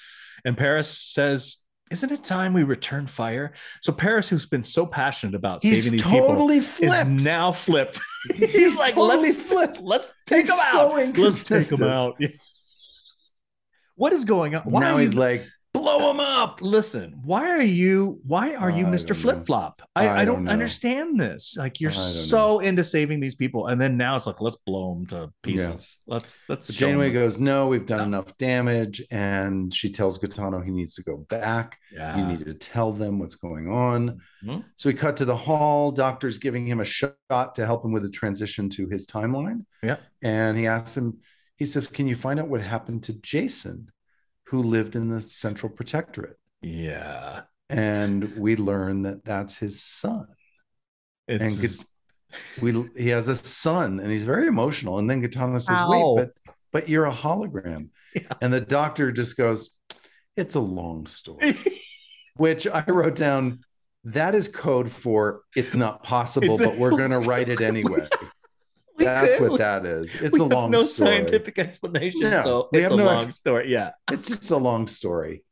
And 0.47 0.57
Paris 0.57 0.89
says, 0.89 1.59
Isn't 1.91 2.13
it 2.13 2.23
time 2.23 2.53
we 2.53 2.63
return 2.63 3.09
fire? 3.09 3.53
So 3.81 3.93
Paris, 3.93 4.29
who's 4.29 4.47
been 4.47 4.63
so 4.63 4.87
passionate 4.87 5.35
about 5.35 5.61
He's 5.63 5.83
saving 5.83 5.99
these 5.99 6.07
people, 6.07 6.29
totally 6.29 6.61
flipped. 6.61 7.11
is 7.11 7.25
now 7.25 7.51
flipped. 7.51 8.01
He's, 8.35 8.53
He's 8.53 8.79
like, 8.79 8.95
totally 8.95 9.31
let's 9.31 9.49
flipped. 9.49 9.81
Let's 9.81 10.15
take 10.25 10.47
He's 10.47 10.51
him 10.51 10.57
so 10.71 10.81
out. 10.81 10.95
Let's 10.95 11.43
take 11.43 11.57
inconsistent. 11.57 11.81
him 11.81 11.89
out. 11.89 12.21
what 13.97 14.13
is 14.13 14.25
going 14.25 14.55
on? 14.55 14.63
Why 14.63 14.81
now 14.81 14.97
are 14.97 15.01
he's 15.01 15.15
you, 15.15 15.21
like, 15.21 15.45
blow 15.73 16.09
them 16.09 16.21
up. 16.21 16.61
listen, 16.63 17.21
why 17.25 17.49
are 17.51 17.63
you 17.63 18.21
why 18.27 18.55
are 18.55 18.71
you 18.71 18.87
I 18.87 18.91
Mr. 18.91 19.15
Flip 19.15 19.47
Flop? 19.47 19.83
I, 19.95 20.07
I 20.07 20.21
I 20.21 20.25
don't 20.25 20.45
don't 20.45 20.49
understand 20.49 21.19
this. 21.19 21.55
Like 21.57 21.81
you're 21.81 21.91
I 21.91 21.95
don't 21.95 22.03
so 22.05 22.59
into 22.61 22.83
saving 22.85 23.21
these 23.21 23.35
people, 23.35 23.69
and 23.69 23.81
then 23.81 23.97
now 23.97 24.17
it's 24.17 24.27
like 24.27 24.41
let's 24.41 24.57
blow 24.57 24.95
them 24.95 25.07
to 25.07 25.33
pieces. 25.43 25.67
Yes. 25.69 25.99
Let's 26.07 26.41
let's 26.49 26.67
So 26.69 26.73
Janeway 26.73 27.13
goes, 27.13 27.39
No, 27.39 27.69
we've 27.69 27.87
done 27.87 27.99
No. 27.99 28.05
enough 28.19 28.37
damage. 28.39 29.03
And 29.11 29.73
she 29.73 29.91
tells 29.91 30.19
Gotana 30.19 30.65
he 30.65 30.71
needs 30.71 30.95
to 30.97 31.03
go 31.03 31.19
back. 31.29 31.79
Yeah. 31.93 32.17
You 32.19 32.27
need 32.27 32.45
to 32.47 32.55
tell 32.55 32.93
them 32.93 33.19
what's 33.19 33.37
going 33.37 33.69
on. 33.71 34.21
Mhm. 34.45 34.65
So 34.77 34.89
we 34.89 34.95
cut 34.95 35.17
to 35.19 35.25
the 35.25 35.37
hall. 35.37 35.93
Doctor's 35.93 36.39
giving 36.39 36.67
him 36.67 36.81
a 36.81 36.85
shot 36.85 37.17
to 37.55 37.67
help 37.67 37.85
him 37.85 37.93
with 37.93 38.03
the 38.03 38.11
transition 38.11 38.69
to 38.71 38.89
his 38.89 39.07
timeline. 39.07 39.65
Yeah. 39.83 39.97
And 40.23 40.57
he 40.59 40.67
asks 40.67 40.97
him, 40.97 41.19
he 41.57 41.67
says, 41.67 41.87
Can 41.89 42.07
you 42.09 42.15
find 42.17 42.41
out 42.41 42.49
what 42.49 42.61
happened 42.63 43.03
to 43.05 43.13
Jason, 43.15 43.91
who 44.51 44.63
lived 44.63 44.97
in 44.97 45.09
the 45.09 45.21
Central 45.21 45.71
Protectorate? 45.73 46.37
Yeah. 46.63 47.43
and 47.69 48.37
we 48.37 48.57
learn 48.57 49.03
that 49.03 49.25
that's 49.25 49.57
his 49.57 49.81
son. 49.83 50.27
It's 51.29 51.53
and 51.55 51.63
just- 51.63 51.87
we 52.63 52.73
he 52.97 53.09
has 53.09 53.27
a 53.29 53.35
son 53.37 53.99
and 54.01 54.11
he's 54.11 54.23
very 54.23 54.47
emotional 54.47 54.99
and 54.99 55.09
then 55.11 55.21
Gotana 55.23 55.61
says 55.61 55.77
Ow. 55.79 55.91
wait 55.91 56.17
but 56.45 56.53
but 56.73 56.89
you're 56.89 57.07
a 57.07 57.13
hologram 57.13 57.89
Yeah. 58.15 58.23
and 58.41 58.53
the 58.53 58.61
doctor 58.61 59.11
just 59.11 59.37
goes 59.37 59.71
it's 60.37 60.55
a 60.55 60.61
long 60.61 61.07
story 61.09 61.57
which 62.37 62.69
i 62.69 62.85
wrote 62.87 63.17
down 63.17 63.59
that 64.05 64.37
is 64.37 64.47
code 64.47 64.89
for 64.93 65.41
it's 65.57 65.75
not 65.75 66.05
possible 66.05 66.55
It's 66.55 66.61
a- 66.61 66.67
but 66.69 66.79
we're 66.79 66.97
going 66.97 67.11
to 67.19 67.19
write 67.19 67.49
it 67.49 67.61
anyway 67.61 68.07
that's 69.05 69.41
what 69.41 69.59
that 69.59 69.85
is 69.87 70.15
it's 70.23 70.39
we 70.39 70.45
a 70.45 70.49
long 70.49 70.71
no 70.71 70.83
story 70.83 71.17
scientific 71.17 71.59
explanation, 71.59 72.21
No, 72.23 72.43
so 72.43 72.69
we 72.73 72.79
it's 72.81 72.85
have 72.91 72.93
a 72.93 72.97
no 72.97 73.05
long 73.07 73.25
ex- 73.25 73.37
story. 73.37 73.71
Yeah, 73.73 73.91
it's 74.13 74.27
just 74.29 74.51
a 74.51 74.57
long 74.57 74.87
story 74.87 75.45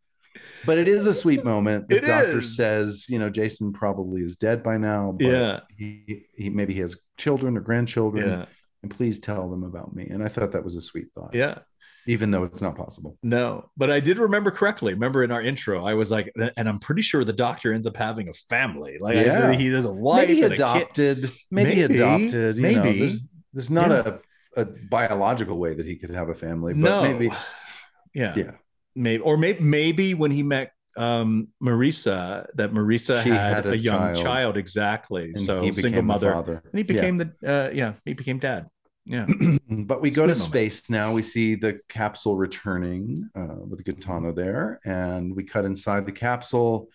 but 0.66 0.76
it 0.78 0.88
is 0.88 1.06
a 1.06 1.14
sweet 1.14 1.44
moment 1.44 1.88
the 1.88 1.96
It 1.98 2.06
doctor 2.06 2.38
is. 2.40 2.56
says 2.56 3.06
you 3.08 3.18
know 3.18 3.30
jason 3.30 3.72
probably 3.72 4.22
is 4.22 4.36
dead 4.36 4.62
by 4.62 4.76
now 4.76 5.12
but 5.16 5.26
yeah, 5.26 5.60
he, 5.76 6.26
he 6.34 6.50
maybe 6.50 6.74
he 6.74 6.80
has 6.80 6.96
children 7.16 7.56
or 7.56 7.60
grandchildren 7.60 8.28
yeah, 8.28 8.44
and 8.82 8.90
please 8.90 9.18
tell 9.18 9.48
them 9.50 9.62
about 9.64 9.94
me. 9.94 10.06
And 10.08 10.22
I 10.22 10.28
thought 10.28 10.52
that 10.52 10.62
was 10.62 10.76
a 10.76 10.80
sweet 10.80 11.06
thought, 11.14 11.34
yeah. 11.34 11.58
even 12.06 12.30
though 12.30 12.44
it's 12.44 12.62
not 12.62 12.76
possible. 12.76 13.18
No, 13.24 13.70
but 13.76 13.90
I 13.90 13.98
did 13.98 14.18
remember 14.18 14.52
correctly. 14.52 14.94
Remember 14.94 15.24
in 15.24 15.32
our 15.32 15.42
intro, 15.42 15.84
I 15.84 15.94
was 15.94 16.12
like, 16.12 16.32
and 16.56 16.68
I'm 16.68 16.78
pretty 16.78 17.02
sure 17.02 17.24
the 17.24 17.32
doctor 17.32 17.72
ends 17.72 17.88
up 17.88 17.96
having 17.96 18.28
a 18.28 18.32
family. 18.32 18.98
Like 19.00 19.16
I 19.16 19.24
Yeah. 19.24 19.40
said, 19.40 19.58
he 19.60 19.66
has 19.72 19.84
a 19.84 19.92
wife, 19.92 20.28
maybe 20.28 20.42
and 20.42 20.52
a 20.52 20.56
kid. 20.56 20.60
adopted, 20.60 21.30
maybe, 21.50 21.70
Maybe, 21.80 21.94
adopted. 21.96 22.56
You 22.56 22.62
maybe. 22.62 22.98
there's, 23.00 23.22
there's 23.52 23.70
not 23.70 23.90
Yeah. 23.90 24.02
a, 24.06 24.20
a 24.56 24.64
biological 24.64 25.58
way 25.58 25.74
that 25.74 25.86
he 25.86 25.96
could 25.96 26.10
have 26.10 26.28
a 26.28 26.34
family, 26.34 26.74
but 26.74 26.80
No, 26.80 27.02
maybe, 27.02 27.30
yeah, 28.14 28.34
yeah, 28.34 28.52
maybe, 28.94 29.22
or 29.22 29.36
maybe, 29.36 29.60
maybe 29.60 30.14
when 30.14 30.30
he 30.30 30.42
met 30.42 30.72
um 30.96 31.48
Marisa, 31.62 32.46
that 32.56 32.72
Marisa 32.72 33.22
She 33.22 33.30
had, 33.30 33.50
had 33.50 33.66
a, 33.66 33.70
a 33.70 33.76
young 33.76 34.12
child, 34.12 34.16
child. 34.16 34.56
exactly. 34.56 35.34
and 35.34 35.36
so 35.36 35.60
he 35.62 35.72
single 35.72 36.02
mother, 36.02 36.32
father. 36.32 36.62
and 36.64 36.78
he 36.78 36.82
became 36.82 37.16
the 37.16 37.32
uh, 37.46 37.70
yeah, 37.72 37.94
he 38.04 38.14
became 38.14 38.38
dad. 38.38 38.68
Yeah, 39.06 39.26
but 39.70 40.00
we 40.02 40.08
It's 40.08 40.16
go 40.16 40.26
to 40.26 40.34
moment. 40.34 40.48
space 40.48 40.90
now. 40.90 41.12
We 41.12 41.22
see 41.22 41.54
the 41.54 41.80
capsule 41.88 42.36
returning 42.36 43.28
uh, 43.34 43.56
with 43.66 43.84
Gotana 43.84 44.34
there, 44.34 44.80
and 44.84 45.34
we 45.34 45.44
cut 45.44 45.64
inside 45.64 46.06
the 46.06 46.12
capsule, 46.12 46.88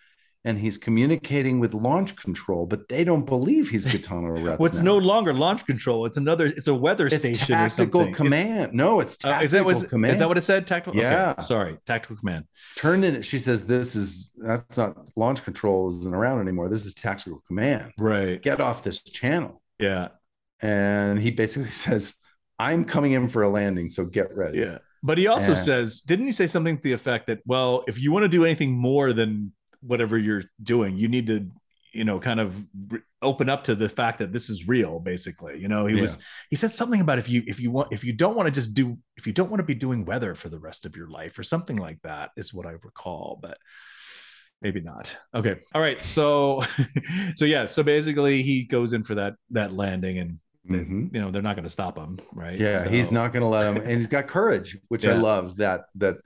and 0.46 0.58
he's 0.58 0.76
communicating 0.76 1.58
with 1.58 1.72
launch 1.72 2.14
control, 2.16 2.66
but 2.66 2.88
they 2.88 3.02
don't 3.02 3.24
believe 3.24 3.68
he's 3.70 3.86
Gotana 3.94 4.32
Retz. 4.44 4.58
well, 4.58 4.66
it's 4.66 4.78
now. 4.78 4.84
no 4.92 4.98
longer 4.98 5.32
launch 5.32 5.64
control. 5.66 6.04
It's 6.06 6.16
another. 6.18 6.46
It's 6.46 6.68
a 6.68 6.74
weather 6.74 7.06
it's 7.06 7.16
station. 7.16 7.46
tactical 7.56 8.00
or 8.02 8.04
something. 8.04 8.10
It's- 8.12 8.16
command. 8.16 8.72
no, 8.74 9.00
it's 9.00 9.16
Uh, 9.24 9.28
tactical 9.28 9.44
is 9.44 9.50
that 9.52 9.64
was 9.64 9.84
command. 9.86 10.12
is 10.12 10.18
that 10.18 10.28
what 10.28 10.36
it 10.36 10.42
said? 10.42 10.66
Tactical. 10.66 11.00
Yeah. 11.00 11.30
Okay, 11.30 11.42
sorry, 11.42 11.78
tactical 11.86 12.16
command. 12.16 12.44
turned 12.76 13.04
in? 13.04 13.22
She 13.22 13.38
says, 13.38 13.64
"This 13.64 13.96
is 13.96 14.32
that's 14.36 14.76
not 14.76 14.96
launch 15.16 15.42
control 15.44 15.88
isn't 15.88 16.14
around 16.14 16.40
anymore. 16.40 16.68
This 16.68 16.84
is 16.86 16.94
tactical 16.94 17.42
command. 17.46 17.92
Right. 17.98 18.40
Get 18.42 18.60
off 18.60 18.84
this 18.84 19.02
channel." 19.02 19.62
Yeah. 19.78 20.08
And 20.60 21.18
he 21.18 21.30
basically 21.30 21.70
says, 21.86 22.14
"I'm 22.58 22.84
coming 22.84 23.12
in 23.12 23.28
for 23.28 23.42
a 23.42 23.48
landing, 23.48 23.90
so 23.90 24.04
get 24.04 24.34
ready." 24.36 24.58
Yeah. 24.58 24.78
But 25.02 25.18
he 25.18 25.26
also 25.26 25.52
Yeah. 25.52 25.58
says, 25.58 26.00
didn't 26.00 26.24
he 26.24 26.32
say 26.32 26.46
something 26.46 26.78
to 26.78 26.82
the 26.82 26.92
effect 26.92 27.26
that, 27.26 27.40
well, 27.44 27.84
if 27.86 28.00
you 28.00 28.10
want 28.10 28.22
to 28.22 28.28
do 28.28 28.42
anything 28.46 28.72
more 28.72 29.12
than 29.12 29.52
whatever 29.86 30.16
you're 30.18 30.42
doing, 30.62 30.96
you 30.96 31.08
need 31.08 31.26
to, 31.28 31.50
you 31.92 32.04
know, 32.04 32.18
kind 32.18 32.40
of 32.40 32.64
open 33.22 33.48
up 33.48 33.64
to 33.64 33.74
the 33.74 33.88
fact 33.88 34.18
that 34.18 34.32
this 34.32 34.50
is 34.50 34.66
real, 34.66 34.98
basically. 34.98 35.58
You 35.60 35.68
know, 35.68 35.86
he 35.86 36.00
was 36.00 36.18
he 36.50 36.56
said 36.56 36.70
something 36.72 37.00
about 37.00 37.18
if 37.18 37.28
you 37.28 37.42
if 37.46 37.60
you 37.60 37.70
want 37.70 37.92
if 37.92 38.02
you 38.04 38.12
don't 38.12 38.36
want 38.36 38.46
to 38.46 38.50
just 38.52 38.74
do 38.74 38.98
if 39.16 39.26
you 39.26 39.32
don't 39.32 39.50
want 39.50 39.60
to 39.60 39.64
be 39.64 39.74
doing 39.74 40.04
weather 40.04 40.34
for 40.34 40.48
the 40.48 40.58
rest 40.58 40.86
of 40.86 40.96
your 40.96 41.08
life 41.08 41.38
or 41.38 41.42
something 41.42 41.76
like 41.76 42.00
that 42.02 42.30
is 42.36 42.52
what 42.52 42.66
I 42.66 42.72
recall, 42.82 43.38
but 43.40 43.58
maybe 44.60 44.80
not. 44.80 45.16
Okay. 45.34 45.56
All 45.74 45.80
right. 45.80 46.00
So 46.00 46.62
so 47.36 47.44
yeah, 47.44 47.66
so 47.66 47.82
basically 47.82 48.42
he 48.42 48.64
goes 48.64 48.92
in 48.92 49.04
for 49.04 49.14
that 49.16 49.34
that 49.50 49.72
landing 49.72 50.18
and 50.18 50.38
Mhm. 50.68 51.14
you 51.14 51.20
know 51.20 51.30
they're 51.30 51.42
not 51.42 51.56
going 51.56 51.64
to 51.64 51.68
stop 51.70 51.98
him, 51.98 52.18
right? 52.32 52.58
Yeah, 52.58 52.88
he's 52.88 53.12
not 53.12 53.34
going 53.34 53.42
to 53.42 53.48
let 53.48 53.68
him, 53.68 53.82
and 53.82 53.90
he's 53.92 54.06
got 54.06 54.28
courage, 54.28 54.78
which 54.88 55.06
I 55.06 55.12
love. 55.12 55.56
That 55.58 55.82
that 55.96 56.16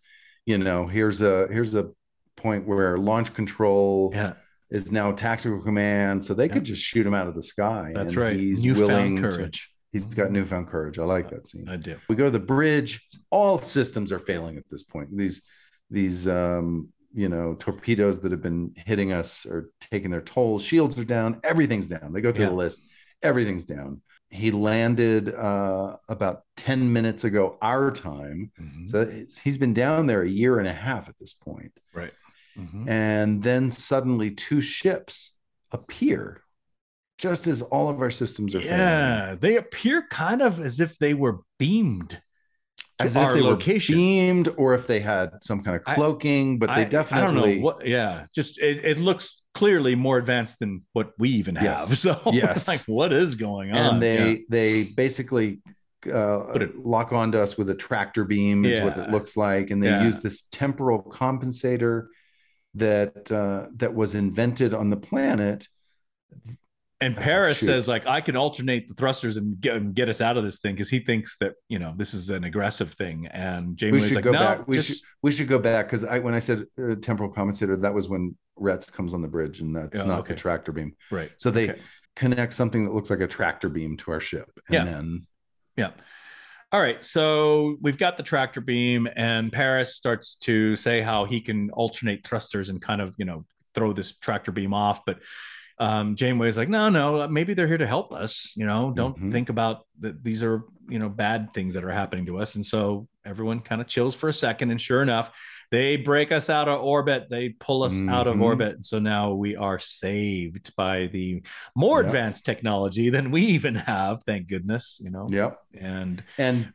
you 0.46 0.58
know, 0.58 0.86
here's 0.86 1.22
a 1.22 1.48
here's 1.50 1.74
a 1.74 1.90
point 2.38 2.66
where 2.66 2.96
launch 2.96 3.34
control 3.34 4.10
Yeah. 4.14 4.34
is 4.70 4.90
now 4.92 5.12
tactical 5.12 5.60
command, 5.62 6.24
so 6.24 6.32
they 6.34 6.46
Yeah. 6.46 6.52
could 6.54 6.64
just 6.64 6.82
shoot 6.82 7.06
him 7.06 7.14
out 7.14 7.26
of 7.28 7.34
the 7.34 7.42
sky. 7.42 7.92
That's 7.94 8.14
and 8.14 8.22
right. 8.22 8.36
He's 8.36 8.64
Newfound 8.64 8.88
willing 8.88 9.16
to- 9.16 9.22
courage. 9.22 9.70
he's 9.92 10.04
got 10.14 10.30
newfound 10.30 10.68
courage. 10.68 10.98
I 10.98 11.04
like 11.04 11.30
that 11.30 11.46
scene. 11.46 11.68
I 11.68 11.76
do. 11.76 11.96
we 12.08 12.16
go 12.16 12.24
to 12.26 12.30
the 12.30 12.38
bridge 12.38 13.06
all 13.30 13.58
systems 13.60 14.12
are 14.12 14.18
failing 14.18 14.56
at 14.56 14.68
this 14.70 14.82
point 14.82 15.08
these 15.16 15.42
these 15.90 16.28
um 16.28 16.88
you 17.14 17.28
know 17.30 17.54
torpedoes 17.58 18.20
that 18.20 18.30
have 18.30 18.42
been 18.42 18.70
hitting 18.76 19.12
us 19.12 19.46
are 19.46 19.70
taking 19.80 20.10
their 20.10 20.20
toll 20.20 20.58
shields 20.58 20.98
are 20.98 21.04
down 21.04 21.40
everything's 21.42 21.88
down 21.88 22.12
they 22.12 22.20
go 22.20 22.30
through 22.30 22.44
Yeah. 22.44 22.50
the 22.50 22.56
list 22.56 22.82
everything's 23.22 23.64
down 23.64 24.02
he 24.30 24.50
landed 24.50 25.30
uh 25.34 25.96
about 26.10 26.42
10 26.56 26.92
minutes 26.92 27.24
ago 27.24 27.56
our 27.62 27.90
time 27.90 28.50
Mhm. 28.60 28.86
so 28.86 29.06
he's 29.42 29.56
been 29.56 29.72
down 29.72 30.06
there 30.06 30.20
a 30.22 30.28
year 30.28 30.58
and 30.58 30.68
a 30.68 30.72
half 30.72 31.08
at 31.08 31.18
this 31.18 31.32
point 31.32 31.72
Right. 31.94 32.12
Mhm. 32.58 32.88
and 32.88 33.42
then 33.42 33.70
suddenly 33.70 34.30
two 34.32 34.60
ships 34.60 35.36
appear 35.70 36.42
just 37.18 37.46
as 37.46 37.62
all 37.62 37.88
of 37.88 38.00
our 38.00 38.10
systems 38.10 38.54
are 38.54 38.62
failing 38.62 38.78
Yeah, 38.78 39.36
they 39.38 39.56
appear 39.56 40.06
kind 40.10 40.40
of 40.42 40.58
as 40.60 40.80
if 40.80 40.98
they 40.98 41.14
were 41.14 41.38
beamed 41.58 42.20
as 43.00 43.14
if 43.14 43.32
they 43.34 43.40
location. 43.40 43.94
were 43.94 43.98
beamed 44.00 44.48
or 44.56 44.74
if 44.74 44.88
they 44.88 44.98
had 44.98 45.30
some 45.40 45.60
kind 45.62 45.76
of 45.76 45.82
I- 45.86 45.94
cloaking, 45.94 46.58
but 46.58 46.66
they 46.74 46.82
I- 46.82 46.84
definitely 46.84 47.22
I 47.22 47.26
don't 47.44 47.56
know 47.58 47.64
what. 47.64 47.86
Yeah, 47.86 48.24
just 48.34 48.58
it, 48.60 48.84
it 48.84 48.98
looks 48.98 49.44
clearly 49.54 49.94
more 49.94 50.18
advanced 50.18 50.58
than 50.58 50.82
what 50.94 51.12
we 51.18 51.28
even 51.30 51.54
have. 51.56 51.64
Yes. 51.90 52.00
So 52.00 52.20
Yes. 52.32 52.56
it's 52.56 52.68
like, 52.68 52.80
what 52.88 53.12
is 53.12 53.36
going 53.36 53.70
on? 53.70 53.76
and 53.76 54.02
they 54.02 54.30
Yeah. 54.32 54.36
they 54.48 54.82
basically 54.84 55.60
uh, 56.12 56.52
it- 56.54 56.76
lock 56.76 57.12
onto 57.12 57.38
us 57.38 57.56
with 57.58 57.68
a 57.70 57.74
tractor 57.74 58.24
beam 58.24 58.64
is 58.64 58.80
what 58.80 58.96
it 58.98 59.10
looks 59.10 59.36
like, 59.36 59.70
and 59.70 59.82
they 59.82 59.88
Yeah. 59.90 60.04
use 60.04 60.18
this 60.20 60.42
temporal 60.50 61.02
compensator 61.02 62.06
that 62.78 63.30
uh, 63.32 63.66
that 63.76 63.94
was 63.94 64.14
invented 64.14 64.74
on 64.74 64.90
the 64.90 64.96
planet. 64.96 65.66
and 67.00 67.16
Oh, 67.16 67.20
Paris 67.20 67.58
shoot. 67.58 67.66
says 67.66 67.86
like 67.88 68.06
I 68.06 68.20
can 68.20 68.36
alternate 68.36 68.88
the 68.88 68.94
thrusters 68.94 69.36
and 69.36 69.60
get, 69.60 69.76
and 69.76 69.94
get 69.94 70.08
us 70.08 70.20
out 70.20 70.36
of 70.36 70.44
this 70.44 70.58
thing 70.58 70.74
because 70.74 70.90
he 70.90 70.98
thinks 71.00 71.36
that 71.38 71.54
you 71.68 71.78
know 71.78 71.94
this 71.96 72.12
is 72.14 72.30
an 72.30 72.44
aggressive 72.44 72.92
thing, 72.94 73.26
and 73.28 73.76
Janeway's 73.76 74.08
should 74.08 74.16
like, 74.16 74.24
no, 74.24 74.32
back. 74.32 74.66
We 74.68 74.76
just 74.76 74.88
should 74.88 74.98
we 75.22 75.30
should 75.30 75.48
go 75.48 75.58
back 75.58 75.86
because 75.86 76.04
I 76.04 76.18
when 76.18 76.34
I 76.34 76.38
said 76.40 76.64
uh, 76.82 76.96
temporal 76.96 77.32
compensator, 77.32 77.80
that 77.82 77.94
was 77.94 78.08
when 78.08 78.36
Retz 78.56 78.90
comes 78.90 79.14
on 79.14 79.22
the 79.22 79.28
bridge, 79.28 79.60
and 79.60 79.74
that's 79.76 80.02
Yeah, 80.02 80.08
not 80.08 80.20
okay. 80.20 80.34
the 80.34 80.40
tractor 80.40 80.72
beam. 80.72 80.94
right. 81.10 81.30
So 81.36 81.50
they 81.50 81.70
Okay. 81.70 81.80
connect 82.16 82.52
something 82.52 82.82
that 82.84 82.92
looks 82.92 83.10
like 83.10 83.20
a 83.20 83.28
tractor 83.28 83.68
beam 83.68 83.96
to 83.98 84.10
our 84.10 84.20
ship, 84.20 84.50
and 84.68 84.74
Yeah. 84.74 84.84
then 84.84 85.26
Yeah. 85.76 85.90
All 86.70 86.80
right. 86.80 87.02
So 87.02 87.76
we've 87.80 87.96
got 87.96 88.18
the 88.18 88.22
tractor 88.22 88.60
beam, 88.60 89.08
and 89.16 89.50
Paris 89.50 89.94
starts 89.94 90.36
to 90.36 90.76
say 90.76 91.00
how 91.00 91.24
he 91.24 91.40
can 91.40 91.70
alternate 91.70 92.24
thrusters 92.26 92.68
and 92.68 92.80
kind 92.80 93.00
of, 93.00 93.14
you 93.18 93.24
know, 93.24 93.46
throw 93.74 93.94
this 93.94 94.16
tractor 94.18 94.52
beam 94.52 94.74
off. 94.74 95.04
But 95.06 95.22
um, 95.78 96.14
Janeway's 96.14 96.58
like, 96.58 96.68
no, 96.68 96.88
no, 96.90 97.26
maybe 97.28 97.54
they're 97.54 97.68
here 97.68 97.78
to 97.78 97.86
help 97.86 98.12
us. 98.12 98.52
You 98.56 98.66
know, 98.66 98.92
don't 98.94 99.18
Mhm. 99.18 99.32
think 99.32 99.48
about 99.48 99.86
that. 100.00 100.22
These 100.22 100.42
are, 100.42 100.64
you 100.88 100.98
know, 100.98 101.08
bad 101.08 101.54
things 101.54 101.74
that 101.74 101.84
are 101.84 101.90
happening 101.92 102.26
to 102.26 102.38
us. 102.38 102.56
And 102.56 102.66
so 102.66 103.08
everyone 103.24 103.60
kind 103.60 103.80
of 103.80 103.86
chills 103.86 104.14
for 104.14 104.28
a 104.28 104.32
second. 104.32 104.70
And 104.70 104.80
sure 104.80 105.02
enough, 105.02 105.30
they 105.70 105.96
break 105.96 106.32
us 106.32 106.48
out 106.48 106.68
of 106.68 106.80
orbit. 106.82 107.26
They 107.30 107.50
pull 107.50 107.82
us 107.82 108.00
out 108.08 108.26
of 108.26 108.36
Mhm. 108.36 108.42
orbit. 108.42 108.84
So 108.84 108.98
now 108.98 109.32
we 109.34 109.54
are 109.56 109.78
saved 109.78 110.74
by 110.76 111.08
the 111.12 111.42
more 111.74 111.98
Yep. 111.98 112.06
advanced 112.06 112.44
technology 112.46 113.10
than 113.10 113.30
we 113.30 113.42
even 113.42 113.74
have. 113.74 114.22
Thank 114.24 114.48
goodness, 114.48 115.00
you 115.02 115.10
know. 115.10 115.28
yep. 115.30 115.58
And 115.78 116.22
And 116.38 116.72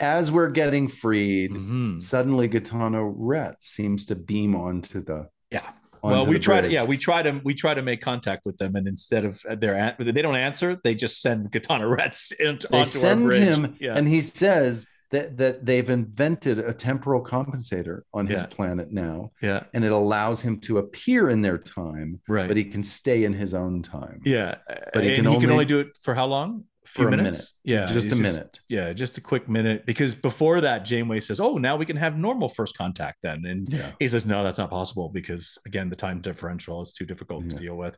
as 0.00 0.32
we're 0.32 0.50
getting 0.50 0.88
freed, 0.88 1.52
Mhm. 1.52 2.02
suddenly 2.02 2.48
Gotana 2.48 3.12
Retz 3.16 3.66
seems 3.68 4.04
to 4.06 4.16
beam 4.16 4.56
onto 4.56 5.00
the 5.02 5.28
Yeah. 5.50 5.70
well, 6.02 6.26
we 6.26 6.38
try 6.38 6.60
to 6.60 6.68
yeah 6.70 6.84
we 6.84 6.98
try 6.98 7.22
to 7.22 7.40
we 7.44 7.54
try 7.54 7.72
to 7.74 7.82
make 7.82 8.00
contact 8.02 8.44
with 8.44 8.56
them, 8.58 8.74
and 8.76 8.88
instead 8.88 9.24
of 9.24 9.40
their 9.58 9.94
they 9.98 10.22
don't 10.22 10.36
answer, 10.36 10.80
they 10.82 10.94
just 10.94 11.20
send 11.22 11.52
Gotana 11.52 11.88
Retz 11.96 12.32
into 12.32 12.66
they 12.70 12.78
onto 12.78 12.90
send 12.90 13.22
our 13.24 13.28
bridge. 13.30 13.40
him, 13.42 13.76
Yeah. 13.80 13.96
and 13.96 14.08
he 14.08 14.20
says 14.20 14.86
that 15.14 15.36
that 15.38 15.64
they've 15.66 15.88
invented 15.90 16.58
a 16.58 16.72
temporal 16.72 17.22
compensator 17.24 18.02
on 18.12 18.26
his 18.26 18.42
planet 18.44 18.92
now, 18.92 19.30
yeah. 19.40 19.62
and 19.74 19.84
it 19.84 19.92
allows 19.92 20.42
him 20.42 20.60
to 20.66 20.78
appear 20.78 21.30
in 21.30 21.40
their 21.42 21.58
time, 21.58 22.20
Right. 22.28 22.48
but 22.48 22.56
he 22.56 22.64
can 22.64 22.82
stay 22.82 23.24
in 23.24 23.32
his 23.32 23.54
own 23.54 23.82
time. 23.82 24.20
yeah. 24.24 24.56
but 24.92 25.02
he 25.04 25.14
and 25.14 25.24
can 25.24 25.32
he 25.32 25.40
can 25.40 25.50
only- 25.50 25.52
only 25.52 25.64
do 25.64 25.78
it 25.80 25.88
for 26.02 26.14
how 26.14 26.26
long? 26.26 26.64
For 26.86 27.00
Few 27.02 27.08
a 27.08 27.10
minutes? 27.16 27.54
minute. 27.64 27.80
Yeah. 27.80 27.86
just 27.86 28.12
a 28.12 28.16
minute. 28.16 28.60
Yeah, 28.68 28.92
just 28.92 29.16
a 29.16 29.22
quick 29.22 29.48
minute. 29.48 29.86
Because 29.86 30.14
before 30.14 30.60
that, 30.60 30.84
Janeway 30.84 31.20
says, 31.20 31.40
"Oh, 31.40 31.56
now 31.56 31.76
we 31.76 31.86
can 31.86 31.96
have 31.96 32.14
normal 32.18 32.48
first 32.50 32.76
contact 32.76 33.18
then." 33.22 33.46
And 33.46 33.66
Yeah. 33.72 33.92
he 33.98 34.06
says, 34.06 34.26
"No, 34.26 34.44
that's 34.44 34.58
not 34.58 34.68
possible 34.70 35.08
because 35.08 35.56
again, 35.64 35.88
the 35.88 35.96
time 35.96 36.20
differential 36.20 36.82
is 36.82 36.92
too 36.92 37.06
difficult 37.06 37.48
to 37.48 37.56
deal 37.56 37.76
with. 37.76 37.96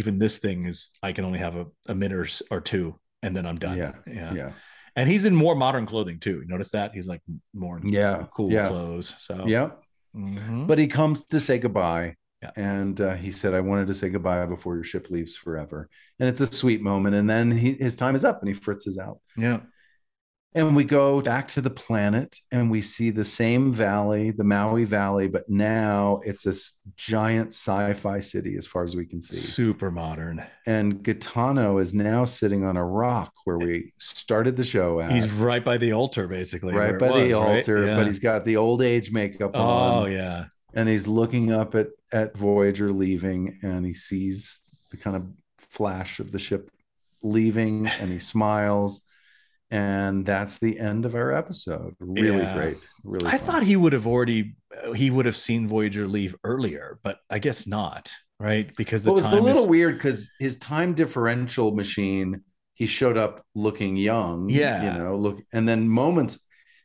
Even 0.00 0.18
this 0.20 0.38
thing 0.38 0.66
is, 0.66 0.90
I 1.02 1.10
can 1.12 1.24
only 1.24 1.40
have 1.40 1.56
a, 1.56 1.66
a 1.88 1.94
minute 1.96 2.18
or, 2.50 2.56
or 2.56 2.60
two, 2.60 2.86
and 3.24 3.34
then 3.36 3.46
I'm 3.46 3.58
done." 3.58 3.76
Yeah. 3.78 3.92
yeah. 4.06 4.32
Yeah. 4.40 4.52
And 4.96 5.08
he's 5.08 5.24
in 5.24 5.34
more 5.34 5.54
modern 5.54 5.86
clothing 5.86 6.18
too. 6.20 6.40
You 6.40 6.46
notice 6.46 6.70
that 6.70 6.92
he's 6.94 7.06
like 7.08 7.20
more 7.52 7.80
Yeah. 7.84 8.26
cool 8.34 8.50
Yeah. 8.52 8.68
clothes. 8.68 9.14
So 9.18 9.44
Yeah. 9.46 9.70
Mhm. 10.16 10.66
But 10.68 10.78
he 10.78 10.86
comes 10.86 11.24
to 11.26 11.40
say 11.40 11.58
goodbye. 11.58 12.16
Yeah. 12.42 12.50
And 12.56 13.00
uh, 13.00 13.14
he 13.14 13.30
said, 13.32 13.54
I 13.54 13.60
wanted 13.60 13.88
to 13.88 13.94
say 13.94 14.10
goodbye 14.10 14.44
before 14.46 14.74
your 14.74 14.84
ship 14.84 15.10
leaves 15.10 15.34
forever. 15.34 15.88
And 16.20 16.28
it's 16.28 16.40
a 16.40 16.46
sweet 16.46 16.82
moment. 16.82 17.16
And 17.16 17.28
then 17.28 17.50
he, 17.50 17.72
his 17.72 17.96
time 17.96 18.14
is 18.14 18.24
up 18.24 18.40
and 18.40 18.48
he 18.48 18.54
fritzes 18.54 18.98
out. 18.98 19.18
Yeah. 19.36 19.60
And 20.56 20.76
we 20.76 20.84
go 20.84 21.20
back 21.20 21.48
to 21.48 21.60
the 21.60 21.70
planet 21.70 22.38
and 22.52 22.70
we 22.70 22.80
see 22.80 23.10
the 23.10 23.24
same 23.24 23.72
valley, 23.72 24.30
the 24.30 24.44
Maui 24.44 24.84
Valley, 24.84 25.26
but 25.26 25.48
now 25.48 26.20
it's 26.24 26.44
this 26.44 26.78
giant 26.96 27.48
sci 27.48 27.92
fi 27.94 28.20
city 28.20 28.56
as 28.56 28.64
far 28.64 28.84
as 28.84 28.94
we 28.94 29.04
can 29.04 29.20
see. 29.20 29.34
Super 29.34 29.90
modern. 29.90 30.44
And 30.66 31.02
Gotana 31.02 31.80
is 31.82 31.92
now 31.92 32.24
sitting 32.24 32.64
on 32.64 32.76
a 32.76 32.84
rock 32.84 33.32
where 33.44 33.58
we 33.58 33.92
started 33.98 34.56
the 34.56 34.62
show 34.62 35.00
at. 35.00 35.10
He's 35.10 35.30
right 35.32 35.64
by 35.64 35.76
the 35.76 35.92
altar, 35.92 36.28
basically. 36.28 36.72
right 36.72 36.96
by 36.96 37.08
the 37.08 37.12
was, 37.24 37.34
right? 37.34 37.56
altar, 37.56 37.86
Yeah. 37.88 37.96
but 37.96 38.06
he's 38.06 38.20
got 38.20 38.44
the 38.44 38.56
old 38.56 38.80
age 38.80 39.10
makeup 39.10 39.50
Oh, 39.54 39.60
on. 39.60 40.02
Oh, 40.04 40.06
yeah. 40.06 40.44
And 40.72 40.88
he's 40.88 41.08
looking 41.08 41.50
up 41.52 41.74
at, 41.74 41.88
at 42.12 42.36
Voyager 42.38 42.92
leaving 42.92 43.58
and 43.62 43.84
he 43.84 43.94
sees 43.94 44.62
the 44.92 44.98
kind 44.98 45.16
of 45.16 45.26
flash 45.58 46.20
of 46.20 46.30
the 46.30 46.38
ship 46.38 46.70
leaving 47.24 47.88
and 47.88 48.12
he 48.12 48.20
smiles. 48.20 49.00
And 49.70 50.24
that's 50.24 50.58
the 50.58 50.78
end 50.78 51.04
of 51.04 51.14
our 51.14 51.32
episode. 51.32 51.94
Really 51.98 52.38
Yeah. 52.38 52.52
great. 52.54 52.78
Really 53.02 53.26
I 53.26 53.38
fun. 53.38 53.46
thought 53.46 53.62
he 53.64 53.76
would 53.76 53.92
have 53.92 54.06
already 54.06 54.56
uh, 54.84 54.92
he 54.92 55.10
would 55.10 55.26
have 55.26 55.36
seen 55.36 55.66
Voyager 55.68 56.06
leave 56.06 56.34
earlier, 56.44 56.98
but 57.02 57.18
I 57.30 57.38
guess 57.38 57.66
not, 57.66 58.12
right? 58.38 58.74
Because 58.76 59.02
the 59.04 59.10
Well, 59.10 59.18
it 59.18 59.22
was 59.22 59.32
a 59.32 59.40
little 59.40 59.62
is, 59.62 59.68
weird 59.68 59.96
because 59.96 60.30
his 60.38 60.58
time 60.58 60.94
differential 60.94 61.74
machine, 61.74 62.42
he 62.74 62.86
showed 62.86 63.16
up 63.16 63.44
looking 63.54 63.96
young. 63.96 64.48
Yeah. 64.48 64.82
You 64.92 64.98
know, 64.98 65.16
look, 65.16 65.42
and 65.52 65.68
then 65.68 65.88
moments 65.88 66.38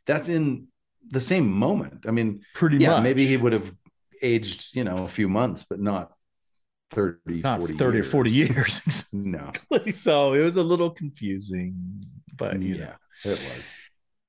that's 0.06 0.28
in 0.28 0.68
the 1.10 1.20
same 1.20 1.50
moment. 1.50 2.06
I 2.06 2.10
mean, 2.12 2.42
pretty 2.54 2.78
yeah, 2.78 2.94
much 2.94 3.02
maybe 3.04 3.26
he 3.26 3.36
would 3.36 3.52
have 3.52 3.72
aged, 4.22 4.74
you 4.74 4.84
know, 4.84 5.04
a 5.04 5.08
few 5.08 5.28
months, 5.28 5.64
but 5.68 5.80
not 5.80 6.12
30, 6.90 7.40
not 7.42 7.58
40 7.60 7.74
30 7.74 7.98
or 7.98 8.02
40 8.02 8.30
years. 8.30 9.04
No. 9.12 9.52
so 9.90 10.32
it 10.34 10.42
was 10.42 10.56
a 10.56 10.62
little 10.62 10.90
confusing, 10.90 11.74
but 12.36 12.60
yeah, 12.62 12.94
it 13.24 13.30
was. 13.56 13.72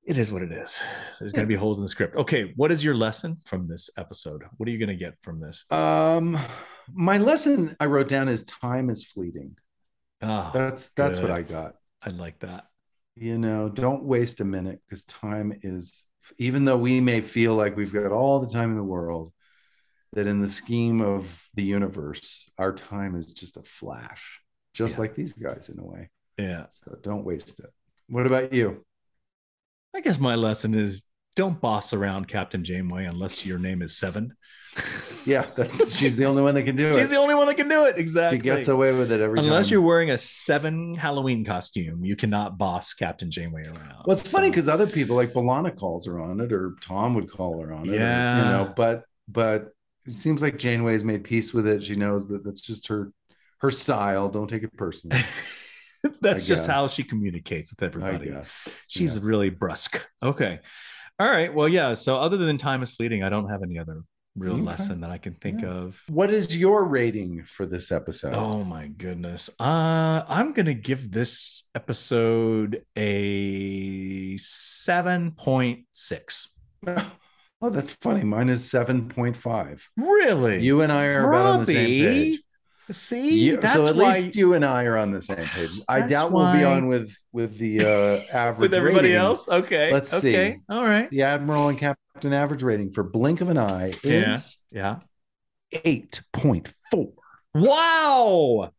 it 0.06 0.18
is 0.18 0.32
what 0.32 0.42
it 0.44 0.52
is. 0.52 0.82
There's 1.20 1.34
going 1.34 1.46
to 1.46 1.52
be 1.52 1.56
holes 1.56 1.80
in 1.80 1.84
the 1.86 1.90
script. 1.90 2.16
Okay, 2.16 2.54
what 2.56 2.72
is 2.72 2.84
your 2.84 2.96
lesson 2.96 3.38
from 3.46 3.68
this 3.68 3.90
episode? 3.98 4.44
What 4.58 4.68
are 4.68 4.72
you 4.72 4.78
going 4.80 4.90
to 4.90 4.96
get 4.96 5.16
from 5.22 5.40
this? 5.40 5.66
Um, 5.72 6.38
my 6.94 7.18
lesson 7.18 7.76
I 7.80 7.86
wrote 7.86 8.10
down 8.10 8.28
is 8.30 8.44
time 8.44 8.90
is 8.90 9.04
fleeting. 9.04 9.58
Ah, 10.22 10.52
That's 10.54 10.90
that's 10.96 11.20
what. 11.20 11.32
I 11.32 11.42
got. 11.42 11.76
I 12.04 12.10
like 12.12 12.40
that. 12.40 12.66
you 13.16 13.38
know 13.38 13.70
don't 13.70 14.04
waste 14.04 14.40
a 14.42 14.46
minute 14.46 14.80
because 14.88 15.04
time 15.06 15.54
is 15.64 16.06
even 16.38 16.66
though 16.66 16.78
we 16.78 17.00
may 17.02 17.22
feel 17.22 17.56
like 17.56 17.76
we've 17.76 17.94
got 17.94 18.12
all 18.12 18.40
the 18.40 18.52
time 18.52 18.70
in 18.72 18.76
the 18.78 18.84
world 18.84 19.34
that 20.14 20.28
in 20.28 20.42
the 20.42 20.48
scheme 20.48 21.02
of 21.02 21.46
the 21.56 21.64
universe 21.64 22.50
our 22.58 22.74
time 22.74 23.16
is 23.16 23.32
just 23.34 23.58
a 23.58 23.64
flash 23.64 24.42
just 24.74 24.96
Yeah. 24.96 25.02
like 25.02 25.16
these 25.16 25.34
guys 25.34 25.70
in 25.70 25.80
a 25.80 25.86
way 25.86 26.10
Yeah. 26.38 26.66
so 26.70 26.98
don't 27.02 27.24
waste 27.26 27.60
it 27.60 27.72
what 28.10 28.26
about 28.28 28.54
you 28.54 28.84
I 29.96 30.02
guess 30.02 30.20
my 30.20 30.36
lesson 30.36 30.74
is 30.76 31.04
don't 31.36 31.60
boss 31.62 31.94
around 31.94 32.28
Captain 32.28 32.64
Janeway 32.64 33.06
unless 33.06 33.46
your 33.46 33.58
name 33.58 33.82
is 33.82 33.96
Seven. 33.98 34.34
yeah 35.26 35.46
that's 35.56 35.94
she's 35.96 36.16
the 36.18 36.26
only 36.26 36.42
one 36.42 36.56
that 36.56 36.64
can 36.64 36.76
do 36.78 36.88
She's 36.88 36.96
it 36.98 37.00
She's 37.02 37.10
the 37.10 37.18
only 37.18 37.36
one 37.36 37.48
that 37.48 37.56
can 37.56 37.68
do 37.70 37.86
it. 37.86 37.98
Exactly. 37.98 38.40
she 38.40 38.44
gets 38.44 38.68
away 38.70 38.94
with 38.94 39.12
it 39.12 39.20
every 39.22 39.40
Unless 39.40 39.68
time 39.68 39.72
you're 39.74 39.82
wearing 39.82 40.12
a 40.12 40.18
seven 40.18 40.96
Halloween 40.96 41.44
costume, 41.46 42.04
you 42.06 42.16
cannot 42.16 42.58
boss 42.58 42.94
Captain 42.94 43.30
Janeway 43.32 43.64
around. 43.66 44.04
well 44.06 44.18
it's 44.18 44.30
funny 44.32 44.50
because 44.50 44.68
other 44.70 44.88
people 44.88 45.16
like 45.18 45.32
B'Elanna 45.34 45.78
calls 45.78 46.06
her 46.06 46.20
on 46.22 46.40
it 46.42 46.52
or 46.54 46.76
Tom 46.82 47.14
would 47.16 47.30
call 47.30 47.62
her 47.62 47.74
on 47.74 47.86
it 47.88 47.92
or, 47.92 47.96
Yeah. 47.96 48.38
you 48.38 48.44
know 48.68 48.74
but 48.76 49.04
but 49.28 49.72
it 50.08 50.16
seems 50.16 50.42
like 50.42 50.58
Janeway's 50.58 51.04
made 51.04 51.24
peace 51.24 51.54
with 51.54 51.68
it 51.68 51.84
she 51.84 51.96
knows 51.96 52.28
that 52.30 52.44
that's 52.44 52.62
just 52.62 52.88
her 52.88 53.12
her 53.60 53.70
style 53.72 54.30
don't 54.30 54.48
take 54.50 54.64
it 54.64 54.76
personally 54.78 55.18
that's 56.22 56.46
I 56.46 56.48
just 56.48 56.66
how 56.68 56.88
she 56.88 57.04
communicates 57.04 57.72
with 57.72 57.84
everybody. 57.84 58.34
She's 58.88 59.18
Yeah. 59.18 59.22
really 59.24 59.52
brusque. 59.52 60.04
Okay. 60.24 60.60
All 61.20 61.30
right. 61.30 61.54
Well, 61.54 61.68
yeah. 61.70 61.94
So 61.94 62.18
other 62.18 62.38
than 62.38 62.58
time 62.58 62.82
is 62.82 62.90
fleeting, 62.90 63.22
I 63.22 63.30
don't 63.30 63.48
have 63.50 63.62
any 63.62 63.78
other 63.78 64.02
real 64.36 64.56
Okay. 64.56 64.64
lesson 64.64 65.02
that 65.02 65.12
I 65.12 65.20
can 65.20 65.36
think 65.36 65.62
Yeah. 65.62 65.68
of. 65.70 66.02
What 66.10 66.32
is 66.32 66.58
your 66.58 66.86
rating 66.86 67.44
for 67.46 67.68
this 67.68 67.92
episode? 67.92 68.34
Oh 68.34 68.64
my 68.64 68.88
goodness. 68.88 69.52
Uh 69.60 70.24
I'm 70.28 70.54
gonna 70.54 70.74
give 70.74 71.12
this 71.12 71.66
episode 71.76 72.84
a 72.96 74.38
7.6. 74.38 76.48
Oh, 77.62 77.70
that's 77.70 77.92
funny. 77.92 78.24
Mine 78.24 78.50
is 78.50 78.64
7.5. 78.64 79.82
Really? 79.98 80.64
You 80.64 80.82
and 80.82 80.92
I 80.92 81.06
are 81.06 81.30
about 81.32 81.46
on 81.46 81.60
the 81.62 81.66
same 81.68 81.76
page. 82.06 82.40
See, 82.92 83.40
You- 83.40 83.62
so 83.68 83.86
at 83.86 83.96
why 83.96 84.20
least 84.20 84.36
you 84.36 84.54
and 84.54 84.66
I 84.66 84.84
are 84.86 84.98
on 84.98 85.12
the 85.12 85.22
same 85.22 85.38
page. 85.46 85.80
I 85.88 86.06
doubt 86.08 86.32
we'll 86.32 86.52
be 86.52 86.64
on 86.64 86.88
with 86.88 87.16
with 87.32 87.58
the 87.58 87.86
uh, 87.86 88.20
average 88.38 88.60
with 88.60 88.74
everybody 88.74 89.10
rating. 89.10 89.18
else. 89.22 89.48
Okay. 89.48 89.94
Let's 89.94 90.14
okay. 90.14 90.54
see. 90.56 90.60
All 90.68 90.84
right. 90.84 91.10
The 91.10 91.22
Admiral 91.22 91.70
and 91.70 91.78
Captain 91.78 92.34
average 92.34 92.64
rating 92.64 92.92
for 92.92 93.04
Blink 93.04 93.40
of 93.42 93.50
an 93.50 93.58
Eye 93.58 93.94
Yeah. 94.04 94.34
is 94.36 94.58
Yeah. 94.72 95.00
8.4. 95.74 97.14
Wow. 97.54 98.72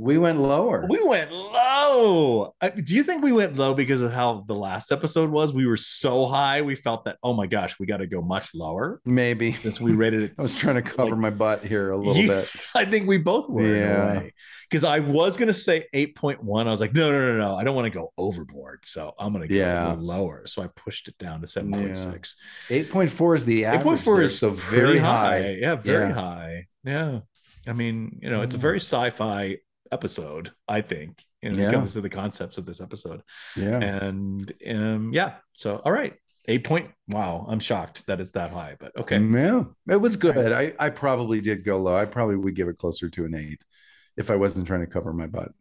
We 0.00 0.16
went 0.16 0.38
lower. 0.38 0.86
We 0.88 1.02
went 1.02 1.32
low. 1.32 2.54
Do 2.60 2.94
you 2.94 3.02
think 3.02 3.24
we 3.24 3.32
went 3.32 3.56
low 3.56 3.74
because 3.74 4.00
of 4.00 4.12
how 4.12 4.44
the 4.46 4.54
last 4.54 4.92
episode 4.92 5.28
was? 5.28 5.52
We 5.52 5.66
were 5.66 5.76
so 5.76 6.26
high, 6.26 6.62
we 6.62 6.76
felt 6.76 7.04
that, 7.06 7.16
oh 7.24 7.34
my 7.34 7.48
gosh, 7.48 7.80
we 7.80 7.86
got 7.86 7.96
to 7.96 8.06
go 8.06 8.22
much 8.22 8.54
lower 8.54 9.00
Maybe. 9.04 9.54
since 9.54 9.80
we 9.80 9.92
rated 9.92 10.22
it. 10.22 10.34
I 10.38 10.42
was 10.42 10.56
trying 10.56 10.76
to 10.76 10.82
cover 10.82 11.10
like- 11.10 11.18
my 11.18 11.30
butt 11.30 11.64
here 11.64 11.90
a 11.90 11.96
little 11.96 12.16
You- 12.16 12.28
bit. 12.28 12.48
I 12.76 12.84
think 12.84 13.08
we 13.08 13.18
both 13.18 13.48
were 13.48 13.66
Yeah. 13.66 14.22
Because 14.70 14.84
I 14.84 15.00
was 15.00 15.36
going 15.36 15.48
to 15.48 15.54
say 15.54 15.86
8.1. 15.92 16.68
I 16.68 16.70
was 16.70 16.80
like, 16.80 16.94
no, 16.94 17.10
no, 17.10 17.32
no, 17.32 17.38
no. 17.38 17.56
I 17.56 17.64
don't 17.64 17.74
want 17.74 17.86
to 17.86 17.98
go 17.98 18.12
overboard. 18.16 18.80
So 18.84 19.14
I'm 19.18 19.32
going 19.32 19.48
to 19.48 19.52
go 19.52 19.58
Yeah. 19.58 19.96
lower. 19.98 20.42
So 20.46 20.62
I 20.62 20.68
pushed 20.68 21.08
it 21.08 21.18
down 21.18 21.40
to 21.40 21.48
7.6. 21.48 22.34
8.4 22.68 23.34
is 23.36 23.44
the 23.44 23.64
average. 23.64 23.98
8.4 23.98 24.04
there, 24.04 24.22
is 24.22 24.38
so 24.38 24.50
very 24.50 24.80
very 24.82 24.98
high. 24.98 25.42
high. 25.42 25.56
Yeah, 25.60 25.74
very 25.74 26.08
Yeah. 26.10 26.14
high. 26.14 26.66
Yeah. 26.84 27.20
I 27.66 27.72
mean, 27.72 28.20
you 28.22 28.30
know, 28.30 28.42
it's 28.42 28.54
a 28.54 28.58
mm. 28.58 28.62
very 28.62 28.80
sci 28.80 29.10
fi 29.10 29.56
episode, 29.92 30.52
I 30.66 30.80
think, 30.80 31.22
when 31.40 31.54
Yeah. 31.58 31.68
it 31.68 31.72
comes 31.72 31.92
to 31.94 32.00
the 32.00 32.08
concepts 32.10 32.58
of 32.58 32.66
this 32.66 32.80
episode. 32.80 33.22
Yeah. 33.56 33.78
And 33.80 34.52
um, 34.68 35.12
yeah, 35.12 35.34
so 35.54 35.76
all 35.84 35.92
right. 35.92 36.14
Eight 36.50 36.64
point. 36.64 36.90
Wow, 37.08 37.44
I'm 37.48 37.60
shocked 37.60 38.06
that 38.06 38.20
it's 38.20 38.30
that 38.30 38.50
high, 38.50 38.76
but 38.80 38.96
okay. 38.96 39.18
Yeah, 39.18 39.64
it 39.90 40.00
was 40.00 40.16
good. 40.16 40.50
I, 40.52 40.72
I 40.78 40.88
probably 40.88 41.42
did 41.42 41.62
go 41.62 41.76
low. 41.76 41.94
I 41.94 42.06
probably 42.06 42.36
would 42.36 42.54
give 42.56 42.68
it 42.68 42.78
closer 42.78 43.10
to 43.10 43.24
an 43.26 43.34
eight 43.34 43.62
if 44.16 44.30
I 44.30 44.36
wasn't 44.36 44.66
trying 44.66 44.80
to 44.80 44.86
cover 44.86 45.12
my 45.12 45.26
butt 45.26 45.52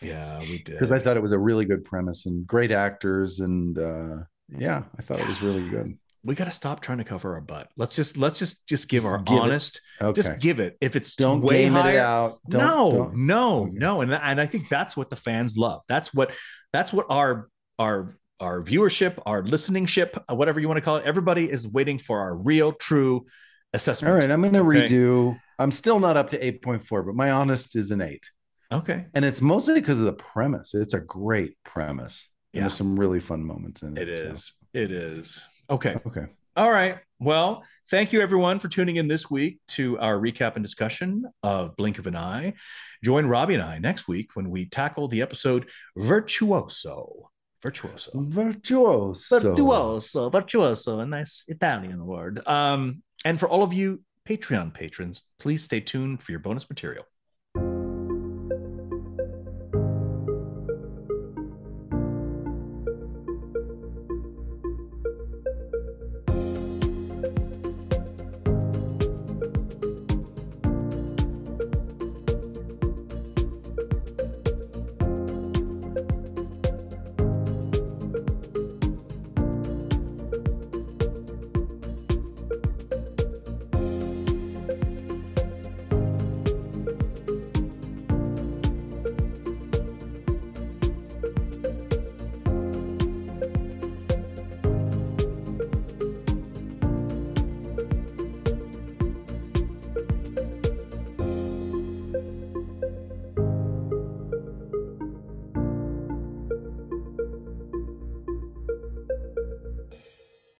Yeah, 0.00 0.40
we 0.40 0.58
did. 0.62 0.72
because 0.72 0.92
I 0.92 0.98
thought 0.98 1.18
it 1.18 1.22
was 1.22 1.32
a 1.32 1.38
really 1.38 1.66
good 1.66 1.84
premise 1.84 2.24
and 2.24 2.46
great 2.46 2.70
actors. 2.70 3.40
And 3.40 3.78
uh, 3.78 4.16
yeah, 4.48 4.84
I 4.98 5.02
thought 5.02 5.20
it 5.20 5.28
was 5.28 5.42
really 5.42 5.68
good. 5.68 5.98
We 6.24 6.34
got 6.34 6.44
to 6.44 6.50
stop 6.50 6.80
trying 6.80 6.98
to 6.98 7.04
cover 7.04 7.34
our 7.34 7.40
butt. 7.40 7.68
Let's 7.76 7.94
just 7.94 8.16
let's 8.16 8.38
just 8.38 8.66
just 8.66 8.88
give 8.88 9.02
Just 9.02 9.12
our 9.12 9.18
give 9.22 9.38
honest. 9.38 9.80
Okay. 10.00 10.20
Just 10.20 10.38
give 10.40 10.58
it. 10.60 10.76
If 10.80 10.96
it's 10.96 11.14
don't 11.16 11.42
way 11.42 11.64
game 11.64 11.74
higher, 11.74 11.94
it 11.96 11.98
out. 11.98 12.38
Don't, 12.48 12.60
no, 12.62 12.90
don't- 12.90 13.14
no, 13.16 13.62
Okay. 13.64 13.72
no, 13.74 14.00
and 14.00 14.12
and 14.14 14.40
I 14.40 14.46
think 14.46 14.68
that's 14.68 14.96
what 14.96 15.10
the 15.10 15.16
fans 15.16 15.56
love. 15.56 15.82
That's 15.88 16.12
what 16.14 16.32
that's 16.72 16.92
what 16.92 17.06
our 17.10 17.48
our 17.78 18.16
our 18.40 18.62
viewership, 18.62 19.20
our 19.26 19.42
listening 19.42 19.86
ship, 19.86 20.16
uh, 20.30 20.34
whatever 20.34 20.60
you 20.60 20.66
want 20.68 20.78
to 20.78 20.82
call 20.82 20.96
it, 20.96 21.04
everybody 21.04 21.48
is 21.50 21.68
waiting 21.68 21.98
for 21.98 22.18
our 22.20 22.34
real, 22.34 22.72
true 22.72 23.24
assessment. 23.72 24.10
All 24.12 24.18
right, 24.18 24.30
I'm 24.30 24.40
going 24.42 24.52
to 24.54 24.60
Okay. 24.60 24.84
redo. 24.94 25.38
I'm 25.58 25.70
still 25.70 26.00
not 26.00 26.16
up 26.16 26.30
to 26.30 26.38
8.4, 26.38 27.06
but 27.06 27.14
my 27.14 27.30
honest 27.30 27.76
is 27.76 27.92
an 27.92 28.00
eight. 28.00 28.28
Okay, 28.72 29.06
And 29.14 29.24
it's 29.24 29.40
mostly 29.40 29.74
because 29.76 30.00
of 30.00 30.06
the 30.06 30.12
premise. 30.14 30.74
It's 30.74 30.94
a 30.94 31.00
great 31.00 31.56
premise. 31.64 32.28
And 32.52 32.58
Yeah. 32.58 32.60
There's 32.64 32.74
some 32.74 32.98
really 32.98 33.20
fun 33.20 33.44
moments 33.44 33.82
in 33.82 33.96
it. 33.96 34.08
it 34.08 34.16
so- 34.18 34.24
is. 34.24 34.54
It 34.72 34.90
is. 34.90 35.44
Okay. 35.70 35.96
Okay. 36.06 36.26
All 36.56 36.70
right. 36.70 36.98
Well, 37.18 37.64
thank 37.90 38.12
you 38.12 38.20
everyone 38.20 38.58
for 38.58 38.68
tuning 38.68 38.96
in 38.96 39.08
this 39.08 39.30
week 39.30 39.58
to 39.68 39.98
our 39.98 40.16
recap 40.16 40.56
and 40.56 40.64
discussion 40.64 41.24
of 41.42 41.74
Blink 41.76 41.98
of 41.98 42.06
an 42.06 42.16
Eye. 42.16 42.54
Join 43.02 43.26
Robbie 43.26 43.54
and 43.54 43.62
I 43.62 43.78
next 43.78 44.06
week 44.06 44.30
when 44.34 44.50
we 44.50 44.66
tackle 44.66 45.08
the 45.08 45.22
episode 45.22 45.68
Virtuoso. 45.96 47.30
Virtuoso. 47.62 48.10
Virtuoso. 48.14 49.40
Virtuoso. 49.40 50.30
Virtuoso. 50.30 51.00
A 51.00 51.06
nice 51.06 51.44
Italian 51.48 52.04
word. 52.04 52.46
Um, 52.46 53.02
and 53.24 53.40
for 53.40 53.48
all 53.48 53.62
of 53.62 53.72
you 53.72 54.02
Patreon 54.28 54.74
patrons, 54.74 55.22
please 55.38 55.62
stay 55.62 55.80
tuned 55.80 56.22
for 56.22 56.30
your 56.32 56.40
bonus 56.40 56.68
material. 56.68 57.04